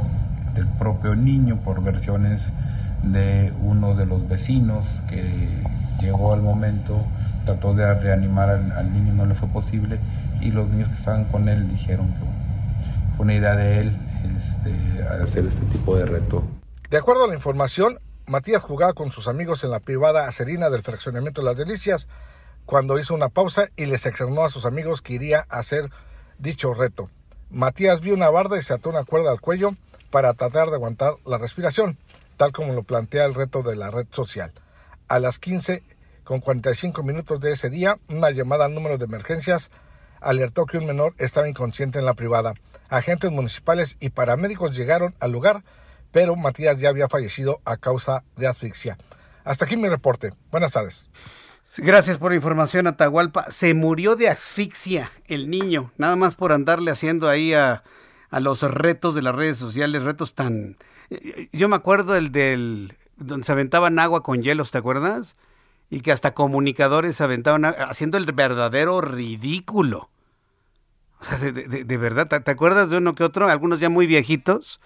del 0.54 0.66
propio 0.78 1.14
niño 1.14 1.60
por 1.62 1.82
versiones 1.82 2.40
de 3.02 3.52
uno 3.60 3.94
de 3.94 4.06
los 4.06 4.26
vecinos 4.26 4.86
que 5.10 5.22
llegó 6.00 6.32
al 6.32 6.40
momento, 6.40 7.04
trató 7.44 7.74
de 7.74 7.92
reanimar 7.92 8.48
al, 8.48 8.92
niño, 8.94 9.12
no 9.12 9.26
le 9.26 9.34
fue 9.34 9.48
posible 9.48 9.98
y 10.40 10.50
los 10.50 10.66
niños 10.70 10.88
que 10.88 10.94
estaban 10.94 11.26
con 11.26 11.46
él 11.46 11.68
dijeron 11.68 12.06
que 12.14 12.20
fue 13.16 13.24
una 13.24 13.34
idea 13.34 13.54
de 13.54 13.80
él 13.80 13.96
este, 14.38 15.02
hacer 15.22 15.44
este 15.44 15.66
tipo 15.66 15.94
de 15.94 16.06
reto. 16.06 16.42
De 16.88 16.96
acuerdo 16.96 17.24
a 17.24 17.28
la 17.28 17.34
información, 17.34 17.98
Matías 18.30 18.62
jugaba 18.62 18.92
con 18.92 19.10
sus 19.10 19.26
amigos 19.26 19.64
en 19.64 19.70
la 19.70 19.80
privada 19.80 20.28
acerina 20.28 20.70
del 20.70 20.84
fraccionamiento 20.84 21.40
de 21.40 21.46
las 21.48 21.56
Delicias 21.56 22.06
cuando 22.64 22.96
hizo 22.96 23.12
una 23.12 23.28
pausa 23.28 23.70
y 23.74 23.86
les 23.86 24.06
externó 24.06 24.44
a 24.44 24.50
sus 24.50 24.66
amigos 24.66 25.02
que 25.02 25.14
iría 25.14 25.46
a 25.48 25.58
hacer 25.58 25.90
dicho 26.38 26.72
reto. 26.72 27.10
Matías 27.50 28.00
vio 28.00 28.14
una 28.14 28.30
barda 28.30 28.56
y 28.56 28.62
se 28.62 28.72
ató 28.72 28.90
una 28.90 29.02
cuerda 29.02 29.32
al 29.32 29.40
cuello 29.40 29.74
para 30.12 30.32
tratar 30.34 30.68
de 30.68 30.76
aguantar 30.76 31.14
la 31.26 31.38
respiración, 31.38 31.98
tal 32.36 32.52
como 32.52 32.72
lo 32.72 32.84
plantea 32.84 33.24
el 33.24 33.34
reto 33.34 33.64
de 33.64 33.74
la 33.74 33.90
red 33.90 34.06
social. 34.12 34.52
A 35.08 35.18
las 35.18 35.40
15 35.40 35.82
con 36.22 36.38
45 36.38 37.02
minutos 37.02 37.40
de 37.40 37.50
ese 37.50 37.68
día, 37.68 37.96
una 38.08 38.30
llamada 38.30 38.66
al 38.66 38.74
número 38.74 38.96
de 38.96 39.06
emergencias 39.06 39.72
alertó 40.20 40.66
que 40.66 40.78
un 40.78 40.86
menor 40.86 41.14
estaba 41.18 41.48
inconsciente 41.48 41.98
en 41.98 42.04
la 42.04 42.14
privada. 42.14 42.54
Agentes 42.90 43.32
municipales 43.32 43.96
y 43.98 44.10
paramédicos 44.10 44.76
llegaron 44.76 45.16
al 45.18 45.32
lugar, 45.32 45.64
pero 46.12 46.36
Matías 46.36 46.80
ya 46.80 46.88
había 46.88 47.08
fallecido 47.08 47.60
a 47.64 47.76
causa 47.76 48.24
de 48.36 48.46
asfixia. 48.46 48.98
Hasta 49.44 49.64
aquí 49.64 49.76
mi 49.76 49.88
reporte. 49.88 50.30
Buenas 50.50 50.72
tardes. 50.72 51.08
Gracias 51.76 52.18
por 52.18 52.32
la 52.32 52.36
información, 52.36 52.86
Atahualpa. 52.86 53.50
Se 53.50 53.74
murió 53.74 54.16
de 54.16 54.28
asfixia 54.28 55.12
el 55.26 55.50
niño, 55.50 55.92
nada 55.98 56.16
más 56.16 56.34
por 56.34 56.52
andarle 56.52 56.90
haciendo 56.90 57.28
ahí 57.28 57.54
a, 57.54 57.84
los 58.32 58.62
retos 58.62 59.14
de 59.14 59.22
las 59.22 59.34
redes 59.34 59.58
sociales, 59.58 60.02
retos 60.02 60.34
tan... 60.34 60.76
Yo 61.52 61.68
me 61.68 61.76
acuerdo 61.76 62.16
el 62.16 62.32
del... 62.32 62.96
donde 63.16 63.44
se 63.44 63.52
aventaban 63.52 63.98
agua 63.98 64.22
con 64.22 64.42
hielos, 64.42 64.70
¿te 64.70 64.78
acuerdas? 64.78 65.36
Y 65.90 66.00
que 66.00 66.12
hasta 66.12 66.34
comunicadores 66.34 67.16
se 67.16 67.24
aventaban 67.24 67.64
haciendo 67.64 68.18
el 68.18 68.26
verdadero 68.26 69.00
ridículo. 69.00 70.10
O 71.20 71.24
sea, 71.24 71.38
de, 71.38 71.52
de 71.52 71.96
verdad, 71.96 72.28
¿te 72.28 72.50
acuerdas 72.50 72.90
de 72.90 72.98
uno 72.98 73.14
que 73.14 73.24
otro? 73.24 73.48
Algunos 73.48 73.80
ya 73.80 73.88
muy 73.90 74.06
viejitos 74.06 74.80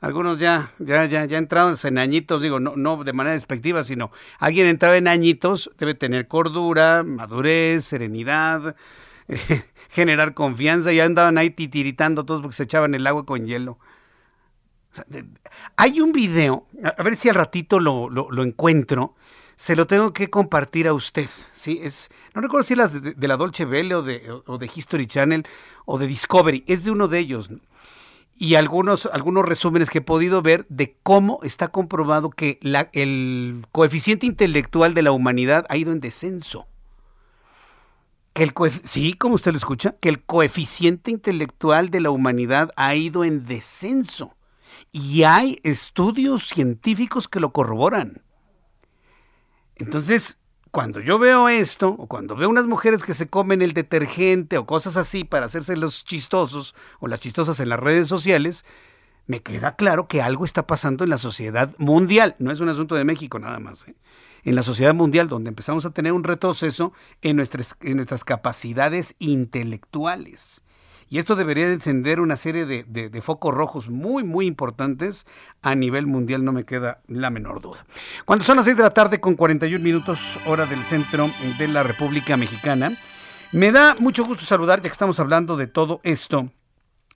algunos 0.00 0.38
ya, 0.38 0.72
ya, 0.78 1.04
ya, 1.04 1.26
ya 1.26 1.38
entraron 1.38 1.76
en 1.82 1.98
añitos, 1.98 2.40
digo, 2.40 2.58
no, 2.58 2.74
no 2.76 3.04
de 3.04 3.12
manera 3.12 3.34
despectiva, 3.34 3.84
sino 3.84 4.10
alguien 4.38 4.66
entrado 4.66 4.94
en 4.94 5.08
añitos 5.08 5.70
debe 5.78 5.94
tener 5.94 6.26
cordura, 6.26 7.02
madurez, 7.02 7.84
serenidad, 7.84 8.76
generar 9.90 10.32
confianza, 10.32 10.92
y 10.92 11.00
andaban 11.00 11.36
ahí 11.36 11.50
titiritando 11.50 12.24
todos 12.24 12.40
porque 12.40 12.56
se 12.56 12.62
echaban 12.62 12.94
el 12.94 13.06
agua 13.06 13.26
con 13.26 13.46
hielo. 13.46 13.78
hay 15.76 16.00
un 16.00 16.12
video, 16.12 16.66
a 16.82 17.02
ver 17.02 17.16
si 17.16 17.28
al 17.28 17.34
ratito 17.34 17.78
lo, 17.78 18.08
lo, 18.08 18.42
encuentro, 18.42 19.14
se 19.56 19.76
lo 19.76 19.86
tengo 19.86 20.14
que 20.14 20.30
compartir 20.30 20.88
a 20.88 20.94
usted. 20.94 21.28
¿sí? 21.52 21.78
Es, 21.82 22.08
no 22.34 22.40
recuerdo 22.40 22.64
si 22.64 22.74
de, 22.74 23.12
de, 23.14 23.28
la 23.28 23.36
Dolce 23.36 23.66
Vele 23.66 23.94
o 23.94 24.02
de, 24.02 24.32
o 24.46 24.56
de 24.56 24.70
History 24.74 25.06
Channel 25.06 25.46
o 25.84 25.98
de 25.98 26.06
Discovery, 26.06 26.64
es 26.66 26.84
de 26.84 26.90
uno 26.90 27.06
de 27.06 27.18
ellos 27.18 27.50
y 28.40 28.54
algunos, 28.54 29.04
algunos 29.12 29.44
resúmenes 29.44 29.90
que 29.90 29.98
he 29.98 30.00
podido 30.00 30.40
ver 30.40 30.64
de 30.70 30.96
cómo 31.02 31.40
está 31.42 31.68
comprobado 31.68 32.30
que 32.30 32.58
el 32.94 33.66
coeficiente 33.70 34.24
intelectual 34.24 34.94
de 34.94 35.02
la 35.02 35.12
humanidad 35.12 35.66
ha 35.68 35.76
ido 35.76 35.92
en 35.92 36.00
descenso. 36.00 36.66
Que 38.32 38.44
el 38.44 38.54
sí, 38.84 39.12
como 39.12 39.34
usted 39.34 39.50
lo 39.52 39.58
escucha, 39.58 39.94
que 40.00 40.08
el 40.08 40.24
coeficiente 40.24 41.10
intelectual 41.10 41.90
de 41.90 42.00
la 42.00 42.08
humanidad 42.08 42.70
ha 42.76 42.94
ido 42.94 43.24
en 43.24 43.44
descenso. 43.44 44.34
Y 44.90 45.24
hay 45.24 45.60
estudios 45.62 46.48
científicos 46.48 47.28
que 47.28 47.40
lo 47.40 47.52
corroboran. 47.52 48.22
Entonces, 49.76 50.38
cuando 50.70 51.00
yo 51.00 51.18
veo 51.18 51.48
esto, 51.48 51.88
o 51.88 52.06
cuando 52.06 52.36
veo 52.36 52.48
unas 52.48 52.66
mujeres 52.66 53.02
que 53.02 53.14
se 53.14 53.28
comen 53.28 53.62
el 53.62 53.72
detergente 53.72 54.56
o 54.58 54.66
cosas 54.66 54.96
así 54.96 55.24
para 55.24 55.46
hacerse 55.46 55.76
los 55.76 56.04
chistosos 56.04 56.74
o 57.00 57.08
las 57.08 57.20
chistosas 57.20 57.58
en 57.60 57.68
las 57.68 57.80
redes 57.80 58.08
sociales, 58.08 58.64
me 59.26 59.42
queda 59.42 59.76
claro 59.76 60.06
que 60.08 60.22
algo 60.22 60.44
está 60.44 60.66
pasando 60.66 61.04
en 61.04 61.10
la 61.10 61.18
sociedad 61.18 61.74
mundial. 61.78 62.36
No 62.38 62.52
es 62.52 62.60
un 62.60 62.68
asunto 62.68 62.94
de 62.94 63.04
México 63.04 63.38
nada 63.38 63.58
más. 63.58 63.86
¿eh? 63.88 63.94
En 64.44 64.54
la 64.54 64.62
sociedad 64.62 64.94
mundial, 64.94 65.28
donde 65.28 65.48
empezamos 65.48 65.84
a 65.86 65.90
tener 65.90 66.12
un 66.12 66.24
retroceso 66.24 66.92
en 67.22 67.36
nuestras, 67.36 67.76
en 67.80 67.96
nuestras 67.96 68.24
capacidades 68.24 69.14
intelectuales. 69.18 70.64
Y 71.12 71.18
esto 71.18 71.34
debería 71.34 71.68
encender 71.68 72.20
una 72.20 72.36
serie 72.36 72.64
de, 72.64 73.20
focos 73.20 73.52
rojos 73.52 73.90
muy, 73.90 74.22
muy 74.22 74.46
importantes 74.46 75.26
a 75.60 75.74
nivel 75.74 76.06
mundial, 76.06 76.44
no 76.44 76.52
me 76.52 76.64
queda 76.64 77.00
la 77.08 77.30
menor 77.30 77.60
duda. 77.60 77.84
Cuando 78.24 78.44
son 78.44 78.56
las 78.56 78.64
6 78.64 78.76
de 78.76 78.82
la 78.84 78.94
tarde 78.94 79.20
con 79.20 79.34
41 79.34 79.82
minutos, 79.82 80.38
hora 80.46 80.66
del 80.66 80.84
centro 80.84 81.28
de 81.58 81.66
la 81.66 81.82
República 81.82 82.36
Mexicana, 82.36 82.96
me 83.50 83.72
da 83.72 83.96
mucho 83.98 84.24
gusto 84.24 84.44
saludar, 84.44 84.78
ya 84.78 84.88
que 84.88 84.92
estamos 84.92 85.18
hablando 85.18 85.56
de 85.56 85.66
todo 85.66 86.00
esto 86.04 86.48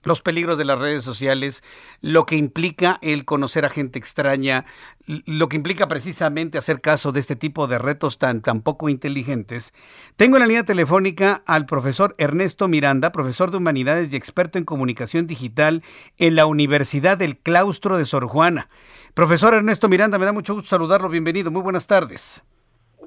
los 0.04 0.22
peligros 0.22 0.58
de 0.58 0.64
las 0.64 0.78
redes 0.78 1.04
sociales, 1.04 1.62
lo 2.00 2.26
que 2.26 2.36
implica 2.36 2.98
el 3.02 3.24
conocer 3.24 3.64
a 3.64 3.70
gente 3.70 3.98
extraña, 3.98 4.64
lo 5.06 5.48
que 5.48 5.56
implica 5.56 5.88
precisamente 5.88 6.58
hacer 6.58 6.80
caso 6.80 7.12
de 7.12 7.20
este 7.20 7.36
tipo 7.36 7.66
de 7.66 7.78
retos 7.78 8.18
tan, 8.18 8.40
tan 8.40 8.62
poco 8.62 8.88
inteligentes. 8.88 9.74
Tengo 10.16 10.36
en 10.36 10.40
la 10.40 10.46
línea 10.46 10.64
telefónica 10.64 11.42
al 11.46 11.66
profesor 11.66 12.14
Ernesto 12.18 12.68
Miranda, 12.68 13.12
profesor 13.12 13.50
de 13.50 13.58
Humanidades 13.58 14.12
y 14.12 14.16
experto 14.16 14.58
en 14.58 14.64
comunicación 14.64 15.26
digital 15.26 15.82
en 16.18 16.36
la 16.36 16.46
Universidad 16.46 17.18
del 17.18 17.36
Claustro 17.38 17.98
de 17.98 18.04
Sor 18.04 18.26
Juana. 18.26 18.68
Profesor 19.14 19.54
Ernesto 19.54 19.88
Miranda, 19.88 20.18
me 20.18 20.26
da 20.26 20.32
mucho 20.32 20.54
gusto 20.54 20.68
saludarlo. 20.68 21.08
Bienvenido. 21.08 21.50
Muy 21.50 21.62
buenas 21.62 21.86
tardes. 21.86 22.42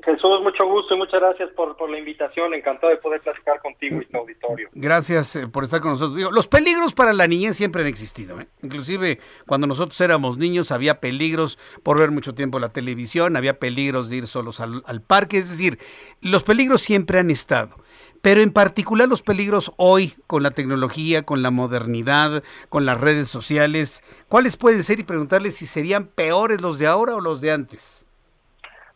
Jesús, 0.03 0.41
mucho 0.41 0.65
gusto 0.65 0.95
y 0.95 0.97
muchas 0.97 1.19
gracias 1.19 1.49
por, 1.51 1.89
la 1.89 1.99
invitación. 1.99 2.53
Encantado 2.53 2.91
de 2.91 2.97
poder 2.97 3.21
platicar 3.21 3.61
contigo 3.61 4.01
y 4.01 4.05
tu 4.05 4.17
auditorio. 4.17 4.69
Gracias 4.73 5.35
eh, 5.35 5.47
por 5.47 5.63
estar 5.63 5.81
con 5.81 5.91
nosotros. 5.91 6.31
los 6.31 6.47
peligros 6.47 6.93
para 6.93 7.13
la 7.13 7.27
niñez 7.27 7.57
siempre 7.57 7.81
han 7.81 7.87
existido. 7.87 8.39
¿eh? 8.39 8.47
Inclusive 8.63 9.19
cuando 9.45 9.67
nosotros 9.67 9.99
éramos 10.01 10.37
niños 10.37 10.71
había 10.71 10.99
peligros 10.99 11.57
por 11.83 11.99
ver 11.99 12.11
mucho 12.11 12.33
tiempo 12.33 12.59
la 12.59 12.69
televisión, 12.69 13.37
había 13.37 13.59
peligros 13.59 14.09
de 14.09 14.17
ir 14.17 14.27
solos 14.27 14.59
al, 14.59 14.83
al 14.85 15.01
parque. 15.01 15.37
Es 15.37 15.49
decir, 15.49 15.79
los 16.21 16.43
peligros 16.43 16.81
siempre 16.81 17.19
han 17.19 17.29
estado 17.31 17.75
pero 18.21 18.41
en 18.41 18.51
particular 18.51 19.07
los 19.07 19.21
peligros 19.21 19.71
hoy 19.77 20.15
con 20.25 20.43
la 20.43 20.51
tecnología, 20.51 21.23
con 21.23 21.41
la 21.43 21.51
modernidad, 21.51 22.43
con 22.69 22.85
las 22.85 22.99
redes 22.99 23.27
sociales, 23.27 24.03
¿cuáles 24.27 24.57
pueden 24.57 24.83
ser 24.83 24.99
y 24.99 25.03
preguntarles 25.03 25.55
si 25.55 25.65
serían 25.65 26.07
peores 26.07 26.61
los 26.61 26.79
de 26.79 26.87
ahora 26.87 27.15
o 27.15 27.21
los 27.21 27.41
de 27.41 27.51
antes? 27.51 28.06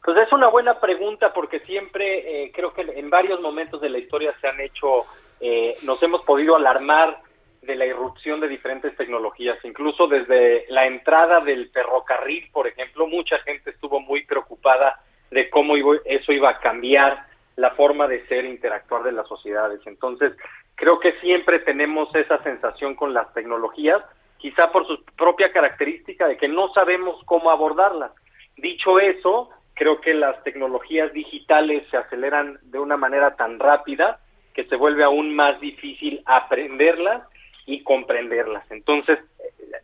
Pues 0.04 0.18
es 0.18 0.32
una 0.34 0.48
buena 0.48 0.80
pregunta 0.80 1.32
porque 1.32 1.60
siempre 1.62 2.46
eh, 2.46 2.52
creo 2.54 2.74
que 2.74 2.82
en 2.82 3.10
varios 3.10 3.40
momentos 3.40 3.80
de 3.82 3.90
la 3.90 4.00
historia 4.00 4.34
se 4.42 4.48
han 4.48 4.60
hecho, 4.60 5.06
eh, 5.40 5.78
nos 5.84 6.02
hemos 6.02 6.24
podido 6.24 6.56
alarmar 6.56 7.20
de 7.62 7.76
la 7.76 7.86
irrupción 7.86 8.40
de 8.40 8.48
diferentes 8.48 8.96
tecnologías, 8.98 9.64
incluso 9.64 10.08
desde 10.08 10.66
la 10.70 10.88
entrada 10.88 11.42
del 11.42 11.70
ferrocarril, 11.70 12.50
por 12.52 12.68
ejemplo, 12.68 13.06
mucha 13.06 13.38
gente 13.40 13.70
estuvo 13.70 14.00
muy 14.00 14.26
preocupada 14.26 15.00
de 15.30 15.48
cómo 15.52 15.76
eso 16.06 16.32
iba 16.32 16.50
a 16.50 16.60
cambiar 16.60 17.28
la 17.56 17.70
forma 17.72 18.08
de 18.08 18.26
ser 18.28 18.46
e 18.46 18.50
interactuar 18.50 19.04
de 19.04 19.12
las 19.12 19.28
sociedades. 19.28 19.80
Entonces, 19.86 20.34
creo 20.74 21.00
que 21.00 21.14
siempre 21.20 21.60
tenemos 21.60 22.14
esa 22.16 22.42
sensación 22.42 22.96
con 22.96 23.14
las 23.14 23.32
tecnologías, 23.36 24.02
quizá 24.40 24.72
por 24.72 24.88
su 24.88 25.04
propia 25.16 25.52
característica 25.52 26.28
de 26.28 26.38
que 26.38 26.48
no 26.48 26.74
sabemos 26.74 27.22
cómo 27.26 27.52
abordarlas. 27.52 28.12
Dicho 28.58 29.00
eso, 29.00 29.52
creo 29.74 30.02
que 30.02 30.14
las 30.14 30.42
tecnologías 30.44 31.12
digitales 31.14 31.84
se 31.90 31.98
aceleran 31.98 32.60
de 32.64 32.80
una 32.80 32.98
manera 32.98 33.36
tan 33.36 33.60
rápida 33.60 34.20
que 34.54 34.66
se 34.66 34.76
vuelve 34.76 35.04
aún 35.04 35.36
más 35.36 35.60
difícil 35.60 36.22
aprenderlas 36.26 37.24
y 37.66 37.84
comprenderlas. 37.84 38.70
Entonces, 38.72 39.20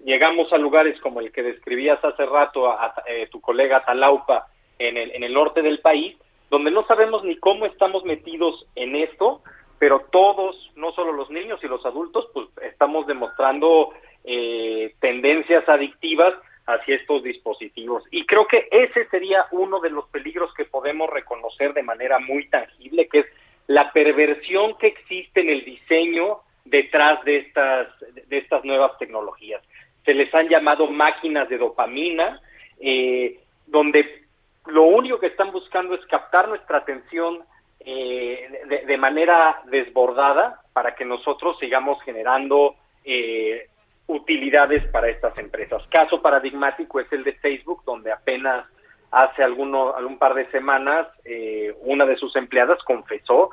llegamos 0.04 0.52
a 0.52 0.58
lugares 0.58 1.00
como 1.02 1.22
el 1.22 1.32
que 1.32 1.44
describías 1.44 2.04
hace 2.04 2.26
rato 2.26 2.70
a, 2.72 2.94
eh, 3.08 3.28
tu 3.32 3.40
colega 3.40 3.86
Talaupa 3.86 4.48
en 4.80 4.98
el, 4.98 5.12
en 5.12 5.24
el 5.24 5.34
norte 5.34 5.62
del 5.62 5.80
país, 5.80 6.18
donde 6.50 6.72
no 6.72 6.86
sabemos 6.86 7.24
ni 7.24 7.38
cómo 7.38 7.66
estamos 7.66 8.04
metidos 8.04 8.66
en 8.76 8.96
esto, 8.96 9.42
pero 9.80 10.06
todos, 10.12 10.72
no 10.76 10.92
solo 10.94 11.12
los 11.12 11.30
niños 11.30 11.60
y 11.64 11.68
los 11.68 11.86
adultos, 11.86 12.28
pues 12.34 12.48
estamos 12.64 13.06
demostrando 13.06 13.94
eh, 14.24 14.94
tendencias 15.00 15.68
adictivas 15.70 16.34
hacia 16.68 16.95
estos 16.95 17.24
dispositivos. 17.24 18.03
Y 18.11 18.26
creo 18.26 18.45
que 18.45 18.68
ese 18.70 19.07
sería 19.09 19.45
uno 19.51 19.80
de 19.80 19.89
los 19.89 20.07
peligros 20.09 20.53
que 20.53 20.65
podemos 20.65 21.09
reconocer 21.09 21.74
de 21.74 21.82
manera 21.82 22.20
muy 22.20 22.47
tangible, 22.49 23.07
que 23.07 23.20
es 23.20 23.26
la 23.68 23.91
perversión 23.91 24.78
que 24.78 24.88
existe 24.88 25.41
en 25.41 25.49
el 25.49 25.65
diseño 25.65 26.39
detrás 26.65 27.24
de 27.24 27.38
estas, 27.38 27.88
de 28.28 28.38
estas 28.38 28.63
nuevas 28.65 28.97
tecnologías. 28.97 29.63
Se 30.05 30.13
les 30.13 30.34
han 30.34 30.49
llamado 30.49 30.88
máquinas 30.88 31.47
de 31.49 31.57
dopamina, 31.57 32.41
eh, 32.80 33.39
donde 33.65 34.24
lo 34.65 34.84
único 34.84 35.20
que 35.20 35.28
están 35.28 35.51
buscando 35.51 35.95
es 35.95 36.05
captar 36.07 36.49
nuestra 36.49 36.80
atención 36.80 37.43
eh, 37.80 38.84
de, 38.86 38.97
manera 38.97 39.61
desbordada 39.65 40.61
para 40.74 40.95
que 40.95 41.05
nosotros 41.05 41.57
sigamos 41.59 42.01
generando 42.03 42.76
eh, 43.05 43.68
utilidades 44.08 44.86
para 44.91 45.10
estas 45.10 45.38
empresas. 45.38 45.84
Caso 45.89 46.22
paradigmático 46.22 46.99
es 46.99 47.12
el 47.12 47.24
de 47.24 47.34
Facebook, 47.34 47.84
donde 47.86 48.12
apenas 48.12 48.66
hace 49.12 49.43
alguno, 49.43 49.95
algún 49.95 50.18
par 50.18 50.34
de 50.34 50.49
semanas 50.51 51.08
eh, 51.26 51.76
una 51.82 52.05
de 52.05 52.18
sus 52.18 52.36
empleadas 52.36 52.80
confesó 52.84 53.51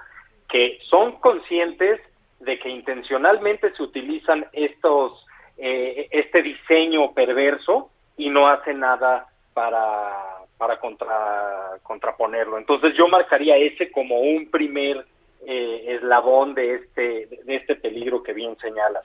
que 0.48 0.78
son 0.88 1.12
conscientes 1.20 2.00
de 2.40 2.58
que 2.58 2.68
intencionalmente 2.68 3.72
se 3.74 3.82
utilizan 3.82 4.46
estos 4.52 5.20
este 5.56 6.42
diseño 6.42 7.14
perverso 7.14 7.88
y 8.16 8.28
no 8.28 8.48
hacen 8.48 8.80
nada 8.80 9.28
para 9.54 10.34
para 10.58 10.78
contra, 10.78 11.78
contraponerlo. 11.82 12.58
Entonces 12.58 12.94
yo 12.96 13.08
marcaría 13.08 13.56
ese 13.56 13.90
como 13.90 14.20
un 14.20 14.50
primer 14.50 15.04
eh, 15.46 15.96
eslabón 15.96 16.54
de 16.54 16.76
este, 16.76 17.26
de 17.44 17.56
este 17.56 17.74
peligro 17.76 18.22
que 18.22 18.32
bien 18.32 18.56
señalas. 18.58 19.04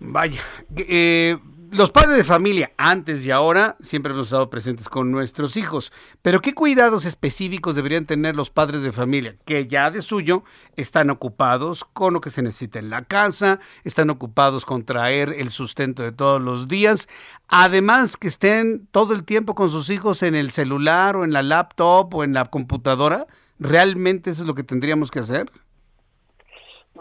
Vaya, 0.00 0.40
eh, 0.76 1.38
los 1.70 1.90
padres 1.90 2.16
de 2.16 2.24
familia, 2.24 2.72
antes 2.78 3.26
y 3.26 3.30
ahora, 3.30 3.76
siempre 3.80 4.12
hemos 4.12 4.28
estado 4.28 4.48
presentes 4.48 4.88
con 4.88 5.10
nuestros 5.10 5.56
hijos, 5.58 5.92
pero 6.22 6.40
¿qué 6.40 6.54
cuidados 6.54 7.04
específicos 7.04 7.74
deberían 7.74 8.06
tener 8.06 8.34
los 8.36 8.48
padres 8.48 8.82
de 8.82 8.90
familia 8.90 9.36
que 9.44 9.66
ya 9.66 9.90
de 9.90 10.00
suyo 10.00 10.44
están 10.76 11.10
ocupados 11.10 11.84
con 11.84 12.14
lo 12.14 12.22
que 12.22 12.30
se 12.30 12.42
necesita 12.42 12.78
en 12.78 12.88
la 12.88 13.04
casa, 13.04 13.60
están 13.84 14.08
ocupados 14.08 14.64
con 14.64 14.84
traer 14.84 15.34
el 15.36 15.50
sustento 15.50 16.02
de 16.02 16.12
todos 16.12 16.40
los 16.40 16.68
días, 16.68 17.06
además 17.48 18.16
que 18.16 18.28
estén 18.28 18.86
todo 18.86 19.12
el 19.12 19.24
tiempo 19.24 19.54
con 19.54 19.70
sus 19.70 19.90
hijos 19.90 20.22
en 20.22 20.36
el 20.36 20.52
celular 20.52 21.16
o 21.16 21.24
en 21.24 21.32
la 21.32 21.42
laptop 21.42 22.14
o 22.14 22.24
en 22.24 22.32
la 22.32 22.46
computadora? 22.46 23.26
¿Realmente 23.58 24.30
eso 24.30 24.42
es 24.42 24.48
lo 24.48 24.54
que 24.54 24.62
tendríamos 24.62 25.10
que 25.10 25.18
hacer? 25.18 25.50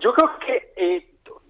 Yo 0.02 0.14
creo 0.14 0.30
que 0.46 0.67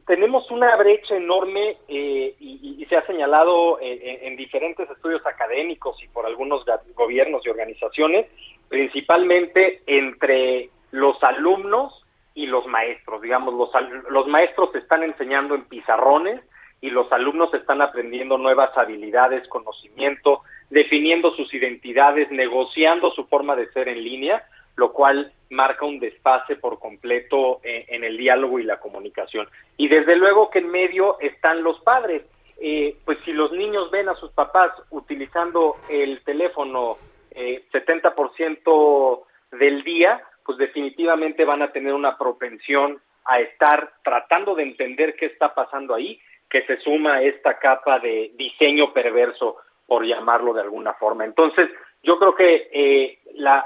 tenemos 0.07 0.49
una 0.49 0.75
brecha 0.77 1.15
enorme 1.15 1.77
eh, 1.89 2.33
y, 2.39 2.85
se 2.89 2.95
ha 2.95 3.05
señalado 3.05 3.79
eh, 3.81 4.19
en, 4.23 4.37
diferentes 4.37 4.89
estudios 4.89 5.25
académicos 5.25 6.01
y 6.01 6.07
por 6.07 6.25
algunos 6.25 6.63
gobiernos 6.95 7.45
y 7.45 7.49
organizaciones, 7.49 8.27
principalmente 8.69 9.81
entre 9.85 10.69
los 10.91 11.21
alumnos 11.21 12.01
y 12.33 12.45
los 12.45 12.65
maestros. 12.65 13.21
Digamos, 13.21 13.53
los, 13.53 13.69
los 14.09 14.25
maestros 14.27 14.73
están 14.75 15.03
enseñando 15.03 15.53
en 15.53 15.65
pizarrones 15.65 16.41
y 16.79 16.89
los 16.91 17.11
alumnos 17.11 17.53
están 17.53 17.81
aprendiendo 17.81 18.37
nuevas 18.37 18.69
habilidades, 18.77 19.45
conocimiento, 19.49 20.43
definiendo 20.69 21.35
sus 21.35 21.53
identidades, 21.53 22.31
negociando 22.31 23.11
su 23.11 23.25
forma 23.25 23.57
de 23.57 23.69
ser 23.73 23.89
en 23.89 24.01
línea, 24.01 24.45
lo 24.77 24.93
cual 24.93 25.33
marca 25.49 25.85
un 25.85 25.99
desfase 25.99 26.55
por 26.55 26.79
completo 26.79 27.59
eh, 27.63 27.85
en, 27.89 28.03
el 28.03 28.15
diálogo 28.15 28.59
y 28.59 28.63
la 28.63 28.79
comunicación. 28.79 29.47
Y 29.75 29.89
desde 29.89 30.15
luego 30.15 30.49
que 30.49 30.59
en 30.59 30.69
medio 30.69 31.19
están 31.19 31.63
los 31.63 31.79
padres. 31.81 32.23
Eh, 32.59 32.97
pues 33.05 33.19
si 33.23 33.33
los 33.33 33.51
niños 33.51 33.91
ven 33.91 34.09
a 34.09 34.15
sus 34.15 34.31
papás 34.31 34.71
utilizando 34.89 35.75
el 35.91 36.23
teléfono 36.23 36.97
eh, 37.29 37.65
70% 37.71 39.23
del 39.51 39.83
día, 39.83 40.23
pues 40.43 40.57
definitivamente 40.57 41.45
van 41.45 41.61
a 41.61 41.71
tener 41.71 41.93
una 41.93 42.17
propensión 42.17 42.99
a 43.25 43.39
estar 43.41 43.91
tratando 44.03 44.55
de 44.55 44.63
entender 44.63 45.15
qué 45.15 45.27
está 45.27 45.53
pasando 45.53 45.93
ahí, 45.93 46.19
que 46.49 46.65
se 46.65 46.77
suma 46.77 47.21
esta 47.21 47.59
capa 47.59 47.99
de 47.99 48.31
diseño 48.35 48.91
perverso, 48.91 49.57
por 49.85 50.05
llamarlo 50.05 50.53
de 50.53 50.61
alguna 50.61 50.93
forma. 50.93 51.25
Entonces, 51.25 51.69
yo 52.03 52.17
creo 52.19 52.35
que 52.35 52.69
eh, 52.71 53.19
la, 53.35 53.65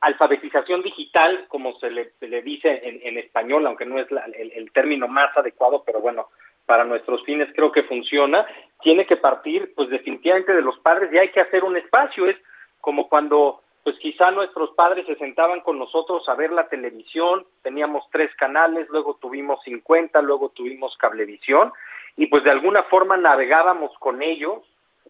alfabetización 0.00 0.82
digital, 0.82 1.46
como 1.48 1.78
se 1.78 1.90
le, 1.90 2.12
le 2.20 2.42
dice 2.42 2.80
en, 2.82 3.18
español, 3.18 3.66
aunque 3.66 3.84
no 3.84 3.98
es 3.98 4.08
el, 4.10 4.72
término 4.72 5.08
más 5.08 5.36
adecuado, 5.36 5.82
pero 5.84 6.00
bueno, 6.00 6.28
para 6.64 6.84
nuestros 6.84 7.22
fines 7.24 7.48
creo 7.54 7.70
que 7.70 7.82
funciona, 7.82 8.46
tiene 8.82 9.06
que 9.06 9.16
partir 9.16 9.72
pues 9.74 9.90
definitivamente 9.90 10.54
de 10.54 10.62
los 10.62 10.78
padres 10.78 11.12
y 11.12 11.18
hay 11.18 11.30
que 11.30 11.40
hacer 11.40 11.64
un 11.64 11.76
espacio, 11.76 12.26
es 12.26 12.36
como 12.80 13.08
cuando 13.08 13.60
pues 13.84 13.96
quizá 13.98 14.30
nuestros 14.30 14.70
padres 14.70 15.06
se 15.06 15.16
sentaban 15.16 15.60
con 15.60 15.78
nosotros 15.78 16.26
a 16.28 16.34
ver 16.34 16.52
la 16.52 16.68
televisión, 16.68 17.44
teníamos 17.62 18.04
tres 18.10 18.34
canales, 18.36 18.88
luego 18.90 19.18
tuvimos 19.20 19.62
50, 19.64 20.20
luego 20.22 20.50
tuvimos 20.50 20.96
cablevisión 20.96 21.72
y 22.16 22.26
pues 22.26 22.44
de 22.44 22.50
alguna 22.50 22.84
forma 22.84 23.16
navegábamos 23.16 23.92
con 23.98 24.22
ellos 24.22 24.62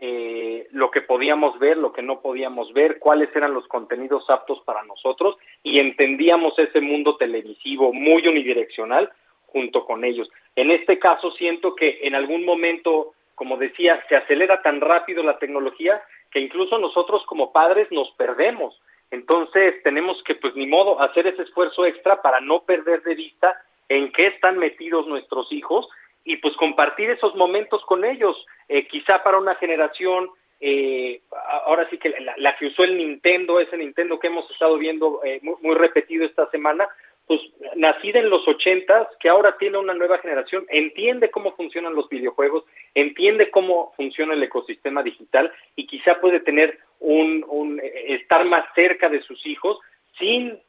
eh, 0.03 0.67
lo 0.71 0.91
que 0.91 1.03
podíamos 1.03 1.59
ver, 1.59 1.77
lo 1.77 1.93
que 1.93 2.01
no 2.01 2.23
podíamos 2.23 2.73
ver, 2.73 2.99
cuáles 2.99 3.29
eran 3.37 3.53
los 3.53 3.69
contenidos 3.69 4.29
aptos 4.31 4.61
para 4.65 4.83
nosotros 4.85 5.37
y 5.63 5.79
entendíamos 5.79 6.59
ese 6.59 6.81
mundo 6.81 7.17
televisivo 7.17 7.93
muy 7.93 8.27
unidireccional 8.27 9.13
junto 9.45 9.85
con 9.85 10.05
ellos. 10.05 10.31
En 10.57 10.71
este 10.71 10.99
caso 10.99 11.31
siento 11.33 11.75
que 11.75 12.01
en 12.03 12.15
algún 12.15 12.47
momento, 12.47 13.13
como 13.35 13.59
decía, 13.59 14.03
se 14.09 14.17
acelera 14.17 14.63
tan 14.63 14.81
rápido 14.81 15.23
la 15.23 15.39
tecnología 15.39 16.01
que 16.31 16.41
incluso 16.41 16.79
nosotros 16.79 17.23
como 17.27 17.53
padres 17.53 17.89
nos 17.91 18.11
perdemos. 18.13 18.81
Entonces 19.11 19.83
tenemos 19.83 20.23
que, 20.23 20.35
pues 20.37 20.55
ni 20.55 20.67
modo, 20.67 21.03
hacer 21.03 21.27
ese 21.27 21.43
esfuerzo 21.43 21.85
extra 21.85 22.23
para 22.23 22.41
no 22.41 22.63
perder 22.63 23.03
de 23.03 23.17
vista 23.17 23.55
en 23.91 24.13
qué 24.13 24.29
están 24.29 24.57
metidos 24.57 25.07
nuestros 25.07 25.53
hijos 25.53 25.89
y 26.25 26.37
pues 26.37 26.55
compartir 26.57 27.11
esos 27.11 27.35
momentos 27.35 27.83
con 27.85 28.05
ellos. 28.05 28.37
Eh, 28.69 28.87
quizá 28.87 29.23
para 29.23 29.39
una 29.39 29.55
generación, 29.57 30.31
eh, 30.61 31.23
ahora 31.65 31.89
sí 31.91 31.99
que 31.99 32.15
la, 32.37 32.57
que 32.57 32.67
usó 32.67 32.85
el 32.85 32.97
Nintendo, 32.97 33.61
ese 33.61 33.77
Nintendo 33.77 34.19
que 34.19 34.27
hemos 34.27 34.51
estado 34.51 34.77
viendo 34.77 35.23
eh, 35.25 35.41
muy, 35.43 35.75
repetido 35.75 36.25
esta 36.25 36.49
semana, 36.51 36.89
pues 37.27 37.41
nacida 37.77 38.19
en 38.19 38.29
los 38.29 38.47
ochentas, 38.47 39.07
que 39.21 39.29
ahora 39.29 39.57
tiene 39.57 39.79
una 39.79 39.95
nueva 39.95 40.19
generación, 40.19 40.67
entiende 40.69 41.31
cómo 41.31 41.53
funcionan 41.53 41.95
los 41.95 42.09
videojuegos, 42.09 42.65
entiende 42.95 43.51
cómo 43.51 43.93
funciona 43.97 44.35
el 44.35 44.43
ecosistema 44.43 45.03
digital 45.03 45.53
y 45.77 45.87
quizá 45.87 46.21
puede 46.21 46.41
tener 46.41 46.79
un, 46.99 47.45
un 47.49 47.81
estar 47.83 48.45
más 48.45 48.65
cerca 48.75 49.09
de 49.09 49.23
sus 49.23 49.47
hijos 49.47 49.79
sin 50.19 50.61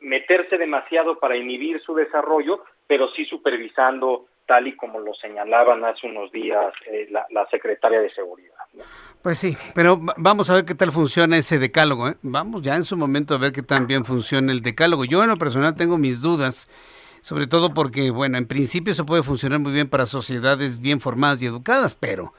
meterse 0.00 0.58
demasiado 0.58 1.18
para 1.18 1.36
inhibir 1.36 1.80
su 1.80 1.94
desarrollo, 1.94 2.62
pero 2.86 3.08
sí 3.12 3.24
supervisando 3.24 4.26
tal 4.46 4.66
y 4.66 4.76
como 4.76 5.00
lo 5.00 5.14
señalaban 5.14 5.84
hace 5.84 6.06
unos 6.06 6.30
días 6.32 6.72
eh, 6.90 7.08
la, 7.10 7.46
secretaria 7.50 8.00
de 8.00 8.12
Seguridad. 8.12 8.56
Pues 9.22 9.38
sí, 9.38 9.56
pero 9.74 10.00
vamos 10.16 10.50
a 10.50 10.54
ver 10.54 10.64
qué 10.64 10.74
tal 10.74 10.92
funciona 10.92 11.36
ese 11.36 11.58
decálogo. 11.58 12.08
¿eh? 12.08 12.16
Vamos 12.22 12.62
ya 12.62 12.74
en 12.76 12.84
su 12.84 12.96
momento 12.96 13.34
a 13.34 13.38
ver 13.38 13.52
qué 13.52 13.62
tan 13.62 13.86
bien 13.86 14.04
funciona 14.04 14.52
el 14.52 14.62
decálogo. 14.62 15.04
Yo 15.04 15.22
en 15.22 15.30
lo 15.30 15.36
personal 15.36 15.74
tengo 15.74 15.98
mis 15.98 16.20
dudas, 16.20 16.68
sobre 17.20 17.46
todo 17.46 17.72
porque, 17.72 18.10
bueno, 18.10 18.38
en 18.38 18.46
principio 18.46 18.94
se 18.94 19.04
puede 19.04 19.22
funcionar 19.22 19.60
muy 19.60 19.72
bien 19.72 19.88
para 19.88 20.06
sociedades 20.06 20.80
bien 20.80 21.00
formadas 21.00 21.40
y 21.42 21.46
educadas, 21.46 21.94
pero 21.94 22.32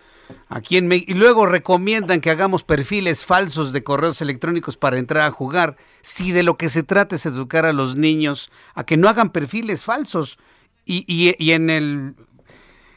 aquí 0.50 0.78
en 0.78 0.92
y 0.92 1.14
luego 1.14 1.46
recomiendan 1.46 2.22
que 2.22 2.32
hagamos 2.32 2.64
perfiles 2.64 3.26
falsos 3.26 3.72
de 3.72 3.84
correos 3.84 4.22
electrónicos 4.22 4.78
para 4.78 4.98
entrar 4.98 5.28
a 5.28 5.32
jugar. 5.32 5.78
Si 6.02 6.32
de 6.32 6.44
lo 6.44 6.58
que 6.58 6.70
se 6.70 6.84
trata 6.84 7.16
es 7.16 7.26
educar 7.26 7.66
a 7.66 7.74
los 7.74 7.96
niños 7.96 8.52
a 8.74 8.84
que 8.86 8.98
no 8.98 9.08
hagan 9.08 9.32
perfiles 9.32 9.86
falsos, 9.86 10.38
y, 10.86 11.36
y, 11.38 11.52
en 11.52 11.70
el 11.70 12.14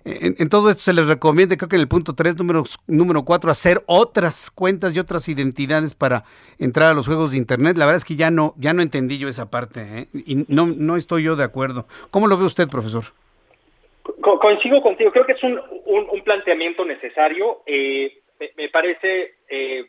en, 0.05 0.49
todo 0.49 0.70
esto 0.70 0.82
se 0.82 0.93
les 0.93 1.07
recomienda, 1.07 1.57
creo 1.57 1.68
que 1.68 1.76
en 1.76 1.82
el 1.82 1.89
punto 1.89 2.14
3, 2.14 2.37
número, 2.37 2.62
número 2.87 3.24
4, 3.24 3.51
hacer 3.51 3.82
otras 3.87 4.51
cuentas 4.51 4.95
y 4.95 5.01
otras 5.01 5.28
identidades 5.28 5.95
para 5.95 6.22
entrar 6.61 6.93
a 6.93 6.95
los 6.95 7.07
juegos 7.07 7.32
de 7.32 7.39
Internet. 7.39 7.76
La 7.76 7.87
verdad 7.87 7.99
es 7.99 8.05
que 8.05 8.14
ya 8.14 8.30
no, 8.30 8.55
ya 8.57 8.72
no 8.72 8.82
entendí 8.82 9.18
yo 9.18 9.28
esa 9.28 9.51
parte 9.51 9.80
¿eh? 9.80 10.07
y 10.12 10.45
no, 10.49 10.66
no 10.66 10.97
estoy 10.97 11.24
yo 11.24 11.34
de 11.34 11.45
acuerdo. 11.45 11.87
¿Cómo 12.11 12.28
lo 12.28 12.39
ve 12.39 12.45
usted, 12.45 12.68
profesor? 12.68 13.05
coincido 14.47 14.80
contigo, 14.82 15.11
creo 15.11 15.26
que 15.26 15.32
es 15.32 15.43
un, 15.43 15.61
un, 15.87 16.22
planteamiento 16.22 16.84
necesario. 16.84 17.62
Eh, 17.66 18.18
me, 18.57 18.68
parece, 18.68 19.34
eh, 19.49 19.87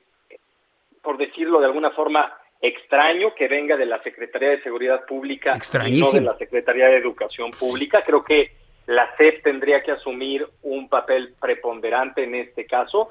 por 1.01 1.17
decirlo 1.17 1.59
de 1.59 1.65
alguna 1.65 1.91
forma, 1.91 2.33
extraño 2.61 3.33
que 3.35 3.47
venga 3.47 3.77
de 3.77 3.85
la 3.85 4.01
Secretaría 4.03 4.49
de 4.49 4.63
Seguridad 4.63 5.05
Pública 5.05 5.57
y 5.85 5.99
no 5.99 6.11
de 6.11 6.21
la 6.21 6.37
Secretaría 6.37 6.87
de 6.87 6.97
Educación 6.97 7.51
Pública. 7.51 8.03
Creo 8.05 8.23
que 8.23 8.51
la 8.87 9.15
SEP 9.17 9.43
tendría 9.43 9.83
que 9.83 9.91
asumir 9.91 10.47
un 10.63 10.89
papel 10.89 11.35
preponderante 11.39 12.23
en 12.23 12.35
este 12.35 12.65
caso. 12.65 13.09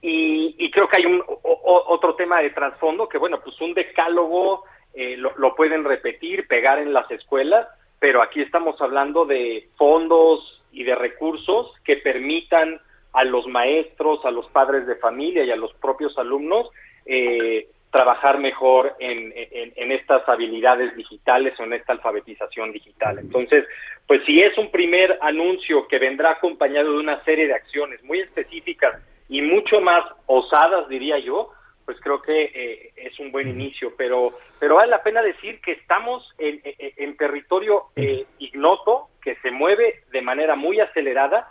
Y, 0.00 0.70
creo 0.70 0.88
que 0.88 0.98
hay 0.98 1.06
un 1.06 1.22
otro 1.42 2.14
tema 2.14 2.40
de 2.40 2.50
trasfondo 2.50 3.08
que, 3.08 3.18
bueno, 3.18 3.40
pues 3.42 3.60
un 3.60 3.74
decálogo 3.74 4.64
eh, 4.94 5.16
lo, 5.16 5.32
lo 5.36 5.54
pueden 5.54 5.84
repetir, 5.84 6.46
pegar 6.46 6.78
en 6.78 6.92
las 6.92 7.10
escuelas, 7.10 7.66
pero 7.98 8.22
aquí 8.22 8.40
estamos 8.40 8.80
hablando 8.80 9.24
de 9.24 9.68
fondos 9.76 10.62
y 10.70 10.84
de 10.84 10.94
recursos 10.94 11.72
que 11.84 11.96
permitan 11.96 12.80
a 13.12 13.24
los 13.24 13.46
maestros, 13.46 14.24
a 14.24 14.30
los 14.30 14.46
padres 14.50 14.86
de 14.86 14.96
familia 14.96 15.42
y 15.42 15.50
a 15.50 15.56
los 15.56 15.72
propios 15.74 16.16
alumnos 16.18 16.68
eh, 17.06 17.68
trabajar 17.90 18.38
mejor 18.38 18.94
en, 18.98 19.32
en, 19.34 19.92
estas 19.92 20.28
habilidades 20.28 20.94
digitales 20.96 21.58
o 21.58 21.64
en 21.64 21.72
esta 21.72 21.92
alfabetización 21.92 22.72
digital. 22.72 23.18
Entonces, 23.18 23.64
pues 24.06 24.22
si 24.26 24.40
es 24.40 24.56
un 24.58 24.70
primer 24.70 25.18
anuncio 25.22 25.86
que 25.88 25.98
vendrá 25.98 26.32
acompañado 26.32 26.92
de 26.92 26.98
una 26.98 27.22
serie 27.24 27.46
de 27.46 27.54
acciones 27.54 28.02
muy 28.02 28.20
específicas 28.20 29.00
y 29.28 29.40
mucho 29.40 29.80
más 29.80 30.04
osadas, 30.26 30.88
diría 30.88 31.18
yo, 31.18 31.52
pues 31.86 31.98
creo 32.00 32.20
que 32.20 32.50
eh, 32.52 32.92
es 32.96 33.18
un 33.20 33.30
buen 33.30 33.48
inicio, 33.48 33.94
pero 33.96 34.36
pero 34.58 34.76
vale 34.76 34.90
la 34.90 35.02
pena 35.02 35.22
decir 35.22 35.60
que 35.60 35.72
estamos 35.72 36.28
en, 36.38 36.60
en, 36.64 37.16
territorio 37.16 37.84
eh, 37.94 38.26
ignoto, 38.38 39.08
que 39.22 39.36
se 39.36 39.50
mueve 39.50 40.02
de 40.10 40.22
manera 40.22 40.56
muy 40.56 40.80
acelerada. 40.80 41.48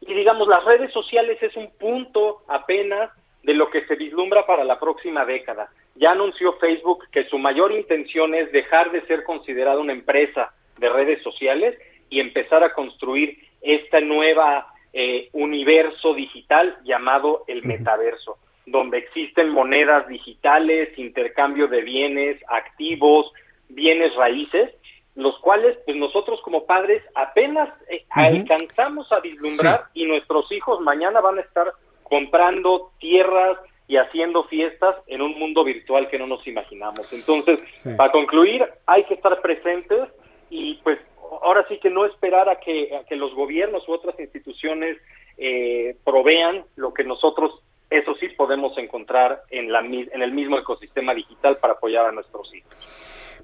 Y 0.00 0.14
digamos 0.14 0.48
las 0.48 0.64
redes 0.64 0.92
sociales 0.92 1.42
es 1.42 1.54
un 1.56 1.70
punto 1.78 2.42
apenas 2.48 3.10
de 3.44 3.54
lo 3.54 3.70
que 3.70 3.86
se 3.86 3.94
vislumbra 3.94 4.46
para 4.46 4.64
la 4.64 4.80
próxima 4.80 5.24
década. 5.24 5.70
Ya 5.94 6.10
anunció 6.10 6.54
Facebook 6.54 7.04
que 7.12 7.24
su 7.24 7.38
mayor 7.38 7.72
intención 7.72 8.34
es 8.34 8.50
dejar 8.52 8.90
de 8.90 9.06
ser 9.06 9.22
considerada 9.22 9.78
una 9.78 9.92
empresa 9.92 10.52
de 10.78 10.88
redes 10.88 11.22
sociales 11.22 11.78
y 12.10 12.20
empezar 12.20 12.64
a 12.64 12.72
construir 12.72 13.38
esta 13.62 14.00
nueva 14.00 14.66
eh, 14.92 15.28
universo 15.32 16.14
digital 16.14 16.76
llamado 16.84 17.44
el 17.46 17.64
metaverso 17.64 18.38
donde 18.66 18.98
existen 18.98 19.50
monedas 19.50 20.08
digitales, 20.08 20.96
intercambio 20.98 21.68
de 21.68 21.82
bienes, 21.82 22.40
activos, 22.48 23.30
bienes 23.68 24.14
raíces, 24.14 24.70
los 25.14 25.38
cuales 25.40 25.76
pues 25.84 25.96
nosotros 25.96 26.40
como 26.42 26.64
padres 26.64 27.02
apenas 27.14 27.68
eh, 27.88 28.04
alcanzamos 28.10 29.10
a 29.12 29.20
vislumbrar 29.20 29.84
y 29.94 30.06
nuestros 30.06 30.50
hijos 30.50 30.80
mañana 30.80 31.20
van 31.20 31.38
a 31.38 31.42
estar 31.42 31.72
comprando 32.04 32.92
tierras 32.98 33.58
y 33.86 33.96
haciendo 33.96 34.44
fiestas 34.44 34.96
en 35.08 35.20
un 35.20 35.38
mundo 35.38 35.64
virtual 35.64 36.08
que 36.08 36.18
no 36.18 36.26
nos 36.26 36.46
imaginamos. 36.46 37.12
Entonces, 37.12 37.62
para 37.96 38.12
concluir, 38.12 38.64
hay 38.86 39.04
que 39.04 39.14
estar 39.14 39.40
presentes 39.42 40.08
y 40.48 40.76
pues 40.76 40.98
ahora 41.42 41.66
sí 41.68 41.78
que 41.78 41.90
no 41.90 42.06
esperar 42.06 42.48
a 42.48 42.60
que, 42.60 42.96
a 42.96 43.04
que 43.04 43.16
los 43.16 43.34
gobiernos 43.34 43.86
u 43.88 43.92
otras 43.92 44.18
instituciones 44.18 44.96
eh, 45.36 45.96
provean 46.04 46.64
lo 46.76 46.94
que 46.94 47.04
nosotros 47.04 47.60
eso 47.90 48.14
sí 48.16 48.28
podemos 48.30 48.76
encontrar 48.78 49.42
en, 49.50 49.70
la, 49.70 49.80
en 49.80 50.22
el 50.22 50.32
mismo 50.32 50.58
ecosistema 50.58 51.14
digital 51.14 51.58
para 51.58 51.74
apoyar 51.74 52.06
a 52.06 52.12
nuestros 52.12 52.52
hijos. 52.54 52.74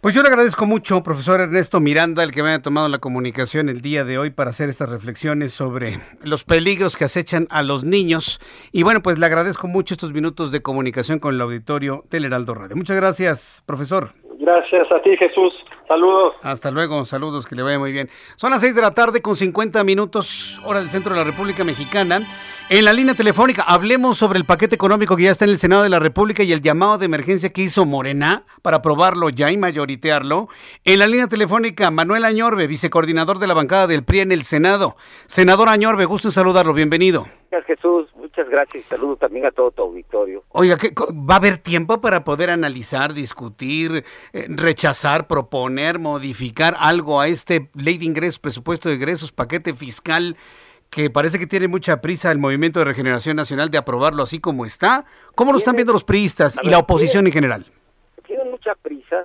Pues 0.00 0.14
yo 0.14 0.22
le 0.22 0.28
agradezco 0.28 0.64
mucho, 0.64 1.02
profesor 1.02 1.40
Ernesto 1.40 1.78
Miranda, 1.78 2.24
el 2.24 2.30
que 2.30 2.42
me 2.42 2.48
haya 2.48 2.62
tomado 2.62 2.88
la 2.88 2.98
comunicación 2.98 3.68
el 3.68 3.82
día 3.82 4.04
de 4.04 4.16
hoy 4.16 4.30
para 4.30 4.50
hacer 4.50 4.68
estas 4.70 4.88
reflexiones 4.88 5.52
sobre 5.52 6.00
los 6.22 6.44
peligros 6.44 6.96
que 6.96 7.04
acechan 7.04 7.46
a 7.50 7.62
los 7.62 7.84
niños. 7.84 8.40
Y 8.72 8.82
bueno, 8.82 9.02
pues 9.02 9.18
le 9.18 9.26
agradezco 9.26 9.68
mucho 9.68 9.94
estos 9.94 10.12
minutos 10.12 10.52
de 10.52 10.62
comunicación 10.62 11.18
con 11.18 11.34
el 11.34 11.40
auditorio 11.40 12.04
del 12.10 12.24
Heraldo 12.24 12.54
Radio. 12.54 12.76
Muchas 12.76 12.96
gracias, 12.96 13.62
profesor. 13.66 14.19
Gracias 14.40 14.90
a 14.90 15.02
ti, 15.02 15.14
Jesús. 15.18 15.52
Saludos. 15.86 16.34
Hasta 16.42 16.70
luego, 16.70 17.04
saludos, 17.04 17.46
que 17.46 17.54
le 17.54 17.62
vaya 17.62 17.78
muy 17.78 17.92
bien. 17.92 18.08
Son 18.36 18.50
las 18.50 18.62
6 18.62 18.74
de 18.74 18.80
la 18.80 18.94
tarde 18.94 19.20
con 19.20 19.36
50 19.36 19.84
minutos, 19.84 20.58
hora 20.64 20.78
del 20.78 20.88
centro 20.88 21.12
de 21.12 21.18
la 21.18 21.24
República 21.24 21.62
Mexicana. 21.62 22.20
En 22.70 22.86
la 22.86 22.94
línea 22.94 23.14
telefónica, 23.14 23.64
hablemos 23.66 24.16
sobre 24.16 24.38
el 24.38 24.46
paquete 24.46 24.76
económico 24.76 25.14
que 25.14 25.24
ya 25.24 25.30
está 25.30 25.44
en 25.44 25.50
el 25.50 25.58
Senado 25.58 25.82
de 25.82 25.90
la 25.90 25.98
República 25.98 26.42
y 26.42 26.52
el 26.52 26.62
llamado 26.62 26.96
de 26.96 27.04
emergencia 27.04 27.52
que 27.52 27.60
hizo 27.60 27.84
Morena 27.84 28.44
para 28.62 28.78
aprobarlo 28.78 29.28
ya 29.28 29.50
y 29.50 29.58
mayoritearlo. 29.58 30.48
En 30.84 31.00
la 31.00 31.06
línea 31.06 31.26
telefónica, 31.26 31.90
Manuel 31.90 32.24
Añorbe, 32.24 32.66
vicecoordinador 32.66 33.40
de 33.40 33.46
la 33.46 33.54
bancada 33.54 33.88
del 33.88 34.04
PRI 34.04 34.20
en 34.20 34.32
el 34.32 34.44
Senado. 34.44 34.96
Senador 35.26 35.68
Añorbe, 35.68 36.06
gusto 36.06 36.28
en 36.28 36.32
saludarlo, 36.32 36.72
bienvenido. 36.72 37.26
Gracias 37.50 37.76
Jesús, 37.76 38.08
muchas 38.40 38.50
gracias. 38.50 38.84
Saludo 38.86 39.16
también 39.16 39.46
a 39.46 39.50
todo 39.50 39.70
tu 39.70 39.82
auditorio. 39.82 40.42
Oiga, 40.50 40.76
¿va 40.76 41.34
a 41.34 41.36
haber 41.36 41.58
tiempo 41.58 42.00
para 42.00 42.24
poder 42.24 42.50
analizar, 42.50 43.12
discutir, 43.12 44.04
eh, 44.32 44.46
rechazar, 44.48 45.26
proponer, 45.26 45.98
modificar 45.98 46.74
algo 46.78 47.20
a 47.20 47.28
este 47.28 47.68
ley 47.74 47.98
de 47.98 48.06
ingresos, 48.06 48.38
presupuesto 48.38 48.88
de 48.88 48.96
ingresos, 48.96 49.32
paquete 49.32 49.74
fiscal? 49.74 50.36
que 50.90 51.08
parece 51.08 51.38
que 51.38 51.46
tiene 51.46 51.68
mucha 51.68 52.00
prisa 52.00 52.32
el 52.32 52.38
Movimiento 52.38 52.80
de 52.80 52.84
Regeneración 52.84 53.36
Nacional 53.36 53.70
de 53.70 53.78
aprobarlo 53.78 54.24
así 54.24 54.40
como 54.40 54.66
está. 54.66 55.04
¿Cómo 55.36 55.52
lo 55.52 55.58
están 55.58 55.76
viendo 55.76 55.92
los 55.92 56.02
priistas 56.02 56.58
y 56.64 56.68
la 56.68 56.78
oposición 56.78 57.28
en 57.28 57.32
general? 57.32 57.66
Tienen 58.26 58.50
mucha 58.50 58.74
prisa 58.74 59.24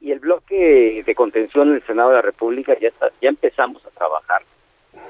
y 0.00 0.10
el 0.10 0.18
bloque 0.18 1.04
de 1.06 1.14
contención 1.14 1.68
en 1.68 1.74
el 1.76 1.86
Senado 1.86 2.08
de 2.08 2.16
la 2.16 2.22
República 2.22 2.76
ya, 2.80 2.90
ya 3.22 3.28
empezamos 3.28 3.86
a 3.86 3.90
trabajar, 3.90 4.42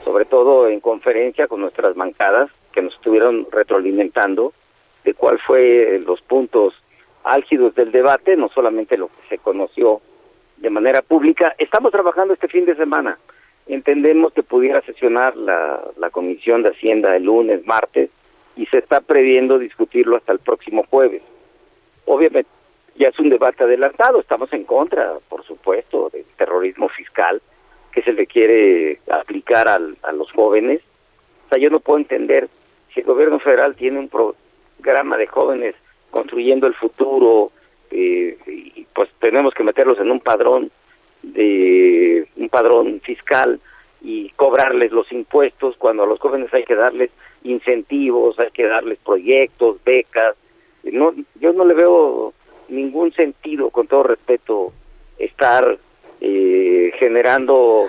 sobre 0.04 0.26
todo 0.26 0.68
en 0.68 0.80
conferencia 0.80 1.48
con 1.48 1.62
nuestras 1.62 1.94
bancadas 1.94 2.50
que 2.74 2.82
nos 2.82 2.94
estuvieron 2.94 3.46
retroalimentando 3.52 4.52
de 5.04 5.14
cuál 5.14 5.38
fue 5.38 6.02
los 6.04 6.20
puntos 6.22 6.74
álgidos 7.22 7.74
del 7.74 7.92
debate, 7.92 8.36
no 8.36 8.48
solamente 8.48 8.96
lo 8.96 9.08
que 9.08 9.28
se 9.28 9.38
conoció 9.38 10.00
de 10.56 10.70
manera 10.70 11.02
pública. 11.02 11.54
Estamos 11.58 11.92
trabajando 11.92 12.34
este 12.34 12.48
fin 12.48 12.64
de 12.64 12.76
semana 12.76 13.18
entendemos 13.66 14.32
que 14.32 14.42
pudiera 14.42 14.80
sesionar 14.82 15.36
la, 15.36 15.82
la 15.96 16.10
Comisión 16.10 16.62
de 16.62 16.70
Hacienda 16.70 17.16
el 17.16 17.24
lunes, 17.24 17.66
martes, 17.66 18.10
y 18.56 18.66
se 18.66 18.78
está 18.78 19.00
previendo 19.00 19.58
discutirlo 19.58 20.16
hasta 20.16 20.32
el 20.32 20.38
próximo 20.38 20.84
jueves. 20.88 21.22
Obviamente, 22.06 22.50
ya 22.96 23.08
es 23.08 23.18
un 23.18 23.30
debate 23.30 23.64
adelantado, 23.64 24.20
estamos 24.20 24.52
en 24.52 24.64
contra, 24.64 25.14
por 25.28 25.44
supuesto, 25.44 26.10
del 26.10 26.24
terrorismo 26.36 26.88
fiscal 26.88 27.42
que 27.90 28.02
se 28.02 28.12
le 28.12 28.26
quiere 28.26 29.00
aplicar 29.10 29.66
al, 29.68 29.96
a 30.02 30.12
los 30.12 30.30
jóvenes. 30.32 30.80
O 31.46 31.48
sea, 31.48 31.58
yo 31.58 31.70
no 31.70 31.80
puedo 31.80 31.98
entender 31.98 32.48
si 32.94 33.00
el 33.00 33.06
gobierno 33.06 33.40
federal 33.40 33.74
tiene 33.74 33.98
un 33.98 34.08
programa 34.08 35.16
de 35.16 35.26
jóvenes 35.26 35.74
construyendo 36.10 36.68
el 36.68 36.74
futuro, 36.74 37.50
eh, 37.90 38.38
y 38.46 38.86
pues 38.94 39.10
tenemos 39.18 39.52
que 39.52 39.64
meterlos 39.64 39.98
en 39.98 40.10
un 40.10 40.20
padrón 40.20 40.70
de 41.22 42.28
un 42.36 42.48
padrón 42.48 43.00
fiscal 43.00 43.60
y 44.00 44.28
cobrarles 44.30 44.92
los 44.92 45.10
impuestos 45.10 45.76
cuando 45.78 46.02
a 46.02 46.06
los 46.06 46.20
jóvenes 46.20 46.52
hay 46.52 46.64
que 46.64 46.74
darles 46.74 47.10
incentivos, 47.42 48.38
hay 48.38 48.50
que 48.50 48.66
darles 48.66 48.98
proyectos, 48.98 49.78
becas. 49.84 50.36
No, 50.84 51.14
yo 51.40 51.52
no 51.52 51.64
le 51.64 51.74
veo 51.74 52.34
ningún 52.68 53.12
sentido, 53.12 53.70
con 53.70 53.86
todo 53.86 54.02
respeto, 54.02 54.72
estar 55.18 55.78
eh, 56.20 56.92
generando 56.98 57.86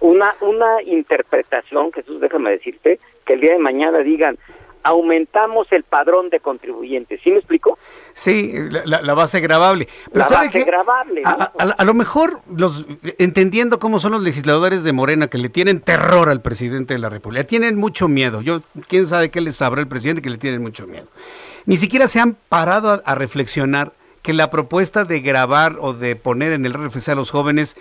una 0.00 0.34
una 0.40 0.82
interpretación, 0.82 1.92
Jesús, 1.92 2.20
déjame 2.20 2.52
decirte, 2.52 2.98
que 3.28 3.34
el 3.34 3.40
día 3.42 3.52
de 3.52 3.58
mañana 3.58 3.98
digan, 3.98 4.38
aumentamos 4.82 5.70
el 5.70 5.82
padrón 5.84 6.30
de 6.30 6.40
contribuyentes. 6.40 7.20
¿Sí 7.22 7.30
me 7.30 7.36
explico? 7.36 7.78
Sí, 8.14 8.54
la, 8.84 9.14
base 9.14 9.40
grabable. 9.40 9.86
la 10.12 10.28
base 10.28 10.64
grabable. 10.64 11.22
A, 11.24 11.84
lo 11.84 11.92
mejor, 11.92 12.40
los 12.54 12.86
entendiendo 13.18 13.78
cómo 13.78 13.98
son 13.98 14.12
los 14.12 14.22
legisladores 14.22 14.84
de 14.84 14.92
Morena 14.92 15.28
que 15.28 15.36
le 15.36 15.50
tienen 15.50 15.80
terror 15.80 16.30
al 16.30 16.40
presidente 16.40 16.94
de 16.94 17.00
la 17.00 17.10
República, 17.10 17.44
tienen 17.44 17.76
mucho 17.76 18.08
miedo. 18.08 18.40
Yo, 18.40 18.62
quién 18.88 19.06
sabe 19.06 19.30
qué 19.30 19.42
les 19.42 19.56
sabrá 19.56 19.82
el 19.82 19.88
presidente 19.88 20.22
que 20.22 20.30
le 20.30 20.38
tienen 20.38 20.62
mucho 20.62 20.86
miedo. 20.86 21.06
Ni 21.66 21.76
siquiera 21.76 22.08
se 22.08 22.18
han 22.18 22.34
parado 22.48 23.02
a, 23.04 23.14
reflexionar 23.14 23.92
que 24.22 24.32
la 24.32 24.48
propuesta 24.48 25.04
de 25.04 25.20
grabar 25.20 25.76
o 25.80 25.92
de 25.92 26.16
poner 26.16 26.52
en 26.52 26.64
el 26.64 26.72
RFC 26.72 27.10
a 27.10 27.14
los 27.14 27.30
jóvenes 27.30 27.76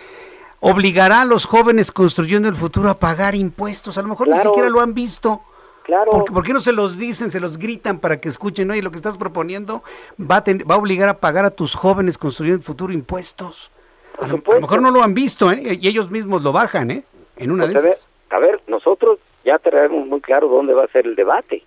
obligará 0.59 1.21
a 1.21 1.25
los 1.25 1.45
jóvenes 1.45 1.91
construyendo 1.91 2.47
el 2.49 2.55
futuro 2.55 2.89
a 2.89 2.99
pagar 2.99 3.35
impuestos. 3.35 3.97
A 3.97 4.01
lo 4.01 4.09
mejor 4.09 4.27
ni 4.27 4.37
siquiera 4.37 4.69
lo 4.69 4.81
han 4.81 4.93
visto. 4.93 5.41
Claro. 5.83 6.25
¿Por, 6.25 6.43
qué 6.43 6.51
no 6.51 6.59
se 6.59 6.73
los 6.73 6.97
dicen, 6.97 7.31
se 7.31 7.39
los 7.39 7.57
gritan 7.57 7.99
para 7.99 8.19
que 8.19 8.27
escuchen? 8.27 8.69
Oye, 8.69 8.81
lo 8.81 8.91
que 8.91 8.97
estás 8.97 9.17
proponiendo 9.17 9.83
va 10.19 10.37
a, 10.37 10.43
va 10.69 10.75
a 10.75 10.77
obligar 10.77 11.07
a 11.07 11.19
pagar 11.19 11.45
a 11.45 11.51
tus 11.51 11.75
jóvenes 11.75 12.17
construyendo 12.17 12.57
el 12.57 12.63
futuro 12.63 12.91
impuestos. 12.91 13.71
A 14.19 14.27
lo, 14.27 14.41
mejor 14.59 14.81
no 14.81 14.91
lo 14.91 15.03
han 15.03 15.13
visto, 15.13 15.51
¿eh? 15.51 15.77
Y 15.79 15.87
ellos 15.87 16.09
mismos 16.09 16.41
lo 16.41 16.51
bajan, 16.51 16.91
¿eh? 16.91 17.03
En 17.37 17.51
una 17.51 17.65
pues 17.65 17.81
de 17.81 17.89
esas. 17.91 18.09
A 18.31 18.39
ver, 18.39 18.59
nosotros 18.67 19.19
ya 19.45 19.59
tenemos 19.59 20.05
muy 20.07 20.19
claro 20.19 20.49
dónde 20.49 20.73
va 20.73 20.83
a 20.83 20.87
ser 20.87 21.05
el 21.05 21.15
debate. 21.15 21.63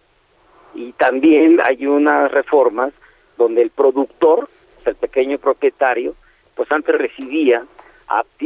Y 0.74 0.93
también 0.93 1.59
hay 1.64 1.86
unas 1.86 2.30
reformas 2.30 2.93
donde 3.38 3.62
el 3.62 3.70
productor, 3.70 4.51
el 4.84 4.97
pequeño 4.97 5.38
propietario, 5.38 6.14
pues 6.55 6.70
antes 6.70 6.95
recibía 6.99 7.64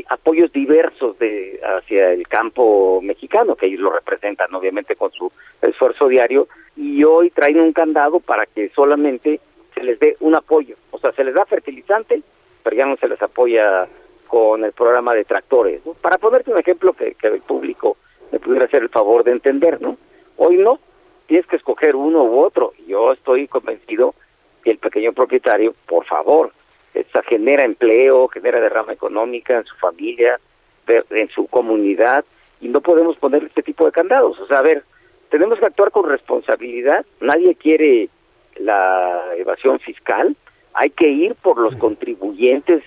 apoyos 0.08 0.52
diversos 0.52 1.18
de 1.18 1.60
hacia 1.62 2.12
el 2.12 2.28
campo 2.28 3.00
mexicano, 3.02 3.56
que 3.56 3.66
ellos 3.66 3.80
lo 3.80 3.90
representan 3.90 4.54
obviamente 4.54 4.96
con 4.96 5.10
su 5.12 5.32
esfuerzo 5.62 6.08
diario, 6.08 6.48
y 6.76 7.02
hoy 7.04 7.30
traen 7.30 7.60
un 7.60 7.72
candado 7.72 8.20
para 8.20 8.46
que 8.46 8.68
solamente 8.70 9.40
se 9.74 9.82
les 9.82 9.98
dé 9.98 10.16
un 10.20 10.34
apoyo. 10.34 10.76
O 10.90 10.98
sea, 10.98 11.12
se 11.12 11.24
les 11.24 11.34
da 11.34 11.46
fertilizante, 11.46 12.22
pero 12.62 12.76
ya 12.76 12.86
no 12.86 12.96
se 12.96 13.08
les 13.08 13.20
apoya 13.22 13.88
con 14.26 14.64
el 14.64 14.72
programa 14.72 15.14
de 15.14 15.24
tractores. 15.24 15.80
Para 16.00 16.18
ponerte 16.18 16.50
un 16.50 16.58
ejemplo 16.58 16.92
que, 16.92 17.14
que 17.14 17.28
el 17.28 17.40
público 17.40 17.96
me 18.32 18.40
pudiera 18.40 18.66
hacer 18.66 18.82
el 18.82 18.88
favor 18.88 19.24
de 19.24 19.32
entender, 19.32 19.80
¿no? 19.80 19.96
Hoy 20.36 20.56
no, 20.56 20.80
tienes 21.26 21.46
que 21.46 21.56
escoger 21.56 21.96
uno 21.96 22.24
u 22.24 22.40
otro. 22.40 22.72
Yo 22.86 23.12
estoy 23.12 23.48
convencido 23.48 24.14
que 24.62 24.72
el 24.72 24.78
pequeño 24.78 25.12
propietario, 25.12 25.74
por 25.86 26.04
favor, 26.06 26.52
esa 26.94 27.22
genera 27.24 27.64
empleo, 27.64 28.28
genera 28.28 28.60
derrama 28.60 28.92
económica 28.92 29.58
en 29.58 29.64
su 29.64 29.76
familia, 29.76 30.38
en 30.86 31.28
su 31.30 31.46
comunidad, 31.48 32.24
y 32.60 32.68
no 32.68 32.80
podemos 32.80 33.16
poner 33.16 33.44
este 33.44 33.62
tipo 33.62 33.84
de 33.84 33.92
candados. 33.92 34.38
O 34.38 34.46
sea, 34.46 34.60
a 34.60 34.62
ver, 34.62 34.84
tenemos 35.28 35.58
que 35.58 35.66
actuar 35.66 35.90
con 35.90 36.08
responsabilidad. 36.08 37.04
Nadie 37.20 37.56
quiere 37.56 38.08
la 38.56 39.34
evasión 39.36 39.80
fiscal. 39.80 40.36
Hay 40.72 40.90
que 40.90 41.08
ir 41.08 41.34
por 41.34 41.58
los 41.58 41.74
contribuyentes 41.76 42.82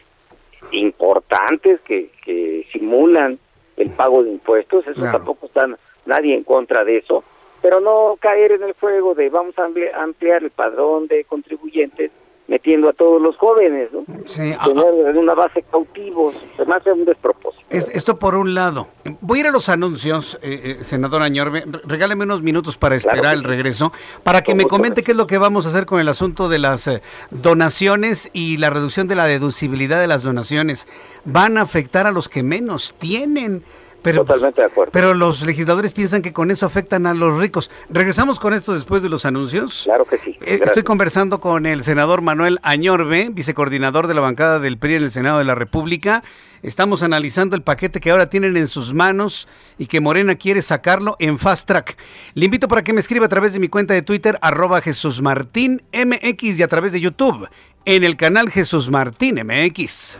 importantes 0.72 1.80
que, 1.82 2.10
que 2.24 2.66
simulan 2.72 3.40
el 3.76 3.90
pago 3.92 4.24
de 4.24 4.32
impuestos. 4.32 4.88
Eso 4.88 5.02
tampoco 5.04 5.48
está 5.48 5.68
nadie 6.06 6.34
en 6.34 6.44
contra 6.44 6.84
de 6.84 6.98
eso. 6.98 7.24
Pero 7.62 7.82
no 7.82 8.18
caer 8.20 8.54
en 8.54 8.64
el 8.64 8.74
juego 8.74 9.14
de 9.16 9.30
vamos 9.30 9.56
a 9.60 9.66
ampliar 10.02 10.44
el 10.44 10.52
padrón 10.52 11.08
de 11.08 11.26
contribuyentes 11.26 12.12
metiendo 12.48 12.90
a 12.90 12.94
todos 12.94 13.22
los 13.22 13.36
jóvenes, 13.38 13.90
¿no? 13.92 14.04
Sí, 14.26 14.54
ah, 14.58 14.66
Tener 14.66 15.08
en 15.08 15.18
una 15.18 15.34
base 15.34 15.64
cautivos, 15.64 16.36
además 16.56 16.82
es 16.86 16.94
un 16.94 17.06
despropósito. 17.06 17.64
esto 17.70 18.18
por 18.18 18.36
un 18.36 18.54
lado. 18.54 18.88
Voy 19.22 19.40
a 19.40 19.42
ir 19.42 19.48
a 19.48 19.52
los 19.52 19.70
anuncios, 19.70 20.40
eh, 20.42 20.78
eh, 20.80 20.84
senador 20.84 21.22
Añorbe. 21.22 21.64
Regáleme 21.86 22.24
unos 22.24 22.42
minutos 22.42 22.78
para 22.78 22.96
esperar 22.96 23.34
el 23.34 23.44
regreso, 23.44 23.92
para 24.24 24.42
que 24.42 24.56
me 24.56 24.66
comente 24.66 25.04
qué 25.04 25.12
es 25.12 25.18
lo 25.18 25.28
que 25.28 25.38
vamos 25.38 25.66
a 25.66 25.70
hacer 25.70 25.86
con 25.86 26.00
el 26.00 26.08
asunto 26.08 26.48
de 26.48 26.60
las 26.60 26.88
eh, 26.88 27.02
donaciones 27.32 28.30
y 28.34 28.58
la 28.58 28.70
reducción 28.70 29.08
de 29.08 29.16
la 29.16 29.26
deducibilidad 29.26 30.00
de 30.00 30.08
las 30.08 30.24
donaciones. 30.24 30.88
Van 31.26 31.58
a 31.58 31.62
afectar 31.62 32.08
a 32.08 32.12
los 32.12 32.30
que 32.30 32.44
menos 32.44 32.96
tienen. 32.98 33.64
Pero, 34.08 34.24
Totalmente 34.24 34.62
de 34.62 34.68
acuerdo. 34.68 34.92
Pero 34.94 35.14
los 35.14 35.46
legisladores 35.46 35.92
piensan 35.92 36.22
que 36.22 36.32
con 36.32 36.50
eso 36.50 36.66
afectan 36.66 37.06
a 37.08 37.14
los 37.14 37.38
ricos. 37.38 37.70
Regresamos 37.90 38.40
con 38.40 38.54
esto 38.54 38.74
después 38.74 39.04
de 39.04 39.10
los 39.10 39.26
anuncios. 39.26 39.82
Claro 39.84 40.06
que 40.06 40.18
sí. 40.20 40.38
Eh, 40.46 40.62
estoy 40.64 40.84
conversando 40.84 41.42
con 41.42 41.66
el 41.66 41.84
senador 41.84 42.22
Manuel 42.22 42.58
Añorbe, 42.64 43.28
vicecoordinador 43.30 44.08
de 44.08 44.14
la 44.14 44.22
bancada 44.22 44.60
del 44.60 44.78
PRI 44.78 44.96
en 44.96 45.04
el 45.04 45.12
Senado 45.12 45.40
de 45.40 45.44
la 45.44 45.56
República. 45.56 46.24
Estamos 46.64 47.04
analizando 47.04 47.58
el 47.58 47.64
paquete 47.64 48.00
que 48.00 48.12
ahora 48.12 48.30
tienen 48.30 48.56
en 48.56 48.70
sus 48.70 48.94
manos 48.94 49.50
y 49.78 49.88
que 49.88 50.00
Morena 50.00 50.36
quiere 50.36 50.62
sacarlo 50.62 51.18
en 51.20 51.38
fast 51.38 51.68
track. 51.68 51.98
Le 52.34 52.46
invito 52.46 52.70
para 52.70 52.84
que 52.84 52.94
me 52.94 53.02
escriba 53.02 53.26
a 53.26 53.30
través 53.30 53.52
de 53.52 53.60
mi 53.60 53.68
cuenta 53.68 53.94
de 53.94 54.04
Twitter, 54.04 54.40
arroba 54.42 54.80
Jesús 54.80 55.22
Martín 55.22 55.84
MX 55.92 56.60
y 56.60 56.64
a 56.64 56.70
través 56.70 56.94
de 56.94 57.02
YouTube 57.02 57.50
en 57.84 58.06
el 58.06 58.16
canal 58.16 58.50
Jesús 58.50 58.90
Martín 58.90 59.42
MX. 59.46 60.20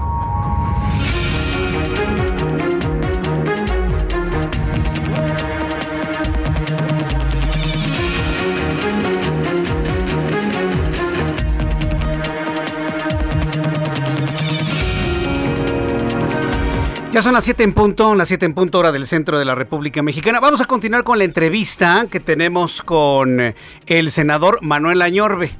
Ya 17.11 17.21
son 17.21 17.33
las 17.33 17.43
7 17.43 17.63
en 17.63 17.73
punto, 17.73 18.15
las 18.15 18.29
7 18.29 18.45
en 18.45 18.53
punto 18.53 18.79
hora 18.79 18.93
del 18.93 19.05
centro 19.05 19.37
de 19.37 19.43
la 19.43 19.53
República 19.53 20.01
Mexicana. 20.01 20.39
Vamos 20.39 20.61
a 20.61 20.65
continuar 20.65 21.03
con 21.03 21.17
la 21.17 21.25
entrevista 21.25 22.07
que 22.09 22.21
tenemos 22.21 22.81
con 22.81 23.53
el 23.85 24.11
senador 24.11 24.59
Manuel 24.61 25.01
Añorbe. 25.01 25.51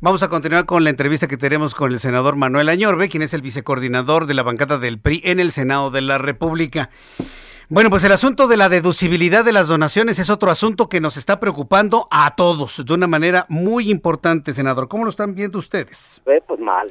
Vamos 0.00 0.22
a 0.22 0.30
continuar 0.30 0.64
con 0.64 0.82
la 0.82 0.88
entrevista 0.88 1.28
que 1.28 1.36
tenemos 1.36 1.74
con 1.74 1.92
el 1.92 1.98
senador 1.98 2.36
Manuel 2.36 2.70
Añorbe, 2.70 3.10
quien 3.10 3.22
es 3.22 3.34
el 3.34 3.42
vicecoordinador 3.42 4.24
de 4.24 4.32
la 4.32 4.42
bancada 4.42 4.78
del 4.78 4.98
PRI 4.98 5.20
en 5.24 5.40
el 5.40 5.52
Senado 5.52 5.90
de 5.90 6.00
la 6.00 6.16
República. 6.16 6.88
Bueno, 7.68 7.90
pues 7.90 8.02
el 8.04 8.12
asunto 8.12 8.48
de 8.48 8.56
la 8.56 8.70
deducibilidad 8.70 9.44
de 9.44 9.52
las 9.52 9.68
donaciones 9.68 10.18
es 10.18 10.30
otro 10.30 10.50
asunto 10.50 10.88
que 10.88 11.02
nos 11.02 11.18
está 11.18 11.38
preocupando 11.38 12.08
a 12.10 12.34
todos 12.34 12.82
de 12.82 12.94
una 12.94 13.06
manera 13.06 13.44
muy 13.50 13.90
importante, 13.90 14.54
senador. 14.54 14.88
¿Cómo 14.88 15.04
lo 15.04 15.10
están 15.10 15.34
viendo 15.34 15.58
ustedes? 15.58 16.22
Eh, 16.24 16.40
pues 16.48 16.58
mal, 16.60 16.90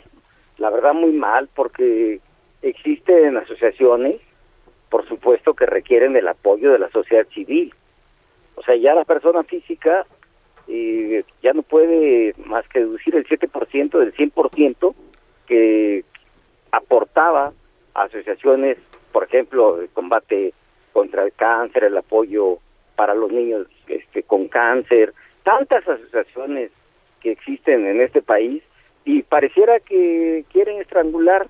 la 0.59 0.69
verdad 0.69 0.93
muy 0.93 1.13
mal, 1.13 1.49
porque 1.55 2.21
Existen 2.61 3.37
asociaciones, 3.37 4.17
por 4.89 5.07
supuesto, 5.07 5.53
que 5.53 5.65
requieren 5.65 6.15
el 6.15 6.27
apoyo 6.27 6.71
de 6.71 6.79
la 6.79 6.89
sociedad 6.89 7.27
civil. 7.33 7.73
O 8.55 8.63
sea, 8.63 8.75
ya 8.75 8.93
la 8.93 9.05
persona 9.05 9.43
física 9.43 10.05
eh, 10.67 11.23
ya 11.41 11.53
no 11.53 11.63
puede 11.63 12.33
más 12.45 12.67
que 12.67 12.79
deducir 12.79 13.15
el 13.15 13.25
7% 13.25 13.97
del 13.97 14.13
100% 14.13 14.93
que 15.47 16.03
aportaba 16.71 17.53
a 17.93 18.03
asociaciones, 18.03 18.77
por 19.11 19.23
ejemplo, 19.23 19.81
el 19.81 19.89
combate 19.89 20.53
contra 20.93 21.23
el 21.23 21.33
cáncer, 21.33 21.85
el 21.85 21.97
apoyo 21.97 22.59
para 22.95 23.15
los 23.15 23.31
niños 23.31 23.67
este, 23.87 24.23
con 24.23 24.47
cáncer, 24.47 25.13
tantas 25.43 25.87
asociaciones 25.87 26.71
que 27.21 27.31
existen 27.31 27.87
en 27.87 28.01
este 28.01 28.21
país 28.21 28.61
y 29.05 29.23
pareciera 29.23 29.79
que 29.79 30.45
quieren 30.51 30.79
estrangular 30.79 31.47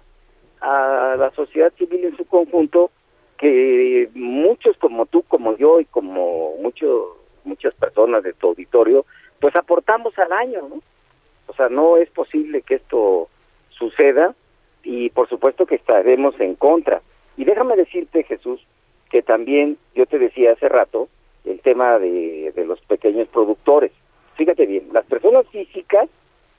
a 0.62 1.16
la 1.18 1.32
sociedad 1.32 1.72
civil 1.78 2.06
en 2.06 2.18
su 2.18 2.26
conjunto 2.26 2.92
que 3.38 4.10
muchos 4.14 4.78
como 4.78 5.06
tú, 5.06 5.24
como 5.24 5.56
yo 5.56 5.80
y 5.80 5.86
como 5.86 6.56
muchos 6.62 7.20
muchas 7.46 7.74
personas 7.74 8.24
de 8.24 8.34
tu 8.34 8.48
auditorio, 8.48 9.06
pues 9.40 9.56
aportamos 9.56 10.18
al 10.20 10.32
año, 10.34 10.68
¿no? 10.70 10.82
O 11.48 11.54
sea, 11.54 11.70
no 11.70 11.98
es 11.98 12.10
posible 12.10 12.62
que 12.62 12.76
esto 12.76 13.30
suceda 13.70 14.36
y 14.84 15.10
por 15.10 15.28
supuesto 15.30 15.66
que 15.66 15.76
estaremos 15.76 16.40
en 16.40 16.56
contra. 16.56 17.02
Y 17.38 17.46
déjame 17.46 17.76
decirte, 17.76 18.24
Jesús, 18.24 18.62
que 19.10 19.22
también 19.22 19.78
yo 19.96 20.06
te 20.06 20.20
decía 20.20 20.52
hace 20.52 20.70
rato 20.70 21.08
el 21.46 21.62
tema 21.62 21.98
de, 21.98 22.52
de 22.56 22.66
los 22.66 22.80
pequeños 22.82 23.28
productores. 23.30 23.92
Fíjate 24.36 24.66
bien, 24.66 24.90
las 24.92 25.06
personas 25.06 25.48
físicas 25.48 26.10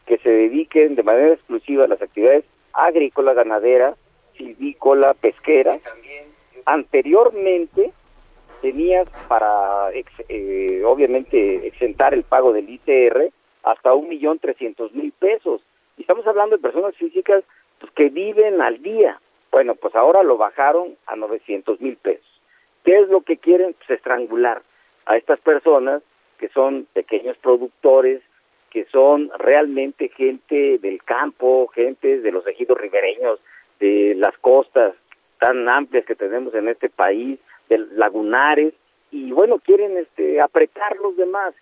que 0.06 0.18
se 0.18 0.30
dediquen 0.30 0.96
de 0.96 1.02
manera 1.02 1.34
exclusiva 1.34 1.84
a 1.84 1.88
las 1.88 2.02
actividades 2.02 2.44
agrícola, 2.72 3.34
ganadera, 3.34 3.96
silvícola, 4.36 5.14
pesquera. 5.14 5.78
Anteriormente 6.66 7.92
tenías 8.60 9.08
para, 9.28 9.90
eh, 10.28 10.82
obviamente, 10.84 11.66
exentar 11.66 12.14
el 12.14 12.24
pago 12.24 12.52
del 12.52 12.68
ITR 12.68 13.30
hasta 13.62 13.94
un 13.94 14.08
millón 14.08 14.38
trescientos 14.38 14.92
mil 14.92 15.12
pesos. 15.12 15.62
Y 15.96 16.02
estamos 16.02 16.26
hablando 16.26 16.56
de 16.56 16.62
personas 16.62 16.94
físicas 16.96 17.44
pues, 17.78 17.92
que 17.92 18.08
viven 18.08 18.60
al 18.60 18.82
día. 18.82 19.20
Bueno, 19.50 19.74
pues 19.74 19.94
ahora 19.94 20.22
lo 20.22 20.36
bajaron 20.36 20.96
a 21.06 21.16
900 21.16 21.80
mil 21.80 21.96
pesos. 21.96 22.24
¿Qué 22.84 22.98
es 23.00 23.08
lo 23.08 23.22
que 23.22 23.36
quieren? 23.36 23.74
Pues 23.74 23.98
estrangular 23.98 24.62
a 25.06 25.16
estas 25.16 25.40
personas 25.40 26.02
que 26.38 26.48
son 26.48 26.86
pequeños 26.94 27.36
productores, 27.38 28.22
que 28.70 28.84
son 28.86 29.30
realmente 29.38 30.08
gente 30.08 30.78
del 30.78 31.02
campo, 31.02 31.68
gente 31.68 32.20
de 32.20 32.32
los 32.32 32.46
ejidos 32.46 32.78
ribereños, 32.78 33.40
de 33.80 34.14
las 34.16 34.36
costas 34.38 34.94
tan 35.38 35.68
amplias 35.68 36.04
que 36.04 36.14
tenemos 36.14 36.54
en 36.54 36.68
este 36.68 36.88
país, 36.88 37.38
de 37.68 37.78
lagunares, 37.78 38.74
y 39.10 39.32
bueno, 39.32 39.58
quieren 39.58 39.96
este, 39.96 40.40
apretar 40.40 40.96
los 40.96 41.16
demás. 41.16 41.54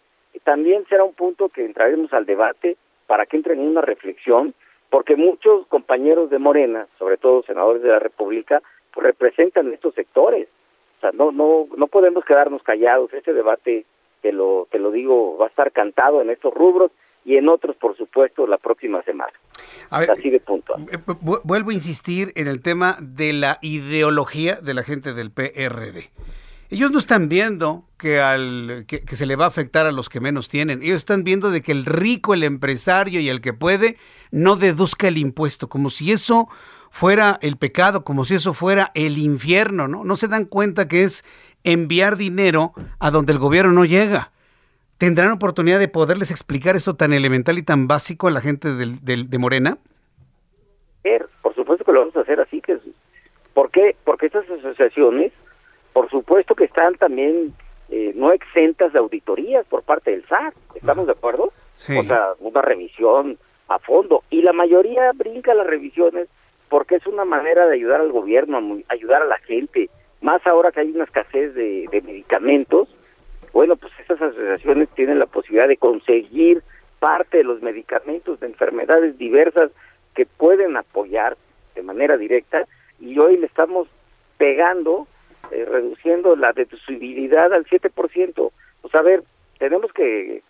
También 0.45 0.85
será 0.89 1.05
un 1.05 1.15
punto 1.15 1.49
que 1.49 1.65
entraremos 1.65 2.13
al 2.13 2.27
debate 2.27 2.77
para 3.07 3.25
que 3.27 3.37
entren 3.37 3.61
en 3.61 3.69
una 3.69 3.81
reflexión, 3.81 4.55
porque 4.91 5.17
muchos 5.17 5.67
compañeros 5.69 6.31
de 6.31 6.39
Morena, 6.39 6.87
sobre 6.99 7.17
todo 7.17 7.43
senadores 7.43 7.83
de 7.83 7.89
la 7.89 7.99
República, 7.99 8.63
pues 8.93 9.07
representan 9.07 9.73
estos 9.73 9.95
sectores. 9.95 10.49
O 10.99 11.01
sea, 11.01 11.11
no, 11.13 11.33
no, 11.33 11.69
no 11.77 11.87
podemos 11.87 12.25
quedarnos 12.25 12.63
callados. 12.63 13.13
Este 13.13 13.33
debate 13.33 13.85
te 14.29 14.35
lo, 14.35 14.69
te 14.71 14.79
lo 14.79 14.91
digo, 14.91 15.39
va 15.39 15.47
a 15.47 15.49
estar 15.49 15.73
cantado 15.73 16.21
en 16.21 16.29
estos 16.29 16.53
rubros 16.53 16.91
y 17.25 17.37
en 17.37 17.49
otros, 17.49 17.77
por 17.77 17.97
supuesto, 17.97 18.47
la 18.47 18.59
próxima 18.59 19.03
semana. 19.05 19.33
Así 19.89 20.29
de 20.29 20.39
punto. 20.39 20.75
Eh, 20.77 20.99
vuelvo 21.45 21.71
a 21.71 21.73
insistir 21.73 22.31
en 22.37 22.47
el 22.47 22.61
tema 22.61 22.99
de 23.01 23.33
la 23.33 23.59
ideología 23.63 24.57
de 24.57 24.75
la 24.75 24.83
gente 24.83 25.15
del 25.15 25.31
PRD. 25.31 26.11
Ellos 26.69 26.91
no 26.91 26.99
están 26.99 27.31
viendo 27.31 27.85
que, 27.97 28.21
al, 28.21 28.85
que, 28.87 29.17
se 29.17 29.25
le 29.25 29.37
va 29.37 29.47
a 29.47 29.49
afectar 29.49 29.87
a 29.87 29.93
los 29.93 30.11
que 30.11 30.21
menos 30.21 30.51
tienen. 30.51 30.83
Ellos 30.83 30.97
están 30.97 31.25
viendo 31.25 31.51
de 31.51 31.63
que 31.63 31.73
el 31.73 31.87
rico, 31.87 32.35
el 32.35 32.45
empresario 32.45 33.21
y 33.21 33.31
el 33.31 33.41
que 33.41 33.55
puede 33.55 33.97
no 34.31 34.57
deduzca 34.57 35.09
el 35.09 35.17
impuesto, 35.17 35.71
como 35.71 35.89
si 35.89 36.13
eso 36.13 36.49
fuera 36.91 37.39
el 37.41 37.57
pecado, 37.57 38.05
como 38.05 38.27
si 38.27 38.35
eso 38.35 38.53
fuera 38.53 38.93
el 38.95 39.17
infierno, 39.17 39.89
¿no? 39.89 40.05
No 40.05 40.17
se 40.17 40.29
dan 40.29 40.45
cuenta 40.45 40.87
que 40.87 41.05
es 41.05 41.25
enviar 41.65 42.17
dinero 42.17 42.73
a 42.99 43.11
donde 43.11 43.33
el 43.33 43.39
gobierno 43.39 43.73
no 43.73 43.85
llega. 43.85 44.31
¿Tendrán 44.99 45.31
oportunidad 45.31 45.79
de 45.79 45.89
poderles 45.89 46.31
explicar 46.31 46.77
esto 46.77 46.97
tan 46.97 47.13
elemental 47.13 47.59
y 47.59 47.63
tan 47.63 47.87
básico 47.87 48.27
a 48.27 48.31
la 48.31 48.41
gente 48.41 48.75
del, 48.75 49.31
de 49.31 49.39
Morena? 49.39 49.79
Por 51.43 51.55
supuesto 51.55 51.85
que 51.85 51.93
lo 51.93 52.01
vamos 52.01 52.17
a 52.17 52.21
hacer 52.21 52.41
así. 52.41 52.61
que 52.61 52.79
¿Por 53.55 53.71
qué? 53.71 53.97
Porque 54.05 54.27
estas 54.27 54.45
asociaciones 54.51 55.33
por 55.99 56.09
supuesto 56.11 56.55
que 56.55 56.63
están 56.63 56.95
también 56.95 57.55
eh, 57.89 58.13
no 58.15 58.31
exentas 58.31 58.93
de 58.93 59.01
auditorías 59.01 59.67
por 59.67 59.83
parte 59.83 60.13
del 60.13 60.25
SAT, 60.29 60.55
¿estamos 60.77 61.07
de 61.07 61.13
acuerdo? 61.13 61.47
O 61.47 62.03
sea, 62.05 62.35
una 62.39 62.63
revisión 62.63 63.37
a 63.67 63.81
fondo. 63.81 64.23
Y 64.31 64.43
la 64.43 64.53
mayoría 64.53 65.11
brinca 65.13 65.55
las 65.55 65.67
revisiones 65.67 66.29
porque 66.69 66.95
es 66.95 67.07
una 67.09 67.25
manera 67.25 67.67
de 67.67 67.75
ayudar 67.75 68.01
al 68.01 68.13
gobierno, 68.13 68.61
ayudar 68.89 69.23
a 69.23 69.27
la 69.27 69.39
gente. 69.39 69.91
Más 70.21 70.45
ahora 70.47 70.73
que 70.73 70.81
hay 70.81 70.91
una 70.91 71.05
escasez 71.05 71.55
de, 71.55 71.89
medicamentos, 72.05 72.89
bueno, 73.53 73.77
pues 73.77 73.93
estas 74.01 74.21
asociaciones 74.21 74.89
tienen 74.91 75.19
la 75.19 75.27
posibilidad 75.27 75.69
de 75.69 75.77
conseguir 75.77 76.63
parte 76.99 77.39
de 77.39 77.45
los 77.45 77.63
medicamentos 77.63 78.41
de 78.41 78.49
enfermedades 78.49 79.17
diversas 79.17 79.71
que 80.15 80.27
pueden 80.27 80.77
apoyar 80.77 81.37
de 81.75 81.83
manera 81.83 82.17
directa 82.17 82.67
y 83.01 83.19
hoy 83.19 83.37
le 83.37 83.47
estamos 83.47 83.89
pegando 84.37 85.07
eh, 85.51 85.65
reduciendo 85.65 86.37
la 86.37 86.53
deducibilidad 86.53 87.53
al 87.53 87.65
7%. 87.65 88.51
Pues 88.83 88.95
a 88.95 89.03
ver, 89.03 89.23
tenemos 89.59 89.93
que, 89.93 90.43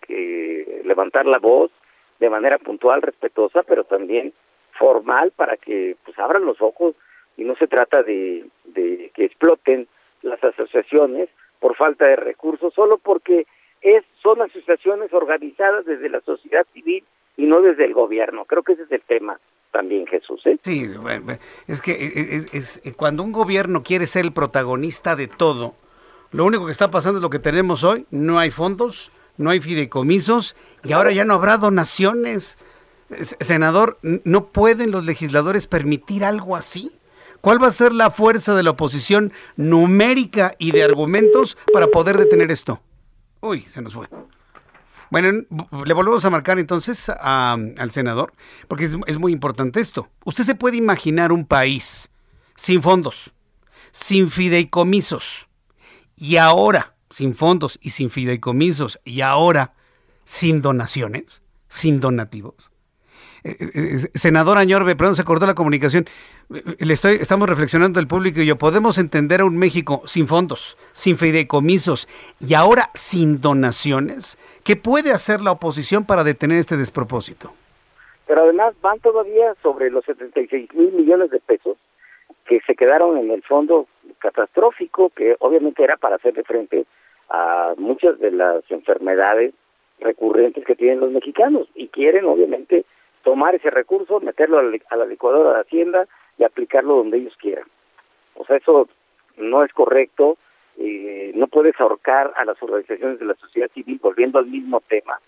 levantar 0.83 1.25
la 1.25 1.37
voz 1.37 1.71
de 2.19 2.29
manera 2.29 2.57
puntual, 2.57 3.01
respetuosa, 3.01 3.63
pero 3.63 3.83
también 3.83 4.33
formal 4.71 5.31
para 5.35 5.55
que 5.57 5.95
pues 6.03 6.17
abran 6.17 6.45
los 6.45 6.61
ojos 6.61 6.95
y 7.39 7.45
no 7.45 7.55
se 7.55 7.67
trata 7.67 8.03
de, 8.03 8.45
de 8.65 9.11
que 9.15 9.25
exploten 9.25 9.87
las 10.21 10.43
asociaciones 10.43 11.29
por 11.59 11.75
falta 11.75 12.05
de 12.05 12.17
recursos, 12.17 12.73
solo 12.73 12.97
porque 12.97 13.47
es 13.81 14.03
son 14.21 14.41
asociaciones 14.41 15.13
organizadas 15.13 15.85
desde 15.85 16.09
la 16.09 16.19
sociedad 16.21 16.65
civil 16.73 17.03
y 17.37 17.45
no 17.45 17.61
desde 17.61 17.85
el 17.85 17.93
gobierno. 17.93 18.43
Creo 18.43 18.63
que 18.63 18.73
ese 18.73 18.83
es 18.83 18.91
el 18.91 19.01
tema 19.01 19.39
también 19.71 20.05
Jesús. 20.07 20.41
¿eh? 20.45 20.57
Sí, 20.63 20.89
es 21.67 21.81
que 21.81 22.45
es, 22.51 22.81
cuando 22.97 23.23
un 23.23 23.31
gobierno 23.31 23.83
quiere 23.83 24.05
ser 24.05 24.25
el 24.25 24.33
protagonista 24.33 25.15
de 25.15 25.27
todo, 25.27 25.75
lo 26.31 26.45
único 26.45 26.65
que 26.65 26.73
está 26.73 26.91
pasando 26.91 27.19
es 27.19 27.23
lo 27.23 27.29
que 27.29 27.39
tenemos 27.39 27.85
hoy, 27.85 28.05
no 28.11 28.39
hay 28.39 28.51
fondos, 28.51 29.11
no 29.37 29.49
hay 29.49 29.61
fideicomisos 29.61 30.55
y 30.83 30.91
ahora 30.91 31.11
ya 31.11 31.23
no 31.23 31.35
habrá 31.35 31.57
donaciones. 31.57 32.57
Senador, 33.39 33.97
¿no 34.03 34.47
pueden 34.47 34.91
los 34.91 35.05
legisladores 35.05 35.65
permitir 35.65 36.25
algo 36.25 36.55
así? 36.55 36.91
¿Cuál 37.41 37.61
va 37.61 37.67
a 37.67 37.71
ser 37.71 37.93
la 37.93 38.11
fuerza 38.11 38.55
de 38.55 38.63
la 38.63 38.71
oposición 38.71 39.31
numérica 39.55 40.55
y 40.59 40.71
de 40.71 40.83
argumentos 40.83 41.57
para 41.73 41.87
poder 41.87 42.17
detener 42.17 42.51
esto? 42.51 42.81
Uy, 43.41 43.61
se 43.61 43.81
nos 43.81 43.93
fue. 43.93 44.07
Bueno, 45.09 45.45
le 45.85 45.93
volvemos 45.93 46.23
a 46.25 46.29
marcar 46.29 46.59
entonces 46.59 47.09
al 47.09 47.91
senador, 47.91 48.33
porque 48.67 48.85
es, 48.85 49.17
muy 49.17 49.31
importante 49.31 49.79
esto. 49.79 50.09
Usted 50.23 50.43
se 50.43 50.55
puede 50.55 50.77
imaginar 50.77 51.31
un 51.31 51.45
país 51.45 52.11
sin 52.55 52.83
fondos, 52.83 53.33
sin 53.91 54.29
fideicomisos, 54.29 55.47
y 56.15 56.35
ahora 56.35 56.95
sin 57.09 57.33
fondos 57.33 57.79
y 57.81 57.89
sin 57.89 58.11
fideicomisos, 58.11 58.99
y 59.03 59.21
ahora 59.21 59.73
sin 60.25 60.61
donaciones, 60.61 61.41
sin 61.69 61.99
donativos. 61.99 62.69
Eh, 63.43 63.55
eh, 63.59 63.69
eh, 63.73 64.17
senador 64.17 64.57
Añorbe, 64.57 64.95
perdón, 64.95 65.15
se 65.15 65.23
cortó 65.23 65.45
la 65.45 65.55
comunicación. 65.55 66.05
Le 66.49 66.93
estoy, 66.93 67.15
estamos 67.15 67.47
reflexionando 67.47 67.99
el 67.99 68.07
público 68.07 68.41
y 68.41 68.45
yo. 68.45 68.57
Podemos 68.57 68.97
entender 68.97 69.41
a 69.41 69.45
un 69.45 69.57
México 69.57 70.01
sin 70.05 70.27
fondos, 70.27 70.77
sin 70.91 71.17
fideicomisos 71.17 72.07
y 72.39 72.53
ahora 72.53 72.89
sin 72.93 73.41
donaciones. 73.41 74.37
¿Qué 74.63 74.75
puede 74.75 75.11
hacer 75.11 75.41
la 75.41 75.51
oposición 75.51 76.05
para 76.05 76.23
detener 76.23 76.57
este 76.57 76.77
despropósito? 76.77 77.53
Pero 78.27 78.43
además 78.43 78.75
van 78.81 78.99
todavía 78.99 79.55
sobre 79.63 79.89
los 79.89 80.05
76 80.05 80.73
mil 80.73 80.91
millones 80.91 81.31
de 81.31 81.39
pesos 81.39 81.77
que 82.45 82.59
se 82.61 82.75
quedaron 82.75 83.17
en 83.17 83.31
el 83.31 83.41
fondo 83.43 83.87
catastrófico, 84.19 85.09
que 85.09 85.35
obviamente 85.39 85.83
era 85.83 85.97
para 85.97 86.15
hacerle 86.15 86.43
frente 86.43 86.85
a 87.29 87.73
muchas 87.77 88.19
de 88.19 88.31
las 88.31 88.63
enfermedades 88.69 89.53
recurrentes 89.99 90.65
que 90.65 90.75
tienen 90.75 90.99
los 90.99 91.11
mexicanos 91.11 91.67
y 91.75 91.87
quieren 91.87 92.25
obviamente 92.25 92.85
tomar 93.23 93.55
ese 93.55 93.69
recurso, 93.69 94.19
meterlo 94.19 94.59
a 94.59 94.95
la 94.95 95.05
licuadora 95.05 95.53
de 95.53 95.61
Hacienda 95.61 96.07
y 96.37 96.43
aplicarlo 96.43 96.95
donde 96.95 97.17
ellos 97.17 97.35
quieran. 97.37 97.65
O 98.35 98.45
sea, 98.45 98.57
eso 98.57 98.87
no 99.37 99.63
es 99.63 99.73
correcto, 99.73 100.37
eh, 100.77 101.31
no 101.35 101.47
puedes 101.47 101.79
ahorcar 101.79 102.33
a 102.37 102.45
las 102.45 102.61
organizaciones 102.63 103.19
de 103.19 103.25
la 103.25 103.35
sociedad 103.35 103.69
civil, 103.73 103.99
volviendo 104.01 104.39
al 104.39 104.45
mismo 104.45 104.81
tema, 104.87 105.19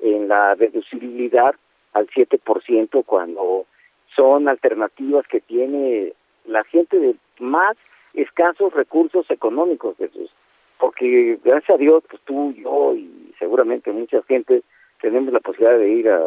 en 0.00 0.28
la 0.28 0.54
deducibilidad 0.54 1.54
al 1.94 2.06
7% 2.08 3.04
cuando 3.04 3.66
son 4.14 4.48
alternativas 4.48 5.26
que 5.26 5.40
tiene 5.40 6.12
la 6.44 6.64
gente 6.64 6.98
de 6.98 7.16
más 7.38 7.76
escasos 8.14 8.72
recursos 8.74 9.30
económicos, 9.30 9.96
Jesús. 9.96 10.30
Porque 10.78 11.38
gracias 11.42 11.74
a 11.74 11.78
Dios, 11.78 12.04
pues 12.08 12.22
tú, 12.22 12.52
yo 12.52 12.94
y 12.94 13.34
seguramente 13.38 13.90
mucha 13.92 14.22
gente 14.22 14.62
tenemos 15.00 15.32
la 15.32 15.40
posibilidad 15.40 15.78
de 15.78 15.88
ir 15.88 16.08
a, 16.08 16.20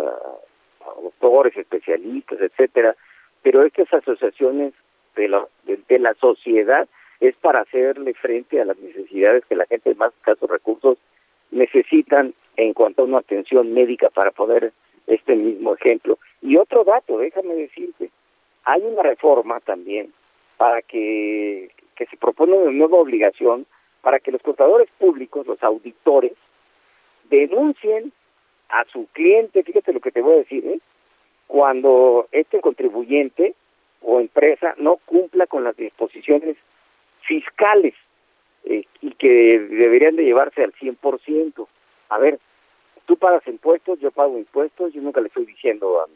doctores, 1.02 1.56
especialistas, 1.58 2.40
etcétera, 2.42 2.96
pero 3.42 3.64
estas 3.64 3.94
asociaciones 3.94 4.74
de 5.16 5.28
la, 5.28 5.48
de, 5.66 6.00
la 6.00 6.14
sociedad 6.16 6.88
es 7.20 7.36
para 7.38 7.62
hacerle 7.62 8.14
frente 8.14 8.62
a 8.62 8.66
las 8.66 8.78
necesidades 8.78 9.46
que 9.46 9.56
la 9.56 9.66
gente 9.66 9.90
de 9.90 9.96
más 9.96 10.14
escasos 10.14 10.50
recursos 10.50 10.98
necesitan 11.52 12.34
en 12.58 12.74
cuanto 12.74 13.02
a 13.02 13.06
una 13.06 13.20
atención 13.20 13.74
médica 13.74 14.10
para 14.10 14.32
poder 14.32 14.74
este 15.08 15.36
mismo 15.36 15.76
ejemplo. 15.76 16.18
Y 16.42 16.58
otro 16.58 16.84
dato, 16.84 17.18
déjame 17.18 17.56
decirte, 17.56 18.10
hay 18.64 18.82
una 18.82 19.04
reforma 19.04 19.60
también 19.60 20.14
para 20.58 20.82
que, 20.82 21.72
que 21.96 22.06
se 22.06 22.18
propone 22.18 22.54
una 22.54 22.72
nueva 22.72 22.98
obligación 22.98 23.66
para 24.02 24.20
que 24.20 24.32
los 24.32 24.42
contadores 24.42 24.90
públicos, 24.98 25.46
los 25.46 25.62
auditores, 25.64 26.34
denuncien 27.30 28.12
a 28.72 28.86
su 28.86 29.08
cliente, 29.14 29.64
fíjate 29.64 29.94
lo 29.94 30.00
que 30.00 30.12
te 30.12 30.22
voy 30.22 30.34
a 30.34 30.38
decir, 30.38 30.66
¿eh? 30.66 30.80
cuando 31.48 32.28
este 32.32 32.62
contribuyente 32.62 33.56
o 34.02 34.20
empresa 34.20 34.74
no 34.78 34.98
cumpla 35.06 35.48
con 35.48 35.64
las 35.64 35.76
disposiciones 35.76 36.56
fiscales 37.28 37.94
eh, 38.64 38.86
y 39.02 39.12
que 39.12 39.60
deberían 39.60 40.16
de 40.16 40.24
llevarse 40.24 40.64
al 40.64 40.74
100%. 40.74 41.68
A 42.10 42.18
ver, 42.20 42.40
tú 43.06 43.18
pagas 43.18 43.46
impuestos, 43.48 44.00
yo 44.00 44.12
pago 44.12 44.38
impuestos, 44.38 44.94
yo 44.94 45.02
nunca 45.02 45.22
le 45.22 45.28
estoy 45.28 45.46
diciendo 45.46 46.02
a 46.02 46.08
mi, 46.08 46.16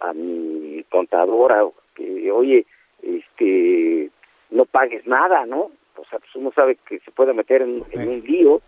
a 0.00 0.12
mi 0.12 0.84
contadora 0.90 1.64
que, 1.94 2.30
oye, 2.32 2.66
este, 3.02 4.10
no 4.50 4.64
pagues 4.64 5.06
nada, 5.06 5.46
¿no? 5.46 5.70
O 5.96 6.04
sea, 6.10 6.18
pues 6.18 6.34
uno 6.34 6.52
sabe 6.54 6.76
que 6.88 6.98
se 7.00 7.10
puede 7.10 7.32
meter 7.32 7.62
en, 7.62 7.84
en 7.92 8.08
un 8.08 8.20
lío, 8.20 8.60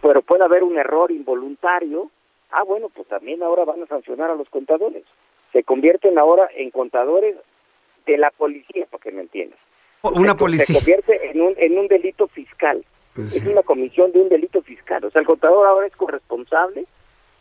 pero 0.00 0.22
puede 0.22 0.44
haber 0.44 0.62
un 0.62 0.78
error 0.78 1.10
involuntario 1.10 2.10
Ah, 2.52 2.64
bueno, 2.64 2.88
pues 2.90 3.08
también 3.08 3.42
ahora 3.42 3.64
van 3.64 3.82
a 3.82 3.86
sancionar 3.86 4.30
a 4.30 4.34
los 4.34 4.48
contadores. 4.50 5.04
Se 5.52 5.64
convierten 5.64 6.18
ahora 6.18 6.48
en 6.54 6.70
contadores 6.70 7.36
de 8.06 8.18
la 8.18 8.30
policía, 8.30 8.86
para 8.90 9.02
que 9.02 9.12
me 9.12 9.22
entiendas. 9.22 9.58
Una 10.02 10.36
policía. 10.36 10.66
Se 10.66 10.74
convierte 10.74 11.30
en 11.30 11.40
un, 11.40 11.54
en 11.56 11.78
un 11.78 11.88
delito 11.88 12.28
fiscal. 12.28 12.84
Es 13.16 13.44
una 13.46 13.62
comisión 13.62 14.10
de 14.12 14.20
un 14.20 14.28
delito 14.28 14.62
fiscal. 14.62 15.04
O 15.04 15.10
sea, 15.10 15.20
el 15.20 15.26
contador 15.26 15.66
ahora 15.66 15.86
es 15.86 15.96
corresponsable 15.96 16.86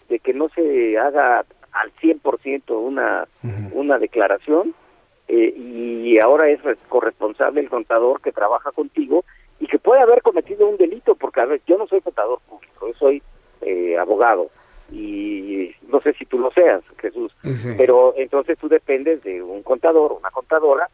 de 0.10 0.20
que 0.20 0.34
no 0.34 0.50
se 0.50 0.98
haga 0.98 1.46
al 1.72 1.96
100% 2.02 2.78
una, 2.78 3.28
una 3.72 3.98
declaración 3.98 4.76
eh, 5.30 5.54
y 5.56 6.20
ahora 6.20 6.50
es 6.50 6.60
corresponsable 6.90 7.62
el 7.62 7.70
contador 7.70 8.22
que 8.22 8.34
trabaja 8.34 8.72
contigo 8.74 9.24
y 9.62 9.68
que 9.68 9.80
puede 9.80 10.02
haber 10.02 10.22
cometido 10.22 10.68
un 10.68 10.76
delito, 10.76 11.16
porque 11.16 11.40
a 11.40 11.46
ver, 11.46 11.62
yo 11.66 11.78
no 11.78 11.88
soy 11.88 12.02
contador 12.02 12.40
público, 12.50 12.88
yo 12.88 12.94
soy 12.96 13.24
eh, 13.62 13.98
abogado, 13.98 14.50
y 14.92 15.74
no 15.88 16.02
sé 16.02 16.14
si 16.14 16.26
tú 16.26 16.38
lo 16.40 16.52
seas, 16.52 16.84
Jesús, 16.98 17.34
pero 17.78 18.14
entonces 18.18 18.58
tú 18.58 18.68
dependes 18.68 19.24
de 19.24 19.42
un 19.42 19.64
contador, 19.64 20.14
una 20.14 20.30
contadora, 20.32 20.90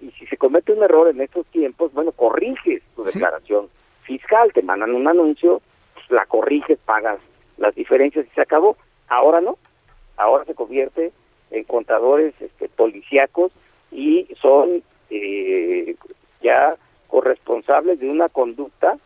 y 0.00 0.10
si 0.12 0.26
se 0.26 0.36
comete 0.36 0.72
un 0.72 0.82
error 0.82 1.08
en 1.08 1.20
estos 1.20 1.46
tiempos, 1.46 1.92
bueno, 1.92 2.12
corriges 2.12 2.82
tu 2.96 3.02
declaración 3.02 3.68
fiscal, 4.02 4.52
te 4.52 4.62
mandan 4.62 4.94
un 4.94 5.06
anuncio, 5.06 5.62
pues, 5.94 6.10
la 6.10 6.26
corriges, 6.26 6.78
pagas 6.84 7.20
las 7.56 7.74
diferencias 7.74 8.26
y 8.26 8.34
se 8.34 8.40
acabó. 8.40 8.76
Ahora 9.08 9.40
no, 9.40 9.58
ahora 10.16 10.44
se 10.44 10.54
convierte 10.54 11.12
en 11.50 11.64
contadores 11.64 12.34
este, 12.40 12.68
policíacos 12.68 13.52
y 13.90 14.28
son 14.40 14.82
eh, 15.10 15.94
ya 16.42 16.76
corresponsables 17.08 18.00
de 18.00 18.08
una 18.08 18.28
conducta 18.28 18.96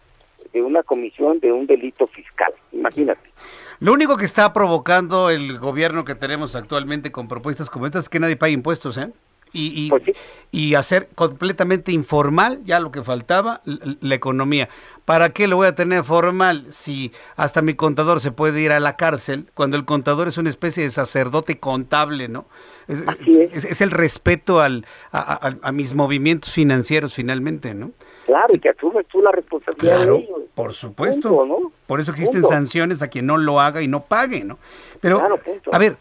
de 0.57 0.63
una 0.63 0.83
comisión 0.83 1.39
de 1.41 1.53
un 1.53 1.67
delito 1.67 2.07
fiscal. 2.07 2.53
Imagínate. 2.73 3.31
Lo 3.79 3.93
único 3.93 4.17
que 4.17 4.25
está 4.25 4.53
provocando 4.55 5.29
el 5.29 5.59
gobierno 5.59 6.05
que 6.05 6.15
tenemos 6.15 6.57
actualmente 6.57 7.13
con 7.13 7.29
propuestas 7.29 7.69
como 7.69 7.85
estas 7.85 8.05
es 8.05 8.09
que 8.09 8.21
nadie 8.21 8.37
pague 8.37 8.53
impuestos, 8.53 8.97
¿eh? 8.97 9.11
Y, 9.53 9.87
y, 9.87 9.91
Pues 9.91 10.03
y 10.51 10.75
hacer 10.75 11.09
completamente 11.15 11.93
informal, 11.93 12.61
ya 12.65 12.81
lo 12.81 12.91
que 12.91 13.03
faltaba, 13.03 13.61
la 13.65 14.15
economía. 14.15 14.69
¿Para 15.05 15.31
qué 15.31 15.47
lo 15.47 15.57
voy 15.57 15.69
a 15.69 15.75
tener 15.75 16.05
formal 16.05 16.67
si 16.71 17.13
hasta 17.37 17.63
mi 17.63 17.75
contador 17.75 18.21
se 18.21 18.33
puede 18.33 18.61
ir 18.61 18.73
a 18.73 18.81
la 18.81 18.97
cárcel 18.97 19.47
cuando 19.55 19.77
el 19.77 19.85
contador 19.85 20.27
es 20.29 20.37
una 20.39 20.51
especie 20.51 20.83
de 20.85 20.91
sacerdote 20.91 21.59
contable, 21.59 22.29
¿no? 22.29 22.47
Es, 22.89 23.05
es- 23.53 23.65
es 23.65 23.81
el 23.81 23.91
respeto 23.93 24.61
al, 24.61 24.85
a, 25.13 25.21
a- 25.49 25.57
a 25.63 25.73
mis 25.73 25.95
movimientos 25.95 26.51
financieros 26.53 27.15
finalmente, 27.15 27.73
¿no? 27.75 27.93
Claro, 28.27 28.55
y 28.55 28.59
que 28.59 28.69
asumes 28.71 29.07
tú 29.07 29.23
la 29.23 29.31
responsabilidad 29.31 29.97
Claro, 29.99 30.17
de 30.19 30.29
por 30.55 30.73
supuesto. 30.75 31.29
Punto, 31.29 31.47
¿no? 31.47 31.73
Por 31.87 32.01
eso 32.01 32.11
existen 32.11 32.43
Punto. 32.43 32.55
sanciones 32.55 33.01
a 33.03 33.09
quien 33.09 33.25
no 33.27 33.37
lo 33.39 33.61
haga 33.61 33.81
y 33.83 33.89
no 33.89 34.03
pague, 34.03 34.43
¿no? 34.45 34.59
Pero, 35.01 35.21
Claro, 35.21 35.37
a 35.73 35.79
ver, 35.79 35.97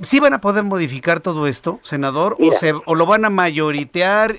¿sí 0.00 0.18
van 0.18 0.32
a 0.32 0.40
poder 0.40 0.64
modificar 0.64 1.20
todo 1.20 1.46
esto, 1.46 1.78
senador? 1.82 2.36
O, 2.40 2.52
se, 2.54 2.72
¿O 2.86 2.94
lo 2.94 3.04
van 3.06 3.24
a 3.26 3.30
mayoritear 3.30 4.36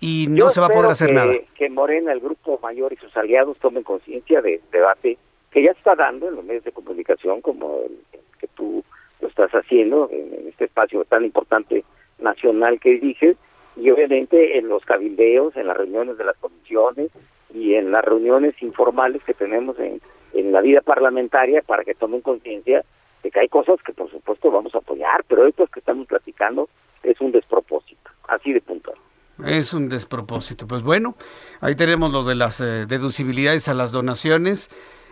y 0.00 0.26
no 0.30 0.48
se 0.50 0.60
va 0.60 0.66
a 0.66 0.70
poder 0.70 0.90
hacer 0.90 1.08
que- 1.08 1.14
nada? 1.14 1.34
Que 1.54 1.68
Morena, 1.68 2.12
el 2.12 2.20
grupo 2.20 2.58
mayor 2.62 2.92
y 2.92 2.96
sus 2.96 3.14
aliados 3.16 3.58
tomen 3.58 3.82
conciencia 3.82 4.40
del 4.40 4.60
debate 4.72 5.18
que 5.50 5.62
ya 5.64 5.70
está 5.72 5.94
dando 5.94 6.28
en 6.28 6.36
los 6.36 6.44
medios 6.44 6.64
de 6.64 6.72
comunicación, 6.72 7.40
como 7.42 7.76
el, 7.86 7.92
el 8.12 8.20
que 8.40 8.48
tú 8.48 8.82
lo 9.20 9.28
estás 9.28 9.50
haciendo 9.52 10.08
en, 10.10 10.32
en 10.34 10.48
este 10.48 10.64
espacio 10.64 11.04
tan 11.04 11.24
importante 11.24 11.84
nacional 12.18 12.80
que 12.80 12.98
dices, 12.98 13.36
y 13.76 13.90
obviamente 13.90 14.58
en 14.58 14.68
los 14.68 14.84
cabildeos, 14.84 15.56
en 15.56 15.66
las 15.66 15.76
reuniones 15.76 16.16
de 16.18 16.24
las 16.24 16.36
comisiones 16.36 17.10
y 17.52 17.74
en 17.74 17.90
las 17.90 18.04
reuniones 18.04 18.54
informales 18.62 19.22
que 19.24 19.34
tenemos 19.34 19.78
en, 19.78 20.00
en 20.32 20.52
la 20.52 20.60
vida 20.60 20.80
parlamentaria 20.80 21.62
para 21.62 21.84
que 21.84 21.94
tomen 21.94 22.20
conciencia 22.20 22.84
de 23.22 23.30
que 23.30 23.40
hay 23.40 23.48
cosas 23.48 23.76
que 23.84 23.92
por 23.92 24.10
supuesto 24.10 24.50
vamos 24.50 24.74
a 24.74 24.78
apoyar, 24.78 25.24
pero 25.28 25.46
esto 25.46 25.66
que 25.66 25.80
estamos 25.80 26.06
platicando 26.06 26.68
es 27.02 27.20
un 27.20 27.32
despropósito, 27.32 28.10
así 28.28 28.52
de 28.52 28.60
puntual. 28.60 28.96
Es 29.44 29.74
un 29.74 29.88
despropósito. 29.88 30.66
Pues 30.66 30.82
bueno, 30.82 31.16
ahí 31.60 31.74
tenemos 31.74 32.12
lo 32.12 32.22
de 32.22 32.36
las 32.36 32.60
eh, 32.60 32.86
deducibilidades 32.86 33.66
a 33.68 33.74
las 33.74 33.90
donaciones. 33.90 34.70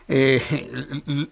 Eh, 0.08 0.40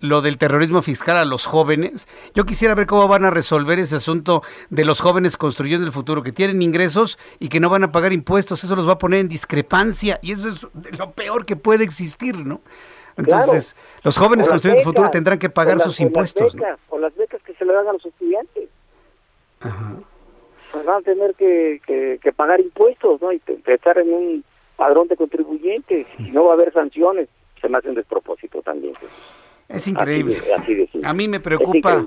lo 0.00 0.20
del 0.22 0.38
terrorismo 0.38 0.82
fiscal 0.82 1.16
a 1.16 1.24
los 1.24 1.46
jóvenes. 1.46 2.06
Yo 2.34 2.44
quisiera 2.44 2.74
ver 2.74 2.86
cómo 2.86 3.08
van 3.08 3.24
a 3.24 3.30
resolver 3.30 3.78
ese 3.78 3.96
asunto 3.96 4.42
de 4.70 4.84
los 4.84 5.00
jóvenes 5.00 5.36
construyendo 5.36 5.84
el 5.86 5.92
futuro, 5.92 6.22
que 6.22 6.32
tienen 6.32 6.62
ingresos 6.62 7.18
y 7.38 7.48
que 7.48 7.60
no 7.60 7.68
van 7.68 7.84
a 7.84 7.92
pagar 7.92 8.12
impuestos. 8.12 8.62
Eso 8.64 8.76
los 8.76 8.88
va 8.88 8.92
a 8.92 8.98
poner 8.98 9.20
en 9.20 9.28
discrepancia 9.28 10.18
y 10.22 10.32
eso 10.32 10.48
es 10.48 10.66
lo 10.98 11.10
peor 11.12 11.44
que 11.46 11.56
puede 11.56 11.84
existir, 11.84 12.36
¿no? 12.38 12.60
Entonces, 13.16 13.74
Claro. 13.74 14.00
los 14.04 14.16
jóvenes 14.16 14.46
las 14.46 14.52
construyendo 14.52 14.80
el 14.80 14.84
futuro 14.86 15.10
tendrán 15.10 15.38
que 15.38 15.50
pagar 15.50 15.76
las- 15.76 15.84
sus 15.84 15.94
las 16.00 16.06
impuestos. 16.06 16.54
¿no? 16.54 16.62
becas, 16.62 16.78
O 16.88 16.98
las 16.98 17.14
becas 17.16 17.42
que 17.42 17.52
se 17.54 17.64
le 17.64 17.72
dan 17.72 17.88
a 17.88 17.92
los 17.92 18.06
estudiantes. 18.06 18.68
Pues 20.72 20.84
van 20.86 21.00
a 21.00 21.02
tener 21.02 21.34
que, 21.34 21.80
que, 21.86 22.18
que 22.22 22.32
pagar 22.32 22.60
impuestos, 22.60 23.20
¿no? 23.20 23.32
Y 23.32 23.40
te- 23.40 23.56
te 23.56 23.74
estar 23.74 23.98
en 23.98 24.12
un 24.14 24.44
padrón 24.76 25.08
de 25.08 25.16
contribuyentes. 25.16 26.06
Y 26.18 26.30
no 26.30 26.44
va 26.44 26.52
a 26.52 26.54
haber 26.54 26.72
sanciones. 26.72 27.28
Se 27.60 27.68
me 27.68 27.78
hace 27.78 27.88
un 27.88 27.94
despropósito 27.94 28.62
también. 28.62 28.92
Es 29.68 29.86
increíble. 29.86 30.36
Así 30.38 30.46
de- 30.46 30.54
así 30.54 30.74
de 30.74 30.88
simple. 30.88 31.08
A 31.08 31.12
mí 31.14 31.28
me 31.28 31.40
preocupa 31.40 32.06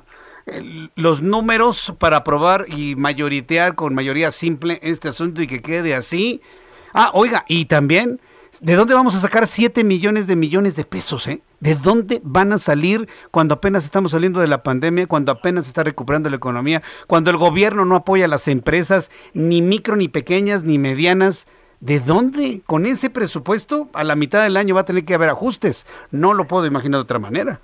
los 0.95 1.21
números 1.21 1.93
para 1.99 2.17
aprobar 2.17 2.65
y 2.67 2.95
mayoritear 2.95 3.75
con 3.75 3.93
mayoría 3.95 4.31
simple 4.31 4.79
este 4.83 5.07
asunto 5.07 5.41
y 5.41 5.47
que 5.47 5.61
quede 5.61 5.95
así. 5.95 6.41
Ah, 6.93 7.11
oiga, 7.13 7.45
y 7.47 7.65
también, 7.65 8.19
¿de 8.61 8.75
dónde 8.75 8.93
vamos 8.93 9.15
a 9.15 9.19
sacar 9.19 9.47
7 9.47 9.83
millones 9.85 10.27
de 10.27 10.35
millones 10.35 10.75
de 10.75 10.83
pesos? 10.83 11.27
Eh? 11.27 11.41
¿De 11.61 11.75
dónde 11.75 12.19
van 12.23 12.51
a 12.51 12.57
salir 12.57 13.07
cuando 13.31 13.53
apenas 13.55 13.85
estamos 13.85 14.11
saliendo 14.11 14.41
de 14.41 14.47
la 14.47 14.63
pandemia, 14.63 15.07
cuando 15.07 15.31
apenas 15.31 15.63
se 15.65 15.69
está 15.69 15.83
recuperando 15.83 16.29
la 16.29 16.35
economía, 16.35 16.83
cuando 17.07 17.31
el 17.31 17.37
gobierno 17.37 17.85
no 17.85 17.95
apoya 17.95 18.25
a 18.25 18.27
las 18.27 18.47
empresas, 18.49 19.11
ni 19.33 19.61
micro, 19.61 19.95
ni 19.95 20.09
pequeñas, 20.09 20.63
ni 20.65 20.77
medianas? 20.77 21.47
¿De 21.83 21.99
dónde? 21.99 22.61
Con 22.65 22.85
ese 22.85 23.09
presupuesto, 23.09 23.89
a 23.91 24.05
la 24.05 24.15
mitad 24.15 24.41
del 24.41 24.55
año 24.55 24.73
va 24.73 24.81
a 24.81 24.85
tener 24.85 25.03
que 25.03 25.15
haber 25.15 25.27
ajustes. 25.27 25.85
No 26.11 26.33
lo 26.33 26.47
puedo 26.47 26.65
imaginar 26.65 26.99
de 26.99 27.01
otra 27.01 27.19
manera. 27.19 27.59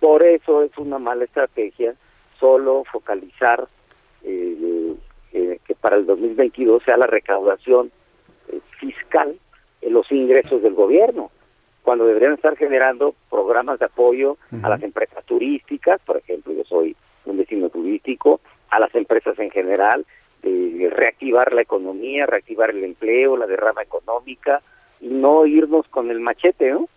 Por 0.00 0.24
eso 0.24 0.64
es 0.64 0.76
una 0.76 0.98
mala 0.98 1.22
estrategia 1.22 1.94
solo 2.40 2.82
focalizar 2.90 3.68
eh, 4.24 4.96
eh, 5.32 5.60
que 5.64 5.74
para 5.76 5.94
el 5.94 6.06
2022 6.06 6.82
sea 6.82 6.96
la 6.96 7.06
recaudación 7.06 7.92
eh, 8.48 8.58
fiscal 8.80 9.38
en 9.82 9.92
los 9.92 10.10
ingresos 10.10 10.62
del 10.62 10.74
gobierno, 10.74 11.30
cuando 11.82 12.06
deberían 12.06 12.32
estar 12.32 12.56
generando 12.56 13.14
programas 13.30 13.78
de 13.78 13.84
apoyo 13.84 14.36
a 14.64 14.68
las 14.68 14.82
empresas 14.82 15.24
turísticas, 15.26 16.00
por 16.04 16.16
ejemplo, 16.16 16.52
yo 16.52 16.64
soy 16.64 16.96
un 17.24 17.38
vecino 17.38 17.68
turístico, 17.68 18.40
a 18.68 18.80
las 18.80 18.92
empresas 18.96 19.38
en 19.38 19.52
general, 19.52 20.04
de 20.42 20.90
reactivar 20.90 21.52
la 21.52 21.62
economía, 21.62 22.26
reactivar 22.26 22.70
el 22.70 22.84
empleo, 22.84 23.36
la 23.36 23.46
derrama 23.46 23.82
económica, 23.82 24.62
y 25.00 25.08
no 25.08 25.46
irnos 25.46 25.86
con 25.88 26.10
el 26.10 26.20
machete, 26.20 26.70
¿no? 26.70 26.88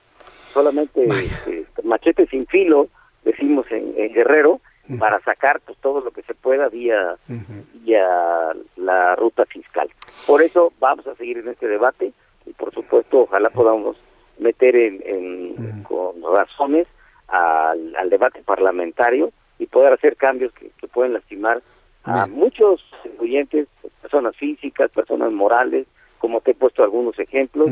Solamente 0.53 1.07
eh, 1.47 1.65
machete 1.83 2.27
sin 2.27 2.45
filo, 2.47 2.87
decimos 3.23 3.65
en, 3.71 3.93
en 3.97 4.13
Guerrero, 4.13 4.59
para 4.99 5.19
sacar 5.21 5.61
pues 5.65 5.77
todo 5.79 6.01
lo 6.01 6.11
que 6.11 6.23
se 6.23 6.33
pueda 6.33 6.67
vía, 6.67 7.15
vía 7.85 8.05
la 8.75 9.15
ruta 9.15 9.45
fiscal. 9.45 9.89
Por 10.27 10.41
eso 10.41 10.73
vamos 10.79 11.07
a 11.07 11.15
seguir 11.15 11.37
en 11.37 11.47
este 11.47 11.67
debate 11.69 12.11
y 12.45 12.51
por 12.51 12.73
supuesto 12.73 13.21
ojalá 13.21 13.49
podamos 13.49 13.95
meter 14.39 14.75
en, 14.75 15.01
en- 15.05 15.83
con 15.83 16.21
razones 16.21 16.87
al, 17.29 17.95
al 17.95 18.09
debate 18.09 18.41
parlamentario 18.43 19.31
y 19.57 19.67
poder 19.67 19.93
hacer 19.93 20.17
cambios 20.17 20.51
que, 20.53 20.69
que 20.77 20.87
pueden 20.89 21.13
lastimar 21.13 21.61
a 22.03 22.27
muchos 22.27 22.83
contribuyentes, 23.01 23.67
personas 24.01 24.35
físicas, 24.35 24.91
personas 24.91 25.31
morales, 25.31 25.87
como 26.19 26.41
te 26.41 26.51
he 26.51 26.55
puesto 26.55 26.83
algunos 26.83 27.17
ejemplos, 27.19 27.69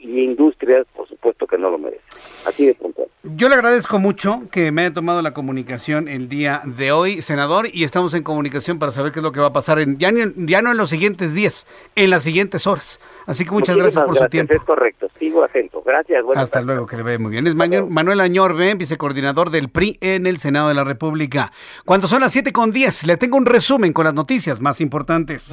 y 0.00 0.20
industrias, 0.24 0.86
por 0.96 1.06
supuesto 1.08 1.46
que 1.46 1.58
no 1.58 1.70
lo 1.70 1.78
merecen. 1.78 2.04
Así 2.46 2.66
de 2.66 2.74
puntual. 2.74 3.06
Yo 3.22 3.48
le 3.50 3.54
agradezco 3.54 3.98
mucho 3.98 4.44
que 4.50 4.72
me 4.72 4.80
haya 4.82 4.94
tomado 4.94 5.20
la 5.20 5.32
comunicación 5.34 6.08
el 6.08 6.28
día 6.30 6.62
de 6.64 6.90
hoy, 6.90 7.20
senador, 7.20 7.68
y 7.70 7.84
estamos 7.84 8.14
en 8.14 8.22
comunicación 8.22 8.78
para 8.78 8.92
saber 8.92 9.12
qué 9.12 9.18
es 9.18 9.22
lo 9.22 9.30
que 9.32 9.40
va 9.40 9.48
a 9.48 9.52
pasar 9.52 9.78
en, 9.78 9.98
ya, 9.98 10.10
ni- 10.10 10.32
ya 10.50 10.62
no 10.62 10.70
en 10.70 10.78
los 10.78 10.88
siguientes 10.88 11.34
días, 11.34 11.66
en 11.96 12.08
las 12.10 12.22
siguientes 12.22 12.66
horas. 12.66 12.98
Así 13.26 13.44
que 13.44 13.50
muchas 13.50 13.76
gracias 13.76 14.02
por 14.04 14.16
su 14.16 14.26
tiempo. 14.28 14.54
Es 14.54 14.62
correcto, 14.62 15.06
sigo 15.18 15.44
atento. 15.44 15.82
Gracias. 15.84 16.24
Hasta 16.34 16.62
luego, 16.62 16.86
que 16.86 16.96
le 16.96 17.02
vaya 17.02 17.18
muy 17.18 17.30
bien. 17.30 17.46
Es 17.46 17.54
Maño- 17.54 17.86
Manuel 17.86 18.20
Añorbe, 18.20 18.74
vicecoordinador 18.74 19.50
del 19.50 19.68
PRI 19.68 19.98
en 20.00 20.26
el 20.26 20.38
Senado 20.38 20.68
de 20.68 20.74
la 20.74 20.84
República. 20.84 21.52
Cuando 21.84 22.08
son 22.08 22.22
las 22.22 22.32
7 22.32 22.52
con 22.52 22.72
10, 22.72 23.04
le 23.06 23.16
tengo 23.18 23.36
un 23.36 23.44
resumen 23.46 23.92
con 23.92 24.06
las 24.06 24.14
noticias 24.14 24.60
más 24.62 24.80
importantes. 24.80 25.52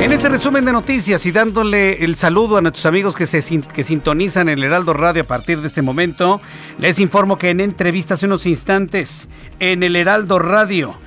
En 0.00 0.10
este 0.10 0.28
resumen 0.28 0.64
de 0.64 0.72
noticias 0.72 1.24
y 1.26 1.32
dándole 1.32 2.04
el 2.04 2.16
saludo 2.16 2.56
a 2.56 2.60
nuestros 2.60 2.86
amigos 2.86 3.14
que 3.14 3.26
se 3.26 3.40
sintonizan 3.40 4.48
el 4.48 4.64
Heraldo 4.64 4.92
Radio 4.92 5.22
a 5.22 5.26
partir 5.26 5.60
de 5.60 5.68
este 5.68 5.80
momento, 5.80 6.40
les 6.78 6.98
informo 6.98 7.38
que 7.38 7.50
en 7.50 7.60
entrevista 7.60 8.14
hace 8.14 8.26
unos 8.26 8.44
instantes 8.46 9.28
en 9.60 9.82
el 9.82 9.94
Heraldo 9.94 10.38
Radio 10.38 10.98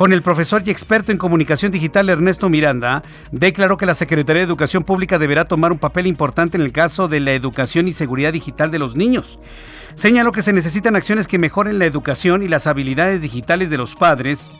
con 0.00 0.12
el 0.12 0.22
profesor 0.22 0.62
y 0.64 0.70
experto 0.70 1.12
en 1.12 1.18
comunicación 1.18 1.72
digital 1.72 2.08
Ernesto 2.08 2.48
Miranda, 2.48 3.02
declaró 3.32 3.76
que 3.76 3.84
la 3.84 3.94
Secretaría 3.94 4.40
de 4.40 4.46
Educación 4.46 4.82
Pública 4.82 5.18
deberá 5.18 5.44
tomar 5.44 5.72
un 5.72 5.78
papel 5.78 6.06
importante 6.06 6.56
en 6.56 6.62
el 6.62 6.72
caso 6.72 7.06
de 7.06 7.20
la 7.20 7.32
educación 7.32 7.86
y 7.86 7.92
seguridad 7.92 8.32
digital 8.32 8.70
de 8.70 8.78
los 8.78 8.96
niños. 8.96 9.38
Señaló 9.96 10.32
que 10.32 10.40
se 10.40 10.54
necesitan 10.54 10.96
acciones 10.96 11.28
que 11.28 11.38
mejoren 11.38 11.78
la 11.78 11.84
educación 11.84 12.42
y 12.42 12.48
las 12.48 12.66
habilidades 12.66 13.20
digitales 13.20 13.68
de 13.68 13.76
los 13.76 13.94
padres 13.94 14.50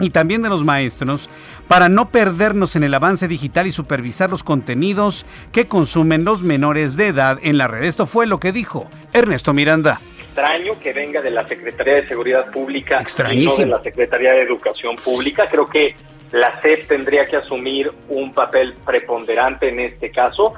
y 0.00 0.10
también 0.10 0.42
de 0.42 0.48
los 0.48 0.64
maestros 0.64 1.30
para 1.68 1.88
no 1.88 2.10
perdernos 2.10 2.76
en 2.76 2.84
el 2.84 2.94
avance 2.94 3.28
digital 3.28 3.66
y 3.66 3.72
supervisar 3.72 4.30
los 4.30 4.42
contenidos 4.44 5.26
que 5.52 5.66
consumen 5.68 6.24
los 6.24 6.42
menores 6.42 6.96
de 6.96 7.08
edad 7.08 7.38
en 7.42 7.58
la 7.58 7.66
red. 7.68 7.84
Esto 7.84 8.06
fue 8.06 8.26
lo 8.26 8.38
que 8.40 8.52
dijo 8.52 8.86
Ernesto 9.12 9.52
Miranda. 9.52 10.00
extraño 10.26 10.78
que 10.80 10.92
venga 10.92 11.20
de 11.22 11.30
la 11.30 11.46
Secretaría 11.48 11.94
de 11.94 12.08
Seguridad 12.08 12.50
Pública 12.50 12.96
y 12.96 13.44
no 13.46 13.56
de 13.56 13.66
la 13.66 13.82
Secretaría 13.82 14.32
de 14.32 14.42
Educación 14.42 14.96
Pública. 14.96 15.48
Creo 15.50 15.66
que 15.68 15.94
la 16.32 16.60
SEP 16.60 16.88
tendría 16.88 17.24
que 17.24 17.36
asumir 17.36 17.90
un 18.08 18.34
papel 18.34 18.74
preponderante 18.84 19.68
en 19.70 19.80
este 19.80 20.10
caso. 20.10 20.52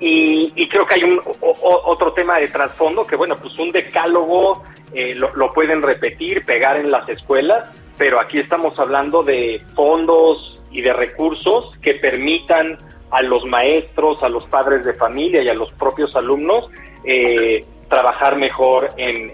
Y, 0.00 0.52
y 0.54 0.68
creo 0.68 0.86
que 0.86 0.94
hay 0.94 1.02
un 1.02 1.18
o- 1.18 1.50
o- 1.50 1.90
otro 1.90 2.12
tema 2.12 2.38
de 2.38 2.46
trasfondo 2.48 3.04
que, 3.04 3.16
bueno, 3.16 3.36
pues 3.36 3.58
un 3.58 3.72
decálogo 3.72 4.62
eh, 4.94 5.14
lo, 5.16 5.34
lo 5.34 5.52
pueden 5.52 5.82
repetir, 5.82 6.44
pegar 6.44 6.76
en 6.78 6.88
las 6.88 7.06
escuelas, 7.08 7.68
pero 7.98 8.20
aquí 8.20 8.38
estamos 8.38 8.78
hablando 8.78 9.22
de 9.22 9.60
fondos 9.74 10.58
y 10.70 10.80
de 10.80 10.92
recursos 10.92 11.76
que 11.82 11.94
permitan 11.94 12.78
a 13.10 13.22
los 13.22 13.44
maestros, 13.44 14.22
a 14.22 14.28
los 14.28 14.46
padres 14.46 14.84
de 14.84 14.94
familia 14.94 15.42
y 15.42 15.48
a 15.48 15.54
los 15.54 15.72
propios 15.72 16.14
alumnos 16.14 16.70
eh, 17.04 17.64
trabajar 17.88 18.36
mejor 18.36 18.90
en, 18.98 19.30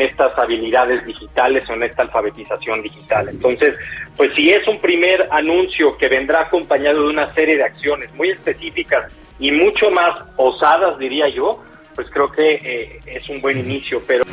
estas 0.00 0.36
habilidades 0.38 1.04
digitales 1.04 1.68
o 1.68 1.74
en 1.74 1.82
esta 1.82 2.02
alfabetización 2.02 2.82
digital. 2.82 3.28
Entonces, 3.28 3.74
pues 4.16 4.30
si 4.34 4.50
es 4.50 4.66
un 4.66 4.80
primer 4.80 5.28
anuncio 5.30 5.96
que 5.98 6.08
vendrá 6.08 6.42
acompañado 6.42 7.02
de 7.02 7.10
una 7.10 7.32
serie 7.34 7.56
de 7.56 7.64
acciones 7.64 8.12
muy 8.14 8.30
específicas 8.30 9.12
y 9.38 9.52
mucho 9.52 9.90
más 9.90 10.14
osadas, 10.36 10.98
diría 10.98 11.28
yo, 11.28 11.62
pues 11.94 12.08
creo 12.10 12.32
que 12.32 12.54
eh, 12.54 13.00
es 13.04 13.28
un 13.28 13.40
buen 13.42 13.58
inicio, 13.58 14.02
pero... 14.06 14.24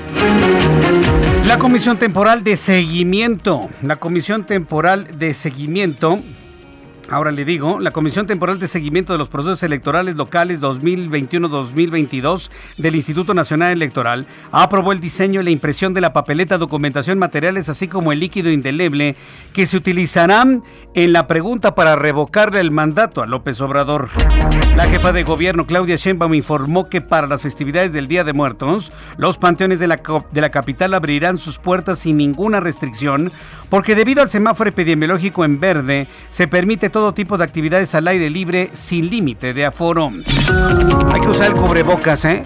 La 1.48 1.58
Comisión 1.58 1.98
Temporal 1.98 2.44
de 2.44 2.58
Seguimiento, 2.58 3.70
la 3.82 3.96
Comisión 3.96 4.46
Temporal 4.46 5.18
de 5.18 5.34
Seguimiento 5.34 6.20
Ahora 7.10 7.32
le 7.32 7.46
digo, 7.46 7.80
la 7.80 7.92
Comisión 7.92 8.28
Temporal 8.28 8.60
de 8.60 8.68
Seguimiento 8.68 9.14
de 9.14 9.20
los 9.20 9.30
Procesos 9.30 9.64
Electorales 9.64 10.18
Locales 10.18 10.60
2021-2022 10.60 12.50
del 12.76 12.96
Instituto 12.96 13.34
Nacional 13.34 13.72
Electoral 13.72 14.28
aprobó 14.52 14.92
el 14.92 15.00
diseño 15.00 15.40
y 15.40 15.46
la 15.46 15.52
impresión 15.52 15.94
de 15.94 16.02
la 16.02 16.12
papeleta, 16.12 16.58
documentación, 16.58 17.18
materiales, 17.18 17.70
así 17.70 17.88
como 17.88 18.12
el 18.12 18.20
líquido 18.20 18.52
indeleble 18.52 19.16
que 19.54 19.68
se 19.68 19.78
utilizarán 19.78 20.64
en 20.96 21.14
la 21.14 21.28
pregunta 21.28 21.76
para 21.76 21.96
revocarle 21.96 22.60
el 22.60 22.72
mandato 22.72 23.22
a 23.22 23.26
López 23.26 23.62
Obrador. 23.62 24.10
La 24.76 24.90
jefa 24.90 25.14
de 25.14 25.24
gobierno, 25.24 25.66
Claudia 25.66 25.96
Sheinbaum, 25.96 26.34
informó 26.34 26.90
que 26.90 27.00
para 27.00 27.26
las 27.26 27.42
festividades 27.42 27.94
del 27.94 28.10
Día 28.10 28.26
de 28.26 28.34
Muertos, 28.34 28.92
los 29.18 29.38
panteones 29.38 29.80
de 29.80 29.88
la, 29.88 30.02
de 30.32 30.42
la 30.42 30.50
capital 30.50 30.94
abrirán 30.94 31.38
sus 31.38 31.58
puertas 31.58 32.00
sin 32.00 32.18
ninguna 32.18 32.60
restricción, 32.60 33.32
porque 33.70 33.96
debido 33.96 34.22
al 34.22 34.30
semáforo 34.30 34.70
epidemiológico 34.70 35.46
en 35.46 35.60
verde, 35.60 36.08
se 36.30 36.48
permite 36.48 36.90
todo 36.98 37.14
tipo 37.14 37.38
de 37.38 37.44
actividades 37.44 37.94
al 37.94 38.08
aire 38.08 38.28
libre 38.28 38.72
sin 38.74 39.12
límite 39.12 39.54
de 39.54 39.68
aforo. 39.68 40.12
Hay 41.14 41.22
que 41.22 41.28
usar 41.28 41.52
el 41.52 41.54
cubrebocas, 41.54 42.26
¿eh? 42.26 42.44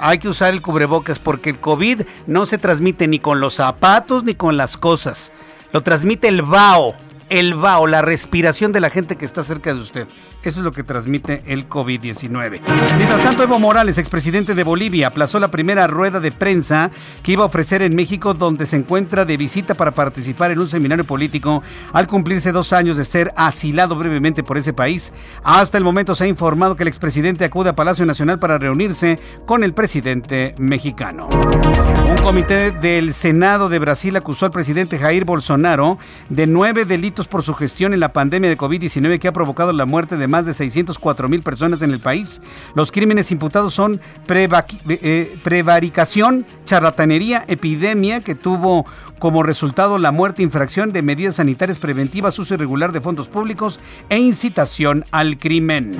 Hay 0.00 0.18
que 0.18 0.26
usar 0.26 0.52
el 0.52 0.60
cubrebocas 0.60 1.20
porque 1.20 1.50
el 1.50 1.60
COVID 1.60 2.00
no 2.26 2.44
se 2.44 2.58
transmite 2.58 3.06
ni 3.06 3.20
con 3.20 3.38
los 3.38 3.54
zapatos 3.54 4.24
ni 4.24 4.34
con 4.34 4.56
las 4.56 4.76
cosas. 4.76 5.30
Lo 5.70 5.82
transmite 5.82 6.26
el 6.26 6.42
vaho, 6.42 6.96
el 7.28 7.54
vaho, 7.54 7.86
la 7.86 8.02
respiración 8.02 8.72
de 8.72 8.80
la 8.80 8.90
gente 8.90 9.14
que 9.14 9.24
está 9.24 9.44
cerca 9.44 9.72
de 9.72 9.78
usted. 9.78 10.08
Eso 10.42 10.58
es 10.58 10.64
lo 10.64 10.72
que 10.72 10.82
transmite 10.82 11.44
el 11.46 11.68
COVID-19. 11.68 12.60
Mientras 12.96 13.22
tanto, 13.22 13.44
Evo 13.44 13.60
Morales, 13.60 13.96
expresidente 13.96 14.56
de 14.56 14.64
Bolivia, 14.64 15.06
aplazó 15.06 15.38
la 15.38 15.52
primera 15.52 15.86
rueda 15.86 16.18
de 16.18 16.32
prensa 16.32 16.90
que 17.22 17.32
iba 17.32 17.44
a 17.44 17.46
ofrecer 17.46 17.80
en 17.82 17.94
México, 17.94 18.34
donde 18.34 18.66
se 18.66 18.74
encuentra 18.74 19.24
de 19.24 19.36
visita 19.36 19.74
para 19.74 19.92
participar 19.92 20.50
en 20.50 20.58
un 20.58 20.68
seminario 20.68 21.04
político 21.04 21.62
al 21.92 22.08
cumplirse 22.08 22.50
dos 22.50 22.72
años 22.72 22.96
de 22.96 23.04
ser 23.04 23.32
asilado 23.36 23.94
brevemente 23.94 24.42
por 24.42 24.58
ese 24.58 24.72
país. 24.72 25.12
Hasta 25.44 25.78
el 25.78 25.84
momento 25.84 26.16
se 26.16 26.24
ha 26.24 26.26
informado 26.26 26.74
que 26.74 26.82
el 26.82 26.88
expresidente 26.88 27.44
acude 27.44 27.70
a 27.70 27.76
Palacio 27.76 28.04
Nacional 28.04 28.40
para 28.40 28.58
reunirse 28.58 29.20
con 29.46 29.62
el 29.62 29.74
presidente 29.74 30.56
mexicano. 30.58 31.28
Un 32.08 32.16
comité 32.16 32.72
del 32.72 33.12
Senado 33.12 33.68
de 33.68 33.78
Brasil 33.78 34.16
acusó 34.16 34.46
al 34.46 34.52
presidente 34.52 34.98
Jair 34.98 35.24
Bolsonaro 35.24 35.98
de 36.28 36.46
nueve 36.46 36.84
delitos 36.84 37.28
por 37.28 37.42
su 37.42 37.54
gestión 37.54 37.94
en 37.94 38.00
la 38.00 38.12
pandemia 38.12 38.50
de 38.50 38.58
COVID-19 38.58 39.18
que 39.18 39.28
ha 39.28 39.32
provocado 39.32 39.72
la 39.72 39.86
muerte 39.86 40.16
de 40.16 40.31
más 40.32 40.46
de 40.46 40.54
604 40.54 41.28
mil 41.28 41.42
personas 41.42 41.82
en 41.82 41.92
el 41.92 42.00
país. 42.00 42.40
Los 42.74 42.90
crímenes 42.90 43.30
imputados 43.30 43.74
son 43.74 44.00
eh, 44.28 45.38
prevaricación, 45.44 46.46
charlatanería, 46.64 47.44
epidemia 47.46 48.20
que 48.20 48.34
tuvo 48.34 48.86
como 49.22 49.44
resultado 49.44 49.98
la 49.98 50.10
muerte, 50.10 50.42
infracción 50.42 50.92
de 50.92 51.00
medidas 51.00 51.36
sanitarias 51.36 51.78
preventivas, 51.78 52.36
uso 52.40 52.54
irregular 52.54 52.90
de 52.90 53.00
fondos 53.00 53.28
públicos 53.28 53.78
e 54.08 54.18
incitación 54.18 55.04
al 55.12 55.38
crimen. 55.38 55.92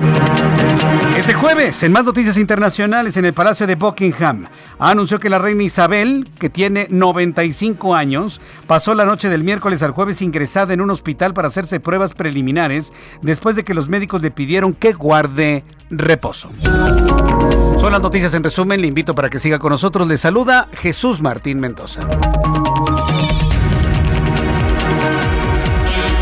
Este 1.15 1.33
jueves, 1.33 1.83
en 1.83 1.93
más 1.93 2.03
noticias 2.03 2.35
internacionales, 2.35 3.15
en 3.15 3.23
el 3.23 3.33
Palacio 3.33 3.65
de 3.65 3.75
Buckingham, 3.75 4.47
anunció 4.77 5.21
que 5.21 5.29
la 5.29 5.39
reina 5.39 5.63
Isabel, 5.63 6.27
que 6.37 6.49
tiene 6.49 6.87
95 6.89 7.95
años, 7.95 8.41
pasó 8.67 8.93
la 8.93 9.05
noche 9.05 9.29
del 9.29 9.45
miércoles 9.45 9.81
al 9.83 9.91
jueves 9.91 10.21
ingresada 10.21 10.73
en 10.73 10.81
un 10.81 10.89
hospital 10.89 11.33
para 11.33 11.47
hacerse 11.47 11.79
pruebas 11.79 12.13
preliminares 12.13 12.91
después 13.21 13.55
de 13.55 13.63
que 13.63 13.73
los 13.73 13.87
médicos 13.87 14.21
le 14.21 14.31
pidieron 14.31 14.73
que 14.73 14.91
guarde 14.91 15.63
reposo. 15.89 16.49
Son 17.79 17.89
las 17.89 18.01
noticias 18.01 18.33
en 18.33 18.43
resumen, 18.43 18.81
le 18.81 18.87
invito 18.87 19.15
para 19.15 19.29
que 19.29 19.39
siga 19.39 19.59
con 19.59 19.69
nosotros. 19.69 20.09
Le 20.09 20.17
saluda 20.17 20.67
Jesús 20.73 21.21
Martín 21.21 21.61
Mendoza. 21.61 22.01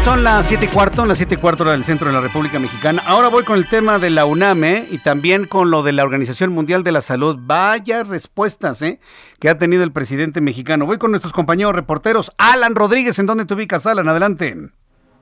Son 0.03 0.23
las 0.23 0.47
7 0.47 0.65
y 0.65 0.67
cuarto, 0.67 1.05
las 1.05 1.19
7 1.19 1.35
y 1.35 1.37
cuarto 1.37 1.63
del 1.63 1.83
centro 1.83 2.07
de 2.07 2.13
la 2.13 2.21
República 2.21 2.57
Mexicana. 2.57 3.03
Ahora 3.05 3.27
voy 3.27 3.43
con 3.43 3.59
el 3.59 3.69
tema 3.69 3.99
de 3.99 4.09
la 4.09 4.25
UNAME 4.25 4.87
y 4.89 4.97
también 4.97 5.45
con 5.45 5.69
lo 5.69 5.83
de 5.83 5.91
la 5.91 6.03
Organización 6.03 6.51
Mundial 6.51 6.83
de 6.83 6.91
la 6.91 7.01
Salud. 7.01 7.37
Vaya 7.39 8.03
respuestas 8.03 8.81
¿eh? 8.81 8.99
que 9.39 9.47
ha 9.47 9.59
tenido 9.59 9.83
el 9.83 9.91
presidente 9.91 10.41
mexicano. 10.41 10.87
Voy 10.87 10.97
con 10.97 11.11
nuestros 11.11 11.33
compañeros 11.33 11.75
reporteros. 11.75 12.31
Alan 12.39 12.73
Rodríguez, 12.73 13.19
¿en 13.19 13.27
dónde 13.27 13.45
te 13.45 13.53
ubicas, 13.53 13.85
Alan? 13.85 14.09
Adelante. 14.09 14.55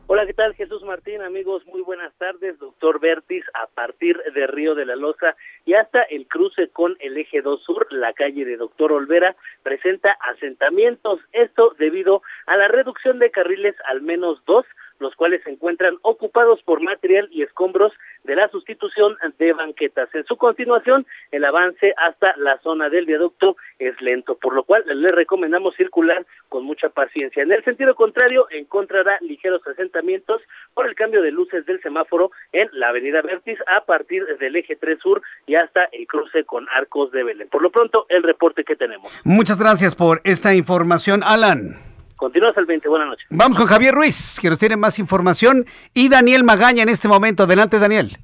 Hola, 0.07 0.25
¿qué 0.25 0.33
tal? 0.33 0.55
Jesús 0.55 0.81
Martín, 0.83 1.21
amigos, 1.21 1.63
muy 1.67 1.81
buenas 1.81 2.13
tardes. 2.17 2.57
Doctor 2.57 3.01
Vertis, 3.01 3.43
a 3.61 3.67
partir 3.67 4.17
de 4.33 4.47
Río 4.47 4.75
de 4.75 4.85
la 4.85 4.95
Loza 4.95 5.35
y 5.69 5.75
hasta 5.75 6.01
el 6.01 6.25
cruce 6.27 6.69
con 6.69 6.97
el 6.99 7.15
eje 7.15 7.43
2 7.43 7.61
sur, 7.61 7.85
la 7.91 8.11
calle 8.13 8.43
de 8.43 8.57
Doctor 8.57 8.91
Olvera, 8.91 9.35
presenta 9.61 10.17
asentamientos. 10.33 11.19
Esto 11.31 11.75
debido 11.77 12.23
a 12.47 12.57
la 12.57 12.69
reducción 12.69 13.19
de 13.19 13.29
carriles 13.29 13.75
al 13.85 14.01
menos 14.01 14.43
dos 14.47 14.65
los 14.99 15.15
cuales 15.15 15.41
se 15.43 15.51
encuentran 15.51 15.97
ocupados 16.01 16.61
por 16.63 16.81
material 16.81 17.27
y 17.31 17.41
escombros 17.41 17.93
de 18.23 18.35
la 18.35 18.49
sustitución 18.49 19.17
de 19.37 19.53
banquetas. 19.53 20.13
En 20.13 20.25
su 20.25 20.37
continuación, 20.37 21.05
el 21.31 21.45
avance 21.45 21.93
hasta 21.97 22.35
la 22.37 22.59
zona 22.59 22.89
del 22.89 23.05
viaducto 23.05 23.55
es 23.79 23.99
lento, 24.01 24.35
por 24.35 24.53
lo 24.53 24.63
cual 24.63 24.83
le 24.85 25.11
recomendamos 25.11 25.75
circular 25.75 26.25
con 26.49 26.63
mucha 26.63 26.89
paciencia. 26.89 27.43
En 27.43 27.51
el 27.51 27.63
sentido 27.63 27.95
contrario, 27.95 28.47
encontrará 28.51 29.17
ligeros 29.21 29.65
asentamientos 29.67 30.41
por 30.73 30.87
el 30.87 30.95
cambio 30.95 31.21
de 31.21 31.31
luces 31.31 31.65
del 31.65 31.81
semáforo 31.81 32.31
en 32.51 32.69
la 32.73 32.89
avenida 32.89 33.21
Vertis 33.21 33.59
a 33.67 33.85
partir 33.85 34.25
del 34.37 34.55
eje 34.55 34.75
3 34.75 34.99
sur 34.99 35.21
y 35.47 35.55
hasta 35.55 35.85
el 35.91 36.07
cruce 36.07 36.43
con 36.43 36.67
Arcos 36.73 37.11
de 37.11 37.23
Belén. 37.23 37.49
Por 37.49 37.61
lo 37.61 37.71
pronto, 37.71 38.05
el 38.09 38.23
reporte 38.23 38.63
que 38.63 38.75
tenemos. 38.75 39.11
Muchas 39.23 39.59
gracias 39.59 39.95
por 39.95 40.21
esta 40.23 40.53
información, 40.53 41.23
Alan. 41.23 41.88
Continúas 42.19 42.57
al 42.57 42.65
20. 42.65 42.89
Buenas 42.89 43.07
noches. 43.07 43.25
Vamos 43.29 43.57
con 43.57 43.65
Javier 43.65 43.95
Ruiz, 43.95 44.39
que 44.41 44.49
nos 44.49 44.59
tiene 44.59 44.75
más 44.75 44.99
información, 44.99 45.63
y 45.93 46.09
Daniel 46.09 46.43
Magaña 46.43 46.83
en 46.83 46.89
este 46.89 47.07
momento. 47.07 47.43
Adelante, 47.43 47.79
Daniel. 47.79 48.17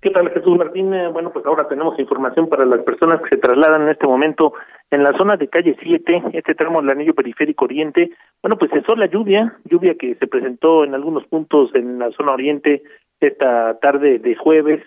¿Qué 0.00 0.10
tal, 0.10 0.30
Jesús 0.30 0.56
Martín? 0.56 0.94
Eh, 0.94 1.08
bueno, 1.08 1.32
pues 1.32 1.44
ahora 1.44 1.66
tenemos 1.66 1.98
información 1.98 2.48
para 2.48 2.64
las 2.64 2.80
personas 2.84 3.20
que 3.22 3.30
se 3.30 3.36
trasladan 3.38 3.82
en 3.82 3.88
este 3.88 4.06
momento 4.06 4.52
en 4.92 5.02
la 5.02 5.16
zona 5.18 5.36
de 5.36 5.48
calle 5.48 5.76
7, 5.82 6.22
este 6.32 6.54
tramo 6.54 6.80
del 6.80 6.90
anillo 6.90 7.12
periférico 7.14 7.64
oriente. 7.64 8.10
Bueno, 8.40 8.56
pues 8.56 8.70
cesó 8.70 8.94
la 8.94 9.06
lluvia, 9.06 9.56
lluvia 9.64 9.96
que 9.98 10.14
se 10.14 10.26
presentó 10.28 10.84
en 10.84 10.94
algunos 10.94 11.24
puntos 11.26 11.70
en 11.74 11.98
la 11.98 12.10
zona 12.12 12.32
oriente 12.32 12.84
esta 13.18 13.80
tarde 13.80 14.20
de 14.20 14.36
jueves. 14.36 14.80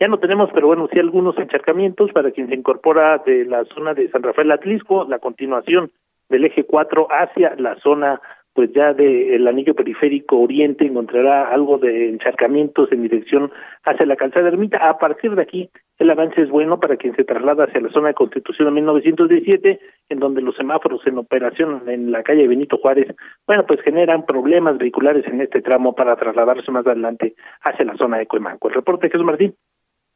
Ya 0.00 0.08
no 0.08 0.18
tenemos, 0.18 0.50
pero 0.52 0.66
bueno, 0.66 0.88
sí 0.92 0.98
algunos 0.98 1.38
encharcamientos 1.38 2.10
para 2.10 2.32
quien 2.32 2.48
se 2.48 2.56
incorpora 2.56 3.22
de 3.24 3.44
la 3.44 3.64
zona 3.66 3.94
de 3.94 4.10
San 4.10 4.24
Rafael 4.24 4.50
Atlisco, 4.50 5.04
la 5.08 5.20
continuación 5.20 5.92
del 6.32 6.46
eje 6.46 6.64
4 6.64 7.06
hacia 7.10 7.54
la 7.56 7.76
zona 7.76 8.20
pues 8.54 8.70
ya 8.74 8.92
del 8.92 9.46
anillo 9.48 9.74
periférico 9.74 10.38
oriente 10.38 10.84
encontrará 10.84 11.48
algo 11.48 11.78
de 11.78 12.10
encharcamientos 12.10 12.92
en 12.92 13.02
dirección 13.02 13.50
hacia 13.84 14.06
la 14.06 14.16
calzada 14.16 14.48
ermita. 14.48 14.76
A 14.76 14.98
partir 14.98 15.34
de 15.34 15.42
aquí, 15.42 15.70
el 15.98 16.10
avance 16.10 16.42
es 16.42 16.50
bueno 16.50 16.78
para 16.78 16.96
quien 16.96 17.16
se 17.16 17.24
traslada 17.24 17.64
hacia 17.64 17.80
la 17.80 17.90
zona 17.90 18.08
de 18.08 18.14
Constitución 18.14 18.68
de 18.68 18.72
1917, 18.72 19.80
en 20.10 20.18
donde 20.18 20.42
los 20.42 20.54
semáforos 20.56 21.00
en 21.06 21.18
operación 21.18 21.88
en 21.88 22.12
la 22.12 22.22
calle 22.22 22.46
Benito 22.46 22.76
Juárez, 22.76 23.14
bueno, 23.46 23.64
pues 23.66 23.80
generan 23.80 24.26
problemas 24.26 24.76
vehiculares 24.76 25.26
en 25.26 25.40
este 25.40 25.62
tramo 25.62 25.94
para 25.94 26.16
trasladarse 26.16 26.70
más 26.70 26.86
adelante 26.86 27.34
hacia 27.62 27.86
la 27.86 27.96
zona 27.96 28.18
de 28.18 28.26
Cuemanco. 28.26 28.68
El 28.68 28.74
reporte 28.74 29.08
Jesús 29.08 29.24
Martín. 29.24 29.54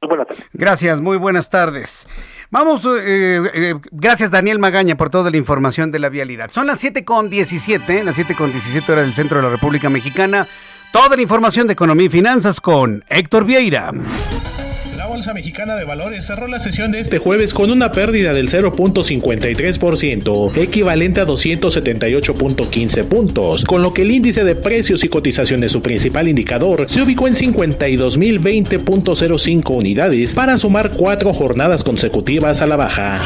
Buenas 0.00 0.26
tardes. 0.28 0.44
Gracias, 0.52 1.00
muy 1.00 1.16
buenas 1.16 1.50
tardes. 1.50 2.06
Vamos, 2.50 2.84
eh, 2.84 3.42
eh, 3.54 3.74
gracias 3.90 4.30
Daniel 4.30 4.58
Magaña 4.58 4.96
por 4.96 5.10
toda 5.10 5.30
la 5.30 5.36
información 5.36 5.90
de 5.90 5.98
la 5.98 6.08
vialidad. 6.08 6.50
Son 6.50 6.66
las 6.66 6.78
7 6.80 7.04
con 7.04 7.28
17, 7.28 8.04
las 8.04 8.14
7 8.14 8.34
con 8.36 8.52
17 8.52 8.92
horas 8.92 9.04
del 9.04 9.14
centro 9.14 9.38
de 9.38 9.44
la 9.44 9.50
República 9.50 9.90
Mexicana. 9.90 10.46
Toda 10.92 11.16
la 11.16 11.22
información 11.22 11.66
de 11.66 11.72
economía 11.72 12.06
y 12.06 12.10
finanzas 12.10 12.60
con 12.60 13.04
Héctor 13.08 13.44
Vieira. 13.44 13.92
Bolsa 15.16 15.32
Mexicana 15.32 15.76
de 15.76 15.84
Valores 15.84 16.26
cerró 16.26 16.46
la 16.46 16.58
sesión 16.58 16.92
de 16.92 17.00
este 17.00 17.16
jueves 17.16 17.54
con 17.54 17.70
una 17.70 17.90
pérdida 17.90 18.34
del 18.34 18.50
0.53%, 18.50 20.58
equivalente 20.58 21.22
a 21.22 21.26
278.15 21.26 23.04
puntos, 23.04 23.64
con 23.64 23.80
lo 23.80 23.94
que 23.94 24.02
el 24.02 24.10
índice 24.10 24.44
de 24.44 24.56
precios 24.56 25.04
y 25.04 25.08
cotizaciones, 25.08 25.72
su 25.72 25.80
principal 25.80 26.28
indicador, 26.28 26.84
se 26.90 27.00
ubicó 27.00 27.28
en 27.28 27.32
52.020.05 27.32 29.74
unidades 29.74 30.34
para 30.34 30.58
sumar 30.58 30.90
cuatro 30.90 31.32
jornadas 31.32 31.82
consecutivas 31.82 32.60
a 32.60 32.66
la 32.66 32.76
baja. 32.76 33.22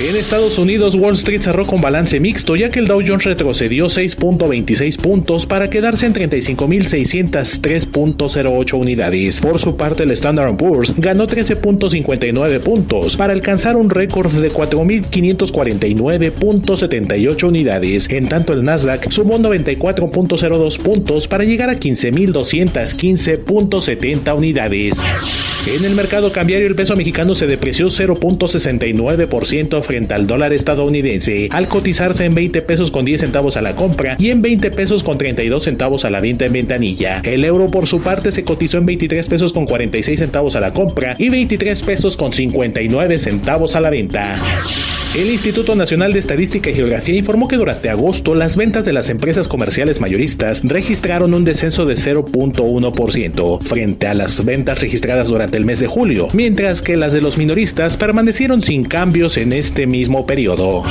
En 0.00 0.16
Estados 0.16 0.58
Unidos, 0.58 0.94
Wall 0.94 1.12
Street 1.14 1.40
cerró 1.42 1.66
con 1.66 1.82
balance 1.82 2.18
mixto, 2.18 2.56
ya 2.56 2.70
que 2.70 2.78
el 2.78 2.86
Dow 2.86 3.02
Jones 3.06 3.24
retrocedió 3.24 3.84
6.26 3.86 4.98
puntos 4.98 5.44
para 5.44 5.68
quedarse 5.68 6.06
en 6.06 6.14
35.603.08 6.14 8.72
unidades. 8.72 9.38
Por 9.40 9.58
su 9.58 9.76
parte, 9.76 10.04
el 10.04 10.12
Standard 10.12 10.56
Poor's 10.56 10.94
ganó 10.96 11.21
ganó 11.22 11.26
13.59 11.26 12.60
puntos 12.60 13.16
para 13.16 13.32
alcanzar 13.32 13.76
un 13.76 13.88
récord 13.90 14.32
de 14.32 14.52
4.549.78 14.52 17.44
unidades. 17.44 18.08
En 18.10 18.28
tanto, 18.28 18.52
el 18.52 18.64
Nasdaq 18.64 19.10
sumó 19.10 19.38
94.02 19.38 20.80
puntos 20.80 21.28
para 21.28 21.44
llegar 21.44 21.70
a 21.70 21.74
15.215.70 21.74 24.36
unidades. 24.36 25.51
En 25.64 25.84
el 25.84 25.94
mercado 25.94 26.32
cambiario 26.32 26.66
el 26.66 26.74
peso 26.74 26.96
mexicano 26.96 27.36
se 27.36 27.46
depreció 27.46 27.86
0.69% 27.86 29.80
frente 29.82 30.12
al 30.12 30.26
dólar 30.26 30.52
estadounidense, 30.52 31.48
al 31.52 31.68
cotizarse 31.68 32.24
en 32.24 32.34
20 32.34 32.62
pesos 32.62 32.90
con 32.90 33.04
10 33.04 33.20
centavos 33.20 33.56
a 33.56 33.62
la 33.62 33.76
compra 33.76 34.16
y 34.18 34.30
en 34.30 34.42
20 34.42 34.72
pesos 34.72 35.04
con 35.04 35.18
32 35.18 35.62
centavos 35.62 36.04
a 36.04 36.10
la 36.10 36.20
venta 36.20 36.46
en 36.46 36.52
ventanilla. 36.54 37.20
El 37.24 37.44
euro 37.44 37.68
por 37.68 37.86
su 37.86 38.00
parte 38.00 38.32
se 38.32 38.42
cotizó 38.42 38.78
en 38.78 38.86
23 38.86 39.28
pesos 39.28 39.52
con 39.52 39.66
46 39.66 40.18
centavos 40.18 40.56
a 40.56 40.60
la 40.60 40.72
compra 40.72 41.14
y 41.16 41.28
23 41.28 41.80
pesos 41.82 42.16
con 42.16 42.32
59 42.32 43.18
centavos 43.20 43.76
a 43.76 43.80
la 43.80 43.90
venta. 43.90 44.42
El 45.14 45.30
Instituto 45.30 45.74
Nacional 45.74 46.14
de 46.14 46.20
Estadística 46.20 46.70
y 46.70 46.74
Geografía 46.74 47.18
informó 47.18 47.46
que 47.46 47.56
durante 47.56 47.90
agosto 47.90 48.34
las 48.34 48.56
ventas 48.56 48.86
de 48.86 48.94
las 48.94 49.10
empresas 49.10 49.46
comerciales 49.46 50.00
mayoristas 50.00 50.62
registraron 50.64 51.34
un 51.34 51.44
descenso 51.44 51.84
de 51.84 51.96
0.1% 51.96 53.60
frente 53.60 54.06
a 54.06 54.14
las 54.14 54.42
ventas 54.42 54.80
registradas 54.80 55.28
durante 55.28 55.58
el 55.58 55.66
mes 55.66 55.80
de 55.80 55.86
julio, 55.86 56.28
mientras 56.32 56.80
que 56.80 56.96
las 56.96 57.12
de 57.12 57.20
los 57.20 57.36
minoristas 57.36 57.98
permanecieron 57.98 58.62
sin 58.62 58.84
cambios 58.84 59.36
en 59.36 59.52
este 59.52 59.86
mismo 59.86 60.24
periodo. 60.24 60.82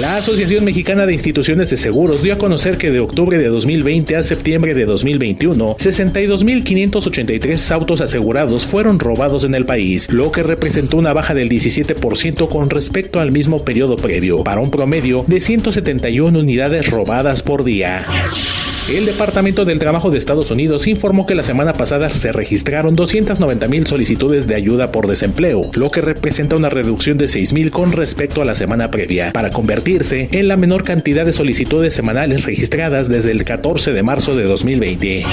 La 0.00 0.16
Asociación 0.16 0.64
Mexicana 0.64 1.04
de 1.04 1.12
Instituciones 1.12 1.68
de 1.68 1.76
Seguros 1.76 2.22
dio 2.22 2.32
a 2.32 2.38
conocer 2.38 2.78
que 2.78 2.90
de 2.90 3.00
octubre 3.00 3.36
de 3.36 3.48
2020 3.48 4.16
a 4.16 4.22
septiembre 4.22 4.72
de 4.72 4.86
2021, 4.86 5.76
62.583 5.76 7.70
autos 7.70 8.00
asegurados 8.00 8.64
fueron 8.64 8.98
robados 8.98 9.44
en 9.44 9.54
el 9.54 9.66
país, 9.66 10.10
lo 10.10 10.32
que 10.32 10.42
representó 10.42 10.96
una 10.96 11.12
baja 11.12 11.34
del 11.34 11.50
17% 11.50 12.48
con 12.48 12.70
respecto 12.70 13.20
al 13.20 13.32
mismo 13.32 13.62
periodo 13.66 13.96
previo, 13.96 14.42
para 14.42 14.62
un 14.62 14.70
promedio 14.70 15.26
de 15.26 15.40
171 15.40 16.38
unidades 16.38 16.88
robadas 16.88 17.42
por 17.42 17.62
día. 17.62 18.06
El 18.90 19.06
Departamento 19.06 19.64
del 19.64 19.78
Trabajo 19.78 20.10
de 20.10 20.18
Estados 20.18 20.50
Unidos 20.50 20.88
informó 20.88 21.24
que 21.24 21.36
la 21.36 21.44
semana 21.44 21.72
pasada 21.72 22.10
se 22.10 22.32
registraron 22.32 22.96
290 22.96 23.68
mil 23.68 23.86
solicitudes 23.86 24.48
de 24.48 24.56
ayuda 24.56 24.90
por 24.90 25.06
desempleo, 25.06 25.70
lo 25.74 25.90
que 25.90 26.00
representa 26.00 26.56
una 26.56 26.68
reducción 26.68 27.16
de 27.16 27.28
6 27.28 27.52
mil 27.52 27.70
con 27.70 27.92
respecto 27.92 28.42
a 28.42 28.44
la 28.44 28.56
semana 28.56 28.90
previa, 28.90 29.32
para 29.32 29.50
convertirse 29.50 30.28
en 30.32 30.48
la 30.48 30.56
menor 30.56 30.82
cantidad 30.82 31.24
de 31.24 31.32
solicitudes 31.32 31.94
semanales 31.94 32.44
registradas 32.44 33.08
desde 33.08 33.30
el 33.30 33.44
14 33.44 33.92
de 33.92 34.02
marzo 34.02 34.34
de 34.34 34.44
2020. 34.44 35.26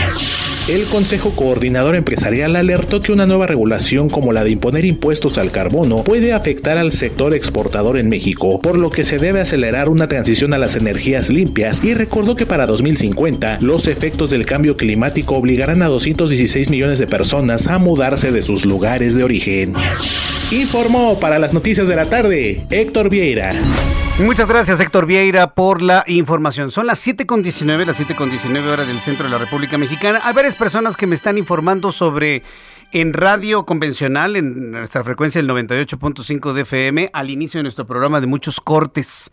El 0.70 0.84
Consejo 0.84 1.32
Coordinador 1.32 1.96
Empresarial 1.96 2.56
alertó 2.56 3.02
que 3.02 3.12
una 3.12 3.26
nueva 3.26 3.48
regulación 3.48 4.08
como 4.08 4.32
la 4.32 4.44
de 4.44 4.52
imponer 4.52 4.86
impuestos 4.86 5.40
al 5.40 5.50
carbono 5.50 6.04
puede 6.04 6.32
afectar 6.32 6.78
al 6.78 6.92
sector 6.92 7.34
exportador 7.34 7.98
en 7.98 8.08
México, 8.08 8.62
por 8.62 8.78
lo 8.78 8.92
que 8.92 9.04
se 9.04 9.18
debe 9.18 9.42
acelerar 9.42 9.90
una 9.90 10.08
transición 10.08 10.54
a 10.54 10.60
las 10.60 10.76
energías 10.76 11.32
limpias 11.32 11.84
y 11.84 11.96
recordó 11.96 12.36
que 12.36 12.46
para 12.46 12.68
2050 12.68 13.39
los 13.62 13.88
efectos 13.88 14.30
del 14.30 14.46
cambio 14.46 14.78
climático 14.78 15.36
obligarán 15.36 15.82
a 15.82 15.88
216 15.88 16.70
millones 16.70 17.00
de 17.00 17.08
personas 17.08 17.68
a 17.68 17.78
mudarse 17.78 18.32
de 18.32 18.42
sus 18.42 18.66
lugares 18.66 19.16
de 19.16 19.24
origen. 19.24 19.74
Informó 20.52 21.20
para 21.20 21.40
las 21.40 21.54
noticias 21.54 21.88
de 21.88 21.96
la 21.96 22.06
tarde 22.06 22.66
Héctor 22.70 23.10
Vieira. 23.10 23.54
Muchas 24.20 24.48
gracias 24.48 24.80
Héctor 24.80 25.06
Vieira 25.06 25.54
por 25.54 25.82
la 25.82 26.04
información. 26.08 26.72
Son 26.72 26.88
las 26.88 27.06
7.19, 27.06 27.86
las 27.86 28.00
7.19 28.00 28.66
horas 28.66 28.88
del 28.88 29.00
centro 29.00 29.26
de 29.26 29.32
la 29.32 29.38
República 29.38 29.78
Mexicana. 29.78 30.22
Hay 30.24 30.34
varias 30.34 30.56
personas 30.56 30.98
que 30.98 31.08
me 31.08 31.16
están 31.16 31.38
informando 31.38 31.92
sobre 31.92 32.44
en 32.92 33.14
radio 33.14 33.66
convencional, 33.66 34.36
en 34.36 34.72
nuestra 34.72 35.04
frecuencia 35.04 35.42
del 35.42 35.50
98.5 35.50 36.54
de 36.54 36.62
FM, 36.62 37.10
al 37.14 37.30
inicio 37.30 37.60
de 37.60 37.64
nuestro 37.64 37.86
programa 37.86 38.20
de 38.20 38.28
muchos 38.28 38.60
cortes 38.60 39.32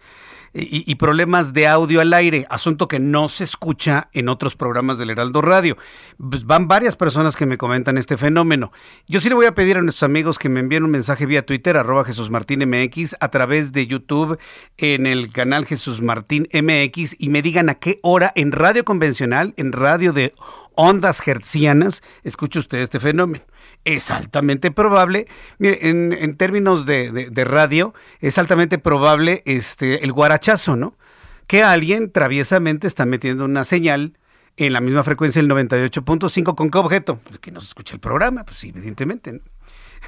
y, 0.59 0.95
problemas 0.95 1.53
de 1.53 1.67
audio 1.67 2.01
al 2.01 2.15
aire, 2.15 2.47
asunto 2.49 2.89
que 2.89 2.99
no 2.99 3.29
se 3.29 3.45
escucha 3.45 4.09
en 4.13 4.31
otros 4.31 4.57
programas 4.57 4.97
del 4.97 5.11
Heraldo 5.11 5.43
Radio. 5.43 5.77
Pues 6.19 6.47
van 6.47 6.67
varias 6.67 6.97
personas 6.97 7.37
que 7.37 7.45
me 7.45 7.59
comentan 7.59 7.99
este 7.99 8.17
fenómeno. 8.17 8.73
Yo 9.07 9.21
sí 9.21 9.29
le 9.29 9.35
voy 9.35 9.47
a 9.47 9.55
pedir 9.55 9.77
a 9.77 9.83
nuestros 9.83 10.05
amigos 10.05 10.39
que 10.39 10.49
me 10.49 10.61
envíen 10.61 10.85
un 10.85 10.91
mensaje 10.91 11.27
vía 11.27 11.45
Twitter, 11.45 11.77
arroba 11.77 12.05
Jesús 12.05 12.31
Martín 12.31 12.67
MX, 12.67 13.17
a 13.21 13.29
través 13.29 13.73
de 13.73 13.87
YouTube 13.87 14.39
en 14.79 15.07
el 15.07 15.31
canal 15.31 15.67
Jesús 15.67 16.01
Martín 16.01 16.49
MX 16.53 17.17
y 17.19 17.29
me 17.29 17.43
digan 17.43 17.69
a 17.69 17.75
qué 17.75 18.01
hora 18.03 18.33
en 18.35 18.53
radio 18.53 18.85
convencional, 18.85 19.53
en 19.59 19.73
radio 19.73 20.15
de 20.15 20.33
ondas 20.75 21.27
hertzianas, 21.27 22.03
escucha 22.25 22.61
usted 22.61 22.79
este 22.79 23.01
fenómeno 23.01 23.45
es 23.87 24.11
altamente 24.11 24.73
probable, 24.73 25.29
mire, 25.59 25.89
en, 25.89 26.37
términos 26.37 26.85
de, 26.85 27.45
radio, 27.47 27.95
es 28.21 28.37
altamente 28.37 28.79
probable 28.79 29.43
este, 29.47 30.05
el 30.05 30.13
guarachazo, 30.13 30.77
¿no? 30.77 30.99
Que 31.47 31.63
alguien 31.63 32.11
traviesamente 32.11 32.89
está 32.89 33.07
metiendo 33.07 33.45
una 33.45 33.63
señal 33.63 34.19
en 34.57 34.73
la 34.73 34.81
misma 34.81 35.05
frecuencia 35.05 35.41
del 35.41 35.51
98.5, 35.51 36.57
¿con 36.57 36.71
qué 36.71 36.79
objeto? 36.79 37.21
Pues 37.25 37.39
que 37.39 37.53
no 37.53 37.61
se 37.61 37.69
escucha 37.69 37.95
el 37.95 38.01
programa, 38.01 38.45
pues 38.45 38.65
evidentemente. 38.65 39.41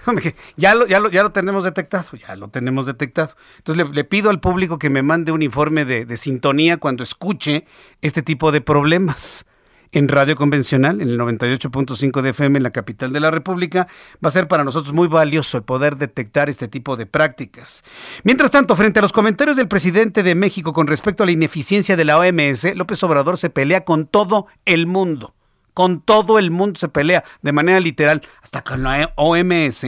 ya, 0.56 0.74
lo, 0.74 0.86
ya, 0.88 0.98
lo, 0.98 1.08
ya 1.08 1.22
lo 1.22 1.30
tenemos 1.30 1.62
detectado, 1.62 2.16
ya 2.16 2.34
lo 2.34 2.48
tenemos 2.48 2.84
detectado. 2.84 3.36
Entonces 3.58 3.86
le, 3.92 4.04
pido 4.04 4.30
al 4.30 4.40
público 4.40 4.80
que 4.80 4.90
me 4.90 5.02
mande 5.02 5.30
un 5.30 5.42
informe 5.42 5.84
de 5.84 6.16
sintonía 6.16 6.78
cuando 6.78 7.04
escuche 7.04 7.64
este 8.02 8.22
tipo 8.22 8.50
de 8.50 8.60
problemas 8.60 9.46
en 9.92 10.08
radio 10.08 10.36
convencional, 10.36 11.00
en 11.00 11.08
el 11.08 11.18
98.5 11.18 12.22
de 12.22 12.30
FM 12.30 12.58
en 12.58 12.62
la 12.62 12.70
capital 12.70 13.12
de 13.12 13.20
la 13.20 13.30
República, 13.30 13.88
va 14.24 14.28
a 14.28 14.32
ser 14.32 14.48
para 14.48 14.64
nosotros 14.64 14.92
muy 14.92 15.08
valioso 15.08 15.56
el 15.56 15.64
poder 15.64 15.96
detectar 15.96 16.48
este 16.48 16.68
tipo 16.68 16.96
de 16.96 17.06
prácticas. 17.06 17.84
Mientras 18.24 18.50
tanto, 18.50 18.76
frente 18.76 18.98
a 18.98 19.02
los 19.02 19.12
comentarios 19.12 19.56
del 19.56 19.68
presidente 19.68 20.22
de 20.22 20.34
México 20.34 20.72
con 20.72 20.86
respecto 20.86 21.22
a 21.22 21.26
la 21.26 21.32
ineficiencia 21.32 21.96
de 21.96 22.04
la 22.04 22.18
OMS, 22.18 22.74
López 22.74 23.02
Obrador 23.02 23.38
se 23.38 23.50
pelea 23.50 23.84
con 23.84 24.06
todo 24.06 24.46
el 24.64 24.86
mundo. 24.86 25.34
Con 25.74 26.00
todo 26.00 26.38
el 26.38 26.50
mundo 26.50 26.78
se 26.78 26.88
pelea 26.88 27.22
de 27.42 27.52
manera 27.52 27.78
literal, 27.78 28.22
hasta 28.42 28.62
con 28.62 28.82
la 28.82 29.12
OMS 29.16 29.86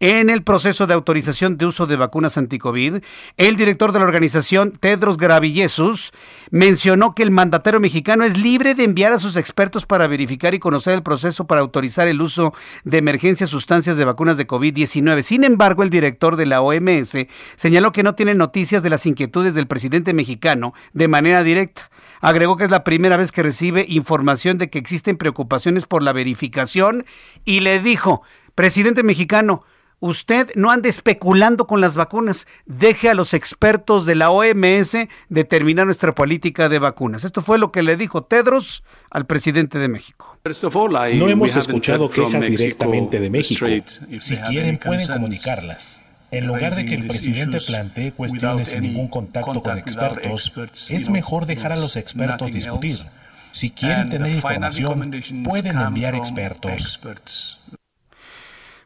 en 0.00 0.28
el 0.28 0.42
proceso 0.42 0.86
de 0.86 0.94
autorización 0.94 1.56
de 1.56 1.66
uso 1.66 1.86
de 1.86 1.96
vacunas 1.96 2.36
anticovid, 2.36 2.96
el 3.36 3.56
director 3.56 3.92
de 3.92 4.00
la 4.00 4.04
organización, 4.04 4.72
Tedros 4.72 5.16
Gravillesus, 5.16 6.12
mencionó 6.50 7.14
que 7.14 7.22
el 7.22 7.30
mandatario 7.30 7.80
mexicano 7.80 8.24
es 8.24 8.36
libre 8.36 8.74
de 8.74 8.84
enviar 8.84 9.12
a 9.12 9.18
sus 9.18 9.36
expertos 9.36 9.86
para 9.86 10.06
verificar 10.06 10.54
y 10.54 10.58
conocer 10.58 10.94
el 10.94 11.02
proceso 11.02 11.46
para 11.46 11.60
autorizar 11.60 12.08
el 12.08 12.20
uso 12.20 12.52
de 12.84 12.98
emergencia 12.98 13.46
sustancias 13.46 13.96
de 13.96 14.04
vacunas 14.04 14.36
de 14.36 14.46
COVID-19. 14.46 15.22
Sin 15.22 15.44
embargo, 15.44 15.82
el 15.82 15.90
director 15.90 16.36
de 16.36 16.46
la 16.46 16.60
OMS 16.60 17.16
señaló 17.56 17.92
que 17.92 18.02
no 18.02 18.14
tiene 18.14 18.34
noticias 18.34 18.82
de 18.82 18.90
las 18.90 19.06
inquietudes 19.06 19.54
del 19.54 19.66
presidente 19.66 20.12
mexicano 20.12 20.74
de 20.92 21.08
manera 21.08 21.42
directa. 21.42 21.90
Agregó 22.20 22.56
que 22.56 22.64
es 22.64 22.70
la 22.70 22.84
primera 22.84 23.16
vez 23.16 23.32
que 23.32 23.42
recibe 23.42 23.86
información 23.88 24.58
de 24.58 24.70
que 24.70 24.78
existen 24.78 25.16
preocupaciones 25.16 25.86
por 25.86 26.02
la 26.02 26.12
verificación 26.12 27.04
y 27.44 27.60
le 27.60 27.80
dijo, 27.80 28.22
presidente 28.54 29.02
mexicano, 29.02 29.62
usted 30.04 30.50
no 30.54 30.70
ande 30.70 30.90
especulando 30.90 31.66
con 31.66 31.80
las 31.80 31.94
vacunas, 31.94 32.46
deje 32.66 33.08
a 33.08 33.14
los 33.14 33.32
expertos 33.32 34.04
de 34.04 34.14
la 34.14 34.30
OMS 34.30 34.96
determinar 35.30 35.86
nuestra 35.86 36.14
política 36.14 36.68
de 36.68 36.78
vacunas. 36.78 37.24
Esto 37.24 37.40
fue 37.40 37.58
lo 37.58 37.72
que 37.72 37.82
le 37.82 37.96
dijo 37.96 38.22
Tedros 38.22 38.84
al 39.10 39.24
presidente 39.24 39.78
de 39.78 39.88
México. 39.88 40.38
No 41.14 41.28
hemos 41.28 41.56
escuchado 41.56 42.10
quejas 42.10 42.44
directamente 42.46 43.18
de 43.18 43.30
México. 43.30 43.66
Si 44.20 44.36
quieren 44.36 44.78
pueden 44.78 45.06
comunicarlas. 45.06 46.02
En 46.30 46.48
lugar 46.48 46.74
de 46.74 46.84
que 46.84 46.96
el 46.96 47.06
presidente 47.06 47.58
plantee 47.60 48.12
cuestiones 48.12 48.68
sin 48.68 48.82
ningún 48.82 49.08
contacto 49.08 49.62
con 49.62 49.78
expertos, 49.78 50.52
es 50.90 51.08
mejor 51.08 51.46
dejar 51.46 51.72
a 51.72 51.76
los 51.76 51.96
expertos 51.96 52.52
discutir. 52.52 53.06
Si 53.52 53.70
quieren 53.70 54.10
tener 54.10 54.34
información, 54.34 55.12
pueden 55.44 55.78
enviar 55.78 56.14
expertos. 56.16 57.00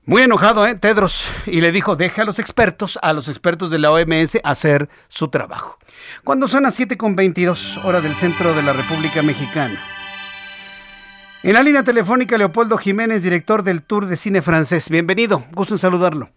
Muy 0.09 0.23
enojado, 0.23 0.67
¿eh? 0.67 0.75
Tedros. 0.75 1.31
Y 1.45 1.61
le 1.61 1.71
dijo, 1.71 1.95
deja 1.95 2.23
a 2.23 2.25
los 2.25 2.39
expertos, 2.39 2.99
a 3.03 3.13
los 3.13 3.29
expertos 3.29 3.71
de 3.71 3.79
la 3.79 3.93
OMS, 3.93 4.39
hacer 4.43 4.89
su 5.09 5.29
trabajo. 5.29 5.77
Cuando 6.25 6.47
son 6.47 6.63
las 6.63 6.81
7.22 6.81 7.85
hora 7.85 8.01
del 8.01 8.13
centro 8.13 8.55
de 8.55 8.63
la 8.63 8.73
República 8.73 9.23
Mexicana. 9.23 9.79
En 11.43 11.53
la 11.53 11.63
línea 11.63 11.83
telefónica, 11.83 12.39
Leopoldo 12.39 12.79
Jiménez, 12.79 13.23
director 13.23 13.63
del 13.63 13.83
Tour 13.83 14.07
de 14.07 14.17
Cine 14.17 14.41
Francés. 14.41 14.89
Bienvenido, 14.89 15.45
gusto 15.53 15.75
en 15.75 15.79
saludarlo. 15.79 16.31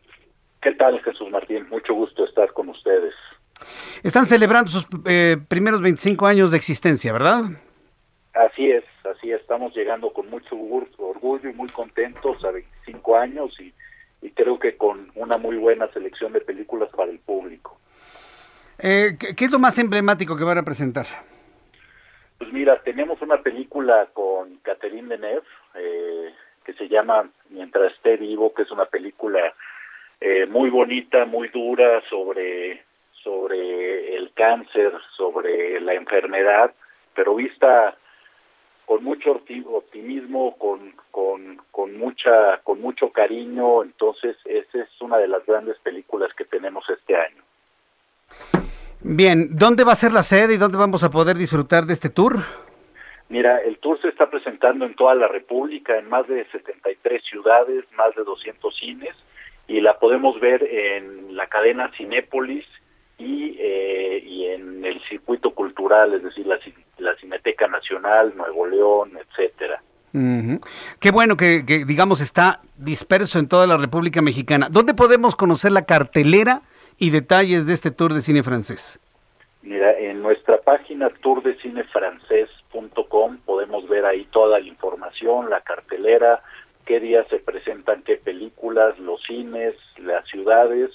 ¿Qué 0.61 0.73
tal, 0.73 1.02
Jesús 1.02 1.31
Martín? 1.31 1.65
Mucho 1.69 1.93
gusto 1.93 2.26
estar 2.26 2.52
con 2.52 2.68
ustedes. 2.68 3.14
Están 4.03 4.26
celebrando 4.26 4.69
sus 4.69 4.85
eh, 5.06 5.38
primeros 5.48 5.81
25 5.81 6.27
años 6.27 6.52
de 6.52 6.57
existencia, 6.57 7.14
¿verdad? 7.14 7.43
Así 8.34 8.69
es, 8.69 8.84
así 9.22 9.31
estamos 9.31 9.76
llegando 9.76 10.11
con 10.11 10.30
mucho 10.30 10.56
orgullo 10.98 11.49
y 11.49 11.53
muy 11.53 11.69
contentos 11.69 12.43
a 12.43 12.52
25 12.52 13.18
años 13.18 13.56
y, 13.60 13.73
creo 14.34 14.57
que 14.60 14.77
con 14.77 15.11
una 15.15 15.38
muy 15.38 15.57
buena 15.57 15.88
selección 15.89 16.34
de 16.34 16.41
películas 16.41 16.89
para 16.95 17.11
el 17.11 17.19
público. 17.19 17.80
Eh, 18.80 19.18
¿qué, 19.19 19.45
es 19.45 19.52
lo 19.52 19.60
más 19.60 19.77
emblemático 19.77 20.35
que 20.35 20.43
van 20.43 20.57
a 20.57 20.64
presentar? 20.64 21.06
Pues 22.38 22.52
mira, 22.52 22.81
tenemos 22.81 23.22
una 23.22 23.41
película 23.41 24.07
con 24.14 24.57
Catherine 24.57 25.10
Deneuve 25.10 25.45
eh, 25.76 26.34
que 26.64 26.73
se 26.73 26.88
llama 26.88 27.30
Mientras 27.49 27.93
esté 27.93 28.18
vivo, 28.18 28.53
que 28.53 28.64
es 28.64 28.72
una 28.72 28.85
película 28.85 29.53
eh, 30.19 30.45
muy 30.48 30.69
bonita, 30.69 31.26
muy 31.26 31.49
dura 31.49 32.02
sobre 32.10 32.84
sobre 33.23 34.15
el 34.15 34.31
cáncer, 34.34 34.93
sobre 35.15 35.80
la 35.81 35.93
enfermedad, 35.93 36.73
pero 37.14 37.35
vista 37.35 37.95
con 38.85 39.03
mucho 39.03 39.31
optimismo, 39.31 40.57
con, 40.57 40.93
con, 41.11 41.61
con, 41.71 41.97
mucha, 41.97 42.57
con 42.63 42.81
mucho 42.81 43.11
cariño. 43.11 43.83
Entonces, 43.83 44.37
esa 44.45 44.83
es 44.83 45.01
una 45.01 45.17
de 45.17 45.27
las 45.27 45.45
grandes 45.45 45.77
películas 45.79 46.33
que 46.35 46.45
tenemos 46.45 46.83
este 46.89 47.15
año. 47.15 47.43
Bien, 49.01 49.49
¿dónde 49.51 49.83
va 49.83 49.93
a 49.93 49.95
ser 49.95 50.13
la 50.13 50.23
sede 50.23 50.53
y 50.53 50.57
dónde 50.57 50.77
vamos 50.77 51.03
a 51.03 51.09
poder 51.09 51.35
disfrutar 51.35 51.85
de 51.85 51.93
este 51.93 52.09
tour? 52.09 52.37
Mira, 53.29 53.59
el 53.59 53.77
tour 53.79 53.99
se 54.01 54.09
está 54.09 54.29
presentando 54.29 54.85
en 54.85 54.93
toda 54.93 55.15
la 55.15 55.27
República, 55.27 55.97
en 55.97 56.09
más 56.09 56.27
de 56.27 56.45
73 56.51 57.23
ciudades, 57.23 57.85
más 57.95 58.13
de 58.15 58.23
200 58.23 58.77
cines, 58.77 59.15
y 59.67 59.79
la 59.79 59.97
podemos 59.97 60.39
ver 60.39 60.63
en 60.63 61.35
la 61.35 61.47
cadena 61.47 61.89
Cinépolis 61.95 62.65
y, 63.22 63.56
eh, 63.60 64.23
y 64.26 64.48
en 64.48 64.84
el 64.84 64.99
circuito 65.07 65.52
cultural, 65.52 66.14
es 66.14 66.23
decir, 66.23 66.48
la, 66.48 66.60
la 66.98 67.15
Cineteca 67.18 67.68
Nacional, 67.68 68.34
Nuevo 68.35 68.65
León, 68.68 69.11
etcétera. 69.18 69.81
Qué 70.99 71.11
bueno 71.11 71.38
que, 71.38 71.65
que, 71.65 71.85
digamos, 71.85 72.19
está 72.19 72.60
disperso 72.77 73.39
en 73.39 73.48
toda 73.48 73.65
la 73.65 73.77
República 73.77 74.22
Mexicana. 74.22 74.68
¿Dónde 74.69 74.93
podemos 74.93 75.38
conocer 75.38 75.72
la 75.72 75.85
cartelera 75.85 76.64
y 76.98 77.11
detalles 77.11 77.65
de 77.65 77.73
este 77.73 77.91
tour 77.91 78.14
de 78.14 78.19
cine 78.19 78.43
francés? 78.43 78.99
Mira, 79.61 79.98
en 79.98 80.22
nuestra 80.22 80.57
página 80.57 81.10
tourdecinefrancés.com 81.22 83.38
podemos 83.45 83.88
ver 83.88 84.06
ahí 84.06 84.26
toda 84.26 84.60
la 84.60 84.68
información, 84.68 85.49
la 85.49 85.61
cartelera, 85.61 86.41
qué 86.85 86.99
días 86.99 87.26
se 87.30 87.39
presentan 87.39 88.03
qué 88.03 88.18
películas, 88.18 88.99
los 88.99 89.23
cines, 89.23 89.76
las 89.98 90.27
ciudades. 90.27 90.91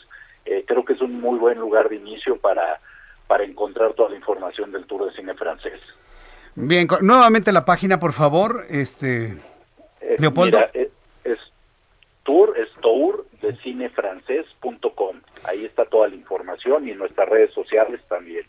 Eh, 0.46 0.64
creo 0.66 0.84
que 0.84 0.94
es 0.94 1.00
un 1.00 1.20
muy 1.20 1.38
buen 1.38 1.58
lugar 1.58 1.88
de 1.88 1.96
inicio 1.96 2.36
para, 2.36 2.80
para 3.26 3.44
encontrar 3.44 3.94
toda 3.94 4.10
la 4.10 4.16
información 4.16 4.72
del 4.72 4.86
Tour 4.86 5.06
de 5.06 5.16
Cine 5.16 5.34
Francés. 5.34 5.80
Bien, 6.54 6.88
nuevamente 7.02 7.52
la 7.52 7.64
página, 7.64 8.00
por 8.00 8.12
favor, 8.12 8.64
este 8.70 9.36
eh, 10.00 10.16
Leopoldo. 10.18 10.58
Mira, 10.58 10.70
es, 10.72 10.88
es, 11.24 11.38
tour, 12.22 12.56
es 12.56 12.68
tour 12.80 13.26
de 13.42 13.54
cinefrancés.com. 13.56 15.16
Ahí 15.44 15.64
está 15.64 15.84
toda 15.84 16.08
la 16.08 16.14
información 16.14 16.88
y 16.88 16.92
en 16.92 16.98
nuestras 16.98 17.28
redes 17.28 17.52
sociales 17.52 18.00
también. 18.08 18.46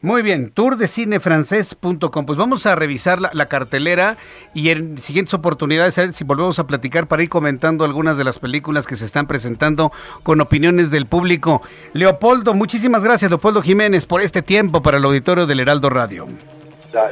Muy 0.00 0.22
bien, 0.22 0.50
tourdecinefrancés.com. 0.50 2.26
Pues 2.26 2.38
vamos 2.38 2.66
a 2.66 2.74
revisar 2.74 3.20
la, 3.20 3.46
cartelera 3.46 4.16
y 4.54 4.70
en 4.70 4.98
siguientes 4.98 5.34
oportunidades 5.34 5.98
a 5.98 6.02
ver 6.02 6.12
si 6.12 6.24
volvemos 6.24 6.58
a 6.58 6.66
platicar 6.66 7.06
para 7.06 7.22
ir 7.22 7.28
comentando 7.28 7.84
algunas 7.84 8.16
de 8.18 8.24
las 8.24 8.38
películas 8.38 8.86
que 8.86 8.96
se 8.96 9.04
están 9.04 9.26
presentando 9.26 9.92
con 10.22 10.40
opiniones 10.40 10.90
del 10.90 11.06
público. 11.06 11.62
Leopoldo, 11.92 12.54
muchísimas 12.54 13.04
gracias, 13.04 13.30
Leopoldo 13.30 13.62
Jiménez, 13.62 14.06
por 14.06 14.20
este 14.20 14.42
tiempo 14.42 14.82
para 14.82 14.98
el 14.98 15.04
auditorio 15.04 15.46
del 15.46 15.60
Heraldo 15.60 15.90
Radio. 15.90 16.26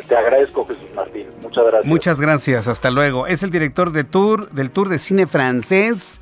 Te 0.09 0.16
agradezco, 0.16 0.65
Jesús 0.66 0.89
Martín. 0.94 1.27
Muchas 1.43 1.65
gracias. 1.65 1.86
Muchas 1.86 2.20
gracias, 2.20 2.69
hasta 2.69 2.90
luego. 2.90 3.27
Es 3.27 3.43
el 3.43 3.51
director 3.51 3.90
de 3.90 4.05
tour, 4.05 4.51
del 4.51 4.70
Tour 4.70 4.89
de 4.89 4.99
Cine 4.99 5.27
Francés. 5.27 6.20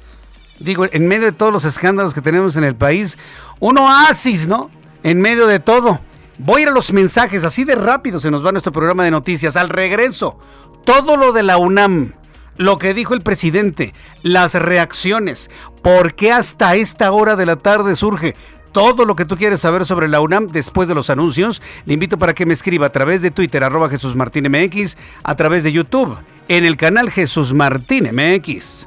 Digo, 0.58 0.86
en 0.90 1.08
medio 1.08 1.26
de 1.26 1.32
todos 1.32 1.52
los 1.52 1.64
escándalos 1.64 2.14
que 2.14 2.22
tenemos 2.22 2.56
en 2.56 2.64
el 2.64 2.74
país, 2.74 3.18
un 3.58 3.78
oasis, 3.78 4.46
¿no? 4.46 4.70
En 5.02 5.20
medio 5.20 5.46
de 5.46 5.60
todo. 5.60 6.00
Voy 6.42 6.60
a 6.60 6.62
ir 6.62 6.68
a 6.70 6.72
los 6.72 6.94
mensajes, 6.94 7.44
así 7.44 7.64
de 7.64 7.74
rápido 7.74 8.18
se 8.18 8.30
nos 8.30 8.44
va 8.44 8.50
nuestro 8.50 8.72
programa 8.72 9.04
de 9.04 9.10
noticias. 9.10 9.58
Al 9.58 9.68
regreso, 9.68 10.38
todo 10.84 11.18
lo 11.18 11.32
de 11.32 11.42
la 11.42 11.58
UNAM, 11.58 12.14
lo 12.56 12.78
que 12.78 12.94
dijo 12.94 13.12
el 13.12 13.20
presidente, 13.20 13.92
las 14.22 14.54
reacciones, 14.54 15.50
por 15.82 16.14
qué 16.14 16.32
hasta 16.32 16.76
esta 16.76 17.12
hora 17.12 17.36
de 17.36 17.44
la 17.44 17.56
tarde 17.56 17.94
surge 17.94 18.34
todo 18.72 19.04
lo 19.04 19.16
que 19.16 19.26
tú 19.26 19.36
quieres 19.36 19.60
saber 19.60 19.84
sobre 19.84 20.08
la 20.08 20.22
UNAM 20.22 20.46
después 20.46 20.88
de 20.88 20.94
los 20.94 21.10
anuncios. 21.10 21.60
Le 21.84 21.92
invito 21.92 22.18
para 22.18 22.32
que 22.32 22.46
me 22.46 22.54
escriba 22.54 22.86
a 22.86 22.92
través 22.92 23.20
de 23.20 23.30
Twitter, 23.30 23.62
arroba 23.62 23.90
Jesús 23.90 24.16
Martín 24.16 24.50
MX, 24.50 24.96
a 25.22 25.36
través 25.36 25.62
de 25.62 25.72
YouTube, 25.72 26.16
en 26.48 26.64
el 26.64 26.78
canal 26.78 27.10
Jesús 27.10 27.52
Martín 27.52 28.08
MX. 28.14 28.86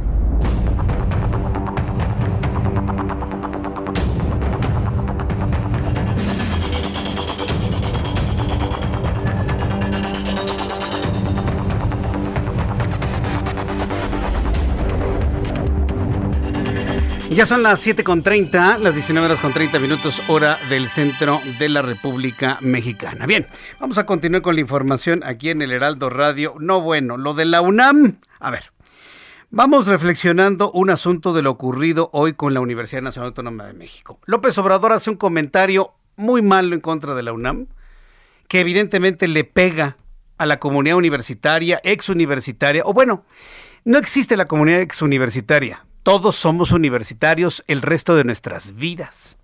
Ya 17.33 17.45
son 17.45 17.63
las 17.63 17.87
7.30, 17.87 18.79
las 18.79 18.93
19 18.93 19.25
horas 19.25 19.39
con 19.39 19.53
30 19.53 19.79
minutos, 19.79 20.21
hora 20.27 20.59
del 20.69 20.89
centro 20.89 21.39
de 21.59 21.69
la 21.69 21.81
República 21.81 22.57
Mexicana. 22.59 23.25
Bien, 23.25 23.47
vamos 23.79 23.97
a 23.97 24.05
continuar 24.05 24.41
con 24.41 24.55
la 24.55 24.61
información 24.61 25.23
aquí 25.23 25.49
en 25.49 25.61
el 25.61 25.71
Heraldo 25.71 26.09
Radio. 26.09 26.55
No 26.59 26.81
bueno, 26.81 27.15
lo 27.15 27.33
de 27.33 27.45
la 27.45 27.61
UNAM. 27.61 28.19
A 28.41 28.51
ver, 28.51 28.73
vamos 29.49 29.87
reflexionando 29.87 30.71
un 30.73 30.89
asunto 30.89 31.31
de 31.31 31.41
lo 31.41 31.51
ocurrido 31.51 32.09
hoy 32.11 32.33
con 32.33 32.53
la 32.53 32.59
Universidad 32.59 33.01
Nacional 33.01 33.29
Autónoma 33.29 33.65
de 33.65 33.73
México. 33.73 34.19
López 34.25 34.57
Obrador 34.57 34.91
hace 34.91 35.09
un 35.09 35.15
comentario 35.15 35.93
muy 36.17 36.41
malo 36.41 36.75
en 36.75 36.81
contra 36.81 37.15
de 37.15 37.23
la 37.23 37.31
UNAM, 37.31 37.67
que 38.49 38.59
evidentemente 38.59 39.29
le 39.29 39.45
pega 39.45 39.95
a 40.37 40.45
la 40.45 40.59
comunidad 40.59 40.97
universitaria, 40.97 41.79
ex 41.85 42.09
universitaria, 42.09 42.83
o 42.85 42.91
bueno, 42.91 43.23
no 43.85 43.97
existe 43.97 44.35
la 44.35 44.49
comunidad 44.49 44.81
ex 44.81 45.01
universitaria 45.01 45.85
todos 46.03 46.35
somos 46.35 46.71
universitarios 46.71 47.63
el 47.67 47.81
resto 47.81 48.15
de 48.15 48.23
nuestras 48.23 48.75
vidas. 48.75 49.37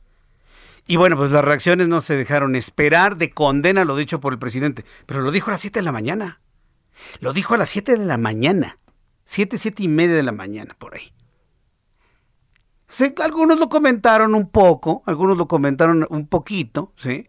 Y 0.87 0.95
bueno, 0.95 1.17
pues 1.17 1.31
las 1.31 1.43
reacciones 1.43 1.87
no 1.87 2.01
se 2.01 2.15
dejaron 2.15 2.55
esperar 2.55 3.17
de 3.17 3.31
condena 3.31 3.83
lo 3.85 3.95
dicho 3.95 4.19
por 4.19 4.33
el 4.33 4.39
presidente, 4.39 4.85
pero 5.05 5.21
lo 5.21 5.31
dijo 5.31 5.49
a 5.49 5.53
las 5.53 5.61
7 5.61 5.79
de 5.79 5.83
la 5.83 5.91
mañana. 5.91 6.39
Lo 7.19 7.33
dijo 7.33 7.53
a 7.53 7.57
las 7.57 7.69
7 7.69 7.97
de 7.97 8.05
la 8.05 8.17
mañana. 8.17 8.77
7, 9.25 9.57
7 9.57 9.83
y 9.83 9.87
media 9.89 10.15
de 10.15 10.23
la 10.23 10.31
mañana, 10.31 10.75
por 10.79 10.95
ahí. 10.95 11.11
algunos 13.21 13.59
lo 13.59 13.67
comentaron 13.67 14.33
un 14.33 14.49
poco, 14.49 15.03
algunos 15.05 15.37
lo 15.37 15.47
comentaron 15.47 16.07
un 16.09 16.27
poquito, 16.27 16.93
¿sí? 16.95 17.27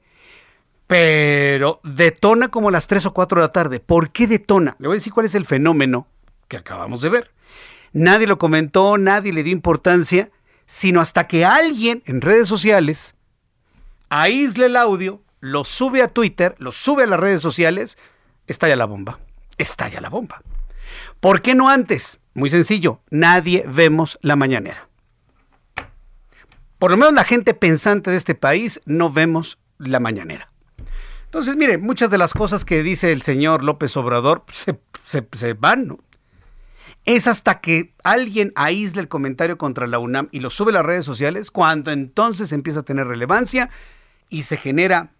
Pero 0.86 1.80
detona 1.82 2.48
como 2.48 2.68
a 2.68 2.72
las 2.72 2.86
3 2.86 3.06
o 3.06 3.12
4 3.12 3.40
de 3.40 3.46
la 3.46 3.52
tarde. 3.52 3.80
¿Por 3.80 4.10
qué 4.12 4.28
detona? 4.28 4.76
Le 4.78 4.86
voy 4.86 4.94
a 4.94 4.98
decir 5.00 5.12
cuál 5.12 5.26
es 5.26 5.34
el 5.34 5.44
fenómeno 5.44 6.06
que 6.46 6.56
acabamos 6.56 7.02
de 7.02 7.08
ver. 7.08 7.30
Nadie 7.92 8.26
lo 8.26 8.38
comentó, 8.38 8.98
nadie 8.98 9.32
le 9.32 9.42
dio 9.42 9.52
importancia, 9.52 10.30
sino 10.66 11.00
hasta 11.00 11.26
que 11.26 11.44
alguien 11.44 12.02
en 12.06 12.20
redes 12.20 12.48
sociales 12.48 13.14
aísle 14.10 14.66
el 14.66 14.76
audio, 14.76 15.22
lo 15.40 15.64
sube 15.64 16.02
a 16.02 16.08
Twitter, 16.08 16.54
lo 16.58 16.72
sube 16.72 17.04
a 17.04 17.06
las 17.06 17.20
redes 17.20 17.42
sociales, 17.42 17.98
estalla 18.46 18.76
la 18.76 18.86
bomba. 18.86 19.18
Estalla 19.56 20.00
la 20.00 20.08
bomba. 20.08 20.42
¿Por 21.20 21.42
qué 21.42 21.54
no 21.54 21.68
antes? 21.68 22.20
Muy 22.34 22.50
sencillo, 22.50 23.00
nadie 23.10 23.64
vemos 23.66 24.18
la 24.22 24.36
mañanera. 24.36 24.88
Por 26.78 26.92
lo 26.92 26.96
menos 26.96 27.12
la 27.12 27.24
gente 27.24 27.54
pensante 27.54 28.10
de 28.10 28.16
este 28.16 28.34
país 28.34 28.80
no 28.86 29.10
vemos 29.10 29.58
la 29.78 29.98
mañanera. 29.98 30.52
Entonces, 31.24 31.56
mire, 31.56 31.76
muchas 31.76 32.08
de 32.10 32.18
las 32.18 32.32
cosas 32.32 32.64
que 32.64 32.82
dice 32.82 33.12
el 33.12 33.22
señor 33.22 33.64
López 33.64 33.96
Obrador 33.96 34.44
se, 35.04 35.26
se 35.32 35.52
van, 35.54 35.88
¿no? 35.88 35.98
Es 37.08 37.26
hasta 37.26 37.62
que 37.62 37.94
alguien 38.04 38.52
aísle 38.54 39.00
el 39.00 39.08
comentario 39.08 39.56
contra 39.56 39.86
la 39.86 39.98
UNAM 39.98 40.28
y 40.30 40.40
lo 40.40 40.50
sube 40.50 40.72
a 40.72 40.74
las 40.74 40.84
redes 40.84 41.06
sociales, 41.06 41.50
cuando 41.50 41.90
entonces 41.90 42.52
empieza 42.52 42.80
a 42.80 42.82
tener 42.82 43.06
relevancia 43.06 43.70
y 44.28 44.42
se 44.42 44.58
genera 44.58 45.12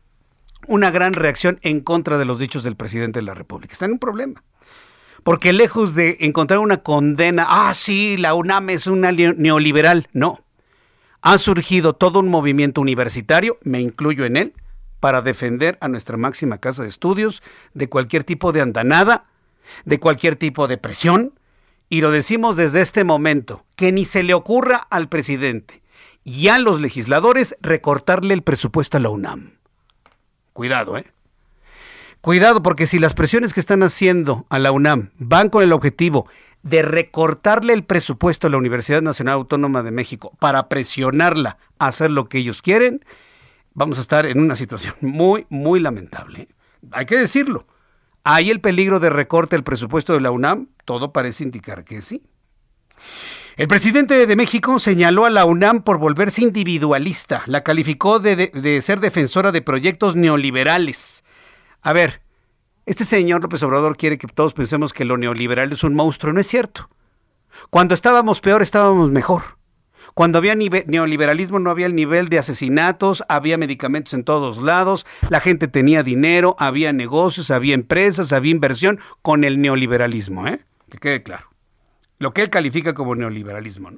una 0.67 0.91
gran 0.91 1.15
reacción 1.15 1.59
en 1.63 1.81
contra 1.81 2.19
de 2.19 2.27
los 2.27 2.39
dichos 2.39 2.63
del 2.63 2.77
presidente 2.77 3.21
de 3.21 3.25
la 3.25 3.33
República. 3.33 3.73
Está 3.73 3.87
en 3.87 3.93
un 3.93 3.99
problema. 3.99 4.45
Porque 5.25 5.55
lejos 5.55 5.95
de 5.95 6.19
encontrar 6.21 6.59
una 6.59 6.83
condena, 6.83 7.47
ah, 7.49 7.73
sí, 7.73 8.19
la 8.19 8.35
UNAM 8.35 8.69
es 8.69 8.87
una 8.87 9.11
neoliberal, 9.11 10.09
no. 10.13 10.45
Ha 11.23 11.39
surgido 11.39 11.95
todo 11.95 12.21
un 12.21 12.29
movimiento 12.29 12.83
universitario, 12.83 13.57
me 13.63 13.81
incluyo 13.81 14.27
en 14.27 14.37
él, 14.37 14.53
para 15.01 15.23
defender 15.23 15.79
a 15.81 15.89
nuestra 15.89 16.19
máxima 16.19 16.59
casa 16.59 16.83
de 16.83 16.91
estudios 16.91 17.43
de 17.73 17.89
cualquier 17.89 18.25
tipo 18.25 18.53
de 18.53 18.61
andanada, 18.61 19.25
de 19.87 19.99
cualquier 19.99 20.37
tipo 20.37 20.69
de 20.69 20.77
presión, 20.77 21.38
y 21.89 22.01
lo 22.01 22.11
decimos 22.11 22.57
desde 22.57 22.81
este 22.81 23.05
momento, 23.05 23.65
que 23.77 23.93
ni 23.93 24.05
se 24.05 24.23
le 24.23 24.35
ocurra 24.35 24.87
al 24.91 25.09
presidente 25.09 25.83
y 26.25 26.49
a 26.49 26.59
los 26.59 26.81
legisladores 26.81 27.57
recortarle 27.63 28.35
el 28.35 28.43
presupuesto 28.43 28.99
a 28.99 29.01
la 29.01 29.11
UNAM. 29.11 29.53
Cuidado, 30.53 30.99
¿eh? 30.99 31.07
Cuidado, 32.21 32.63
porque 32.63 32.87
si 32.87 32.99
las 32.99 33.15
presiones 33.15 33.55
que 33.55 33.61
están 33.61 33.83
haciendo 33.83 34.45
a 34.51 34.59
la 34.59 34.73
UNAM 34.73 35.11
van 35.19 35.49
con 35.49 35.63
el 35.63 35.73
objetivo 35.73 36.27
de 36.63 36.83
recortarle 36.83 37.73
el 37.73 37.85
presupuesto 37.85 38.47
a 38.47 38.51
la 38.51 38.57
Universidad 38.59 39.01
Nacional 39.01 39.35
Autónoma 39.35 39.83
de 39.83 39.93
México 39.93 40.33
para 40.41 40.69
presionarla 40.69 41.59
a 41.79 41.87
hacer 41.87 42.11
lo 42.11 42.29
que 42.29 42.39
ellos 42.39 42.61
quieren, 42.61 43.05
vamos 43.73 43.99
a 43.99 44.01
estar 44.01 44.27
en 44.27 44.41
una 44.41 44.57
situación 44.57 44.95
muy, 45.01 45.47
muy 45.49 45.81
lamentable. 45.81 46.41
¿eh? 46.43 46.49
Hay 46.91 47.07
que 47.07 47.17
decirlo. 47.17 47.67
¿Hay 48.25 48.51
el 48.51 48.61
peligro 48.61 49.01
de 49.01 49.11
recorte 49.11 49.57
el 49.57 49.65
presupuesto 49.65 50.13
de 50.13 50.21
la 50.21 50.31
UNAM? 50.31 50.69
Todo 50.85 51.13
parece 51.13 51.45
indicar 51.45 51.85
que 51.85 52.03
sí. 52.03 52.23
El 53.57 53.69
presidente 53.69 54.27
de 54.27 54.37
México 54.37 54.79
señaló 54.79 55.25
a 55.25 55.31
la 55.31 55.45
UNAM 55.45 55.83
por 55.83 55.99
volverse 55.99 56.43
individualista. 56.43 57.43
La 57.47 57.65
calificó 57.65 58.21
de, 58.21 58.37
de, 58.37 58.47
de 58.49 58.83
ser 58.83 59.01
defensora 59.01 59.51
de 59.51 59.63
proyectos 59.63 60.15
neoliberales. 60.15 61.25
A 61.83 61.93
ver, 61.93 62.23
este 62.87 63.05
señor 63.05 63.43
López 63.43 63.63
Obrador 63.63 63.97
quiere 63.97 64.17
que 64.17 64.29
todos 64.29 64.55
pensemos 64.55 64.93
que 64.93 65.05
lo 65.05 65.17
neoliberal 65.17 65.73
es 65.73 65.85
un 65.85 65.95
monstruo. 65.95 66.33
No 66.33 66.41
es 66.41 66.47
cierto. 66.47 66.89
Cuando 67.71 67.95
estábamos 67.95 68.41
peor, 68.41 68.63
estábamos 68.63 69.11
mejor. 69.11 69.58
Cuando 70.19 70.39
había 70.39 70.57
neoliberalismo 70.57 71.61
no 71.61 71.71
había 71.71 71.87
el 71.87 71.95
nivel 71.95 72.29
de 72.29 72.41
asesinatos, 72.41 73.23
había 73.29 73.57
medicamentos 73.57 74.15
en 74.15 74.25
todos 74.25 74.61
lados, 74.61 75.07
la 75.31 75.39
gente 75.39 75.69
tenía 75.69 76.03
dinero, 76.03 76.57
había 76.59 76.93
negocios, 76.93 77.53
había 77.53 77.77
empresas, 77.77 78.33
había 78.33 78.51
inversión 78.51 78.99
con 79.23 79.45
el 79.45 79.61
neoliberalismo, 79.61 80.49
¿eh? 80.49 80.59
Que 80.91 80.99
quede 80.99 81.23
claro 81.23 81.49
lo 82.19 82.33
que 82.33 82.43
él 82.43 82.51
califica 82.51 82.95
como 82.95 83.15
neoliberalismo. 83.15 83.91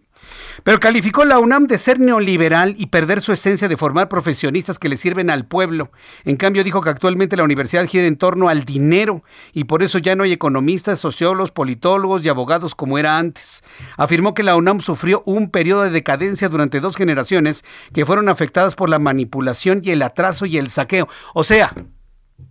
Pero 0.62 0.78
calificó 0.78 1.24
la 1.24 1.38
UNAM 1.38 1.66
de 1.66 1.78
ser 1.78 1.98
neoliberal 1.98 2.74
y 2.76 2.86
perder 2.86 3.22
su 3.22 3.32
esencia 3.32 3.66
de 3.66 3.78
formar 3.78 4.08
profesionistas 4.08 4.78
que 4.78 4.90
le 4.90 4.98
sirven 4.98 5.30
al 5.30 5.46
pueblo. 5.46 5.90
En 6.24 6.36
cambio, 6.36 6.62
dijo 6.62 6.82
que 6.82 6.90
actualmente 6.90 7.36
la 7.36 7.44
universidad 7.44 7.86
gira 7.86 8.06
en 8.06 8.16
torno 8.16 8.48
al 8.48 8.64
dinero 8.64 9.24
y 9.54 9.64
por 9.64 9.82
eso 9.82 9.98
ya 9.98 10.16
no 10.16 10.24
hay 10.24 10.32
economistas, 10.32 11.00
sociólogos, 11.00 11.50
politólogos 11.50 12.24
y 12.24 12.28
abogados 12.28 12.74
como 12.74 12.98
era 12.98 13.16
antes. 13.16 13.64
Afirmó 13.96 14.34
que 14.34 14.42
la 14.42 14.56
UNAM 14.56 14.80
sufrió 14.80 15.22
un 15.24 15.50
periodo 15.50 15.82
de 15.82 15.90
decadencia 15.90 16.50
durante 16.50 16.80
dos 16.80 16.96
generaciones 16.96 17.64
que 17.94 18.04
fueron 18.04 18.28
afectadas 18.28 18.74
por 18.74 18.90
la 18.90 18.98
manipulación 18.98 19.80
y 19.82 19.92
el 19.92 20.02
atraso 20.02 20.44
y 20.44 20.58
el 20.58 20.68
saqueo. 20.68 21.08
O 21.32 21.42
sea, 21.42 21.72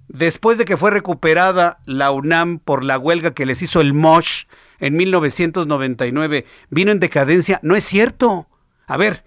después 0.07 0.57
de 0.57 0.65
que 0.65 0.77
fue 0.77 0.89
recuperada 0.89 1.79
la 1.85 2.09
UNAM 2.09 2.57
por 2.57 2.83
la 2.83 2.97
huelga 2.97 3.35
que 3.35 3.45
les 3.45 3.61
hizo 3.61 3.81
el 3.81 3.93
MOSH, 3.93 4.47
en 4.79 4.95
1999 4.95 6.45
vino 6.69 6.91
en 6.91 6.99
decadencia. 6.99 7.59
No 7.63 7.75
es 7.75 7.83
cierto. 7.83 8.47
A 8.87 8.97
ver, 8.97 9.23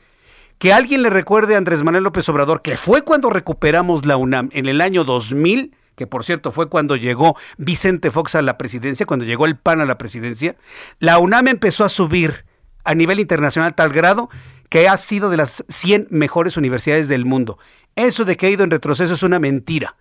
que 0.58 0.72
alguien 0.72 1.02
le 1.02 1.10
recuerde 1.10 1.54
a 1.54 1.58
Andrés 1.58 1.82
Manuel 1.82 2.04
López 2.04 2.28
Obrador 2.28 2.62
que 2.62 2.76
fue 2.76 3.02
cuando 3.02 3.30
recuperamos 3.30 4.06
la 4.06 4.16
UNAM 4.16 4.48
en 4.52 4.66
el 4.66 4.80
año 4.80 5.04
2000, 5.04 5.74
que 5.96 6.06
por 6.06 6.24
cierto 6.24 6.52
fue 6.52 6.68
cuando 6.68 6.96
llegó 6.96 7.36
Vicente 7.58 8.10
Fox 8.10 8.34
a 8.34 8.42
la 8.42 8.58
presidencia, 8.58 9.06
cuando 9.06 9.24
llegó 9.24 9.46
el 9.46 9.56
PAN 9.56 9.80
a 9.80 9.86
la 9.86 9.98
presidencia, 9.98 10.56
la 10.98 11.18
UNAM 11.18 11.48
empezó 11.48 11.84
a 11.84 11.88
subir 11.88 12.44
a 12.84 12.94
nivel 12.94 13.20
internacional 13.20 13.74
tal 13.74 13.92
grado 13.92 14.30
que 14.68 14.88
ha 14.88 14.96
sido 14.96 15.30
de 15.30 15.36
las 15.36 15.64
100 15.68 16.08
mejores 16.10 16.56
universidades 16.56 17.08
del 17.08 17.24
mundo. 17.24 17.58
Eso 17.94 18.24
de 18.24 18.36
que 18.36 18.46
ha 18.46 18.50
ido 18.50 18.64
en 18.64 18.70
retroceso 18.70 19.14
es 19.14 19.22
una 19.22 19.38
mentira. 19.38 19.96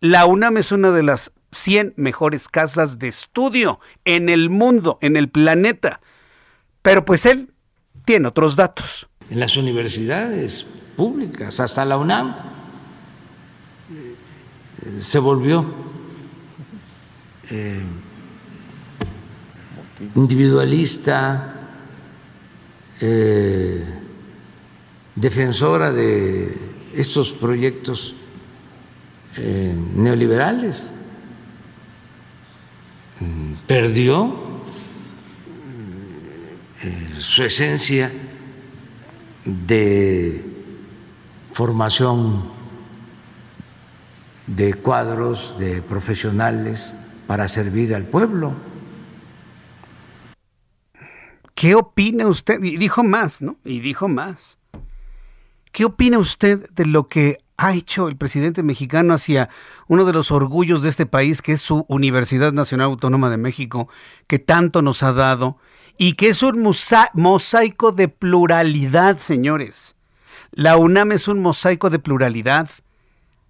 La 0.00 0.26
UNAM 0.26 0.56
es 0.56 0.72
una 0.72 0.90
de 0.90 1.02
las 1.02 1.32
100 1.52 1.94
mejores 1.96 2.48
casas 2.48 2.98
de 2.98 3.08
estudio 3.08 3.80
en 4.04 4.28
el 4.28 4.50
mundo, 4.50 4.98
en 5.00 5.16
el 5.16 5.28
planeta. 5.28 6.00
Pero 6.82 7.04
pues 7.04 7.26
él 7.26 7.52
tiene 8.04 8.28
otros 8.28 8.56
datos. 8.56 9.08
En 9.30 9.40
las 9.40 9.56
universidades 9.56 10.66
públicas, 10.96 11.60
hasta 11.60 11.84
la 11.84 11.98
UNAM, 11.98 12.34
se 15.00 15.18
volvió 15.18 15.66
eh, 17.50 17.82
individualista, 20.14 21.54
eh, 23.00 23.84
defensora 25.14 25.92
de 25.92 26.56
estos 26.94 27.32
proyectos 27.32 28.14
eh, 29.36 29.74
neoliberales 29.94 30.90
perdió 33.66 34.36
eh, 36.82 37.14
su 37.18 37.42
esencia 37.42 38.12
de 39.44 40.44
formación 41.52 42.50
de 44.46 44.74
cuadros, 44.74 45.56
de 45.58 45.82
profesionales 45.82 46.94
para 47.26 47.48
servir 47.48 47.94
al 47.94 48.04
pueblo. 48.04 48.54
¿Qué 51.54 51.74
opina 51.74 52.26
usted? 52.26 52.62
Y 52.62 52.76
dijo 52.76 53.02
más, 53.02 53.40
¿no? 53.40 53.56
Y 53.64 53.80
dijo 53.80 54.08
más. 54.08 54.58
¿Qué 55.72 55.84
opina 55.84 56.18
usted 56.18 56.68
de 56.70 56.86
lo 56.86 57.08
que 57.08 57.38
ha 57.56 57.74
hecho 57.74 58.08
el 58.08 58.16
presidente 58.16 58.62
mexicano 58.62 59.14
hacia 59.14 59.48
uno 59.88 60.04
de 60.04 60.12
los 60.12 60.30
orgullos 60.30 60.82
de 60.82 60.88
este 60.88 61.06
país, 61.06 61.42
que 61.42 61.52
es 61.52 61.60
su 61.60 61.86
Universidad 61.88 62.52
Nacional 62.52 62.86
Autónoma 62.86 63.30
de 63.30 63.38
México, 63.38 63.88
que 64.26 64.38
tanto 64.38 64.82
nos 64.82 65.02
ha 65.02 65.12
dado 65.12 65.58
y 65.98 66.14
que 66.14 66.28
es 66.28 66.42
un 66.42 66.60
mosaico 67.14 67.92
de 67.92 68.08
pluralidad, 68.08 69.18
señores. 69.18 69.96
La 70.52 70.76
UNAM 70.76 71.12
es 71.12 71.28
un 71.28 71.40
mosaico 71.40 71.88
de 71.88 71.98
pluralidad. 71.98 72.68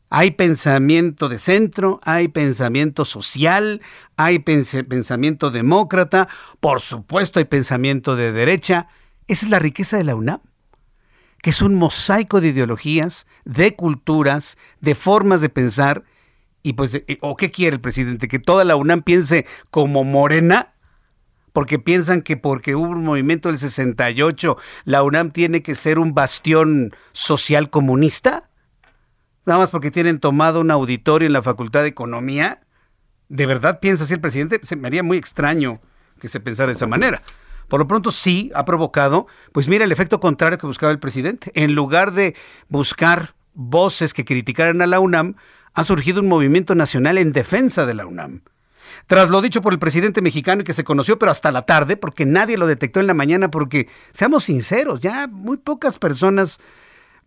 Hay 0.08 0.32
pensamiento 0.32 1.28
de 1.28 1.38
centro, 1.38 1.98
hay 2.04 2.28
pensamiento 2.28 3.04
social, 3.04 3.82
hay 4.16 4.38
pensamiento 4.38 5.50
demócrata, 5.50 6.28
por 6.60 6.80
supuesto 6.80 7.40
hay 7.40 7.44
pensamiento 7.46 8.14
de 8.14 8.30
derecha. 8.30 8.86
Esa 9.26 9.46
es 9.46 9.50
la 9.50 9.58
riqueza 9.58 9.96
de 9.96 10.04
la 10.04 10.14
UNAM 10.14 10.40
que 11.46 11.50
es 11.50 11.62
un 11.62 11.76
mosaico 11.76 12.40
de 12.40 12.48
ideologías, 12.48 13.24
de 13.44 13.76
culturas, 13.76 14.58
de 14.80 14.96
formas 14.96 15.40
de 15.40 15.48
pensar. 15.48 16.02
Y 16.64 16.72
pues, 16.72 16.92
eh, 16.96 17.18
¿o 17.20 17.36
qué 17.36 17.52
quiere 17.52 17.76
el 17.76 17.80
presidente? 17.80 18.26
¿Que 18.26 18.40
toda 18.40 18.64
la 18.64 18.74
UNAM 18.74 19.02
piense 19.02 19.46
como 19.70 20.02
morena? 20.02 20.74
Porque 21.52 21.78
piensan 21.78 22.22
que 22.22 22.36
porque 22.36 22.74
hubo 22.74 22.88
un 22.88 23.04
movimiento 23.04 23.48
del 23.48 23.60
68, 23.60 24.56
la 24.86 25.04
UNAM 25.04 25.30
tiene 25.30 25.62
que 25.62 25.76
ser 25.76 26.00
un 26.00 26.14
bastión 26.14 26.92
social 27.12 27.70
comunista. 27.70 28.50
Nada 29.44 29.60
más 29.60 29.70
porque 29.70 29.92
tienen 29.92 30.18
tomado 30.18 30.60
un 30.60 30.72
auditorio 30.72 31.26
en 31.26 31.32
la 31.32 31.42
Facultad 31.42 31.82
de 31.82 31.90
Economía. 31.90 32.66
¿De 33.28 33.46
verdad 33.46 33.78
piensa 33.78 34.02
así 34.02 34.14
el 34.14 34.20
presidente? 34.20 34.58
Se 34.64 34.74
me 34.74 34.88
haría 34.88 35.04
muy 35.04 35.16
extraño 35.16 35.80
que 36.18 36.26
se 36.26 36.40
pensara 36.40 36.72
de 36.72 36.72
esa 36.72 36.88
manera 36.88 37.22
por 37.68 37.80
lo 37.80 37.86
pronto 37.86 38.10
sí 38.10 38.50
ha 38.54 38.64
provocado, 38.64 39.26
pues 39.52 39.68
mira, 39.68 39.84
el 39.84 39.92
efecto 39.92 40.20
contrario 40.20 40.58
que 40.58 40.66
buscaba 40.66 40.92
el 40.92 40.98
presidente. 40.98 41.50
En 41.54 41.74
lugar 41.74 42.12
de 42.12 42.34
buscar 42.68 43.34
voces 43.54 44.14
que 44.14 44.24
criticaran 44.24 44.82
a 44.82 44.86
la 44.86 45.00
UNAM, 45.00 45.36
ha 45.74 45.84
surgido 45.84 46.20
un 46.20 46.28
movimiento 46.28 46.74
nacional 46.74 47.18
en 47.18 47.32
defensa 47.32 47.86
de 47.86 47.94
la 47.94 48.06
UNAM. 48.06 48.42
Tras 49.06 49.28
lo 49.30 49.42
dicho 49.42 49.62
por 49.62 49.72
el 49.72 49.78
presidente 49.78 50.22
mexicano 50.22 50.62
y 50.62 50.64
que 50.64 50.72
se 50.72 50.84
conoció 50.84 51.18
pero 51.18 51.32
hasta 51.32 51.52
la 51.52 51.62
tarde, 51.62 51.96
porque 51.96 52.24
nadie 52.24 52.56
lo 52.56 52.66
detectó 52.66 53.00
en 53.00 53.06
la 53.06 53.14
mañana, 53.14 53.50
porque 53.50 53.88
seamos 54.12 54.44
sinceros, 54.44 55.00
ya 55.00 55.26
muy 55.26 55.56
pocas 55.56 55.98
personas 55.98 56.60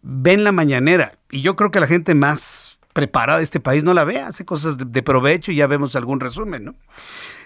ven 0.01 0.43
la 0.43 0.51
mañanera 0.51 1.17
y 1.29 1.41
yo 1.41 1.55
creo 1.55 1.71
que 1.71 1.79
la 1.79 1.87
gente 1.87 2.15
más 2.15 2.68
preparada 2.93 3.41
este 3.41 3.59
país 3.59 3.83
no 3.83 3.93
la 3.93 4.03
ve, 4.03 4.19
hace 4.19 4.45
cosas 4.45 4.77
de, 4.77 4.85
de 4.85 5.03
provecho 5.03 5.51
y 5.51 5.55
ya 5.55 5.67
vemos 5.67 5.95
algún 5.95 6.19
resumen, 6.19 6.65
¿no? 6.65 6.75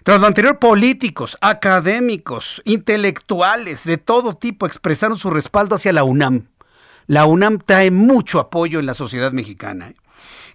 Tras 0.04 0.20
lo 0.20 0.28
anterior, 0.28 0.60
políticos, 0.60 1.38
académicos, 1.40 2.62
intelectuales 2.66 3.86
de 3.86 3.98
todo 3.98 4.36
tipo 4.36 4.66
expresaron 4.66 5.18
su 5.18 5.30
respaldo 5.30 5.76
hacia 5.76 5.94
la 5.94 6.04
UNAM. 6.04 6.48
La 7.08 7.26
UNAM 7.26 7.60
trae 7.66 7.90
mucho 7.90 8.40
apoyo 8.40 8.80
en 8.80 8.86
la 8.86 8.94
sociedad 8.94 9.32
mexicana. 9.32 9.90
¿eh? 9.90 9.96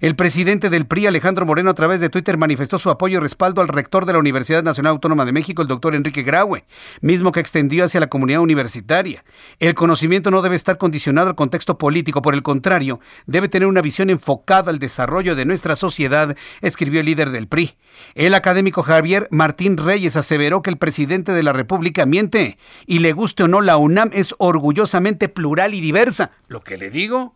El 0.00 0.14
presidente 0.14 0.70
del 0.70 0.86
PRI, 0.86 1.08
Alejandro 1.08 1.44
Moreno, 1.44 1.70
a 1.70 1.74
través 1.74 2.00
de 2.00 2.08
Twitter 2.08 2.36
manifestó 2.36 2.78
su 2.78 2.88
apoyo 2.88 3.18
y 3.18 3.20
respaldo 3.20 3.60
al 3.60 3.66
rector 3.66 4.06
de 4.06 4.12
la 4.12 4.20
Universidad 4.20 4.62
Nacional 4.62 4.92
Autónoma 4.92 5.24
de 5.24 5.32
México, 5.32 5.60
el 5.60 5.66
doctor 5.66 5.96
Enrique 5.96 6.22
Graue, 6.22 6.64
mismo 7.00 7.32
que 7.32 7.40
extendió 7.40 7.84
hacia 7.84 7.98
la 7.98 8.06
comunidad 8.06 8.40
universitaria. 8.40 9.24
El 9.58 9.74
conocimiento 9.74 10.30
no 10.30 10.40
debe 10.40 10.54
estar 10.54 10.78
condicionado 10.78 11.30
al 11.30 11.34
contexto 11.34 11.78
político, 11.78 12.22
por 12.22 12.34
el 12.34 12.44
contrario, 12.44 13.00
debe 13.26 13.48
tener 13.48 13.66
una 13.66 13.82
visión 13.82 14.08
enfocada 14.08 14.70
al 14.70 14.78
desarrollo 14.78 15.34
de 15.34 15.46
nuestra 15.46 15.74
sociedad, 15.74 16.36
escribió 16.60 17.00
el 17.00 17.06
líder 17.06 17.30
del 17.30 17.48
PRI. 17.48 17.74
El 18.14 18.34
académico 18.34 18.84
Javier 18.84 19.26
Martín 19.32 19.76
Reyes 19.76 20.14
aseveró 20.14 20.62
que 20.62 20.70
el 20.70 20.78
presidente 20.78 21.32
de 21.32 21.42
la 21.42 21.52
República 21.52 22.06
miente 22.06 22.56
y 22.86 23.00
le 23.00 23.12
guste 23.12 23.42
o 23.42 23.48
no, 23.48 23.62
la 23.62 23.76
UNAM 23.76 24.10
es 24.12 24.36
orgullosamente 24.38 25.28
plural 25.28 25.74
y 25.74 25.80
diversa. 25.80 26.30
Lo 26.46 26.62
que 26.62 26.78
le 26.78 26.90
digo 26.90 27.34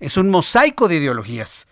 es 0.00 0.16
un 0.16 0.30
mosaico 0.30 0.88
de 0.88 0.96
ideologías. 0.96 1.67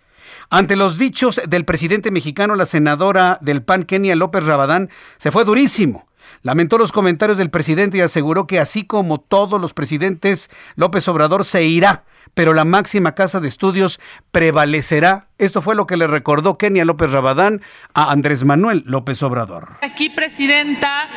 Ante 0.49 0.77
los 0.77 0.97
dichos 0.97 1.41
del 1.45 1.65
presidente 1.65 2.09
mexicano, 2.09 2.55
la 2.55 2.65
senadora 2.65 3.37
del 3.41 3.63
PAN, 3.63 3.83
Kenia 3.83 4.15
López 4.15 4.45
Rabadán, 4.45 4.89
se 5.17 5.29
fue 5.29 5.43
durísimo. 5.43 6.07
Lamentó 6.41 6.77
los 6.77 6.93
comentarios 6.93 7.37
del 7.37 7.49
presidente 7.49 7.97
y 7.97 8.01
aseguró 8.01 8.47
que 8.47 8.59
así 8.59 8.85
como 8.85 9.19
todos 9.19 9.59
los 9.59 9.73
presidentes, 9.73 10.49
López 10.75 11.05
Obrador 11.09 11.43
se 11.43 11.65
irá 11.65 12.05
pero 12.37 12.53
la 12.53 12.65
máxima 12.65 13.15
casa 13.15 13.39
de 13.39 13.47
estudios 13.47 13.99
prevalecerá. 14.31 15.25
Esto 15.39 15.63
fue 15.63 15.73
lo 15.73 15.87
que 15.87 15.97
le 15.97 16.05
recordó 16.05 16.59
Kenia 16.59 16.85
López 16.85 17.11
Rabadán 17.11 17.63
a 17.95 18.11
Andrés 18.11 18.43
Manuel 18.43 18.83
López 18.85 19.23
Obrador. 19.23 19.77
Aquí, 19.81 20.11
Presidenta, 20.11 21.09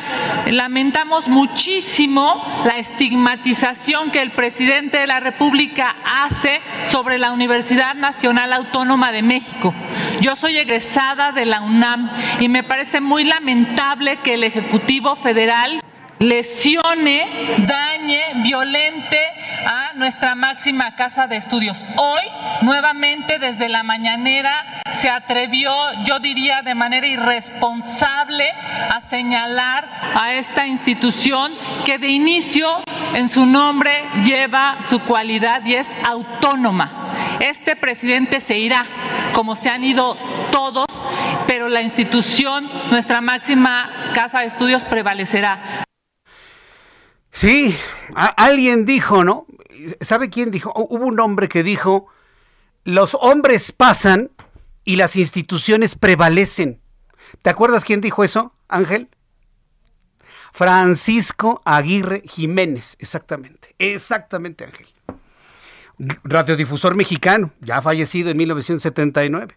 lamentamos 0.47 1.27
muchísimo 1.27 2.43
la 2.65 2.79
estigmatización 2.79 4.09
que 4.09 4.23
el 4.23 4.31
presidente 4.31 4.97
de 4.97 5.05
la 5.05 5.19
República 5.19 5.95
hace 6.03 6.59
sobre 6.85 7.19
la 7.19 7.31
Universidad 7.31 7.93
Nacional 7.93 8.51
Autónoma 8.51 9.11
de 9.11 9.21
México. 9.21 9.75
Yo 10.21 10.35
soy 10.35 10.57
egresada 10.57 11.33
de 11.33 11.45
la 11.45 11.61
UNAM 11.61 12.09
y 12.39 12.49
me 12.49 12.63
parece 12.63 12.99
muy 12.99 13.25
lamentable 13.25 14.17
que 14.23 14.33
el 14.33 14.43
Ejecutivo 14.43 15.15
Federal 15.15 15.83
lesione, 16.21 17.57
dañe, 17.65 18.21
violente 18.43 19.19
a 19.65 19.93
nuestra 19.95 20.35
máxima 20.35 20.95
casa 20.95 21.27
de 21.27 21.37
estudios. 21.37 21.83
Hoy, 21.97 22.21
nuevamente, 22.61 23.39
desde 23.39 23.69
la 23.69 23.81
mañanera, 23.81 24.81
se 24.91 25.09
atrevió, 25.09 25.73
yo 26.05 26.19
diría 26.19 26.61
de 26.61 26.75
manera 26.75 27.07
irresponsable, 27.07 28.51
a 28.89 29.01
señalar 29.01 29.87
a 30.15 30.33
esta 30.33 30.67
institución 30.67 31.53
que 31.85 31.97
de 31.97 32.09
inicio 32.09 32.69
en 33.15 33.27
su 33.27 33.47
nombre 33.47 34.03
lleva 34.23 34.77
su 34.83 34.99
cualidad 34.99 35.65
y 35.65 35.75
es 35.75 35.93
autónoma. 36.05 37.37
Este 37.39 37.75
presidente 37.75 38.41
se 38.41 38.59
irá, 38.59 38.85
como 39.33 39.55
se 39.55 39.69
han 39.69 39.83
ido 39.83 40.17
todos, 40.51 40.85
pero 41.47 41.67
la 41.67 41.81
institución, 41.81 42.69
nuestra 42.91 43.21
máxima 43.21 44.11
casa 44.13 44.41
de 44.41 44.45
estudios, 44.45 44.85
prevalecerá. 44.85 45.87
Sí, 47.31 47.75
alguien 48.13 48.85
dijo, 48.85 49.23
¿no? 49.23 49.47
¿Sabe 50.01 50.29
quién 50.29 50.51
dijo? 50.51 50.73
Hubo 50.75 51.05
un 51.05 51.19
hombre 51.19 51.49
que 51.49 51.63
dijo, 51.63 52.07
los 52.83 53.15
hombres 53.19 53.71
pasan 53.71 54.31
y 54.83 54.95
las 54.95 55.15
instituciones 55.15 55.95
prevalecen. 55.95 56.79
¿Te 57.41 57.49
acuerdas 57.49 57.85
quién 57.85 58.01
dijo 58.01 58.23
eso, 58.23 58.53
Ángel? 58.67 59.09
Francisco 60.51 61.61
Aguirre 61.63 62.23
Jiménez, 62.27 62.97
exactamente, 62.99 63.73
exactamente 63.79 64.65
Ángel. 64.65 64.87
Radiodifusor 66.23 66.95
mexicano, 66.95 67.51
ya 67.61 67.81
fallecido 67.81 68.29
en 68.29 68.37
1979. 68.37 69.55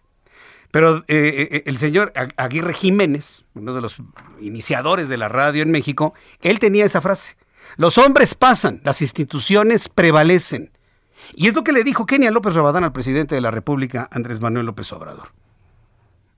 Pero 0.71 0.97
eh, 1.07 1.47
eh, 1.51 1.63
el 1.65 1.77
señor 1.77 2.13
Aguirre 2.37 2.73
Jiménez, 2.73 3.45
uno 3.53 3.73
de 3.73 3.81
los 3.81 3.97
iniciadores 4.39 5.09
de 5.09 5.17
la 5.17 5.27
radio 5.27 5.63
en 5.63 5.71
México, 5.71 6.13
él 6.41 6.59
tenía 6.59 6.85
esa 6.85 7.01
frase. 7.01 7.35
Los 7.77 7.97
hombres 7.97 8.35
pasan, 8.35 8.81
las 8.83 9.01
instituciones 9.01 9.89
prevalecen. 9.89 10.71
Y 11.33 11.47
es 11.47 11.55
lo 11.55 11.63
que 11.63 11.73
le 11.73 11.83
dijo 11.83 12.05
Kenia 12.05 12.31
López 12.31 12.53
Rabadán 12.53 12.83
al 12.83 12.93
presidente 12.93 13.35
de 13.35 13.41
la 13.41 13.51
República, 13.51 14.07
Andrés 14.11 14.39
Manuel 14.39 14.67
López 14.67 14.91
Obrador. 14.93 15.29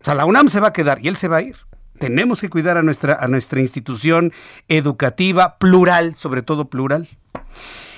O 0.01 0.05
sea, 0.05 0.15
la 0.15 0.25
UNAM 0.25 0.47
se 0.47 0.59
va 0.59 0.69
a 0.69 0.73
quedar 0.73 0.99
y 1.03 1.07
él 1.07 1.17
se 1.17 1.27
va 1.27 1.37
a 1.37 1.41
ir. 1.41 1.57
Tenemos 1.99 2.41
que 2.41 2.49
cuidar 2.49 2.77
a 2.77 2.83
nuestra, 2.83 3.17
a 3.19 3.27
nuestra 3.27 3.59
institución 3.59 4.31
educativa 4.67 5.57
plural, 5.57 6.15
sobre 6.15 6.41
todo 6.41 6.65
plural. 6.65 7.09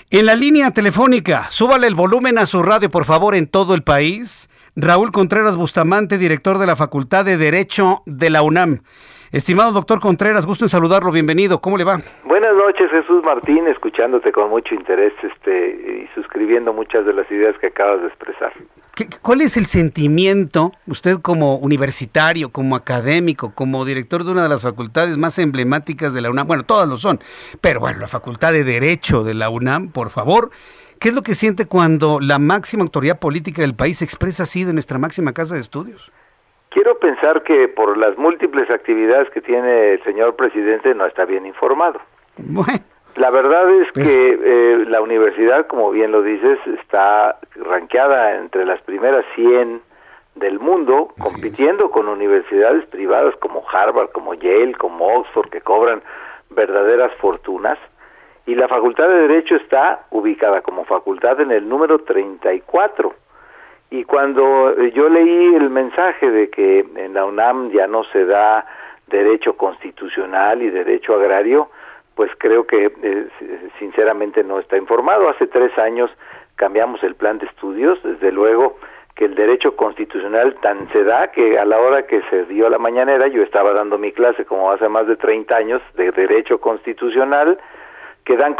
En 0.09 0.25
la 0.25 0.35
línea 0.35 0.71
telefónica, 0.71 1.47
súbale 1.51 1.85
el 1.85 1.95
volumen 1.95 2.37
a 2.39 2.45
su 2.45 2.63
radio, 2.63 2.89
por 2.89 3.05
favor, 3.05 3.35
en 3.35 3.47
todo 3.47 3.75
el 3.75 3.83
país. 3.83 4.49
Raúl 4.75 5.11
Contreras 5.11 5.55
Bustamante, 5.55 6.17
director 6.17 6.57
de 6.57 6.65
la 6.65 6.75
Facultad 6.75 7.25
de 7.25 7.37
Derecho 7.37 8.01
de 8.05 8.29
la 8.29 8.41
UNAM. 8.41 8.81
Estimado 9.31 9.71
doctor 9.73 9.99
Contreras, 9.99 10.47
gusto 10.47 10.65
en 10.65 10.69
saludarlo, 10.69 11.11
bienvenido, 11.11 11.61
¿cómo 11.61 11.77
le 11.77 11.83
va? 11.83 12.01
Buenas 12.25 12.51
noches, 12.55 12.89
Jesús 12.89 13.23
Martín, 13.23 13.67
escuchándote 13.67 14.31
con 14.31 14.49
mucho 14.49 14.73
interés 14.73 15.13
este, 15.21 16.07
y 16.09 16.15
suscribiendo 16.15 16.73
muchas 16.73 17.05
de 17.05 17.13
las 17.13 17.29
ideas 17.29 17.55
que 17.61 17.67
acabas 17.67 18.01
de 18.01 18.07
expresar. 18.07 18.51
¿Cuál 19.21 19.41
es 19.41 19.55
el 19.55 19.67
sentimiento, 19.67 20.71
usted 20.87 21.19
como 21.21 21.57
universitario, 21.57 22.49
como 22.49 22.75
académico, 22.75 23.53
como 23.53 23.85
director 23.85 24.23
de 24.23 24.31
una 24.31 24.41
de 24.41 24.49
las 24.49 24.63
facultades 24.63 25.15
más 25.19 25.37
emblemáticas 25.37 26.11
de 26.15 26.21
la 26.21 26.31
UNAM? 26.31 26.47
Bueno, 26.47 26.63
todas 26.63 26.89
lo 26.89 26.97
son, 26.97 27.19
pero 27.61 27.81
bueno, 27.81 27.99
la 27.99 28.07
Facultad 28.07 28.51
de 28.51 28.63
Derecho 28.63 29.23
de 29.23 29.35
la 29.35 29.51
UNAM, 29.51 29.91
por 29.91 30.09
favor, 30.09 30.49
¿qué 30.99 31.09
es 31.09 31.13
lo 31.13 31.21
que 31.21 31.35
siente 31.35 31.67
cuando 31.67 32.19
la 32.19 32.39
máxima 32.39 32.81
autoridad 32.81 33.19
política 33.19 33.61
del 33.61 33.75
país 33.75 33.99
se 33.99 34.05
expresa 34.05 34.41
así 34.41 34.63
de 34.63 34.73
nuestra 34.73 34.97
máxima 34.97 35.33
casa 35.33 35.53
de 35.53 35.61
estudios? 35.61 36.11
Quiero 36.69 36.99
pensar 36.99 37.43
que 37.43 37.67
por 37.67 37.97
las 37.97 38.17
múltiples 38.17 38.69
actividades 38.69 39.29
que 39.31 39.41
tiene 39.41 39.93
el 39.93 40.03
señor 40.03 40.35
presidente 40.35 40.93
no 40.93 41.05
está 41.05 41.25
bien 41.25 41.45
informado. 41.45 41.99
Bueno. 42.37 42.79
La 43.15 43.31
verdad 43.31 43.69
es 43.71 43.91
que 43.91 44.39
eh, 44.41 44.85
la 44.87 45.01
universidad, 45.01 45.67
como 45.67 45.91
bien 45.91 46.11
lo 46.11 46.21
dices, 46.21 46.57
está 46.79 47.39
ranqueada 47.55 48.37
entre 48.37 48.65
las 48.65 48.81
primeras 48.83 49.25
100 49.35 49.81
del 50.35 50.59
mundo, 50.59 51.13
compitiendo 51.19 51.89
con 51.91 52.07
universidades 52.07 52.85
privadas 52.85 53.35
como 53.41 53.63
Harvard, 53.67 54.11
como 54.11 54.35
Yale, 54.35 54.73
como 54.75 55.07
Oxford, 55.07 55.49
que 55.49 55.59
cobran 55.59 56.01
verdaderas 56.51 57.11
fortunas. 57.15 57.77
Y 58.45 58.55
la 58.55 58.67
Facultad 58.67 59.09
de 59.09 59.27
Derecho 59.27 59.55
está 59.55 60.05
ubicada 60.11 60.61
como 60.61 60.85
facultad 60.85 61.41
en 61.41 61.51
el 61.51 61.67
número 61.67 61.99
34 61.99 63.13
y 63.91 64.03
cuando 64.03 64.71
eh, 64.71 64.91
yo 64.91 65.09
leí 65.09 65.55
el 65.55 65.69
mensaje 65.69 66.29
de 66.29 66.49
que 66.49 66.85
en 66.95 67.13
la 67.13 67.25
UNAM 67.25 67.71
ya 67.71 67.87
no 67.87 68.03
se 68.05 68.25
da 68.25 68.65
derecho 69.07 69.57
constitucional 69.57 70.61
y 70.61 70.69
derecho 70.69 71.15
agrario, 71.15 71.69
pues 72.13 72.31
creo 72.37 72.67
que 72.67 72.91
eh, 73.01 73.27
sinceramente 73.79 74.43
no 74.43 74.59
está 74.59 74.77
informado. 74.77 75.29
Hace 75.29 75.47
tres 75.47 75.75
años 75.79 76.11
cambiamos 76.55 77.01
el 77.03 77.15
plan 77.15 77.39
de 77.39 77.47
estudios, 77.47 78.01
desde 78.03 78.31
luego 78.31 78.77
que 79.15 79.25
el 79.25 79.35
derecho 79.35 79.75
constitucional 79.75 80.55
tan 80.61 80.89
se 80.93 81.03
da 81.03 81.31
que 81.31 81.57
a 81.57 81.65
la 81.65 81.79
hora 81.79 82.05
que 82.05 82.21
se 82.29 82.45
dio 82.45 82.69
la 82.69 82.77
mañanera 82.77 83.27
yo 83.27 83.41
estaba 83.41 83.73
dando 83.73 83.97
mi 83.97 84.11
clase 84.11 84.45
como 84.45 84.71
hace 84.71 84.87
más 84.87 85.07
de 85.07 85.15
30 85.15 85.55
años 85.55 85.81
de 85.95 86.11
derecho 86.11 86.61
constitucional, 86.61 87.59
que 88.23 88.37
dan, 88.37 88.55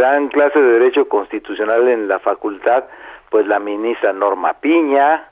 dan 0.00 0.28
clase 0.28 0.60
de 0.60 0.72
derecho 0.72 1.08
constitucional 1.08 1.88
en 1.88 2.08
la 2.08 2.18
facultad 2.18 2.84
pues 3.32 3.46
la 3.46 3.58
ministra 3.58 4.12
Norma 4.12 4.52
Piña, 4.60 5.24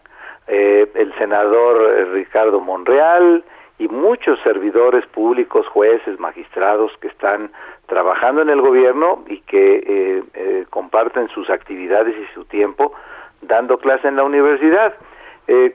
eh, 0.49 0.91
el 0.95 1.15
senador 1.19 1.95
eh, 1.95 2.05
Ricardo 2.07 2.59
Monreal 2.59 3.45
y 3.79 3.89
muchos 3.89 4.41
servidores 4.43 5.05
públicos, 5.07 5.67
jueces, 5.69 6.19
magistrados 6.19 6.91
que 7.03 7.09
están 7.09 7.53
trabajando 7.87 8.41
en 8.41 8.49
el 8.49 8.63
gobierno 8.63 9.23
y 9.29 9.41
que 9.41 10.23
eh, 10.35 10.65
comparten 10.71 11.29
sus 11.29 11.51
actividades 11.51 12.17
y 12.17 12.35
su 12.35 12.47
tiempo 12.47 12.95
dando 13.43 13.77
clase 13.79 14.09
en 14.09 14.17
la 14.17 14.25
universidad. 14.25 14.95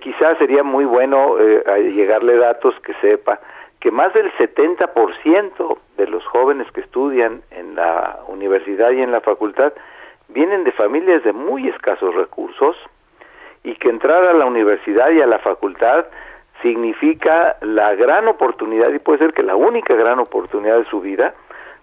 quizás 0.02 0.38
sería 0.39 0.64
muy 0.64 0.85
bueno 0.85 1.38
llegarle 1.97 2.38
datos 2.38 2.73
que 2.85 2.93
sepa 3.02 3.39
que 3.81 3.91
más 3.91 4.14
del 4.14 4.31
70% 4.34 5.77
de 5.97 6.07
los 6.07 6.26
jóvenes 6.26 6.72
que 6.72 6.81
estudian 6.81 7.41
en 7.52 7.76
la 7.76 8.19
universidad 8.27 8.91
y 8.91 9.02
en 9.02 9.11
la 9.11 9.19
facultad 9.19 9.73
vienen 10.30 10.64
de 10.64 10.72
familias 10.72 11.23
de 11.23 11.34
muy 11.34 11.68
escasos 11.68 12.14
recursos 12.15 12.76
y 13.64 13.76
que 13.76 13.89
entrar 13.89 14.27
a 14.27 14.34
la 14.34 14.45
universidad 14.45 15.11
y 15.11 15.22
a 15.22 15.27
la 15.27 15.39
facultad 15.39 16.06
significa 16.61 17.57
la 17.61 17.93
gran 17.95 18.27
oportunidad, 18.27 18.91
y 18.91 18.99
puede 18.99 19.19
ser 19.19 19.34
que 19.34 19.43
la 19.43 19.56
única 19.56 19.93
gran 19.95 20.19
oportunidad 20.19 20.77
de 20.77 20.85
su 20.85 21.02
vida, 21.02 21.34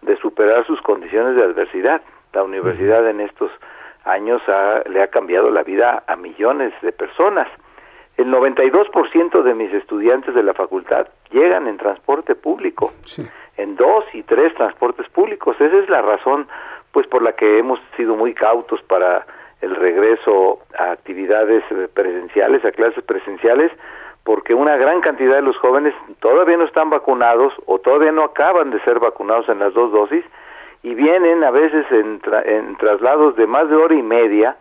de 0.00 0.16
superar 0.16 0.66
sus 0.66 0.80
condiciones 0.82 1.36
de 1.36 1.44
adversidad. 1.44 2.02
La 2.32 2.42
universidad 2.42 3.08
en 3.08 3.20
estos 3.20 3.50
años 4.04 4.42
le 4.88 5.02
ha 5.02 5.08
cambiado 5.08 5.50
la 5.50 5.62
vida 5.62 6.02
a 6.06 6.16
millones 6.16 6.72
de 6.82 6.92
personas. 6.92 7.46
El 8.16 8.32
92% 8.32 9.42
de 9.42 9.54
mis 9.54 9.72
estudiantes 9.72 10.34
de 10.34 10.42
la 10.42 10.54
facultad 10.54 11.08
llegan 11.30 11.66
en 11.66 11.76
transporte 11.76 12.34
público, 12.34 12.92
en 13.56 13.76
dos 13.76 14.04
y 14.12 14.22
tres 14.22 14.54
transportes 14.54 15.08
públicos. 15.10 15.56
Esa 15.60 15.78
es 15.78 15.88
la 15.88 16.02
razón 16.02 16.46
pues 16.92 17.06
por 17.06 17.22
la 17.22 17.32
que 17.32 17.58
hemos 17.58 17.80
sido 17.96 18.14
muy 18.14 18.34
cautos 18.34 18.80
para 18.82 19.26
el 19.62 19.74
regreso 19.76 20.60
a 20.78 20.92
actividades 20.92 21.62
eh, 21.70 21.88
presenciales, 21.92 22.64
a 22.64 22.72
clases 22.72 23.02
presenciales, 23.04 23.72
porque 24.24 24.54
una 24.54 24.76
gran 24.76 25.00
cantidad 25.00 25.36
de 25.36 25.42
los 25.42 25.56
jóvenes 25.56 25.94
todavía 26.20 26.56
no 26.56 26.64
están 26.64 26.90
vacunados 26.90 27.52
o 27.66 27.78
todavía 27.78 28.12
no 28.12 28.22
acaban 28.22 28.70
de 28.70 28.80
ser 28.80 29.00
vacunados 29.00 29.48
en 29.48 29.58
las 29.58 29.72
dos 29.72 29.90
dosis 29.90 30.24
y 30.82 30.94
vienen 30.94 31.42
a 31.44 31.50
veces 31.50 31.86
en, 31.90 32.20
en 32.44 32.76
traslados 32.76 33.36
de 33.36 33.46
más 33.46 33.68
de 33.68 33.76
hora 33.76 33.94
y 33.94 34.02
media 34.02 34.56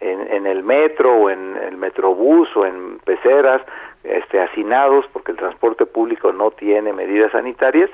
en, 0.00 0.32
en, 0.32 0.46
el 0.46 0.62
metro 0.62 1.14
o 1.14 1.30
en 1.30 1.56
el 1.56 1.76
metrobús 1.76 2.48
o 2.56 2.66
en 2.66 2.98
peceras 3.04 3.62
este, 4.02 4.40
hacinados 4.40 5.06
porque 5.12 5.32
el 5.32 5.38
transporte 5.38 5.86
público 5.86 6.32
no 6.32 6.50
tiene 6.50 6.92
medidas 6.92 7.32
sanitarias 7.32 7.90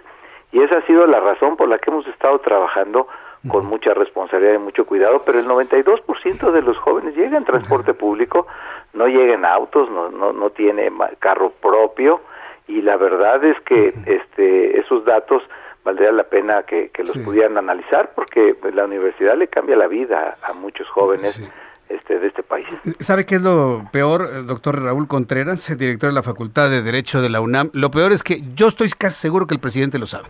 y 0.53 0.63
esa 0.63 0.79
ha 0.79 0.87
sido 0.87 1.07
la 1.07 1.21
razón 1.21 1.57
por 1.57 1.69
la 1.69 1.79
que 1.79 1.91
hemos 1.91 2.07
estado 2.07 2.39
trabajando 2.41 3.07
con 3.49 3.67
mucha 3.67 3.95
responsabilidad 3.95 4.55
y 4.55 4.59
mucho 4.59 4.87
cuidado, 4.87 5.23
pero 5.25 5.39
el 5.39 5.47
92% 5.47 6.53
de 6.53 6.63
los 6.63 6.77
jóvenes 6.79 7.17
llega 7.17 7.37
en 7.37 7.45
transporte 7.45 7.95
público, 7.95 8.47
no 8.93 9.07
llega 9.07 9.35
en 9.35 9.45
autos, 9.45 9.91
no, 9.91 10.11
no, 10.11 10.33
no 10.33 10.51
tiene 10.51 10.91
carro 11.19 11.51
propio 11.51 12.21
y 12.67 12.83
la 12.83 12.97
verdad 12.97 13.43
es 13.45 13.61
que 13.63 13.95
este, 14.07 14.79
esos 14.79 15.05
datos 15.05 15.43
valdría 15.85 16.13
la 16.13 16.25
pena 16.25 16.65
que, 16.65 16.91
los 17.05 17.17
pudieran 17.19 17.57
analizar 17.57 18.13
porque 18.15 18.55
la 18.75 18.85
universidad 18.85 19.37
le 19.37 19.49
cambia 19.49 19.77
la 19.77 19.87
vida 19.87 20.37
a 20.43 20.53
muchos 20.53 20.89
jóvenes. 20.89 21.43
Este, 21.89 22.19
de 22.19 22.27
este 22.27 22.43
país. 22.43 22.67
¿Sabe 23.01 23.25
qué 23.25 23.37
es 23.37 23.41
lo 23.41 23.89
peor, 23.91 24.45
doctor 24.45 24.79
Raúl 24.79 25.09
Contreras, 25.09 25.75
director 25.79 26.11
de 26.11 26.15
la 26.15 26.23
Facultad 26.23 26.69
de 26.69 26.83
Derecho 26.83 27.23
de 27.23 27.31
la 27.31 27.41
UNAM? 27.41 27.71
Lo 27.73 27.91
peor 27.91 28.13
es 28.13 28.23
que 28.23 28.43
yo 28.55 28.69
estoy 28.69 28.91
casi 28.91 29.19
seguro 29.19 29.47
que 29.47 29.55
el 29.55 29.61
presidente 29.61 29.99
lo 29.99 30.07
sabe 30.07 30.29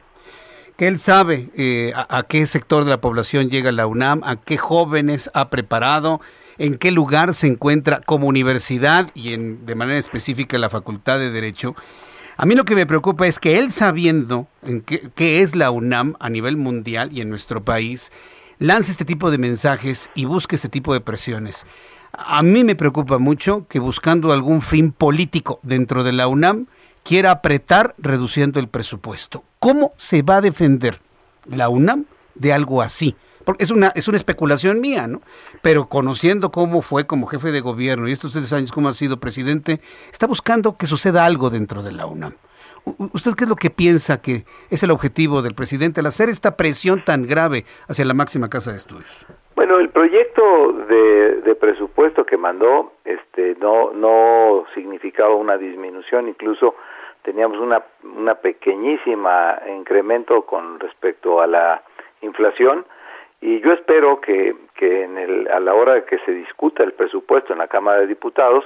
él 0.87 0.99
sabe 0.99 1.51
eh, 1.57 1.93
a, 1.95 2.23
qué 2.29 2.47
sector 2.47 2.85
de 2.85 2.91
la 2.91 3.01
población 3.01 3.51
llega 3.51 3.73
la 3.73 3.87
UNAM, 3.87 4.23
a 4.25 4.37
qué 4.37 4.57
jóvenes 4.57 5.31
ha 5.35 5.51
preparado, 5.51 6.21
en 6.59 6.77
qué 6.77 6.93
lugar 6.93 7.35
se 7.35 7.49
encuentra 7.49 8.01
como 8.01 8.29
universidad 8.29 9.11
y 9.15 9.33
en, 9.33 9.67
de 9.67 9.75
manera 9.75 9.99
específica 9.99 10.57
la 10.59 10.71
Facultad 10.71 11.19
de 11.19 11.31
Derecho. 11.31 11.75
A 12.37 12.47
mí 12.47 12.55
lo 12.55 12.65
que 12.65 12.77
me 12.77 12.87
preocupa 12.87 13.27
es 13.27 13.41
que 13.41 13.59
él 13.59 13.73
sabiendo 13.73 14.47
en 14.63 14.83
qué 14.83 15.41
es 15.41 15.57
la 15.57 15.73
UNAM 15.73 16.15
a 16.21 16.31
nivel 16.31 16.57
mundial 16.57 17.11
y 17.13 17.21
en 17.21 17.29
nuestro 17.29 17.65
país, 17.65 18.13
lance 18.59 18.93
este 18.93 19.05
tipo 19.05 19.31
de 19.31 19.39
mensajes 19.39 20.11
y 20.15 20.25
busque 20.25 20.57
este 20.57 20.69
tipo 20.69 20.93
de 20.93 21.01
presiones. 21.01 21.67
A 22.13 22.43
mí 22.43 22.65
me 22.65 22.77
preocupa 22.77 23.19
mucho 23.19 23.67
que 23.69 23.81
buscando 23.81 24.33
algún 24.33 24.63
fin 24.63 24.93
político 24.93 25.61
dentro 25.63 26.05
de 26.05 26.13
la 26.13 26.29
UNAM, 26.29 26.67
quiera 27.09 27.31
apretar 27.31 27.95
reduciendo 27.97 28.61
el 28.61 28.69
presupuesto. 28.69 29.43
¿Cómo 29.61 29.93
se 29.97 30.21
va 30.21 30.37
a 30.37 30.41
defender 30.43 31.01
la 31.47 31.71
UNAM 31.71 32.05
de 32.35 32.53
algo 32.53 32.83
así? 32.83 33.17
Porque 33.47 33.65
es 33.65 33.71
una, 33.71 33.89
es 33.95 34.09
una 34.09 34.19
especulación 34.19 34.83
mía, 34.83 35.07
¿no? 35.07 35.23
Pero 35.63 35.87
conociendo 35.87 36.51
cómo 36.51 36.83
fue 36.83 37.07
como 37.07 37.27
jefe 37.27 37.51
de 37.51 37.63
gobierno 37.63 38.09
y 38.09 38.13
estos 38.13 38.35
tres 38.35 38.53
años 38.53 38.73
cómo 38.73 38.91
ha 38.91 38.93
sido 38.93 39.17
presidente, 39.17 39.81
está 40.13 40.27
buscando 40.27 40.77
que 40.77 40.85
suceda 40.85 41.25
algo 41.25 41.49
dentro 41.49 41.83
de 41.83 41.93
la 41.93 42.05
UNAM. 42.05 42.35
¿Usted 42.85 43.33
qué 43.39 43.45
es 43.45 43.51
lo 43.51 43.57
que 43.57 43.71
piensa 43.71 44.21
que 44.21 44.45
es 44.69 44.83
el 44.83 44.91
objetivo 44.91 45.41
del 45.41 45.55
presidente 45.55 46.01
al 46.01 46.07
hacer 46.07 46.29
esta 46.29 46.59
presión 46.59 47.03
tan 47.07 47.23
grave 47.23 47.65
hacia 47.89 48.05
la 48.05 48.13
máxima 48.13 48.51
casa 48.51 48.73
de 48.73 48.77
estudios? 48.77 49.27
Bueno, 49.57 49.79
el 49.79 49.89
proyecto 49.89 50.73
de, 50.89 51.41
de, 51.41 51.55
presupuesto 51.55 52.25
que 52.25 52.37
mandó 52.37 52.93
este, 53.05 53.57
no, 53.61 53.93
no 53.93 54.65
significaba 54.75 55.35
una 55.35 55.57
disminución, 55.57 56.29
incluso 56.29 56.75
teníamos 57.23 57.59
una, 57.59 57.83
una 58.03 58.35
pequeñísima 58.37 59.61
incremento 59.69 60.43
con 60.43 60.81
respecto 60.81 61.41
a 61.41 61.47
la 61.47 61.83
inflación 62.23 62.85
y 63.41 63.61
yo 63.61 63.73
espero 63.73 64.21
que, 64.21 64.57
que 64.75 65.05
en 65.05 65.17
el, 65.17 65.49
a 65.49 65.61
la 65.61 65.75
hora 65.75 65.95
de 65.95 66.05
que 66.05 66.19
se 66.21 66.33
discuta 66.33 66.83
el 66.83 66.93
presupuesto 66.93 67.53
en 67.53 67.61
la 67.61 67.69
Cámara 67.69 68.01
de 68.01 68.09
Diputados, 68.09 68.65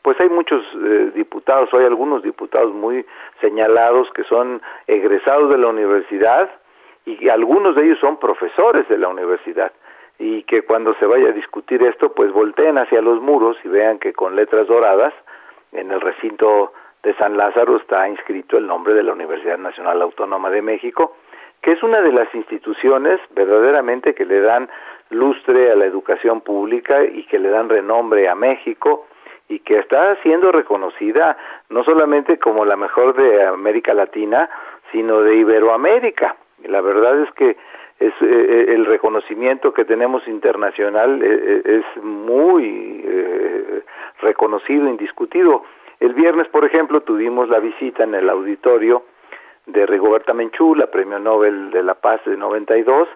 pues 0.00 0.18
hay 0.20 0.28
muchos 0.28 0.62
eh, 0.74 1.10
diputados, 1.14 1.68
hay 1.72 1.84
algunos 1.84 2.22
diputados 2.22 2.72
muy 2.72 3.04
señalados 3.40 4.08
que 4.14 4.24
son 4.24 4.62
egresados 4.86 5.50
de 5.50 5.58
la 5.58 5.66
universidad 5.66 6.48
y 7.04 7.28
algunos 7.28 7.76
de 7.76 7.84
ellos 7.84 7.98
son 8.00 8.18
profesores 8.18 8.88
de 8.88 8.98
la 8.98 9.08
universidad 9.08 9.72
y 10.18 10.44
que 10.44 10.62
cuando 10.62 10.94
se 10.94 11.06
vaya 11.06 11.28
a 11.28 11.32
discutir 11.32 11.82
esto 11.82 12.12
pues 12.12 12.32
volteen 12.32 12.78
hacia 12.78 13.02
los 13.02 13.20
muros 13.20 13.56
y 13.64 13.68
vean 13.68 13.98
que 13.98 14.12
con 14.12 14.34
letras 14.34 14.66
doradas 14.66 15.12
en 15.72 15.90
el 15.90 16.00
recinto 16.00 16.72
de 17.06 17.14
San 17.14 17.36
Lázaro 17.36 17.76
está 17.76 18.08
inscrito 18.08 18.58
el 18.58 18.66
nombre 18.66 18.92
de 18.92 19.04
la 19.04 19.12
Universidad 19.12 19.58
Nacional 19.58 20.02
Autónoma 20.02 20.50
de 20.50 20.60
México, 20.60 21.14
que 21.62 21.70
es 21.70 21.82
una 21.84 22.02
de 22.02 22.10
las 22.10 22.34
instituciones 22.34 23.20
verdaderamente 23.30 24.12
que 24.12 24.24
le 24.24 24.40
dan 24.40 24.68
lustre 25.10 25.70
a 25.70 25.76
la 25.76 25.84
educación 25.84 26.40
pública 26.40 27.04
y 27.04 27.22
que 27.26 27.38
le 27.38 27.50
dan 27.50 27.68
renombre 27.68 28.28
a 28.28 28.34
México 28.34 29.06
y 29.48 29.60
que 29.60 29.78
está 29.78 30.20
siendo 30.24 30.50
reconocida 30.50 31.36
no 31.70 31.84
solamente 31.84 32.40
como 32.40 32.64
la 32.64 32.74
mejor 32.74 33.14
de 33.14 33.44
América 33.44 33.94
Latina, 33.94 34.50
sino 34.90 35.20
de 35.20 35.36
Iberoamérica. 35.36 36.34
la 36.64 36.80
verdad 36.80 37.22
es 37.22 37.30
que 37.34 37.56
es 38.00 38.12
eh, 38.14 38.14
eh, 38.20 38.64
el 38.74 38.84
reconocimiento 38.84 39.72
que 39.72 39.84
tenemos 39.84 40.26
internacional 40.26 41.22
eh, 41.22 41.62
es 41.64 42.02
muy 42.02 43.04
reconocido, 44.22 44.88
indiscutido. 44.88 45.62
El 46.00 46.14
viernes, 46.14 46.48
por 46.48 46.64
ejemplo, 46.64 47.00
tuvimos 47.00 47.48
la 47.48 47.58
visita 47.58 48.04
en 48.04 48.14
el 48.14 48.28
auditorio 48.28 49.04
de 49.66 49.86
Rigoberta 49.86 50.34
Menchú, 50.34 50.74
la 50.74 50.86
Premio 50.86 51.18
Nobel 51.18 51.70
de 51.70 51.82
la 51.82 51.94
Paz 51.94 52.20
de 52.26 52.36
92, 52.36 53.08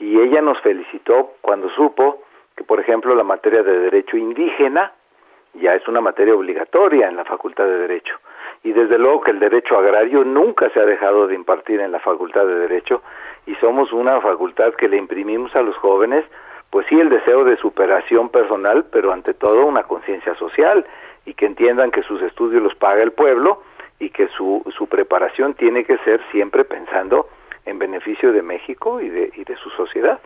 y 0.00 0.20
ella 0.20 0.42
nos 0.42 0.60
felicitó 0.60 1.34
cuando 1.40 1.70
supo 1.70 2.22
que, 2.56 2.64
por 2.64 2.80
ejemplo, 2.80 3.14
la 3.14 3.24
materia 3.24 3.62
de 3.62 3.78
derecho 3.78 4.16
indígena 4.16 4.92
ya 5.54 5.74
es 5.74 5.86
una 5.86 6.00
materia 6.00 6.34
obligatoria 6.34 7.08
en 7.08 7.16
la 7.16 7.24
Facultad 7.24 7.64
de 7.64 7.78
Derecho. 7.78 8.16
Y 8.64 8.72
desde 8.72 8.98
luego 8.98 9.20
que 9.20 9.30
el 9.30 9.38
derecho 9.38 9.78
agrario 9.78 10.24
nunca 10.24 10.68
se 10.70 10.80
ha 10.80 10.84
dejado 10.84 11.26
de 11.26 11.34
impartir 11.34 11.80
en 11.80 11.92
la 11.92 12.00
Facultad 12.00 12.46
de 12.46 12.56
Derecho 12.56 13.02
y 13.46 13.54
somos 13.56 13.92
una 13.92 14.20
facultad 14.20 14.74
que 14.74 14.88
le 14.88 14.96
imprimimos 14.96 15.54
a 15.54 15.62
los 15.62 15.76
jóvenes, 15.76 16.24
pues 16.70 16.86
sí, 16.88 16.98
el 16.98 17.10
deseo 17.10 17.44
de 17.44 17.56
superación 17.58 18.30
personal, 18.30 18.86
pero 18.90 19.12
ante 19.12 19.34
todo 19.34 19.64
una 19.64 19.84
conciencia 19.84 20.34
social 20.36 20.84
y 21.26 21.34
que 21.34 21.46
entiendan 21.46 21.90
que 21.90 22.02
sus 22.02 22.20
estudios 22.22 22.62
los 22.62 22.74
paga 22.74 23.02
el 23.02 23.12
pueblo 23.12 23.62
y 23.98 24.10
que 24.10 24.28
su, 24.28 24.62
su 24.76 24.86
preparación 24.86 25.54
tiene 25.54 25.84
que 25.84 25.98
ser 25.98 26.20
siempre 26.30 26.64
pensando 26.64 27.28
en 27.64 27.78
beneficio 27.78 28.32
de 28.32 28.42
México 28.42 29.00
y 29.00 29.08
de, 29.08 29.32
y 29.36 29.44
de 29.44 29.56
su 29.56 29.70
sociedad. 29.70 30.20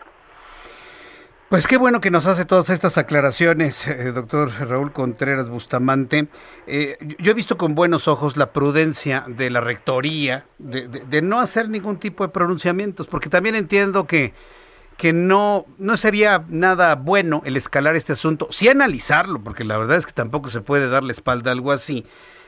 Pues 1.49 1.65
qué 1.65 1.77
bueno 1.77 1.99
que 1.99 2.11
nos 2.11 2.27
hace 2.27 2.45
todas 2.45 2.69
estas 2.69 2.99
aclaraciones, 2.99 3.87
eh, 3.87 4.11
doctor 4.11 4.51
Raúl 4.69 4.91
Contreras 4.91 5.49
Bustamante. 5.49 6.27
Eh, 6.67 6.97
yo 7.17 7.31
he 7.31 7.33
visto 7.33 7.57
con 7.57 7.73
buenos 7.73 8.07
ojos 8.07 8.37
la 8.37 8.53
prudencia 8.53 9.23
de 9.25 9.49
la 9.49 9.59
rectoría 9.59 10.45
de, 10.59 10.87
de, 10.87 11.21
no 11.23 11.39
hacer 11.39 11.69
ningún 11.69 11.97
tipo 11.97 12.23
de 12.23 12.31
pronunciamientos, 12.31 13.07
porque 13.07 13.29
también 13.29 13.55
entiendo 13.55 14.05
que 14.05 14.33
que 14.99 15.13
no, 15.13 15.63
no 15.77 15.95
sería 15.95 16.43
nada 16.49 16.95
bueno 16.95 17.41
el 17.45 17.55
escalar 17.55 17.95
este 17.95 18.11
asunto, 18.11 18.47
sí 18.51 18.67
analizarlo, 18.67 19.39
porque 19.41 19.63
la 19.63 19.77
verdad 19.77 19.95
es 19.97 20.05
que 20.05 20.11
tampoco 20.11 20.49
se 20.49 20.59
puede 20.59 20.89
darle 20.89 21.13
espalda 21.13 21.51
a 21.51 21.53
algo 21.53 21.71
así, 21.71 22.05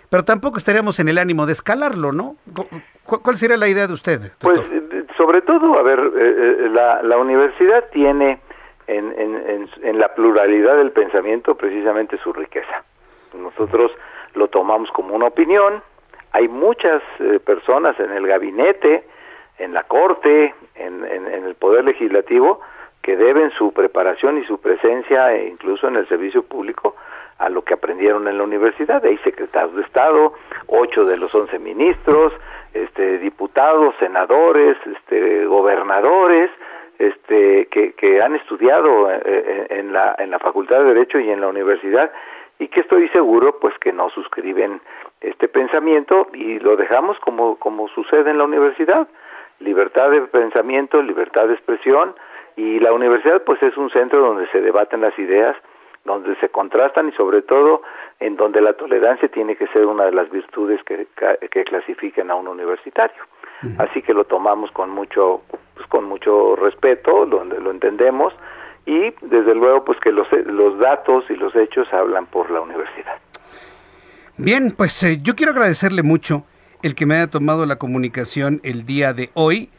pero 0.10 0.26
tampoco 0.26 0.58
estaríamos 0.58 1.00
en 1.00 1.08
el 1.08 1.18
ánimo 1.18 1.46
de 1.46 1.54
escalarlo, 1.54 2.12
¿no? 2.12 2.36
¿Cuál 3.06 3.38
sería 3.38 3.56
la 3.56 3.70
idea 3.70 3.88
de 3.88 3.94
usted? 3.94 4.34
Pues 4.40 4.60
eh, 4.70 5.06
sobre 5.18 5.42
todo, 5.44 5.80
a 5.80 5.82
ver, 5.82 6.00
eh, 6.00 6.12
eh, 6.18 6.70
la, 6.74 7.02
la 7.02 7.18
universidad 7.18 7.86
tiene 7.94 8.42
en, 8.88 9.18
en, 9.18 9.70
en, 9.82 9.98
la 9.98 10.14
pluralidad 10.14 10.76
del 10.76 10.92
pensamiento 10.92 11.56
precisamente 11.56 12.18
su 12.18 12.34
riqueza. 12.34 12.84
Nosotros 13.34 13.94
lo 14.34 14.50
tomamos 14.50 14.92
como 14.92 15.16
una 15.16 15.28
opinión, 15.28 15.82
hay 16.34 16.50
muchas 16.50 17.02
personas 17.46 17.98
en 17.98 18.12
el 18.12 18.28
gabinete, 18.28 19.06
en 19.58 19.74
la 19.74 19.84
Corte, 19.84 20.54
en, 20.76 21.04
el 21.04 21.56
Poder 21.56 21.86
Legislativo, 21.86 22.62
que 23.02 23.18
deben 23.18 23.52
su 23.52 23.74
preparación 23.74 24.38
y 24.38 24.46
su 24.46 24.60
presencia, 24.60 25.34
e 25.34 25.48
incluso 25.48 25.88
en 25.88 25.96
el 25.96 26.08
servicio 26.08 26.44
público, 26.44 26.96
a 27.40 27.50
lo 27.50 27.64
que 27.64 27.74
aprendieron 27.74 28.28
en 28.28 28.38
la 28.38 28.44
universidad. 28.44 29.04
Hay 29.04 29.18
secretarios 29.20 29.76
de 29.76 29.82
Estado, 29.82 30.34
ocho 30.68 31.06
de 31.06 31.18
los 31.18 31.34
once 31.34 31.58
ministros, 31.58 32.34
este, 32.74 33.18
diputados, 33.18 33.96
senadores, 34.00 34.78
este, 34.86 35.46
gobernadores, 35.46 36.52
este, 37.00 37.66
que, 37.68 37.94
que 37.94 38.22
han 38.22 38.36
estudiado 38.36 39.12
eh, 39.12 39.22
eh, 39.26 39.68
en, 39.72 39.92
la, 39.92 40.16
en 40.20 40.30
la 40.30 40.38
Facultad 40.38 40.80
de 40.80 40.94
Derecho 40.94 41.20
y 41.20 41.32
en 41.32 41.42
la 41.42 41.48
universidad 41.48 42.12
y 42.60 42.68
que 42.68 42.82
estoy 42.82 43.10
seguro 43.10 43.58
pues 43.60 43.74
que 43.80 43.92
no 43.92 44.12
suscriben 44.12 44.82
este 45.20 45.48
pensamiento 45.48 46.28
y 46.32 46.60
lo 46.60 46.76
dejamos 46.76 47.18
como, 47.20 47.58
como 47.58 47.88
sucede 47.88 48.30
en 48.30 48.38
la 48.38 48.44
universidad 48.44 49.08
libertad 49.62 50.10
de 50.12 50.22
pensamiento, 50.22 51.02
libertad 51.02 51.48
de 51.48 51.54
expresión 51.54 52.16
y 52.56 52.80
la 52.80 52.94
universidad 52.94 53.44
pues 53.44 53.62
es 53.64 53.76
un 53.78 53.90
centro 53.92 54.22
donde 54.22 54.48
se 54.52 54.62
debaten 54.62 55.02
las 55.02 55.18
ideas, 55.18 55.56
donde 56.06 56.36
se 56.38 56.50
contrastan 56.50 57.10
y 57.10 57.12
sobre 57.14 57.42
todo 57.42 57.84
en 58.20 58.36
donde 58.36 58.62
la 58.62 58.74
tolerancia 58.74 59.28
tiene 59.30 59.56
que 59.56 59.68
ser 59.68 59.86
una 59.86 60.06
de 60.06 60.12
las 60.12 60.30
virtudes 60.30 60.84
que, 60.84 61.08
que 61.50 61.64
clasifiquen 61.64 62.32
a 62.32 62.36
un 62.36 62.48
universitario. 62.48 63.24
Así 63.78 64.02
que 64.02 64.14
lo 64.14 64.24
tomamos 64.24 64.72
con 64.72 64.90
mucho 64.90 65.42
pues, 65.76 65.88
con 65.88 66.06
mucho 66.06 66.56
respeto, 66.56 67.26
lo, 67.26 67.44
lo 67.44 67.72
entendemos 67.72 68.34
y 68.86 69.14
desde 69.22 69.56
luego 69.56 69.86
pues 69.86 70.00
que 70.00 70.12
los, 70.12 70.28
los 70.46 70.80
datos 70.80 71.26
y 71.30 71.36
los 71.36 71.56
hechos 71.56 71.88
hablan 71.94 72.26
por 72.26 72.50
la 72.50 72.62
universidad. 72.62 73.18
Bien, 74.38 74.74
pues 74.76 75.04
eh, 75.04 75.20
yo 75.22 75.36
quiero 75.36 75.52
agradecerle 75.52 76.04
mucho 76.04 76.46
el 76.84 76.96
que 76.96 77.06
me 77.06 77.16
haya 77.16 77.28
tomado 77.28 77.66
la 77.66 77.78
comunicación 77.78 78.60
el 78.64 78.86
día 78.86 79.14
de 79.14 79.30
hoy. 79.34 79.70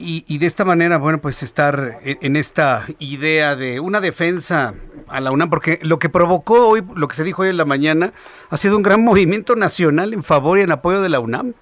Y, 0.00 0.38
de 0.38 0.46
esta 0.46 0.64
manera, 0.64 0.96
bueno, 0.98 1.18
pues 1.18 1.42
estar 1.42 1.98
en, 2.04 2.36
esta 2.36 2.84
idea 3.00 3.56
de 3.56 3.80
una 3.80 4.00
defensa 4.00 4.74
a 5.08 5.20
la 5.20 5.32
UNAM, 5.32 5.50
porque 5.50 5.80
lo 5.82 5.98
que 5.98 6.08
provocó 6.08 6.68
hoy, 6.68 6.82
lo 6.94 7.08
que 7.08 7.16
se 7.16 7.24
dijo 7.24 7.42
hoy 7.42 7.48
en 7.48 7.56
la 7.56 7.64
mañana, 7.64 8.12
ha 8.48 8.56
sido 8.56 8.76
un 8.76 8.84
gran 8.84 9.02
movimiento 9.04 9.56
nacional 9.56 10.14
en 10.14 10.22
favor 10.22 10.58
y 10.58 10.62
en 10.62 10.70
apoyo 10.70 11.00
de 11.00 11.08
la 11.08 11.18
UNAM. 11.18 11.54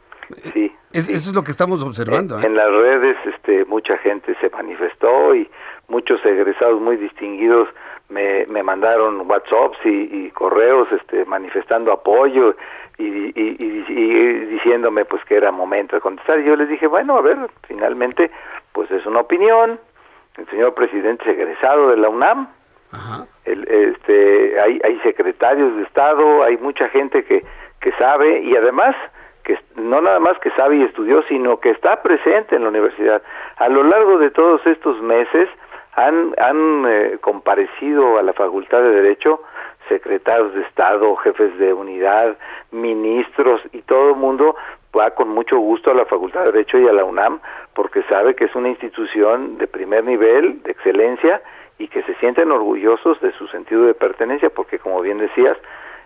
Sí. 0.53 0.71
eso 0.93 1.13
es 1.13 1.33
lo 1.33 1.45
que 1.45 1.51
estamos 1.51 1.83
observando. 1.83 2.37
En, 2.37 2.45
¿eh? 2.45 2.47
en 2.49 2.57
las 2.57 2.71
redes 2.71 3.17
este, 3.25 3.65
mucha 3.65 3.97
gente 3.99 4.37
se 4.39 4.51
manifestó 4.51 5.35
y 5.35 5.49
muchos 5.89 6.23
egresados 6.27 6.79
muy 6.79 6.99
distinguidos 6.99 7.69
me, 8.09 8.47
me 8.47 8.63
mandaron 8.63 9.29
WhatsApps 9.29 9.79
y, 9.85 10.27
y 10.27 10.31
correos 10.31 10.89
este, 10.93 11.25
manifestando 11.25 11.93
apoyo 11.93 12.55
y, 12.99 13.05
y, 13.05 13.57
y- 13.59 13.85
y 13.89 14.35
diciéndome 14.47 15.05
pues 15.05 15.25
que 15.25 15.37
era 15.37 15.51
momento 15.53 15.97
de 15.97 16.03
contestar. 16.03 16.41
Y 16.41 16.45
yo 16.45 16.57
les 16.57 16.69
dije, 16.69 16.87
bueno, 16.87 17.17
a 17.17 17.23
ver, 17.23 17.37
finalmente 17.67 18.31
pues 18.73 18.91
es 18.91 19.05
una 19.07 19.21
opinión. 19.21 19.79
El 20.37 20.47
señor 20.49 20.75
presidente 20.75 21.25
es 21.31 21.39
egresado 21.39 21.89
de 21.91 21.97
la 21.97 22.09
UNAM. 22.09 22.49
El, 23.45 23.67
este, 23.69 24.61
hay, 24.61 24.81
hay 24.85 24.99
secretarios 25.01 25.77
de 25.77 25.83
Estado, 25.83 26.43
hay 26.45 26.57
mucha 26.59 26.89
gente 26.89 27.25
que, 27.25 27.45
que 27.81 27.93
sabe 27.93 28.41
y 28.41 28.57
además 28.57 28.95
que 29.45 29.59
no 29.77 30.01
nada 30.01 30.19
más 30.19 30.39
que 30.41 30.51
sabe 30.53 30.77
y 30.77 30.83
estudió, 30.83 31.23
sino 31.29 31.61
que 31.61 31.71
está 31.71 32.03
presente 32.03 32.57
en 32.57 32.63
la 32.65 32.69
universidad. 32.71 33.23
A 33.57 33.69
lo 33.69 33.83
largo 33.85 34.19
de 34.19 34.31
todos 34.31 34.67
estos 34.67 35.01
meses 35.03 35.49
han, 35.95 36.35
han 36.39 36.85
eh, 36.89 37.19
comparecido 37.21 38.19
a 38.19 38.23
la 38.23 38.33
Facultad 38.33 38.83
de 38.83 38.91
Derecho 38.91 39.41
secretarios 39.89 40.55
de 40.55 40.63
Estado, 40.63 41.15
jefes 41.17 41.57
de 41.59 41.73
unidad, 41.73 42.37
ministros 42.71 43.61
y 43.73 43.83
todo 43.83 44.11
el 44.11 44.17
mundo 44.17 44.57
va 44.97 45.11
con 45.11 45.29
mucho 45.29 45.59
gusto 45.59 45.91
a 45.91 45.95
la 45.95 46.05
Facultad 46.07 46.45
de 46.45 46.53
Derecho 46.53 46.79
y 46.79 46.87
a 46.89 46.93
la 46.93 47.05
UNAM 47.05 47.41
porque 47.75 48.03
sabe 48.05 48.35
que 48.35 48.45
es 48.45 48.55
una 48.55 48.69
institución 48.69 49.59
de 49.59 49.67
primer 49.67 50.05
nivel, 50.05 50.63
de 50.63 50.71
excelencia 50.73 51.43
y 51.79 51.89
que 51.89 52.03
se 52.05 52.15
sienten 52.15 52.51
orgullosos 52.51 53.21
de 53.21 53.33
su 53.33 53.47
sentido 53.49 53.83
de 53.83 53.95
pertenencia 53.95 54.49
porque 54.51 54.79
como 54.79 55.01
bien 55.03 55.19
decías, 55.19 55.57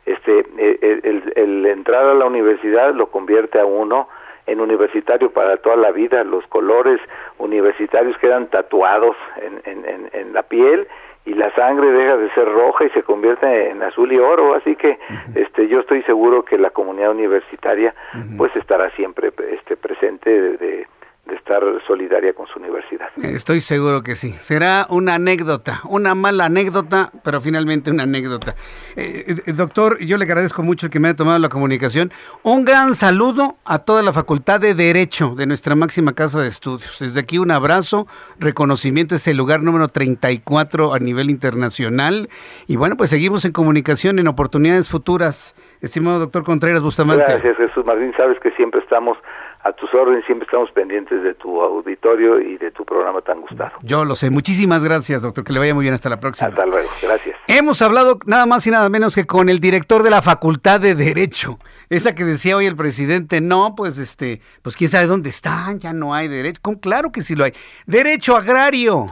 este 0.07 0.41
el, 0.59 1.01
el- 1.05 1.33
el 1.37 1.67
entrar 1.67 2.05
a 2.07 2.15
la 2.15 2.27
universidad 2.27 2.95
lo 2.95 3.07
convierte 3.11 3.61
a 3.61 3.67
uno 3.67 4.09
en 4.47 4.61
universitario 4.61 5.31
para 5.31 5.59
toda 5.59 5.77
la 5.77 5.93
vida, 5.93 6.25
los 6.25 6.45
colores 6.49 6.99
universitarios 7.39 8.17
quedan 8.19 8.49
tatuados 8.49 9.15
en, 9.37 9.61
en, 9.65 9.89
en, 9.89 10.11
en 10.13 10.33
la 10.33 10.43
piel 10.43 10.89
y 11.27 11.35
la 11.35 11.55
sangre 11.55 11.91
deja 11.93 12.17
de 12.17 12.31
ser 12.31 12.49
roja 12.49 12.87
y 12.87 12.91
se 12.91 13.03
convierte 13.03 13.71
en 13.71 13.83
azul 13.83 14.13
y 14.13 14.19
oro, 14.19 14.55
así 14.55 14.75
que 14.77 14.99
este 15.35 15.69
yo 15.69 15.81
estoy 15.81 16.03
seguro 16.03 16.45
que 16.45 16.57
la 16.59 16.71
comunidad 16.71 17.11
universitaria 17.11 17.95
pues 18.39 18.55
estará 18.57 18.91
siempre 18.93 19.31
este 19.53 19.77
presente 19.77 20.31
de, 20.31 20.57
de- 20.57 20.87
de 21.31 21.37
estar 21.37 21.63
solidaria 21.87 22.33
con 22.33 22.47
su 22.49 22.59
universidad. 22.59 23.09
Estoy 23.23 23.61
seguro 23.61 24.03
que 24.03 24.17
sí. 24.17 24.33
Será 24.33 24.87
una 24.91 25.15
anécdota, 25.15 25.81
una 25.89 26.15
mala 26.15 26.47
anécdota, 26.47 27.11
pero 27.25 27.41
finalmente 27.41 27.91
una 27.91 28.03
anécdota. 28.03 28.55
Eh, 28.97 29.37
eh, 29.47 29.53
doctor, 29.53 29.99
yo 30.01 30.17
le 30.17 30.25
agradezco 30.25 30.63
mucho 30.63 30.91
que 30.91 30.99
me 30.99 31.09
haya 31.09 31.17
tomado 31.17 31.39
la 31.39 31.49
comunicación. 31.49 32.13
Un 32.43 32.65
gran 32.65 32.95
saludo 32.95 33.57
a 33.65 33.79
toda 33.79 34.03
la 34.03 34.13
Facultad 34.13 34.61
de 34.61 34.75
Derecho 34.75 35.35
de 35.37 35.47
nuestra 35.47 35.75
máxima 35.77 36.15
casa 36.15 36.41
de 36.41 36.49
estudios. 36.49 36.99
Desde 36.99 37.21
aquí 37.21 37.39
un 37.39 37.53
abrazo, 37.53 38.07
reconocimiento, 38.39 39.15
es 39.15 39.29
el 39.29 39.37
lugar 39.37 39.63
número 39.63 39.89
34 39.89 40.93
a 40.93 40.99
nivel 40.99 41.31
internacional. 41.31 42.29
Y 42.67 42.77
bueno, 42.77 42.97
pues 42.97 43.11
seguimos 43.11 43.45
en 43.45 43.53
comunicación 43.53 44.19
en 44.19 44.27
oportunidades 44.27 44.89
futuras. 44.89 45.55
Estimado 45.81 46.19
doctor 46.19 46.45
Contreras 46.45 46.83
Bustamante. 46.83 47.25
Gracias 47.25 47.57
Jesús 47.57 47.87
Martín, 47.87 48.13
sabes 48.17 48.39
que 48.41 48.51
siempre 48.53 48.81
estamos 48.81 49.17
a 49.63 49.73
tus 49.73 49.93
órdenes, 49.93 50.25
siempre 50.25 50.47
estamos 50.47 50.71
pendientes 50.73 51.23
de 51.23 51.35
tu 51.35 51.61
auditorio 51.61 52.41
y 52.41 52.57
de 52.57 52.71
tu 52.71 52.85
programa 52.85 53.21
tan 53.21 53.43
gustado. 53.43 53.73
Yo 53.83 54.05
lo 54.05 54.15
sé. 54.15 54.31
Muchísimas 54.31 54.83
gracias, 54.83 55.21
doctor. 55.23 55.45
Que 55.45 55.53
le 55.53 55.59
vaya 55.59 55.75
muy 55.75 55.83
bien. 55.83 55.93
Hasta 55.93 56.09
la 56.09 56.19
próxima. 56.19 56.49
Hasta 56.49 56.65
luego, 56.65 56.89
gracias. 57.03 57.37
Hemos 57.47 57.83
hablado 57.83 58.19
nada 58.25 58.47
más 58.47 58.67
y 58.67 58.71
nada 58.71 58.89
menos 58.89 59.15
que 59.15 59.27
con 59.27 59.49
el 59.51 59.61
director 59.61 60.03
de 60.03 60.11
la 60.11 60.23
Facultad 60.23 60.81
de 60.81 60.95
Derecho. 60.95 61.59
Esa 61.91 62.15
que 62.15 62.25
decía 62.25 62.57
hoy 62.57 62.67
el 62.67 62.77
presidente, 62.77 63.41
no, 63.41 63.75
pues 63.75 63.99
este, 63.99 64.41
pues 64.63 64.77
quién 64.77 64.89
sabe 64.89 65.07
dónde 65.07 65.29
están, 65.29 65.79
ya 65.79 65.93
no 65.93 66.15
hay 66.15 66.29
derecho. 66.29 66.61
Con, 66.63 66.77
claro 66.77 67.13
que 67.13 67.23
sí 67.23 67.35
lo 67.35 67.45
hay. 67.45 67.53
Derecho 67.87 68.37
agrario. 68.37 69.07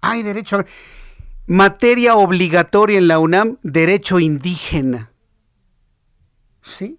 Hay 0.00 0.22
derecho 0.22 0.56
agrario. 0.56 0.74
Materia 1.46 2.14
obligatoria 2.14 2.98
en 2.98 3.08
la 3.08 3.18
UNAM, 3.18 3.56
derecho 3.62 4.20
indígena. 4.20 5.10
¿Sí? 6.60 6.97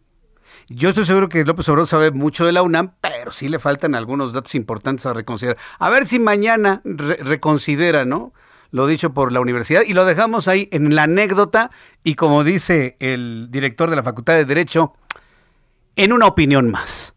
Yo 0.72 0.90
estoy 0.90 1.06
seguro 1.06 1.30
que 1.30 1.44
López 1.46 1.68
Obrador 1.70 1.88
sabe 1.88 2.12
mucho 2.12 2.46
de 2.46 2.52
la 2.52 2.62
UNAM, 2.62 2.94
pero 3.02 3.32
sí 3.32 3.50
le 3.50 3.58
faltan 3.58 3.96
algunos 3.96 4.34
datos 4.34 4.54
importantes 4.54 5.06
a 5.08 5.14
reconsiderar. 5.14 5.58
A 5.80 5.90
ver 5.90 6.06
si 6.06 6.20
mañana 6.20 6.82
re- 6.84 7.18
reconsidera, 7.18 8.06
¿no? 8.06 8.34
Lo 8.72 8.86
dicho 8.86 9.12
por 9.12 9.32
la 9.32 9.40
universidad 9.40 9.82
y 9.82 9.94
lo 9.94 10.06
dejamos 10.06 10.48
ahí 10.48 10.70
en 10.72 10.94
la 10.94 11.04
anécdota 11.04 11.72
y 12.04 12.14
como 12.14 12.44
dice 12.44 12.98
el 13.00 13.48
director 13.50 13.90
de 13.90 13.96
la 13.96 14.04
Facultad 14.04 14.34
de 14.36 14.46
Derecho, 14.46 14.94
en 15.96 16.14
una 16.14 16.28
opinión 16.28 16.70
más. 16.70 17.16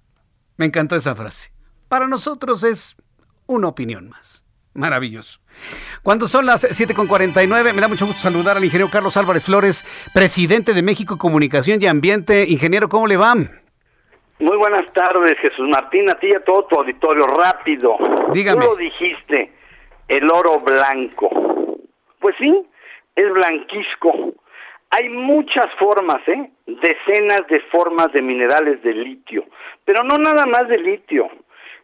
Me 0.57 0.65
encantó 0.65 0.97
esa 0.97 1.15
frase. 1.15 1.53
Para 1.89 2.09
nosotros 2.09 2.65
es 2.65 2.97
una 3.47 3.69
opinión 3.69 4.09
más. 4.09 4.47
Maravilloso. 4.75 5.41
Cuando 6.03 6.27
son 6.27 6.47
las 6.47 6.65
7.49, 6.65 7.75
me 7.75 7.81
da 7.81 7.89
mucho 7.89 8.07
gusto 8.07 8.23
saludar 8.23 8.57
al 8.57 8.65
ingeniero 8.65 8.91
Carlos 8.91 9.17
Álvarez 9.17 9.45
Flores, 9.45 9.85
presidente 10.15 10.73
de 10.73 10.83
México 10.83 11.19
Comunicación 11.19 11.83
y 11.83 11.87
Ambiente. 11.87 12.47
Ingeniero, 12.49 12.89
¿cómo 12.89 13.07
le 13.07 13.17
va? 13.17 13.35
Muy 13.35 14.57
buenas 14.57 14.91
tardes, 14.93 15.39
Jesús 15.41 15.69
Martín, 15.69 16.11
a 16.11 16.15
ti 16.15 16.29
y 16.29 16.35
a 16.35 16.43
todo 16.43 16.65
tu 16.65 16.77
auditorio. 16.77 17.27
Rápido. 17.27 17.97
Dígame. 18.33 18.65
Tú 18.65 18.71
lo 18.71 18.77
dijiste, 18.77 19.53
el 20.09 20.25
oro 20.33 20.59
blanco. 20.61 21.29
Pues 22.19 22.35
sí, 22.39 22.53
es 23.15 23.33
blanquisco. 23.33 24.33
Hay 24.91 25.09
muchas 25.11 25.67
formas, 25.79 26.27
¿eh? 26.27 26.51
Decenas 26.67 27.43
de 27.49 27.61
formas 27.71 28.13
de 28.13 28.21
minerales 28.21 28.83
de 28.83 28.93
litio. 28.95 29.45
Pero 29.85 30.03
no 30.03 30.19
nada 30.19 30.45
más 30.47 30.69
de 30.69 30.79
litio, 30.79 31.29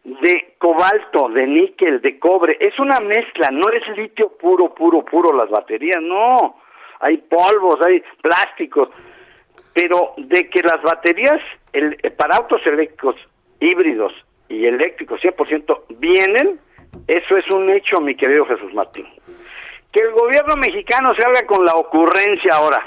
de 0.03 0.55
cobalto, 0.57 1.29
de 1.29 1.45
níquel, 1.47 2.01
de 2.01 2.17
cobre. 2.19 2.57
Es 2.59 2.77
una 2.79 2.99
mezcla, 2.99 3.49
no 3.51 3.69
es 3.69 3.87
litio 3.97 4.29
puro, 4.37 4.73
puro, 4.73 5.03
puro 5.03 5.33
las 5.33 5.49
baterías, 5.49 6.01
no. 6.01 6.57
Hay 7.01 7.17
polvos, 7.17 7.77
hay 7.85 8.03
plásticos 8.21 8.89
pero 9.73 10.13
de 10.17 10.49
que 10.49 10.61
las 10.61 10.81
baterías 10.81 11.39
el- 11.71 11.95
para 12.17 12.37
autos 12.37 12.59
eléctricos 12.65 13.15
híbridos 13.59 14.11
y 14.49 14.65
eléctricos 14.65 15.21
100% 15.21 15.85
vienen, 15.89 16.59
eso 17.07 17.37
es 17.37 17.49
un 17.51 17.69
hecho, 17.69 18.01
mi 18.01 18.15
querido 18.15 18.45
Jesús 18.45 18.73
Martín. 18.73 19.05
Que 19.93 20.01
el 20.01 20.11
gobierno 20.11 20.55
mexicano 20.57 21.13
salga 21.15 21.45
con 21.45 21.63
la 21.63 21.73
ocurrencia 21.73 22.55
ahora 22.55 22.81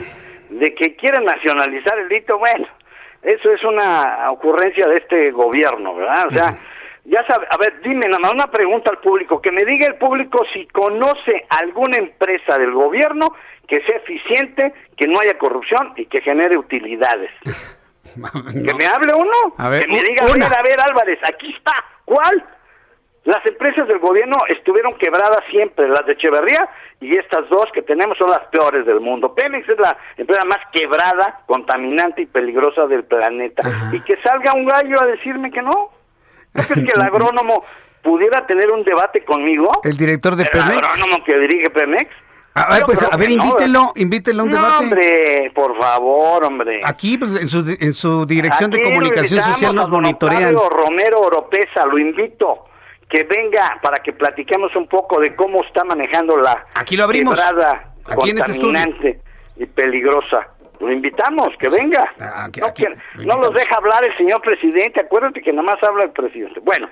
de 0.50 0.74
que 0.74 0.94
quiere 0.96 1.22
nacionalizar 1.24 1.98
el 1.98 2.08
litio, 2.08 2.36
bueno, 2.38 2.66
eso 3.22 3.50
es 3.52 3.62
una 3.64 4.26
ocurrencia 4.30 4.86
de 4.88 4.96
este 4.98 5.30
gobierno, 5.30 5.94
¿verdad? 5.94 6.26
O 6.26 6.30
sea, 6.30 6.58
ya 7.04 7.20
sabe, 7.26 7.46
a 7.50 7.56
ver, 7.56 7.80
dime 7.82 8.06
nada 8.06 8.20
más 8.20 8.32
una 8.32 8.46
pregunta 8.46 8.90
al 8.90 8.98
público, 8.98 9.40
que 9.40 9.50
me 9.50 9.64
diga 9.64 9.86
el 9.86 9.96
público 9.96 10.44
si 10.52 10.66
conoce 10.68 11.46
alguna 11.60 11.96
empresa 11.98 12.58
del 12.58 12.72
gobierno 12.72 13.34
que 13.66 13.80
sea 13.82 13.96
eficiente, 13.96 14.72
que 14.96 15.06
no 15.08 15.18
haya 15.20 15.38
corrupción 15.38 15.94
y 15.96 16.06
que 16.06 16.20
genere 16.20 16.58
utilidades. 16.58 17.30
Que 18.12 18.74
me 18.74 18.84
hable 18.84 19.14
uno, 19.14 19.54
A 19.56 19.70
ver, 19.70 19.86
que 19.86 19.92
me 19.92 20.02
diga, 20.02 20.26
a 20.26 20.32
una. 20.32 20.48
ver, 20.48 20.58
a 20.58 20.62
ver, 20.62 20.80
Álvarez, 20.80 21.18
aquí 21.24 21.54
está, 21.56 21.72
¿cuál? 22.04 22.44
Las 23.24 23.46
empresas 23.46 23.86
del 23.86 24.00
gobierno 24.00 24.36
estuvieron 24.48 24.98
quebradas 24.98 25.40
siempre, 25.50 25.88
las 25.88 26.04
de 26.04 26.12
Echeverría 26.12 26.68
y 27.00 27.16
estas 27.16 27.48
dos 27.48 27.66
que 27.72 27.82
tenemos 27.82 28.18
son 28.18 28.30
las 28.30 28.44
peores 28.48 28.84
del 28.84 29.00
mundo. 29.00 29.34
Pemex 29.34 29.68
es 29.68 29.78
la 29.78 29.96
empresa 30.16 30.44
más 30.44 30.58
quebrada, 30.72 31.40
contaminante 31.46 32.22
y 32.22 32.26
peligrosa 32.26 32.86
del 32.86 33.04
planeta. 33.04 33.62
Y 33.92 34.00
que 34.00 34.16
salga 34.22 34.52
un 34.54 34.66
gallo 34.66 35.00
a 35.00 35.06
decirme 35.06 35.50
que 35.52 35.62
no. 35.62 35.90
¿No 36.54 36.62
crees 36.64 36.86
que 36.88 37.00
el 37.00 37.02
agrónomo 37.06 37.64
pudiera 38.02 38.46
tener 38.46 38.70
un 38.70 38.84
debate 38.84 39.24
conmigo? 39.24 39.70
El 39.84 39.96
director 39.96 40.36
de 40.36 40.44
¿El 40.44 40.50
Pemex. 40.50 40.82
agrónomo 40.82 41.24
que 41.24 41.38
dirige 41.38 41.70
Pemex? 41.70 42.10
A 42.54 42.74
ver, 42.74 42.82
pues, 42.84 43.02
a 43.02 43.16
ver, 43.16 43.28
que 43.28 43.36
no, 43.36 43.44
invítelo, 43.44 43.92
invítelo 43.96 44.42
a 44.42 44.44
un 44.44 44.50
no, 44.50 44.56
debate. 44.56 44.84
hombre, 44.84 45.52
por 45.54 45.78
favor, 45.80 46.44
hombre. 46.44 46.80
Aquí, 46.84 47.16
pues, 47.16 47.40
en 47.40 47.48
su, 47.48 47.76
en 47.80 47.92
su 47.94 48.26
dirección 48.26 48.70
de 48.70 48.76
Aquí 48.76 48.88
lo 48.90 48.94
comunicación 48.94 49.42
social 49.42 49.74
nos 49.74 49.88
monitorean. 49.88 50.54
Romero 50.54 51.20
Oropesa, 51.20 51.86
lo 51.86 51.98
invito 51.98 52.66
que 53.08 53.24
venga 53.24 53.78
para 53.82 54.02
que 54.02 54.12
platiquemos 54.12 54.74
un 54.76 54.86
poco 54.86 55.20
de 55.20 55.34
cómo 55.34 55.62
está 55.64 55.84
manejando 55.84 56.36
la 56.36 56.66
Aquí 56.74 56.96
lo 56.96 57.04
abrimos. 57.04 57.38
Aquí 57.38 58.30
en 58.30 58.38
este 58.38 58.52
contaminante 58.52 59.20
y 59.56 59.66
peligrosa. 59.66 60.48
Lo 60.82 60.92
invitamos, 60.92 61.48
que 61.58 61.68
venga. 61.74 62.04
Ah, 62.20 62.48
no, 62.68 62.74
quiere- 62.74 62.96
no 63.24 63.36
los 63.38 63.54
deja 63.54 63.76
hablar 63.76 64.04
el 64.04 64.16
señor 64.16 64.40
presidente, 64.42 65.00
acuérdate 65.00 65.40
que 65.40 65.52
nada 65.52 65.62
más 65.62 65.82
habla 65.82 66.04
el 66.04 66.10
presidente. 66.10 66.60
Bueno, 66.60 66.88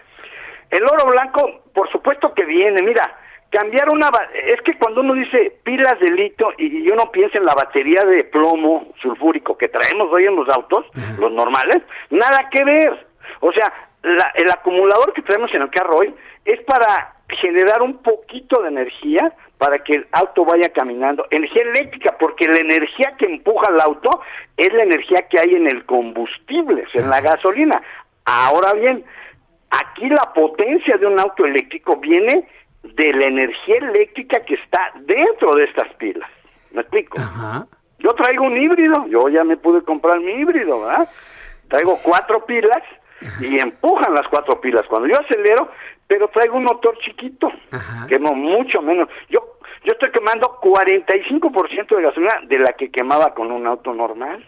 el 0.71 0.83
oro 0.85 1.07
blanco, 1.11 1.63
por 1.75 1.91
supuesto 1.91 2.33
que 2.33 2.45
viene, 2.45 2.81
mira, 2.83 3.17
cambiar 3.51 3.89
una... 3.91 4.09
Es 4.47 4.61
que 4.63 4.79
cuando 4.79 5.01
uno 5.01 5.15
dice 5.15 5.59
pilas 5.65 5.99
de 5.99 6.13
litio 6.13 6.53
y, 6.57 6.85
y 6.85 6.91
uno 6.91 7.11
piensa 7.11 7.39
en 7.39 7.45
la 7.45 7.55
batería 7.55 8.03
de 8.05 8.23
plomo 8.25 8.93
sulfúrico 9.03 9.59
que 9.59 9.69
traemos 9.69 10.09
hoy 10.13 10.25
en 10.27 10.37
los 10.37 10.49
autos, 10.49 10.87
los 11.19 11.33
normales, 11.33 11.83
nada 12.11 12.49
que 12.51 12.63
ver. 12.65 13.07
O 13.41 13.51
sea, 13.53 13.73
la- 14.03 14.31
el 14.37 14.49
acumulador 14.51 15.13
que 15.13 15.23
traemos 15.23 15.51
en 15.53 15.63
el 15.63 15.71
carro 15.71 15.97
hoy 15.97 16.15
es 16.45 16.61
para 16.63 17.17
generar 17.41 17.83
un 17.83 17.99
poquito 18.03 18.63
de 18.63 18.69
energía 18.69 19.33
para 19.61 19.79
que 19.85 19.95
el 19.95 20.09
auto 20.11 20.45
vaya 20.45 20.73
caminando. 20.73 21.29
Energía 21.31 21.63
eléctrica, 21.63 22.17
porque 22.19 22.49
la 22.49 22.59
energía 22.59 23.15
que 23.17 23.27
empuja 23.27 23.69
al 23.69 23.81
auto 23.81 24.23
es 24.57 24.73
la 24.73 24.83
energía 24.83 25.29
que 25.29 25.39
hay 25.39 25.55
en 25.55 25.69
el 25.69 25.85
combustible, 25.85 26.85
en 26.95 27.09
la 27.09 27.21
gasolina. 27.21 27.81
Ahora 28.25 28.73
bien, 28.73 29.05
Aquí 29.71 30.09
la 30.09 30.33
potencia 30.35 30.97
de 30.97 31.07
un 31.07 31.19
auto 31.19 31.45
eléctrico 31.47 31.97
viene 31.97 32.49
de 32.83 33.13
la 33.13 33.27
energía 33.27 33.77
eléctrica 33.77 34.41
que 34.45 34.55
está 34.55 34.93
dentro 35.03 35.55
de 35.55 35.65
estas 35.65 35.93
pilas. 35.95 36.29
¿Me 36.73 36.81
explico? 36.81 37.19
Yo 37.99 38.13
traigo 38.15 38.45
un 38.45 38.57
híbrido, 38.57 39.07
yo 39.07 39.29
ya 39.29 39.45
me 39.45 39.57
pude 39.57 39.83
comprar 39.83 40.19
mi 40.21 40.33
híbrido, 40.33 40.81
¿verdad? 40.81 41.09
Traigo 41.69 41.99
cuatro 42.03 42.45
pilas 42.47 42.83
y 43.41 43.61
empujan 43.61 44.13
las 44.13 44.27
cuatro 44.29 44.61
pilas. 44.61 44.83
Cuando 44.89 45.07
yo 45.07 45.21
acelero, 45.21 45.71
pero 46.09 46.27
traigo 46.29 46.57
un 46.57 46.65
motor 46.65 46.99
chiquito, 46.99 47.53
quemo 48.09 48.35
mucho 48.35 48.83
menos. 48.83 49.09
Yo 49.29 49.50
yo 49.85 49.93
estoy 49.93 50.11
quemando 50.11 50.59
45% 50.61 51.97
de 51.97 52.03
gasolina 52.03 52.35
de 52.47 52.59
la 52.59 52.73
que 52.75 52.91
quemaba 52.91 53.35
con 53.35 53.51
un 53.51 53.67
auto 53.67 53.95
normal. 53.95 54.45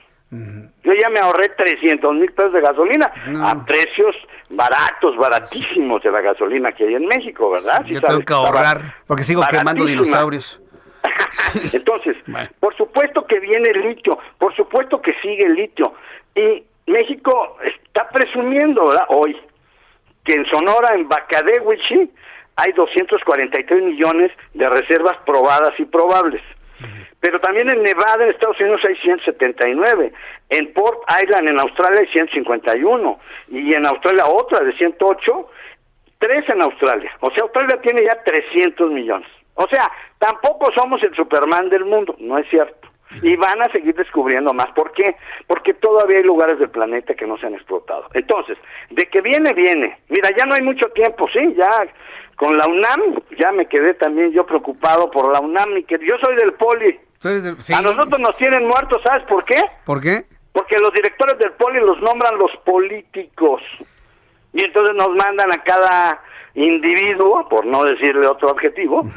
Yo 0.82 0.94
ya 0.94 1.10
me 1.10 1.20
ahorré 1.20 1.50
300 1.50 2.14
mil 2.14 2.32
pesos 2.32 2.54
de 2.54 2.62
gasolina 2.62 3.12
a 3.44 3.64
precios 3.66 4.16
baratos, 4.48 5.14
baratísimos 5.18 6.02
de 6.02 6.10
la 6.10 6.22
gasolina 6.22 6.72
que 6.72 6.84
hay 6.84 6.94
en 6.94 7.06
México, 7.06 7.50
¿verdad? 7.50 7.84
yo 7.84 8.00
tengo 8.00 8.20
que 8.20 8.32
ahorrar 8.32 8.80
porque 9.06 9.24
sigo 9.24 9.42
quemando 9.48 9.84
dinosaurios. 9.84 10.58
Entonces, 11.72 12.16
por 12.60 12.74
supuesto 12.76 13.26
que 13.26 13.40
viene 13.40 13.70
el 13.70 13.82
litio, 13.88 14.18
por 14.38 14.56
supuesto 14.56 15.02
que 15.02 15.12
sigue 15.20 15.44
el 15.44 15.54
litio. 15.54 15.94
Y 16.34 16.64
México 16.86 17.58
está 17.62 18.08
presumiendo, 18.08 18.86
¿verdad? 18.86 19.04
Hoy, 19.08 19.36
que 20.24 20.32
en 20.34 20.46
Sonora, 20.46 20.94
en 20.94 21.08
Bacadehuichi, 21.08 22.10
hay 22.56 22.72
243 22.72 23.82
millones 23.82 24.30
de 24.54 24.68
reservas 24.68 25.16
probadas 25.24 25.72
y 25.78 25.84
probables. 25.84 26.42
Pero 27.20 27.40
también 27.40 27.70
en 27.70 27.82
Nevada, 27.82 28.24
en 28.24 28.30
Estados 28.30 28.58
Unidos, 28.60 28.80
hay 28.86 28.96
179. 28.96 30.12
En 30.50 30.72
Port 30.72 30.98
Island, 31.22 31.48
en 31.48 31.60
Australia, 31.60 32.00
hay 32.00 32.08
151. 32.08 33.20
Y 33.48 33.74
en 33.74 33.86
Australia 33.86 34.24
otra 34.26 34.64
de 34.64 34.72
108. 34.72 35.50
Tres 36.18 36.48
en 36.48 36.62
Australia. 36.62 37.12
O 37.20 37.30
sea, 37.30 37.44
Australia 37.44 37.80
tiene 37.80 38.02
ya 38.04 38.20
300 38.24 38.90
millones. 38.90 39.28
O 39.54 39.66
sea, 39.68 39.90
tampoco 40.18 40.72
somos 40.76 41.02
el 41.02 41.14
Superman 41.14 41.68
del 41.68 41.84
mundo, 41.84 42.16
no 42.18 42.38
es 42.38 42.48
cierto. 42.48 42.81
Y 43.20 43.36
van 43.36 43.60
a 43.60 43.70
seguir 43.72 43.94
descubriendo 43.94 44.54
más. 44.54 44.68
¿Por 44.74 44.92
qué? 44.92 45.16
Porque 45.46 45.74
todavía 45.74 46.18
hay 46.18 46.24
lugares 46.24 46.58
del 46.58 46.70
planeta 46.70 47.14
que 47.14 47.26
no 47.26 47.36
se 47.38 47.46
han 47.46 47.54
explotado. 47.54 48.06
Entonces, 48.14 48.56
de 48.90 49.04
que 49.06 49.20
viene, 49.20 49.52
viene. 49.52 49.98
Mira, 50.08 50.30
ya 50.36 50.46
no 50.46 50.54
hay 50.54 50.62
mucho 50.62 50.86
tiempo, 50.90 51.26
sí, 51.32 51.54
ya 51.56 51.68
con 52.36 52.56
la 52.56 52.66
UNAM, 52.66 53.20
ya 53.38 53.52
me 53.52 53.66
quedé 53.66 53.94
también 53.94 54.32
yo 54.32 54.46
preocupado 54.46 55.10
por 55.10 55.32
la 55.32 55.40
UNAM. 55.40 55.76
Y 55.76 55.84
que 55.84 55.98
yo 55.98 56.16
soy 56.22 56.36
del 56.36 56.54
Poli. 56.54 56.98
A 57.24 57.82
nosotros 57.82 58.18
nos 58.18 58.36
tienen 58.36 58.66
muertos, 58.66 59.00
¿sabes 59.04 59.24
por 59.24 59.44
qué? 59.44 59.60
¿Por 59.84 60.00
qué? 60.00 60.24
Porque 60.52 60.76
los 60.78 60.92
directores 60.92 61.38
del 61.38 61.52
Poli 61.52 61.78
los 61.80 62.00
nombran 62.00 62.36
los 62.38 62.50
políticos. 62.64 63.62
Y 64.52 64.64
entonces 64.64 64.94
nos 64.96 65.08
mandan 65.10 65.52
a 65.52 65.62
cada 65.62 66.20
individuo, 66.54 67.48
por 67.48 67.64
no 67.64 67.84
decirle 67.84 68.26
otro 68.26 68.50
objetivo, 68.50 69.08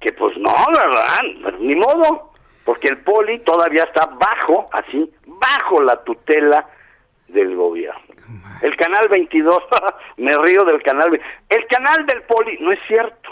que 0.00 0.12
pues 0.12 0.36
no, 0.36 0.52
¿verdad? 0.68 1.58
Ni 1.58 1.74
modo, 1.74 2.33
porque 2.64 2.88
el 2.88 2.98
poli 2.98 3.40
todavía 3.40 3.84
está 3.84 4.06
bajo, 4.06 4.68
así, 4.72 5.10
bajo 5.26 5.82
la 5.82 6.02
tutela 6.02 6.66
del 7.28 7.54
gobierno. 7.54 8.00
El 8.62 8.76
canal 8.76 9.08
22, 9.10 9.58
me 10.18 10.36
río 10.38 10.64
del 10.64 10.82
canal. 10.82 11.20
El 11.48 11.66
canal 11.66 12.06
del 12.06 12.22
poli, 12.22 12.58
no 12.60 12.72
es 12.72 12.78
cierto. 12.86 13.30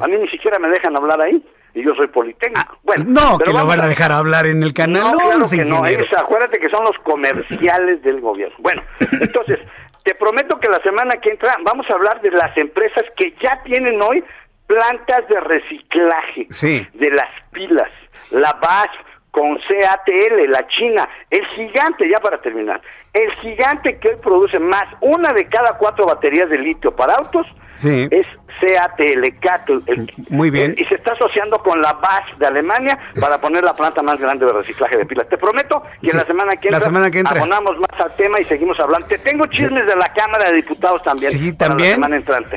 A 0.00 0.08
mí 0.08 0.16
ni 0.16 0.28
siquiera 0.28 0.58
me 0.58 0.68
dejan 0.68 0.96
hablar 0.96 1.22
ahí. 1.22 1.42
Y 1.72 1.84
yo 1.84 1.94
soy 1.94 2.08
politécnico. 2.08 2.60
Ah, 2.68 2.78
bueno, 2.82 3.04
no, 3.06 3.38
que 3.38 3.52
lo 3.52 3.64
van 3.64 3.80
a 3.80 3.86
dejar 3.86 4.10
hablar 4.10 4.44
en 4.46 4.60
el 4.64 4.74
canal. 4.74 5.04
No, 5.04 5.12
claro 5.12 5.46
que 5.48 5.64
no. 5.64 5.82
acuérdate 6.18 6.58
que 6.58 6.68
son 6.68 6.84
los 6.84 6.98
comerciales 7.04 8.02
del 8.02 8.20
gobierno. 8.20 8.56
Bueno, 8.58 8.82
entonces, 9.12 9.60
te 10.02 10.16
prometo 10.16 10.58
que 10.58 10.68
la 10.68 10.82
semana 10.82 11.14
que 11.20 11.30
entra 11.30 11.56
vamos 11.62 11.86
a 11.88 11.94
hablar 11.94 12.20
de 12.22 12.32
las 12.32 12.56
empresas 12.56 13.04
que 13.16 13.36
ya 13.40 13.62
tienen 13.62 14.02
hoy 14.02 14.24
plantas 14.66 15.28
de 15.28 15.40
reciclaje 15.40 16.46
de 16.94 17.10
las 17.10 17.28
pilas, 17.52 17.90
la 18.30 18.52
BASF 18.60 19.10
con 19.30 19.58
CATL, 19.58 20.50
la 20.50 20.66
China, 20.68 21.08
el 21.30 21.46
gigante, 21.48 22.08
ya 22.08 22.18
para 22.18 22.40
terminar, 22.40 22.80
el 23.12 23.32
gigante 23.40 23.98
que 23.98 24.08
hoy 24.08 24.16
produce 24.22 24.58
más, 24.58 24.84
una 25.00 25.32
de 25.32 25.46
cada 25.46 25.76
cuatro 25.78 26.06
baterías 26.06 26.48
de 26.48 26.58
litio 26.58 26.94
para 26.94 27.14
autos, 27.14 27.46
es 27.82 28.26
CATL, 28.60 29.38
Cattle. 29.40 29.80
Muy 30.28 30.50
bien. 30.50 30.74
y 30.76 30.84
se 30.84 30.96
está 30.96 31.12
asociando 31.12 31.58
con 31.58 31.80
la 31.80 31.94
BASF 31.94 32.38
de 32.38 32.46
Alemania 32.46 32.98
para 33.18 33.40
poner 33.40 33.64
la 33.64 33.74
planta 33.74 34.02
más 34.02 34.18
grande 34.18 34.46
de 34.46 34.52
reciclaje 34.52 34.98
de 34.98 35.06
pilas. 35.06 35.28
Te 35.28 35.38
prometo 35.38 35.82
que 36.02 36.12
la 36.12 36.24
semana 36.26 36.52
que 36.56 36.68
entra, 36.68 36.78
la 36.78 36.84
semana 36.84 37.10
que 37.10 37.18
entra. 37.20 37.36
abonamos 37.38 37.78
más 37.78 38.00
al 38.00 38.14
tema 38.16 38.40
y 38.40 38.44
seguimos 38.44 38.78
hablando. 38.80 39.06
Te 39.06 39.18
tengo 39.18 39.46
chismes 39.46 39.86
de 39.86 39.96
la 39.96 40.12
Cámara 40.12 40.50
de 40.50 40.56
Diputados 40.56 41.02
también. 41.02 41.32
Sí, 41.32 41.52
también. 41.52 42.00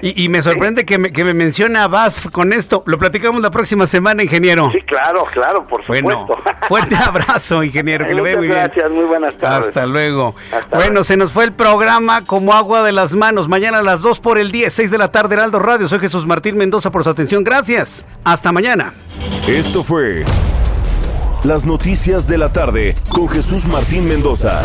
Y, 0.02 0.28
me 0.30 0.42
sorprende 0.42 0.86
que, 0.86 0.98
me, 0.98 1.12
que 1.12 1.24
me 1.24 1.34
menciona 1.34 1.88
BASF 1.88 2.32
con 2.32 2.54
esto. 2.54 2.84
Lo 2.86 2.98
platicamos 2.98 3.42
la 3.42 3.52
próxima 3.52 3.86
semana, 3.86 4.24
ingeniero. 4.24 4.72
Sí, 4.72 4.82
claro, 4.82 5.26
claro, 5.32 5.66
por 5.66 5.82
supuesto. 5.82 6.26
Bueno, 6.26 6.28
fuerte 6.68 6.96
abrazo, 7.08 7.64
ingeniero, 7.64 8.06
que 8.06 8.14
le 8.14 8.22
vea 8.22 8.38
muy 8.38 8.48
bien. 8.48 8.60
Gracias, 8.60 8.92
muy 8.92 9.06
buenas 9.06 9.38
tardes. 9.38 9.68
Hasta 9.68 9.86
luego. 9.86 10.36
Bueno, 10.72 11.04
se 11.04 11.18
nos 11.18 11.32
fue 11.32 11.46
el 11.46 11.54
programa 11.54 12.26
como 12.26 12.54
agua 12.54 12.84
de 12.84 12.92
las 12.92 13.16
manos. 13.16 13.48
Mañana 13.48 13.80
a 13.80 13.84
las 13.84 14.02
2 14.02 14.20
por 14.20 14.38
el 14.38 14.52
10, 14.52 14.72
6 14.74 14.92
de 14.92 14.98
la 14.98 15.12
tarde, 15.12 15.36
Heraldo 15.36 15.60
Radio. 15.60 15.88
Soy 15.88 16.00
Jesús 16.00 16.26
Martín 16.26 16.58
Mendoza 16.58 16.92
por 16.92 17.04
su 17.04 17.10
atención. 17.10 17.44
Gracias. 17.44 18.06
Hasta 18.24 18.52
mañana. 18.52 18.94
Esto 19.48 19.84
fue 19.84 20.26
Las 21.44 21.66
Noticias 21.66 22.28
de 22.28 22.38
la 22.38 22.52
Tarde 22.54 22.96
con 23.10 23.28
Jesús 23.28 23.66
Martín 23.66 24.08
Mendoza. 24.08 24.62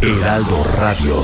Heraldo 0.00 0.64
Radio. 0.78 1.14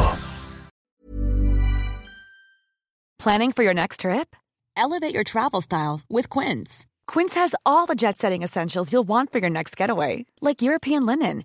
Planning 3.18 3.52
for 3.52 3.62
your 3.62 3.74
next 3.74 4.00
trip? 4.00 4.36
Elevate 4.76 5.14
your 5.14 5.24
travel 5.24 5.60
style 5.62 6.00
with 6.10 6.28
Quince. 6.28 6.84
Quince 7.06 7.34
has 7.34 7.54
all 7.64 7.86
the 7.86 7.94
jet 7.94 8.18
setting 8.18 8.42
essentials 8.42 8.92
you'll 8.92 9.08
want 9.08 9.30
for 9.32 9.38
your 9.38 9.50
next 9.50 9.76
getaway, 9.76 10.26
like 10.40 10.62
European 10.62 11.06
linen, 11.06 11.44